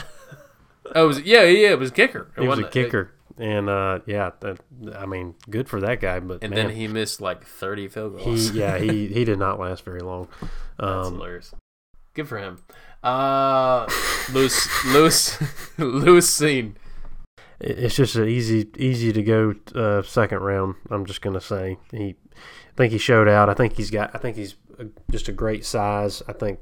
Oh, 0.94 1.04
it 1.04 1.06
was 1.06 1.20
yeah, 1.20 1.42
yeah, 1.42 1.70
it 1.72 1.78
was 1.78 1.90
a 1.90 1.92
kicker. 1.92 2.32
It 2.36 2.42
He 2.42 2.48
was 2.48 2.58
a 2.60 2.64
kicker. 2.68 3.12
And 3.36 3.68
uh, 3.68 3.98
yeah, 4.06 4.30
that, 4.40 4.58
I 4.96 5.04
mean, 5.04 5.34
good 5.50 5.68
for 5.68 5.80
that 5.82 6.00
guy. 6.00 6.18
But 6.18 6.42
and 6.42 6.54
man, 6.54 6.68
then 6.68 6.76
he 6.76 6.88
missed 6.88 7.20
like 7.20 7.44
30 7.44 7.88
field 7.88 8.18
he, 8.20 8.24
goals. 8.24 8.50
yeah, 8.52 8.78
he 8.78 9.06
he 9.08 9.24
did 9.26 9.38
not 9.38 9.60
last 9.60 9.84
very 9.84 10.00
long. 10.00 10.28
That's 10.78 11.08
Um, 11.08 11.14
hilarious. 11.16 11.54
Good 12.14 12.26
for 12.26 12.38
him. 12.38 12.62
Uh, 13.02 13.86
Lewis, 14.32 14.84
Lewis, 14.86 15.40
Lewis 15.78 16.38
Cine. 16.38 16.74
it's 17.60 17.96
just 17.96 18.16
an 18.16 18.28
easy 18.28 18.68
easy 18.76 19.12
to 19.12 19.22
go 19.22 19.54
uh, 19.74 20.02
second 20.02 20.40
round. 20.40 20.74
I'm 20.90 21.06
just 21.06 21.22
gonna 21.22 21.40
say 21.40 21.78
he. 21.92 22.16
I 22.34 22.76
think 22.76 22.92
he 22.92 22.98
showed 22.98 23.28
out. 23.28 23.48
I 23.48 23.54
think 23.54 23.76
he's 23.76 23.90
got. 23.90 24.14
I 24.14 24.18
think 24.18 24.36
he's 24.36 24.56
just 25.10 25.28
a 25.28 25.32
great 25.32 25.64
size. 25.64 26.22
I 26.28 26.32
think. 26.32 26.60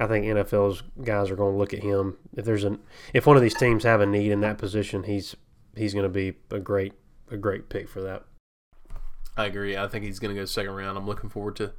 I 0.00 0.06
think 0.06 0.26
NFL's 0.26 0.84
guys 1.02 1.28
are 1.28 1.34
going 1.34 1.54
to 1.54 1.58
look 1.58 1.74
at 1.74 1.82
him. 1.82 2.18
If 2.36 2.44
there's 2.44 2.62
an 2.62 2.78
if 3.12 3.26
one 3.26 3.36
of 3.36 3.42
these 3.42 3.54
teams 3.54 3.82
have 3.82 4.00
a 4.00 4.06
need 4.06 4.30
in 4.30 4.40
that 4.42 4.56
position, 4.56 5.02
he's 5.02 5.34
he's 5.76 5.92
going 5.92 6.04
to 6.04 6.08
be 6.08 6.34
a 6.52 6.60
great 6.60 6.92
a 7.30 7.36
great 7.36 7.68
pick 7.68 7.88
for 7.88 8.00
that. 8.02 8.24
I 9.36 9.46
agree. 9.46 9.76
I 9.76 9.88
think 9.88 10.04
he's 10.04 10.18
going 10.20 10.34
to 10.34 10.40
go 10.40 10.44
second 10.44 10.72
round. 10.72 10.96
I'm 10.96 11.06
looking 11.06 11.30
forward 11.30 11.56
to 11.56 11.72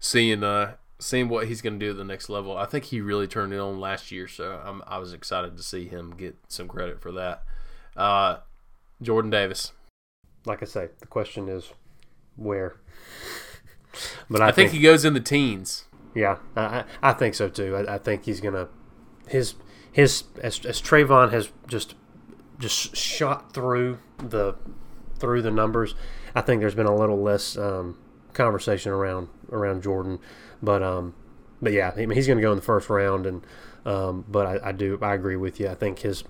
seeing 0.00 0.44
uh 0.44 0.74
seeing 1.02 1.28
what 1.28 1.48
he's 1.48 1.60
going 1.60 1.78
to 1.78 1.84
do 1.84 1.90
at 1.90 1.96
the 1.96 2.04
next 2.04 2.28
level. 2.28 2.56
I 2.56 2.64
think 2.64 2.84
he 2.84 3.00
really 3.00 3.26
turned 3.26 3.52
it 3.52 3.58
on 3.58 3.80
last 3.80 4.12
year, 4.12 4.28
so 4.28 4.60
I'm, 4.64 4.82
I 4.86 4.98
was 4.98 5.12
excited 5.12 5.56
to 5.56 5.62
see 5.62 5.86
him 5.86 6.14
get 6.16 6.36
some 6.48 6.68
credit 6.68 7.00
for 7.00 7.12
that. 7.12 7.42
Uh, 7.96 8.38
Jordan 9.02 9.30
Davis. 9.30 9.72
Like 10.46 10.62
I 10.62 10.66
say, 10.66 10.88
the 11.00 11.06
question 11.06 11.48
is 11.48 11.72
where. 12.36 12.76
But 14.30 14.40
I, 14.40 14.48
I, 14.48 14.52
think, 14.52 14.70
he 14.70 14.80
goes 14.80 15.04
in 15.04 15.12
the 15.12 15.20
teens. 15.20 15.84
Yeah, 16.14 16.38
I, 16.56 16.62
I 16.62 16.84
I 17.02 17.12
think 17.12 17.34
so 17.34 17.48
too. 17.48 17.76
I, 17.76 17.94
I 17.94 17.98
think 17.98 18.24
he's 18.24 18.40
gonna 18.40 18.68
his 19.28 19.54
his 19.92 20.24
as, 20.42 20.64
as 20.64 20.80
Travon 20.80 21.30
has 21.30 21.50
just 21.66 21.94
just 22.58 22.96
shot 22.96 23.52
through 23.52 23.98
the 24.18 24.54
through 25.18 25.42
the 25.42 25.50
numbers. 25.50 25.94
I 26.34 26.40
think 26.40 26.60
there's 26.60 26.74
been 26.74 26.86
a 26.86 26.94
little 26.94 27.20
less 27.20 27.56
um, 27.58 27.98
conversation 28.32 28.92
around 28.92 29.28
around 29.52 29.82
Jordan, 29.82 30.18
but 30.62 30.82
um, 30.82 31.14
but 31.60 31.72
yeah, 31.72 31.92
I 31.96 32.06
mean, 32.06 32.10
he's 32.16 32.26
gonna 32.26 32.40
go 32.40 32.50
in 32.52 32.56
the 32.56 32.62
first 32.62 32.88
round, 32.90 33.26
and 33.26 33.46
um, 33.86 34.24
but 34.28 34.46
I, 34.46 34.68
I 34.68 34.72
do 34.72 34.98
I 35.02 35.14
agree 35.14 35.36
with 35.36 35.60
you. 35.60 35.68
I 35.68 35.74
think 35.74 36.00
his 36.00 36.24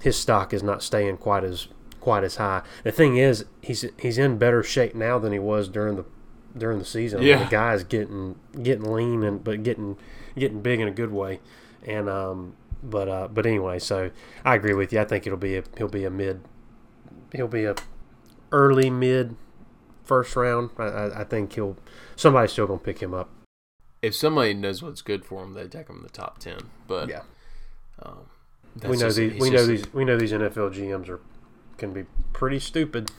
his 0.00 0.16
stock 0.16 0.52
is 0.54 0.62
not 0.62 0.82
staying 0.82 1.16
quite 1.16 1.44
as 1.44 1.68
quite 2.00 2.22
as 2.24 2.36
high. 2.36 2.62
The 2.84 2.92
thing 2.92 3.16
is, 3.16 3.44
he's 3.62 3.84
he's 3.98 4.18
in 4.18 4.38
better 4.38 4.62
shape 4.62 4.94
now 4.94 5.18
than 5.18 5.32
he 5.32 5.38
was 5.38 5.68
during 5.68 5.96
the 5.96 6.04
during 6.56 6.78
the 6.78 6.84
season. 6.84 7.18
I 7.18 7.20
mean, 7.20 7.28
Yeah. 7.30 7.44
the 7.44 7.50
guy's 7.50 7.84
getting 7.84 8.36
getting 8.62 8.92
lean 8.92 9.22
and 9.22 9.42
but 9.42 9.62
getting 9.62 9.96
getting 10.36 10.60
big 10.62 10.80
in 10.80 10.88
a 10.88 10.92
good 10.92 11.12
way. 11.12 11.40
And 11.86 12.08
um, 12.08 12.54
but 12.82 13.08
uh, 13.08 13.28
but 13.28 13.46
anyway, 13.46 13.78
so 13.78 14.10
I 14.44 14.54
agree 14.54 14.74
with 14.74 14.92
you. 14.92 15.00
I 15.00 15.04
think 15.04 15.26
it'll 15.26 15.38
be 15.38 15.56
a 15.56 15.64
he'll 15.76 15.88
be 15.88 16.04
a 16.04 16.10
mid 16.10 16.40
he'll 17.32 17.48
be 17.48 17.64
a 17.64 17.74
early 18.52 18.88
mid 18.90 19.36
first 20.08 20.34
round. 20.34 20.70
I, 20.78 21.20
I, 21.20 21.24
think 21.24 21.52
he'll 21.52 21.76
somebody's 22.16 22.52
still 22.52 22.66
gonna 22.66 22.78
pick 22.80 23.00
him 23.00 23.14
up. 23.14 23.28
If 24.02 24.14
somebody 24.14 24.54
knows 24.54 24.82
what's 24.82 25.02
good 25.02 25.24
for 25.24 25.44
him, 25.44 25.52
they 25.54 25.68
take 25.68 25.88
him 25.88 25.98
in 25.98 26.02
the 26.02 26.08
top 26.08 26.38
ten. 26.38 26.70
But 26.88 27.08
Yeah. 27.08 27.22
um, 28.02 28.26
we 28.82 28.90
know 28.90 28.96
just- 28.96 29.16
these 29.18 29.40
we 29.40 29.50
know 29.50 29.56
just- 29.58 29.68
these 29.68 29.92
we 29.92 30.04
know 30.04 30.16
these 30.16 30.32
NFL 30.32 30.70
GMs 30.70 31.08
are 31.08 31.20
can 31.76 31.92
be 31.92 32.06
pretty 32.32 32.58
stupid. 32.58 33.10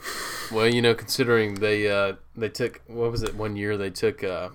Well, 0.52 0.68
you 0.68 0.82
know, 0.82 0.94
considering 0.96 1.56
they 1.56 1.88
uh, 1.90 2.16
they 2.36 2.50
took 2.50 2.82
what 2.88 3.12
was 3.12 3.24
it 3.24 3.36
one 3.36 3.56
year 3.56 3.78
they 3.78 3.92
took 3.92 4.24
uh, 4.24 4.50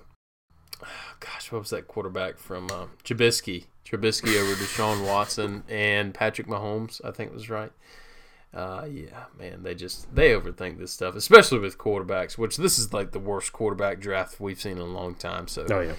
gosh 1.19 1.51
what 1.51 1.59
was 1.59 1.69
that 1.69 1.87
quarterback 1.87 2.37
from 2.37 2.65
uh, 2.71 2.87
Trubisky 3.03 3.65
Trubisky 3.85 4.39
over 4.39 4.53
Deshaun 4.55 5.05
Watson 5.05 5.63
and 5.69 6.13
Patrick 6.13 6.47
Mahomes 6.47 6.99
I 7.05 7.11
think 7.11 7.33
was 7.33 7.49
right. 7.49 7.71
Uh, 8.55 8.87
yeah, 8.89 9.25
man, 9.37 9.63
they 9.63 9.75
just 9.75 10.13
they 10.15 10.31
overthink 10.31 10.77
this 10.79 10.91
stuff, 10.93 11.13
especially 11.15 11.59
with 11.59 11.77
quarterbacks. 11.77 12.37
Which 12.37 12.55
this 12.55 12.79
is 12.79 12.93
like 12.93 13.11
the 13.11 13.19
worst 13.19 13.51
quarterback 13.51 13.99
draft 13.99 14.39
we've 14.39 14.59
seen 14.59 14.73
in 14.73 14.77
a 14.79 14.85
long 14.85 15.13
time. 15.15 15.47
So 15.49 15.65
Oh 15.69 15.81
yeah. 15.81 15.93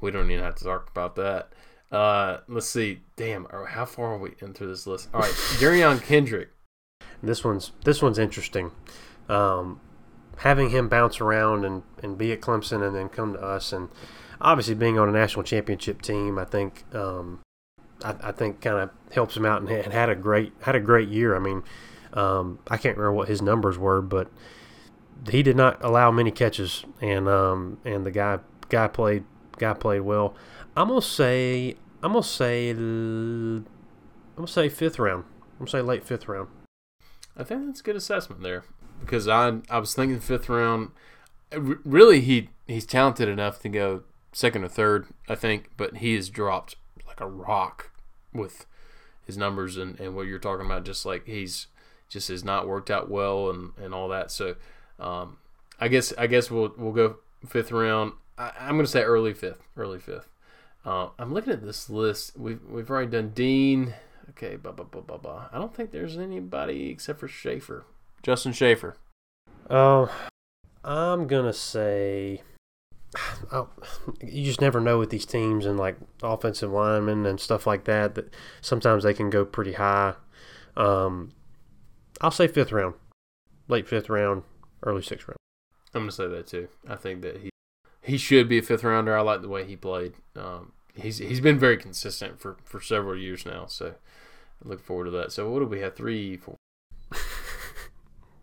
we 0.00 0.10
don't 0.10 0.30
even 0.30 0.42
have 0.42 0.54
to 0.56 0.64
talk 0.64 0.88
about 0.90 1.14
that. 1.16 1.52
Uh, 1.92 2.38
let's 2.48 2.68
see. 2.68 3.00
Damn, 3.16 3.46
how 3.68 3.84
far 3.84 4.14
are 4.14 4.18
we 4.18 4.30
into 4.40 4.66
this 4.66 4.86
list? 4.86 5.10
All 5.12 5.20
right, 5.20 5.30
Derion 5.58 6.02
Kendrick. 6.02 6.48
This 7.22 7.44
one's 7.44 7.72
this 7.84 8.00
one's 8.00 8.18
interesting. 8.18 8.70
Um, 9.28 9.80
having 10.38 10.70
him 10.70 10.88
bounce 10.88 11.20
around 11.20 11.66
and, 11.66 11.82
and 12.02 12.16
be 12.16 12.32
at 12.32 12.40
Clemson 12.40 12.82
and 12.86 12.96
then 12.96 13.10
come 13.10 13.34
to 13.34 13.40
us 13.40 13.72
and 13.74 13.90
obviously 14.40 14.74
being 14.74 14.98
on 14.98 15.06
a 15.08 15.12
national 15.12 15.42
championship 15.42 16.00
team, 16.00 16.38
I 16.38 16.46
think 16.46 16.84
um, 16.94 17.40
I, 18.02 18.14
I 18.22 18.32
think 18.32 18.62
kind 18.62 18.78
of 18.78 18.90
helps 19.12 19.36
him 19.36 19.44
out 19.44 19.60
and 19.60 19.68
had, 19.68 19.92
had 19.92 20.08
a 20.08 20.14
great 20.14 20.52
had 20.62 20.74
a 20.74 20.80
great 20.80 21.08
year. 21.10 21.36
I 21.36 21.40
mean, 21.40 21.62
um, 22.12 22.58
I 22.68 22.76
can't 22.76 22.96
remember 22.96 23.16
what 23.16 23.28
his 23.28 23.42
numbers 23.42 23.78
were, 23.78 24.02
but 24.02 24.30
he 25.28 25.42
did 25.42 25.56
not 25.56 25.82
allow 25.84 26.10
many 26.10 26.30
catches 26.30 26.84
and 27.00 27.28
um, 27.28 27.78
and 27.84 28.06
the 28.06 28.10
guy 28.10 28.38
guy 28.68 28.88
played 28.88 29.24
guy 29.58 29.74
played 29.74 30.00
well. 30.00 30.34
I'm 30.76 30.88
gonna 30.88 31.02
say 31.02 31.76
I'm 32.02 32.12
gonna 32.12 32.22
say 32.22 32.70
I'm 32.70 33.66
gonna 34.36 34.48
say 34.48 34.68
fifth 34.68 34.98
round. 34.98 35.24
I'm 35.52 35.66
gonna 35.66 35.70
say 35.70 35.80
late 35.82 36.04
fifth 36.04 36.28
round. 36.28 36.48
I 37.36 37.44
think 37.44 37.66
that's 37.66 37.80
a 37.80 37.84
good 37.84 37.96
assessment 37.96 38.42
there 38.42 38.64
because 39.00 39.28
I 39.28 39.58
I 39.68 39.78
was 39.78 39.94
thinking 39.94 40.20
fifth 40.20 40.48
round. 40.48 40.90
Really, 41.52 42.20
he 42.20 42.50
he's 42.66 42.86
talented 42.86 43.28
enough 43.28 43.60
to 43.62 43.68
go 43.68 44.04
second 44.32 44.64
or 44.64 44.68
third, 44.68 45.06
I 45.28 45.34
think, 45.34 45.70
but 45.76 45.98
he 45.98 46.14
has 46.14 46.28
dropped 46.30 46.76
like 47.06 47.20
a 47.20 47.26
rock 47.26 47.90
with 48.32 48.66
his 49.26 49.36
numbers 49.36 49.76
and, 49.76 49.98
and 49.98 50.14
what 50.14 50.26
you're 50.26 50.38
talking 50.38 50.66
about. 50.66 50.84
Just 50.84 51.04
like 51.04 51.26
he's 51.26 51.66
just 52.10 52.28
has 52.28 52.44
not 52.44 52.68
worked 52.68 52.90
out 52.90 53.08
well 53.08 53.48
and, 53.48 53.72
and 53.80 53.94
all 53.94 54.08
that. 54.08 54.30
So 54.30 54.56
um, 54.98 55.38
I 55.78 55.88
guess 55.88 56.12
I 56.18 56.26
guess 56.26 56.50
we'll 56.50 56.74
we'll 56.76 56.92
go 56.92 57.16
fifth 57.46 57.72
round. 57.72 58.12
I, 58.36 58.52
I'm 58.60 58.74
going 58.74 58.84
to 58.84 58.90
say 58.90 59.02
early 59.02 59.32
fifth, 59.32 59.62
early 59.76 59.98
fifth. 59.98 60.28
Uh, 60.84 61.08
I'm 61.18 61.32
looking 61.32 61.52
at 61.52 61.64
this 61.64 61.88
list. 61.88 62.38
We've 62.38 62.60
we've 62.68 62.90
already 62.90 63.10
done 63.10 63.30
Dean. 63.30 63.94
Okay, 64.30 64.56
blah 64.56 64.72
blah 64.72 64.84
blah 64.84 65.00
blah 65.00 65.16
blah. 65.16 65.48
I 65.52 65.58
don't 65.58 65.74
think 65.74 65.90
there's 65.90 66.18
anybody 66.18 66.90
except 66.90 67.20
for 67.20 67.28
Shaffer, 67.28 67.86
Justin 68.22 68.52
Shaffer. 68.52 68.96
Oh, 69.70 70.12
I'm 70.84 71.26
gonna 71.26 71.52
say. 71.52 72.42
Oh, 73.52 73.68
you 74.22 74.44
just 74.44 74.60
never 74.60 74.80
know 74.80 75.00
with 75.00 75.10
these 75.10 75.26
teams 75.26 75.66
and 75.66 75.76
like 75.76 75.96
offensive 76.22 76.70
linemen 76.70 77.26
and 77.26 77.40
stuff 77.40 77.66
like 77.66 77.82
that. 77.86 78.14
That 78.14 78.32
sometimes 78.60 79.02
they 79.02 79.12
can 79.14 79.28
go 79.28 79.44
pretty 79.44 79.72
high. 79.72 80.14
Um, 80.76 81.32
I'll 82.20 82.30
say 82.30 82.48
fifth 82.48 82.72
round, 82.72 82.94
late 83.68 83.88
fifth 83.88 84.08
round, 84.08 84.42
early 84.82 85.02
sixth 85.02 85.28
round. 85.28 85.38
I'm 85.94 86.02
gonna 86.02 86.12
say 86.12 86.28
that 86.28 86.46
too. 86.46 86.68
I 86.88 86.96
think 86.96 87.22
that 87.22 87.38
he 87.38 87.50
he 88.02 88.16
should 88.16 88.48
be 88.48 88.58
a 88.58 88.62
fifth 88.62 88.84
rounder. 88.84 89.16
I 89.16 89.20
like 89.20 89.42
the 89.42 89.48
way 89.48 89.64
he 89.64 89.76
played. 89.76 90.14
Um, 90.36 90.72
he's 90.94 91.18
he's 91.18 91.40
been 91.40 91.58
very 91.58 91.76
consistent 91.76 92.40
for 92.40 92.56
for 92.64 92.80
several 92.80 93.16
years 93.16 93.44
now. 93.44 93.66
So 93.66 93.94
I 94.64 94.68
look 94.68 94.80
forward 94.80 95.04
to 95.06 95.10
that. 95.12 95.32
So 95.32 95.50
what 95.50 95.60
do 95.60 95.66
we 95.66 95.80
have? 95.80 95.94
Three, 95.94 96.36
four, 96.36 96.56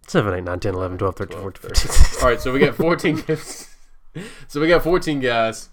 7, 0.07 0.33
8, 0.33 0.43
9, 0.43 0.59
10, 0.59 0.73
11, 0.73 0.97
12, 0.97 1.15
13, 1.15 1.37
12, 1.39 1.57
14, 1.57 1.69
15. 1.85 2.21
All 2.21 2.29
right, 2.29 2.41
so 2.41 2.51
we 2.51 2.59
got 2.59 2.75
14 2.75 3.23
So 4.47 4.61
we 4.61 4.67
got 4.67 4.83
14 4.83 5.19
guys 5.19 5.69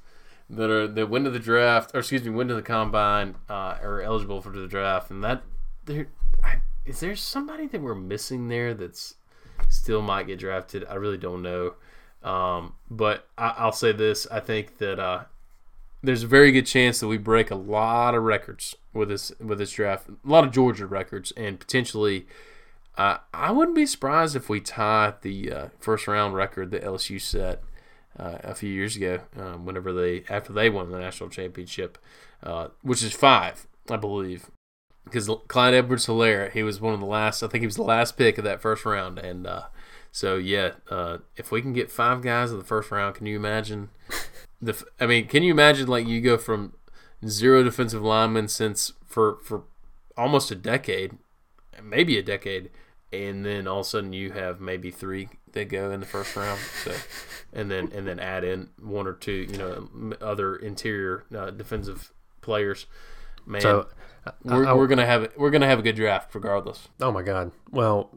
that 0.50 0.70
are 0.70 0.86
that 0.86 1.08
went 1.08 1.24
to 1.24 1.30
the 1.30 1.38
draft, 1.38 1.92
or 1.94 2.00
excuse 2.00 2.22
me, 2.22 2.30
went 2.30 2.48
to 2.50 2.54
the 2.54 2.62
combine, 2.62 3.36
uh, 3.48 3.78
are 3.82 4.02
eligible 4.02 4.40
for 4.40 4.50
the 4.50 4.66
draft, 4.66 5.10
and 5.10 5.24
that 5.24 5.42
there 5.84 6.08
I, 6.42 6.60
is 6.86 7.00
there 7.00 7.16
somebody 7.16 7.66
that 7.66 7.80
we're 7.80 7.94
missing 7.94 8.48
there 8.48 8.74
that's 8.74 9.14
still 9.68 10.02
might 10.02 10.26
get 10.26 10.38
drafted. 10.38 10.84
I 10.88 10.94
really 10.94 11.16
don't 11.16 11.42
know, 11.42 11.74
um, 12.22 12.74
but 12.90 13.28
I, 13.36 13.54
I'll 13.58 13.72
say 13.72 13.92
this: 13.92 14.26
I 14.30 14.40
think 14.40 14.78
that 14.78 14.98
uh, 14.98 15.24
there's 16.02 16.22
a 16.22 16.28
very 16.28 16.52
good 16.52 16.66
chance 16.66 17.00
that 17.00 17.08
we 17.08 17.18
break 17.18 17.50
a 17.50 17.56
lot 17.56 18.14
of 18.14 18.22
records 18.22 18.74
with 18.92 19.08
this 19.08 19.32
with 19.40 19.58
this 19.58 19.72
draft, 19.72 20.08
a 20.08 20.28
lot 20.28 20.44
of 20.44 20.52
Georgia 20.52 20.86
records, 20.86 21.32
and 21.36 21.58
potentially. 21.58 22.26
Uh, 22.96 23.18
I 23.32 23.50
wouldn't 23.50 23.74
be 23.74 23.86
surprised 23.86 24.36
if 24.36 24.48
we 24.48 24.60
tie 24.60 25.14
the 25.22 25.52
uh, 25.52 25.68
first 25.80 26.06
round 26.06 26.36
record 26.36 26.70
that 26.70 26.84
LSU 26.84 27.20
set 27.20 27.60
uh, 28.16 28.38
a 28.44 28.54
few 28.54 28.70
years 28.70 28.94
ago, 28.94 29.18
um, 29.36 29.66
whenever 29.66 29.92
they 29.92 30.22
after 30.28 30.52
they 30.52 30.70
won 30.70 30.92
the 30.92 31.00
national 31.00 31.28
championship, 31.28 31.98
uh, 32.44 32.68
which 32.82 33.02
is 33.02 33.12
five, 33.12 33.66
I 33.90 33.96
believe, 33.96 34.48
because 35.04 35.30
Clyde 35.48 35.74
Edwards-Hilaire, 35.74 36.50
he 36.50 36.62
was 36.62 36.80
one 36.80 36.94
of 36.94 37.00
the 37.00 37.06
last. 37.06 37.42
I 37.42 37.48
think 37.48 37.62
he 37.62 37.66
was 37.66 37.76
the 37.76 37.82
last 37.82 38.16
pick 38.16 38.38
of 38.38 38.44
that 38.44 38.60
first 38.60 38.84
round, 38.84 39.18
and 39.18 39.46
uh, 39.46 39.64
so 40.10 40.36
yeah, 40.36 40.72
uh, 40.90 41.18
if 41.36 41.50
we 41.50 41.60
can 41.60 41.72
get 41.72 41.90
five 41.90 42.22
guys 42.22 42.50
in 42.50 42.58
the 42.58 42.64
first 42.64 42.90
round, 42.90 43.14
can 43.16 43.26
you 43.26 43.36
imagine? 43.36 43.90
The 44.62 44.82
I 44.98 45.06
mean, 45.06 45.26
can 45.26 45.42
you 45.42 45.52
imagine 45.52 45.88
like 45.88 46.06
you 46.06 46.20
go 46.20 46.38
from 46.38 46.72
zero 47.26 47.62
defensive 47.62 48.02
linemen 48.02 48.48
since 48.48 48.92
for 49.06 49.38
for 49.42 49.64
almost 50.16 50.50
a 50.50 50.54
decade, 50.54 51.18
maybe 51.82 52.16
a 52.18 52.22
decade, 52.22 52.70
and 53.12 53.44
then 53.44 53.66
all 53.66 53.80
of 53.80 53.86
a 53.86 53.88
sudden 53.88 54.12
you 54.12 54.32
have 54.32 54.60
maybe 54.60 54.90
three 54.90 55.28
that 55.52 55.68
go 55.68 55.90
in 55.90 56.00
the 56.00 56.06
first 56.06 56.36
round. 56.36 56.60
So, 56.82 56.92
and 57.52 57.70
then 57.70 57.90
and 57.94 58.06
then 58.06 58.18
add 58.18 58.44
in 58.44 58.70
one 58.80 59.06
or 59.06 59.12
two, 59.14 59.46
you 59.50 59.58
know, 59.58 59.88
other 60.20 60.56
interior 60.56 61.24
uh, 61.36 61.50
defensive 61.50 62.12
players. 62.40 62.86
Man, 63.46 63.60
So, 63.60 63.88
we're, 64.42 64.74
we're 64.76 64.86
gonna 64.86 65.06
have 65.06 65.32
we're 65.36 65.50
gonna 65.50 65.66
have 65.66 65.78
a 65.78 65.82
good 65.82 65.96
draft 65.96 66.34
regardless. 66.34 66.88
Oh 67.00 67.12
my 67.12 67.22
God. 67.22 67.52
Well, 67.70 68.10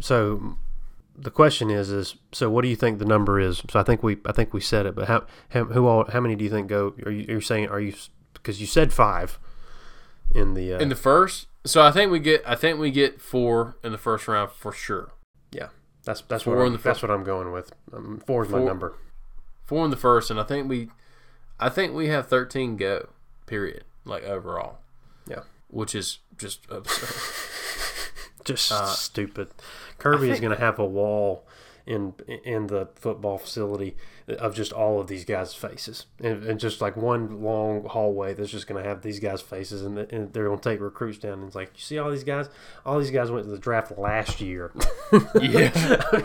so 0.00 0.56
the 1.16 1.30
question 1.30 1.70
is, 1.70 1.90
is 1.90 2.16
so 2.32 2.50
what 2.50 2.62
do 2.62 2.68
you 2.68 2.76
think 2.76 2.98
the 2.98 3.04
number 3.04 3.38
is? 3.38 3.62
So 3.70 3.78
I 3.78 3.82
think 3.82 4.02
we, 4.02 4.16
I 4.26 4.32
think 4.32 4.52
we 4.54 4.60
said 4.60 4.86
it, 4.86 4.94
but 4.94 5.08
how, 5.08 5.26
how 5.50 5.64
who 5.64 5.86
all, 5.86 6.10
how 6.10 6.20
many 6.20 6.34
do 6.34 6.44
you 6.44 6.50
think 6.50 6.68
go? 6.68 6.94
Are 7.04 7.10
you, 7.12 7.36
are 7.36 7.40
saying, 7.40 7.68
are 7.68 7.80
you, 7.80 7.94
because 8.34 8.60
you 8.60 8.66
said 8.66 8.92
five 8.92 9.38
in 10.34 10.54
the, 10.54 10.74
uh, 10.74 10.78
In 10.78 10.88
the 10.88 10.96
first, 10.96 11.46
so 11.64 11.82
I 11.82 11.92
think 11.92 12.10
we 12.10 12.18
get 12.18 12.42
I 12.46 12.54
think 12.54 12.78
we 12.78 12.90
get 12.90 13.20
four 13.20 13.76
in 13.84 13.92
the 13.92 13.98
first 13.98 14.26
round 14.26 14.50
for 14.50 14.72
sure. 14.72 15.12
yeah, 15.52 15.68
that's 16.04 16.22
that's 16.22 16.44
Four 16.44 16.56
what 16.56 16.66
in 16.66 16.74
I'm, 16.74 16.80
that's 16.82 17.02
what 17.02 17.10
I'm 17.10 17.24
going 17.24 17.52
with. 17.52 17.72
Um, 17.92 18.22
four 18.26 18.44
is 18.44 18.50
my 18.50 18.62
number. 18.62 18.94
Four 19.64 19.84
in 19.84 19.90
the 19.90 19.96
first, 19.96 20.30
and 20.30 20.40
I 20.40 20.44
think 20.44 20.68
we, 20.68 20.88
I 21.60 21.68
think 21.68 21.94
we 21.94 22.08
have 22.08 22.26
thirteen 22.26 22.76
go. 22.76 23.10
Period. 23.46 23.84
Like 24.04 24.24
overall, 24.24 24.78
which 25.72 25.94
is 25.94 26.18
just 26.38 26.60
absurd. 26.70 27.08
just 28.44 28.70
Uh, 28.70 28.86
stupid. 28.86 29.48
Kirby 29.98 30.30
is 30.30 30.38
going 30.40 30.52
to 30.54 30.60
have 30.60 30.78
a 30.78 30.84
wall 30.86 31.44
in 31.86 32.14
in 32.44 32.68
the 32.68 32.88
football 32.94 33.38
facility 33.38 33.96
of 34.28 34.54
just 34.54 34.72
all 34.72 35.00
of 35.00 35.08
these 35.08 35.24
guys' 35.24 35.54
faces, 35.54 36.06
and, 36.20 36.44
and 36.44 36.60
just 36.60 36.80
like 36.80 36.96
one 36.96 37.42
long 37.42 37.84
hallway 37.84 38.34
that's 38.34 38.50
just 38.50 38.66
going 38.66 38.82
to 38.82 38.88
have 38.88 39.02
these 39.02 39.18
guys' 39.18 39.42
faces, 39.42 39.82
and, 39.82 39.98
and 39.98 40.32
they're 40.32 40.46
going 40.46 40.58
to 40.58 40.68
take 40.68 40.80
recruits 40.80 41.18
down. 41.18 41.34
And 41.34 41.44
it's 41.44 41.56
like, 41.56 41.70
you 41.74 41.80
see 41.80 41.98
all 41.98 42.10
these 42.10 42.24
guys? 42.24 42.48
All 42.86 42.98
these 42.98 43.10
guys 43.10 43.30
went 43.30 43.44
to 43.46 43.50
the 43.50 43.58
draft 43.58 43.98
last 43.98 44.40
year. 44.40 44.72
yeah, 45.40 46.22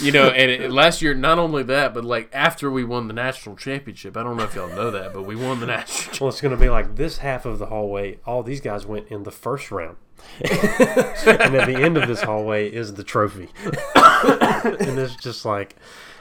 you 0.00 0.12
know, 0.12 0.28
and 0.30 0.50
it, 0.50 0.70
last 0.70 1.02
year 1.02 1.14
not 1.14 1.38
only 1.38 1.62
that, 1.64 1.92
but 1.94 2.04
like 2.04 2.30
after 2.32 2.70
we 2.70 2.84
won 2.84 3.08
the 3.08 3.14
national 3.14 3.56
championship, 3.56 4.16
I 4.16 4.22
don't 4.22 4.36
know 4.36 4.44
if 4.44 4.54
y'all 4.54 4.68
know 4.68 4.90
that, 4.90 5.12
but 5.12 5.24
we 5.24 5.36
won 5.36 5.60
the 5.60 5.66
national. 5.66 6.16
well, 6.20 6.28
it's 6.30 6.40
going 6.40 6.54
to 6.54 6.60
be 6.60 6.70
like 6.70 6.96
this 6.96 7.18
half 7.18 7.44
of 7.44 7.58
the 7.58 7.66
hallway. 7.66 8.18
All 8.24 8.42
these 8.42 8.60
guys 8.60 8.86
went 8.86 9.08
in 9.08 9.24
the 9.24 9.30
first 9.30 9.70
round. 9.70 9.96
and 10.40 11.54
at 11.54 11.66
the 11.66 11.78
end 11.78 11.96
of 11.96 12.08
this 12.08 12.22
hallway 12.22 12.70
is 12.70 12.94
the 12.94 13.04
trophy. 13.04 13.48
and 13.64 14.98
it's 14.98 15.16
just 15.16 15.44
like, 15.44 15.76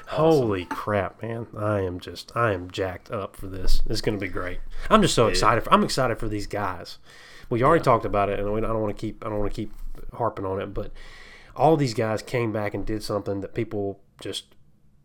holy 0.08 0.66
crap, 0.66 1.22
man! 1.22 1.47
I 1.58 1.82
am 1.82 1.99
just, 1.99 2.36
I 2.36 2.52
am 2.52 2.70
jacked 2.70 3.12
up 3.12 3.36
for 3.36 3.47
this. 3.47 3.82
It's 3.88 4.02
going 4.02 4.20
to 4.20 4.26
be 4.26 4.32
great. 4.32 4.60
I'm 4.89 5.02
just 5.02 5.16
so 5.16 5.28
excited. 5.28 5.64
For, 5.64 5.74
I'm 5.74 5.84
excited 5.84 6.20
for 6.20 6.28
these 6.28 6.47
guys. 6.47 6.97
We 7.49 7.64
already 7.64 7.84
talked 7.84 8.06
about 8.06 8.30
it, 8.30 8.39
and 8.39 8.47
I 8.49 8.60
don't 8.62 8.82
want 8.82 8.95
to 8.95 8.99
keep, 9.02 9.26
I 9.26 9.30
don't 9.30 9.39
want 9.39 9.52
to 9.52 9.56
keep 9.56 9.74
harping 10.14 10.45
on 10.45 10.62
it, 10.62 10.74
but 10.74 10.91
all 11.56 11.78
these 11.78 11.93
guys 11.93 12.22
came 12.22 12.52
back 12.52 12.74
and 12.74 12.86
did 12.86 13.04
something 13.04 13.41
that 13.41 13.54
people 13.54 13.99
just 14.20 14.56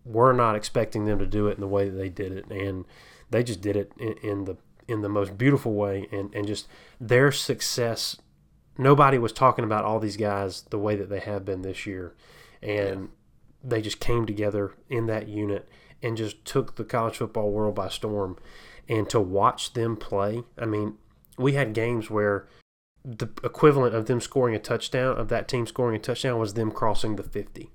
were 0.05 0.32
not 0.32 0.55
expecting 0.55 1.05
them 1.05 1.18
to 1.18 1.26
do 1.26 1.49
it 1.49 1.55
in 1.55 1.61
the 1.61 1.68
way 1.68 1.88
that 1.88 1.97
they 1.97 2.09
did 2.09 2.32
it, 2.32 2.47
and 2.51 2.84
they 3.30 3.42
just 3.42 3.61
did 3.61 3.76
it 3.76 3.92
in, 3.99 4.14
in 4.22 4.44
the 4.44 4.57
in 4.88 5.03
the 5.03 5.09
most 5.09 5.36
beautiful 5.36 5.74
way, 5.74 6.09
and 6.12 6.34
and 6.34 6.47
just 6.47 6.68
their 7.01 7.32
success. 7.32 8.16
Nobody 8.79 9.18
was 9.18 9.33
talking 9.33 9.64
about 9.64 9.85
all 9.85 9.99
these 9.99 10.16
guys 10.16 10.62
the 10.70 10.79
way 10.79 10.97
that 10.97 11.09
they 11.09 11.20
have 11.20 11.45
been 11.45 11.62
this 11.62 11.87
year, 11.87 12.14
and 12.62 13.11
they 13.62 13.81
just 13.81 14.01
came 14.01 14.27
together 14.27 14.74
in 14.89 15.07
that 15.07 15.29
unit 15.29 15.68
and 16.03 16.16
just 16.16 16.45
took 16.45 16.77
the 16.77 16.85
college 16.85 17.16
football 17.16 17.51
world 17.51 17.74
by 17.74 17.89
storm. 17.89 18.39
And 18.89 19.09
to 19.11 19.18
watch 19.18 19.72
them 19.72 19.97
play, 19.97 20.45
I 20.59 20.66
mean, 20.66 20.95
we 21.37 21.55
had 21.55 21.72
games 21.72 22.11
where 22.11 22.47
the 23.05 23.29
equivalent 23.43 23.95
of 23.95 24.07
them 24.07 24.20
scoring 24.20 24.55
a 24.55 24.59
touchdown, 24.59 25.16
of 25.16 25.29
that 25.29 25.49
team 25.49 25.66
scoring 25.66 25.97
a 25.97 25.99
touchdown, 25.99 26.39
was 26.39 26.55
them 26.55 26.70
crossing 26.70 27.16
the 27.16 27.22
50. 27.22 27.70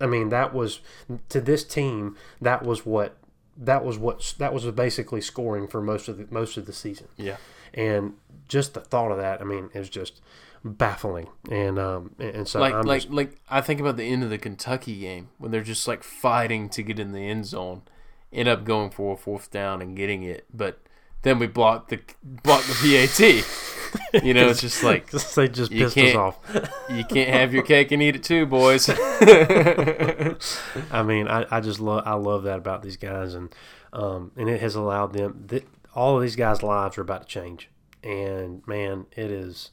I 0.00 0.06
mean, 0.06 0.28
that 0.28 0.54
was 0.54 0.80
to 1.28 1.40
this 1.40 1.64
team, 1.64 2.16
that 2.40 2.64
was 2.64 2.86
what 2.86 3.16
that 3.56 3.84
was 3.84 3.98
what 3.98 4.34
that 4.38 4.54
was 4.54 4.64
basically 4.66 5.20
scoring 5.20 5.66
for 5.66 5.82
most 5.82 6.08
of 6.08 6.16
the 6.16 6.26
most 6.30 6.56
of 6.56 6.66
the 6.66 6.72
season. 6.72 7.08
Yeah, 7.16 7.38
And 7.74 8.14
just 8.48 8.74
the 8.74 8.80
thought 8.80 9.10
of 9.10 9.18
that, 9.18 9.40
I 9.40 9.44
mean, 9.44 9.70
is 9.74 9.88
just 9.88 10.20
baffling. 10.64 11.28
And 11.50 11.78
um 11.78 12.14
and 12.18 12.46
so 12.46 12.60
like 12.60 12.74
I'm 12.74 12.86
like 12.86 13.02
just, 13.02 13.12
like 13.12 13.40
I 13.48 13.60
think 13.60 13.80
about 13.80 13.96
the 13.96 14.04
end 14.04 14.22
of 14.22 14.30
the 14.30 14.38
Kentucky 14.38 14.98
game 14.98 15.28
when 15.38 15.50
they're 15.50 15.62
just 15.62 15.86
like 15.86 16.02
fighting 16.02 16.68
to 16.70 16.82
get 16.82 16.98
in 16.98 17.12
the 17.12 17.28
end 17.28 17.46
zone, 17.46 17.82
end 18.32 18.48
up 18.48 18.64
going 18.64 18.90
for 18.90 19.14
a 19.14 19.16
fourth 19.16 19.50
down 19.50 19.80
and 19.82 19.96
getting 19.96 20.22
it, 20.22 20.46
but 20.52 20.80
then 21.22 21.38
we 21.38 21.46
block 21.46 21.88
the 21.88 22.00
block 22.22 22.62
the 22.64 22.74
PAT. 22.74 23.44
you 24.24 24.34
know, 24.34 24.48
it's 24.48 24.60
just 24.60 24.82
like 24.82 25.10
they 25.34 25.48
just 25.48 25.70
pissed 25.72 25.96
us 25.96 26.14
off. 26.14 26.38
you 26.90 27.04
can't 27.04 27.30
have 27.30 27.52
your 27.54 27.62
cake 27.62 27.90
and 27.90 28.02
eat 28.02 28.16
it 28.16 28.22
too, 28.22 28.46
boys. 28.46 28.88
I 30.90 31.02
mean, 31.04 31.28
I, 31.28 31.46
I 31.50 31.60
just 31.60 31.80
love 31.80 32.02
I 32.06 32.14
love 32.14 32.44
that 32.44 32.58
about 32.58 32.82
these 32.82 32.96
guys, 32.96 33.34
and 33.34 33.54
um, 33.92 34.32
and 34.36 34.48
it 34.48 34.60
has 34.60 34.74
allowed 34.74 35.12
them. 35.12 35.46
Th- 35.48 35.64
all 35.98 36.14
of 36.14 36.22
these 36.22 36.36
guys' 36.36 36.62
lives 36.62 36.96
are 36.96 37.02
about 37.02 37.22
to 37.22 37.28
change, 37.28 37.68
and 38.04 38.64
man, 38.68 39.06
it 39.16 39.32
is 39.32 39.72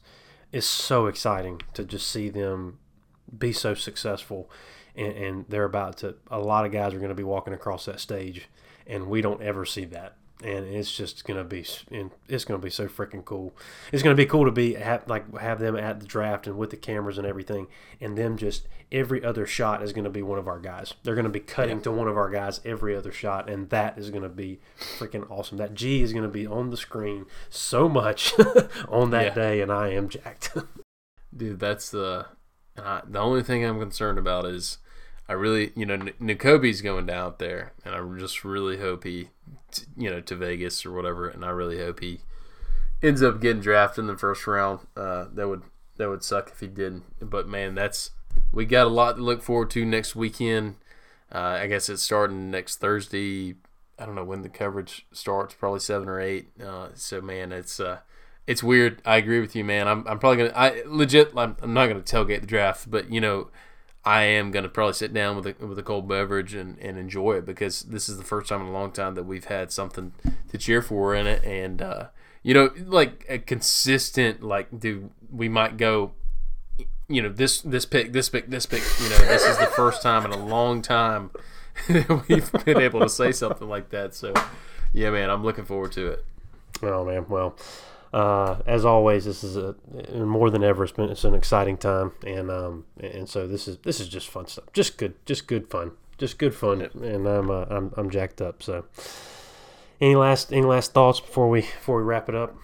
it's 0.50 0.66
so 0.66 1.06
exciting 1.06 1.62
to 1.72 1.84
just 1.84 2.08
see 2.10 2.28
them 2.28 2.80
be 3.38 3.52
so 3.52 3.74
successful, 3.74 4.50
and, 4.96 5.12
and 5.12 5.44
they're 5.48 5.62
about 5.62 5.98
to. 5.98 6.16
A 6.28 6.40
lot 6.40 6.66
of 6.66 6.72
guys 6.72 6.92
are 6.92 6.98
going 6.98 7.10
to 7.10 7.14
be 7.14 7.22
walking 7.22 7.54
across 7.54 7.84
that 7.84 8.00
stage, 8.00 8.48
and 8.88 9.06
we 9.06 9.20
don't 9.20 9.40
ever 9.40 9.64
see 9.64 9.84
that. 9.84 10.16
And 10.42 10.66
it's 10.66 10.94
just 10.94 11.24
gonna 11.24 11.44
be, 11.44 11.64
it's 12.28 12.44
gonna 12.44 12.58
be 12.58 12.68
so 12.68 12.88
freaking 12.88 13.24
cool. 13.24 13.56
It's 13.90 14.02
gonna 14.02 14.16
be 14.16 14.26
cool 14.26 14.44
to 14.44 14.50
be 14.50 14.74
have, 14.74 15.08
like 15.08 15.38
have 15.38 15.60
them 15.60 15.76
at 15.76 16.00
the 16.00 16.06
draft 16.06 16.46
and 16.46 16.58
with 16.58 16.68
the 16.70 16.76
cameras 16.76 17.16
and 17.16 17.26
everything, 17.26 17.68
and 18.02 18.18
them 18.18 18.36
just 18.36 18.68
every 18.92 19.24
other 19.24 19.46
shot 19.46 19.82
is 19.82 19.92
gonna 19.92 20.10
be 20.10 20.22
one 20.22 20.38
of 20.38 20.46
our 20.48 20.58
guys. 20.60 20.94
They're 21.02 21.14
gonna 21.14 21.28
be 21.28 21.40
cutting 21.40 21.80
to 21.82 21.90
one 21.92 22.08
of 22.08 22.16
our 22.16 22.30
guys 22.30 22.60
every 22.64 22.94
other 22.96 23.12
shot, 23.12 23.48
and 23.50 23.68
that 23.70 23.98
is 23.98 24.10
gonna 24.10 24.28
be 24.28 24.60
freaking 24.78 25.28
awesome. 25.30 25.58
That 25.58 25.74
G 25.74 26.02
is 26.02 26.12
gonna 26.12 26.28
be 26.28 26.46
on 26.46 26.70
the 26.70 26.76
screen 26.76 27.26
so 27.50 27.88
much 27.88 28.32
on 28.88 29.10
that 29.10 29.24
Yeah. 29.26 29.34
day, 29.34 29.60
and 29.60 29.72
I 29.72 29.88
am 29.88 30.08
jacked. 30.08 30.56
Dude, 31.36 31.58
that's 31.60 31.90
the 31.90 32.26
uh, 32.76 33.00
the 33.08 33.18
only 33.18 33.42
thing 33.42 33.64
I'm 33.64 33.78
concerned 33.80 34.18
about 34.18 34.44
is 34.46 34.78
I 35.28 35.32
really, 35.32 35.72
you 35.74 35.84
know, 35.86 35.94
N- 35.94 36.12
Nakobe's 36.20 36.82
going 36.82 37.06
down 37.06 37.34
there, 37.38 37.72
and 37.84 37.94
I 37.94 38.18
just 38.18 38.44
really 38.44 38.78
hope 38.78 39.04
he, 39.04 39.30
t- 39.72 39.84
you 39.96 40.08
know, 40.10 40.20
to 40.20 40.36
Vegas 40.36 40.86
or 40.86 40.92
whatever, 40.92 41.28
and 41.28 41.44
I 41.44 41.48
really 41.48 41.78
hope 41.78 42.00
he 42.00 42.20
ends 43.02 43.22
up 43.22 43.40
getting 43.40 43.60
drafted 43.62 44.02
in 44.02 44.06
the 44.06 44.16
first 44.16 44.46
round. 44.46 44.80
Uh, 44.96 45.26
that 45.34 45.48
would 45.48 45.62
that 45.96 46.08
would 46.08 46.22
suck 46.22 46.50
if 46.52 46.60
he 46.60 46.66
didn't. 46.68 47.04
But 47.20 47.48
man, 47.48 47.74
that's 47.74 48.10
we 48.52 48.64
got 48.64 48.86
a 48.86 48.90
lot 48.90 49.16
to 49.16 49.22
look 49.22 49.42
forward 49.42 49.70
to 49.70 49.84
next 49.84 50.16
weekend. 50.16 50.76
Uh, 51.32 51.58
I 51.60 51.66
guess 51.66 51.88
it's 51.88 52.02
starting 52.02 52.50
next 52.50 52.76
Thursday. 52.76 53.56
I 53.98 54.06
don't 54.06 54.14
know 54.14 54.24
when 54.24 54.42
the 54.42 54.48
coverage 54.48 55.06
starts, 55.12 55.54
probably 55.54 55.80
seven 55.80 56.08
or 56.08 56.20
eight. 56.20 56.48
Uh, 56.62 56.88
so 56.94 57.20
man, 57.20 57.52
it's 57.52 57.80
uh, 57.80 58.00
it's 58.46 58.62
weird. 58.62 59.02
I 59.04 59.16
agree 59.16 59.40
with 59.40 59.56
you, 59.56 59.64
man. 59.64 59.88
I'm, 59.88 60.06
I'm 60.06 60.18
probably 60.18 60.48
gonna 60.48 60.56
I 60.56 60.82
legit. 60.86 61.32
I'm, 61.36 61.56
I'm 61.62 61.74
not 61.74 61.88
gonna 61.88 62.00
tailgate 62.00 62.40
the 62.40 62.46
draft, 62.46 62.90
but 62.90 63.10
you 63.10 63.20
know, 63.20 63.48
I 64.04 64.22
am 64.22 64.52
gonna 64.52 64.68
probably 64.68 64.94
sit 64.94 65.12
down 65.12 65.36
with 65.36 65.46
a 65.46 65.66
with 65.66 65.78
a 65.78 65.82
cold 65.82 66.08
beverage 66.08 66.54
and, 66.54 66.78
and 66.78 66.96
enjoy 66.96 67.34
it 67.34 67.44
because 67.44 67.82
this 67.82 68.08
is 68.08 68.18
the 68.18 68.24
first 68.24 68.48
time 68.48 68.60
in 68.60 68.68
a 68.68 68.72
long 68.72 68.92
time 68.92 69.16
that 69.16 69.24
we've 69.24 69.46
had 69.46 69.72
something 69.72 70.12
to 70.50 70.58
cheer 70.58 70.80
for 70.80 71.14
in 71.14 71.26
it, 71.26 71.42
and 71.44 71.82
uh, 71.82 72.06
you 72.42 72.54
know, 72.54 72.70
like 72.84 73.26
a 73.28 73.38
consistent 73.38 74.42
like, 74.42 74.78
dude, 74.78 75.10
we 75.30 75.48
might 75.48 75.76
go. 75.76 76.12
You 77.08 77.22
know 77.22 77.28
this 77.28 77.60
this 77.62 77.84
pick 77.84 78.12
this 78.12 78.28
pick 78.28 78.48
this 78.48 78.66
pick. 78.66 78.82
You 79.00 79.08
know 79.10 79.18
this 79.18 79.44
is 79.44 79.58
the 79.58 79.66
first 79.66 80.02
time 80.02 80.24
in 80.24 80.32
a 80.32 80.44
long 80.44 80.82
time 80.82 81.30
that 81.88 82.28
we've 82.28 82.50
been 82.64 82.80
able 82.80 83.00
to 83.00 83.08
say 83.08 83.32
something 83.32 83.68
like 83.68 83.90
that. 83.90 84.14
So, 84.14 84.34
yeah, 84.92 85.10
man, 85.10 85.30
I'm 85.30 85.44
looking 85.44 85.64
forward 85.64 85.92
to 85.92 86.06
it. 86.08 86.24
Oh 86.82 87.04
man, 87.04 87.26
well, 87.28 87.56
uh, 88.12 88.60
as 88.66 88.84
always, 88.84 89.24
this 89.24 89.44
is 89.44 89.56
a 89.56 89.74
more 90.14 90.50
than 90.50 90.64
ever. 90.64 90.84
It's 90.84 90.92
been 90.92 91.10
it's 91.10 91.24
an 91.24 91.34
exciting 91.34 91.76
time, 91.76 92.12
and 92.26 92.50
um, 92.50 92.86
and 92.98 93.28
so 93.28 93.46
this 93.46 93.68
is 93.68 93.78
this 93.78 94.00
is 94.00 94.08
just 94.08 94.28
fun 94.28 94.46
stuff. 94.46 94.64
Just 94.72 94.98
good, 94.98 95.14
just 95.26 95.46
good 95.46 95.68
fun, 95.68 95.92
just 96.18 96.38
good 96.38 96.54
fun, 96.54 96.80
and 96.80 97.26
I'm 97.26 97.50
uh, 97.50 97.66
I'm 97.68 97.92
I'm 97.96 98.10
jacked 98.10 98.40
up. 98.40 98.62
So, 98.62 98.84
any 100.00 100.16
last 100.16 100.52
any 100.52 100.66
last 100.66 100.92
thoughts 100.92 101.20
before 101.20 101.48
we 101.48 101.62
before 101.62 101.98
we 101.98 102.04
wrap 102.04 102.28
it 102.28 102.34
up? 102.34 102.56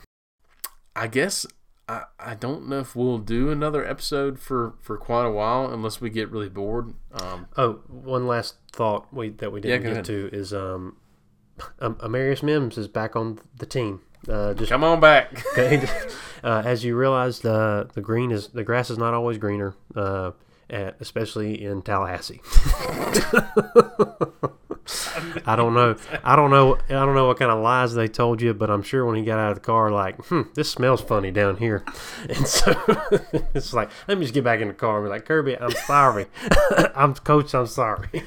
I 0.94 1.06
guess 1.06 1.46
I, 1.88 2.04
I 2.18 2.34
don't 2.34 2.68
know 2.68 2.80
if 2.80 2.96
we'll 2.96 3.18
do 3.18 3.50
another 3.50 3.86
episode 3.86 4.38
for, 4.38 4.74
for 4.80 4.96
quite 4.96 5.26
a 5.26 5.30
while 5.30 5.66
unless 5.72 6.00
we 6.00 6.10
get 6.10 6.30
really 6.30 6.48
bored. 6.48 6.94
Um, 7.12 7.46
Oh, 7.56 7.80
one 7.88 8.26
last 8.26 8.54
thought 8.70 9.12
we 9.12 9.30
that 9.30 9.52
we 9.52 9.60
didn't 9.60 9.82
go 9.82 9.88
get 9.88 9.92
ahead. 9.92 10.04
to 10.06 10.30
is 10.32 10.54
um, 10.54 10.96
um, 11.80 11.96
Amarius 11.96 12.42
Mims 12.42 12.78
is 12.78 12.88
back 12.88 13.14
on 13.16 13.38
the 13.56 13.66
team. 13.66 14.00
Uh, 14.28 14.54
just 14.54 14.70
come 14.70 14.84
on 14.84 15.00
back. 15.00 15.44
uh, 15.58 16.62
as 16.64 16.84
you 16.84 16.96
realized, 16.96 17.44
uh, 17.44 17.84
the 17.94 18.00
green 18.00 18.30
is 18.30 18.48
the 18.48 18.62
grass 18.64 18.88
is 18.88 18.96
not 18.96 19.12
always 19.14 19.36
greener, 19.38 19.74
uh, 19.96 20.30
at, 20.70 20.96
especially 21.00 21.62
in 21.64 21.82
Tallahassee. 21.82 22.40
I 25.46 25.56
don't 25.56 25.74
know. 25.74 25.96
I 26.24 26.36
don't 26.36 26.50
know. 26.50 26.76
I 26.88 26.92
don't 26.92 27.14
know 27.14 27.26
what 27.26 27.38
kind 27.38 27.50
of 27.50 27.62
lies 27.62 27.94
they 27.94 28.08
told 28.08 28.40
you, 28.40 28.54
but 28.54 28.70
I'm 28.70 28.82
sure 28.82 29.04
when 29.04 29.16
he 29.16 29.24
got 29.24 29.38
out 29.38 29.50
of 29.50 29.56
the 29.56 29.60
car, 29.60 29.90
like, 29.90 30.16
hmm, 30.26 30.42
this 30.54 30.70
smells 30.70 31.00
funny 31.00 31.30
down 31.30 31.56
here, 31.56 31.84
and 32.28 32.46
so 32.46 32.72
it's 33.54 33.72
like, 33.72 33.90
let 34.08 34.18
me 34.18 34.24
just 34.24 34.34
get 34.34 34.44
back 34.44 34.60
in 34.60 34.68
the 34.68 34.74
car 34.74 34.98
and 34.98 35.06
be 35.06 35.10
like, 35.10 35.24
Kirby, 35.24 35.58
I'm 35.58 35.72
sorry, 35.86 36.26
I'm 36.94 37.14
coach, 37.14 37.54
I'm 37.54 37.66
sorry, 37.66 38.22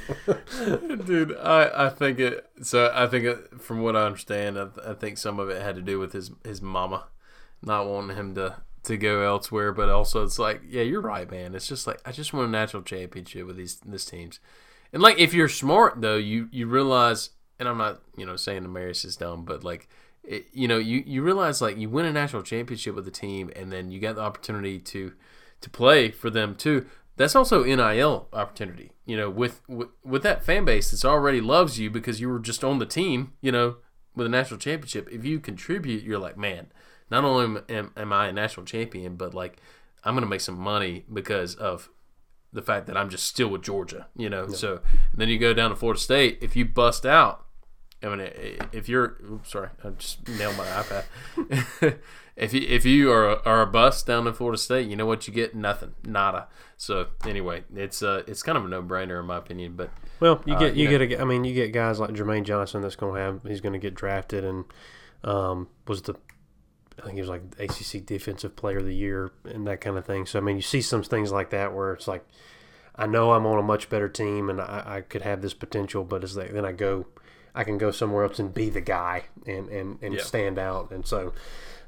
dude. 1.06 1.36
I 1.38 1.88
I 1.88 1.90
think 1.90 2.20
it. 2.20 2.50
So 2.62 2.92
I 2.94 3.08
think 3.08 3.26
it, 3.26 3.62
from 3.62 3.82
what 3.82 3.96
I 3.96 4.06
understand, 4.06 4.58
I, 4.58 4.68
I 4.86 4.94
think 4.94 5.18
some 5.18 5.40
of 5.40 5.50
it 5.50 5.62
had 5.62 5.76
to 5.76 5.82
do 5.82 6.00
with 6.00 6.14
his 6.14 6.32
his 6.44 6.62
mama 6.62 7.06
not 7.62 7.88
wanting 7.88 8.16
him 8.16 8.36
to 8.36 8.58
to 8.84 8.98
go 8.98 9.22
elsewhere, 9.22 9.72
but 9.72 9.90
also 9.90 10.24
it's 10.24 10.40
like, 10.40 10.62
yeah, 10.68 10.84
you're 10.84 11.02
right, 11.02 11.30
man. 11.30 11.56
It's 11.56 11.68
just 11.68 11.88
like 11.88 12.00
I 12.06 12.12
just 12.12 12.34
want 12.34 12.48
a 12.48 12.52
national 12.52 12.84
championship 12.84 13.46
with 13.48 13.58
these 13.58 13.78
this 13.78 14.06
teams, 14.06 14.40
and 14.95 15.03
like 15.03 15.19
if 15.19 15.34
you're 15.34 15.49
smart 15.49 16.01
though, 16.01 16.15
you 16.15 16.49
you 16.51 16.65
realize, 16.65 17.31
and 17.59 17.69
I'm 17.69 17.77
not 17.77 18.01
you 18.17 18.26
know 18.26 18.38
saying 18.38 18.63
Amarius 18.63 19.05
is 19.05 19.15
dumb, 19.15 19.45
but 19.45 19.63
like. 19.63 19.88
It, 20.27 20.47
you 20.53 20.67
know, 20.67 20.80
you, 20.80 21.03
you 21.05 21.22
realize 21.22 21.61
like 21.61 21.77
you 21.77 21.88
win 21.88 22.07
a 22.07 22.11
national 22.11 22.41
championship 22.41 22.95
with 22.95 23.05
the 23.05 23.11
team, 23.11 23.51
and 23.55 23.72
then 23.72 23.91
you 23.91 23.99
got 23.99 24.15
the 24.15 24.23
opportunity 24.23 24.80
to 24.80 25.13
to 25.61 25.69
play 25.69 26.09
for 26.09 26.31
them 26.31 26.55
too. 26.55 26.88
That's 27.15 27.35
also 27.35 27.63
NIL 27.63 28.27
opportunity. 28.34 28.93
You 29.05 29.17
know, 29.17 29.30
with, 29.30 29.61
with 29.67 29.89
with 30.03 30.23
that 30.23 30.43
fan 30.43 30.65
base 30.65 30.89
that's 30.89 31.05
already 31.05 31.41
loves 31.41 31.77
you 31.77 31.91
because 31.91 32.19
you 32.19 32.27
were 32.30 32.39
just 32.39 32.63
on 32.63 32.80
the 32.80 32.88
team. 32.88 33.34
You 33.39 33.51
know, 33.51 33.76
with 34.15 34.26
a 34.26 34.30
national 34.30 34.59
championship. 34.59 35.07
If 35.11 35.26
you 35.26 35.39
contribute, 35.39 36.03
you're 36.03 36.17
like, 36.17 36.38
man, 36.38 36.72
not 37.11 37.23
only 37.23 37.61
am, 37.69 37.91
am 37.95 38.13
I 38.13 38.27
a 38.27 38.34
national 38.34 38.65
champion, 38.65 39.15
but 39.15 39.34
like 39.34 39.57
I'm 40.03 40.15
gonna 40.15 40.26
make 40.26 40.41
some 40.41 40.57
money 40.57 41.05
because 41.11 41.55
of 41.55 41.89
the 42.56 42.61
fact 42.61 42.88
that 42.88 42.98
I'm 42.98 43.10
just 43.10 43.26
still 43.26 43.49
with 43.49 43.61
Georgia, 43.61 44.07
you 44.15 44.30
know. 44.30 44.48
Yeah. 44.49 44.56
So 44.56 44.82
then 45.14 45.30
you 45.30 45.38
go 45.38 45.53
down 45.53 45.69
to 45.69 45.76
Florida 45.76 45.99
State. 45.99 46.40
If 46.41 46.56
you 46.56 46.65
bust 46.65 47.06
out, 47.06 47.45
I 48.02 48.07
mean, 48.07 48.30
if 48.72 48.88
you're, 48.88 49.18
oops, 49.30 49.52
sorry, 49.52 49.69
I 49.84 49.90
just 49.90 50.27
nailed 50.27 50.57
my 50.57 50.65
iPad. 50.65 51.99
if 52.36 52.53
you 52.53 52.61
if 52.68 52.86
you 52.86 53.11
are 53.11 53.30
a, 53.30 53.41
are 53.45 53.61
a 53.61 53.68
bust 53.68 54.07
down 54.07 54.26
in 54.26 54.34
Florida 54.34 54.57
State, 54.57 54.88
you 54.88 54.95
know 54.95 55.06
what 55.06 55.27
you 55.27 55.34
get? 55.34 55.53
Nothing, 55.53 55.94
nada. 56.03 56.48
So 56.77 57.07
anyway, 57.26 57.64
it's 57.76 58.02
uh 58.02 58.23
it's 58.26 58.41
kind 58.41 58.57
of 58.57 58.65
a 58.65 58.68
no 58.68 58.82
brainer 58.82 59.19
in 59.19 59.26
my 59.26 59.38
opinion. 59.38 59.76
But 59.76 59.91
well, 60.19 60.41
you 60.45 60.53
get 60.53 60.72
uh, 60.72 60.73
you, 60.73 60.90
you 60.90 60.98
know, 60.98 61.06
get 61.06 61.19
a, 61.19 61.22
I 61.22 61.26
mean 61.26 61.44
you 61.44 61.53
get 61.53 61.73
guys 61.73 61.99
like 61.99 62.11
Jermaine 62.11 62.44
Johnson 62.44 62.82
that's 62.82 62.95
going 62.95 63.15
to 63.15 63.22
have 63.22 63.41
he's 63.45 63.61
going 63.61 63.73
to 63.73 63.80
get 63.80 63.95
drafted 63.95 64.44
and 64.44 64.65
um, 65.23 65.68
was 65.88 66.03
the 66.03 66.15
I 66.99 67.01
think 67.03 67.15
he 67.15 67.22
was 67.22 67.30
like 67.30 67.41
ACC 67.59 68.05
Defensive 68.05 68.55
Player 68.55 68.77
of 68.77 68.85
the 68.85 68.95
Year 68.95 69.31
and 69.43 69.67
that 69.67 69.81
kind 69.81 69.97
of 69.97 70.05
thing. 70.05 70.26
So 70.26 70.39
I 70.39 70.41
mean, 70.41 70.55
you 70.55 70.61
see 70.61 70.81
some 70.81 71.03
things 71.03 71.31
like 71.31 71.49
that 71.49 71.73
where 71.73 71.93
it's 71.93 72.07
like, 72.07 72.26
I 72.95 73.05
know 73.05 73.34
I'm 73.34 73.45
on 73.45 73.59
a 73.59 73.63
much 73.63 73.89
better 73.89 74.07
team 74.07 74.49
and 74.49 74.61
I, 74.61 74.84
I 74.85 75.01
could 75.01 75.22
have 75.23 75.41
this 75.41 75.53
potential, 75.53 76.03
but 76.03 76.23
as 76.23 76.35
they, 76.35 76.47
then 76.47 76.65
I 76.65 76.72
go, 76.72 77.07
I 77.53 77.63
can 77.63 77.77
go 77.77 77.91
somewhere 77.91 78.23
else 78.23 78.39
and 78.39 78.53
be 78.53 78.69
the 78.69 78.81
guy 78.81 79.26
and 79.45 79.69
and, 79.69 79.99
and 80.01 80.13
yeah. 80.15 80.22
stand 80.22 80.57
out. 80.57 80.91
And 80.91 81.05
so, 81.05 81.34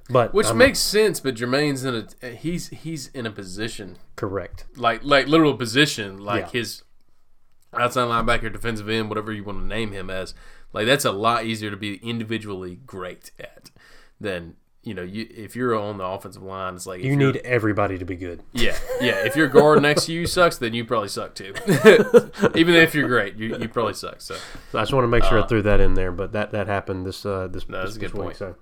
but 0.10 0.34
which 0.34 0.48
I'm 0.48 0.58
makes 0.58 0.80
sense. 0.80 1.20
But 1.20 1.36
Jermaine's 1.36 1.84
in 1.84 2.08
a 2.22 2.30
he's 2.30 2.70
he's 2.70 3.08
in 3.10 3.26
a 3.26 3.32
position 3.32 3.98
correct, 4.16 4.66
like 4.76 5.04
like 5.04 5.28
literal 5.28 5.56
position, 5.56 6.18
like 6.18 6.46
yeah. 6.46 6.60
his 6.60 6.84
outside 7.74 8.08
linebacker, 8.08 8.52
defensive 8.52 8.90
end, 8.90 9.10
whatever 9.10 9.32
you 9.32 9.44
want 9.44 9.60
to 9.60 9.66
name 9.66 9.92
him 9.92 10.10
as. 10.10 10.34
Like 10.74 10.86
that's 10.86 11.06
a 11.06 11.12
lot 11.12 11.46
easier 11.46 11.72
to 11.72 11.78
be 11.78 11.96
individually 11.98 12.80
great 12.86 13.32
at 13.40 13.72
than 14.20 14.56
you 14.88 14.94
know, 14.94 15.04
you 15.04 15.28
if 15.30 15.54
you're 15.54 15.76
on 15.76 15.98
the 15.98 16.06
offensive 16.06 16.42
line, 16.42 16.76
it's 16.76 16.88
like 16.88 17.04
you 17.04 17.18
need 17.18 17.38
everybody 17.38 17.98
to 17.98 18.06
be 18.06 18.16
good. 18.16 18.42
Yeah, 18.54 18.78
yeah. 19.02 19.26
If 19.26 19.36
your 19.36 19.48
guard 19.48 19.82
next 19.82 20.06
to 20.06 20.14
you 20.14 20.26
sucks, 20.26 20.58
then 20.58 20.74
you 20.74 20.86
probably 20.86 21.10
suck 21.10 21.36
too. 21.36 21.54
Even 22.56 22.74
if 22.74 22.96
you're 22.96 23.10
great, 23.10 23.36
you, 23.36 23.58
you 23.58 23.68
probably 23.68 23.94
suck. 23.94 24.22
So. 24.22 24.38
so 24.72 24.80
I 24.80 24.84
just 24.84 24.94
want 24.94 25.04
to 25.04 25.10
make 25.10 25.26
sure 25.26 25.40
uh, 25.40 25.44
I 25.44 25.48
threw 25.48 25.62
that 25.64 25.82
in 25.82 25.94
there, 25.96 26.14
but 26.14 26.32
that 26.32 26.52
that 26.54 26.68
happened 26.68 27.06
this 27.06 27.26
uh 27.26 27.48
this, 27.48 27.68
no, 27.68 27.84
this, 27.84 27.96
this, 27.96 28.12
good 28.12 28.18
week. 28.18 28.38
So, 28.38 28.56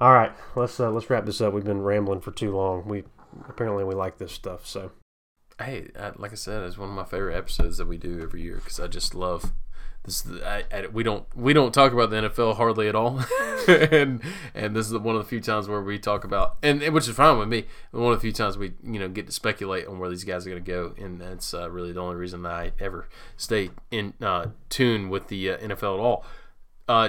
all 0.00 0.12
right, 0.12 0.30
let's 0.54 0.78
uh, 0.78 0.90
let's 0.90 1.10
wrap 1.10 1.26
this 1.26 1.40
up. 1.40 1.52
We've 1.52 1.64
been 1.64 1.82
rambling 1.82 2.20
for 2.20 2.30
too 2.30 2.54
long. 2.54 2.86
We 2.86 3.02
apparently 3.48 3.82
we 3.82 3.96
like 3.96 4.18
this 4.18 4.32
stuff. 4.32 4.64
So, 4.64 4.92
hey, 5.58 5.90
I, 5.98 6.12
like 6.14 6.30
I 6.30 6.36
said, 6.36 6.62
it's 6.62 6.78
one 6.78 6.88
of 6.88 6.94
my 6.94 7.04
favorite 7.04 7.36
episodes 7.36 7.78
that 7.78 7.88
we 7.88 7.98
do 7.98 8.22
every 8.22 8.42
year 8.42 8.56
because 8.56 8.78
I 8.78 8.86
just 8.86 9.12
love 9.12 9.52
this 10.08 10.26
I, 10.44 10.64
I, 10.72 10.86
we 10.86 11.02
don't 11.02 11.24
we 11.36 11.52
don't 11.52 11.72
talk 11.72 11.92
about 11.92 12.10
the 12.10 12.16
NFL 12.16 12.56
hardly 12.56 12.88
at 12.88 12.94
all, 12.94 13.24
and 13.68 14.20
and 14.54 14.74
this 14.74 14.86
is 14.86 14.98
one 14.98 15.14
of 15.14 15.22
the 15.22 15.28
few 15.28 15.40
times 15.40 15.68
where 15.68 15.82
we 15.82 15.98
talk 15.98 16.24
about 16.24 16.56
and, 16.62 16.82
which 16.92 17.08
is 17.08 17.14
fine 17.14 17.38
with 17.38 17.48
me. 17.48 17.66
One 17.90 18.12
of 18.12 18.18
the 18.18 18.22
few 18.22 18.32
times 18.32 18.58
we 18.58 18.72
you 18.82 18.98
know 18.98 19.08
get 19.08 19.26
to 19.26 19.32
speculate 19.32 19.86
on 19.86 19.98
where 19.98 20.10
these 20.10 20.24
guys 20.24 20.46
are 20.46 20.50
going 20.50 20.64
to 20.64 20.70
go, 20.70 20.94
and 21.02 21.20
that's 21.20 21.54
uh, 21.54 21.70
really 21.70 21.92
the 21.92 22.00
only 22.00 22.16
reason 22.16 22.42
that 22.42 22.52
I 22.52 22.72
ever 22.80 23.08
stay 23.36 23.70
in 23.90 24.14
uh, 24.20 24.46
tune 24.68 25.08
with 25.08 25.28
the 25.28 25.50
uh, 25.50 25.58
NFL 25.58 25.94
at 25.94 26.00
all. 26.00 26.24
Uh, 26.88 27.08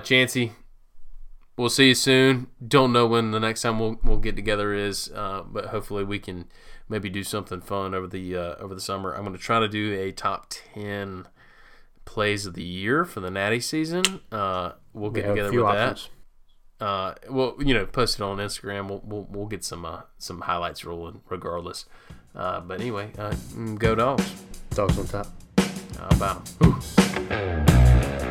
we'll 1.55 1.69
see 1.69 1.87
you 1.87 1.95
soon. 1.95 2.47
Don't 2.65 2.93
know 2.93 3.07
when 3.07 3.31
the 3.31 3.39
next 3.39 3.61
time 3.61 3.79
we'll 3.79 3.99
we'll 4.03 4.17
get 4.17 4.35
together 4.35 4.73
is, 4.73 5.11
uh, 5.15 5.43
but 5.45 5.67
hopefully 5.67 6.03
we 6.03 6.19
can 6.19 6.45
maybe 6.87 7.09
do 7.09 7.23
something 7.23 7.61
fun 7.61 7.93
over 7.93 8.07
the 8.07 8.35
uh, 8.35 8.55
over 8.55 8.73
the 8.73 8.81
summer. 8.81 9.13
I'm 9.13 9.23
going 9.23 9.35
to 9.35 9.41
try 9.41 9.59
to 9.59 9.67
do 9.67 9.93
a 9.93 10.11
top 10.11 10.49
ten 10.49 11.27
plays 12.09 12.47
of 12.47 12.55
the 12.55 12.63
year 12.63 13.05
for 13.05 13.19
the 13.19 13.29
Natty 13.29 13.59
season. 13.59 14.03
Uh, 14.31 14.71
we'll 14.93 15.11
get 15.11 15.27
together 15.27 15.51
with 15.51 15.63
options. 15.63 16.09
that. 16.79 16.85
Uh, 16.85 17.13
well, 17.29 17.55
you 17.59 17.71
know, 17.73 17.85
post 17.85 18.19
it 18.19 18.23
on 18.23 18.37
Instagram. 18.37 18.89
We'll 18.89 19.03
we'll, 19.05 19.27
we'll 19.29 19.45
get 19.45 19.63
some 19.63 19.85
uh, 19.85 20.01
some 20.17 20.41
highlights 20.41 20.83
rolling 20.83 21.21
regardless. 21.29 21.85
Uh, 22.35 22.61
but 22.61 22.81
anyway, 22.81 23.11
uh, 23.19 23.35
go 23.75 23.93
dogs. 23.93 24.43
Dogs 24.71 24.97
on 24.97 25.05
top. 25.05 25.27
How 25.99 26.07
about? 26.09 26.49
Ooh. 26.63 28.25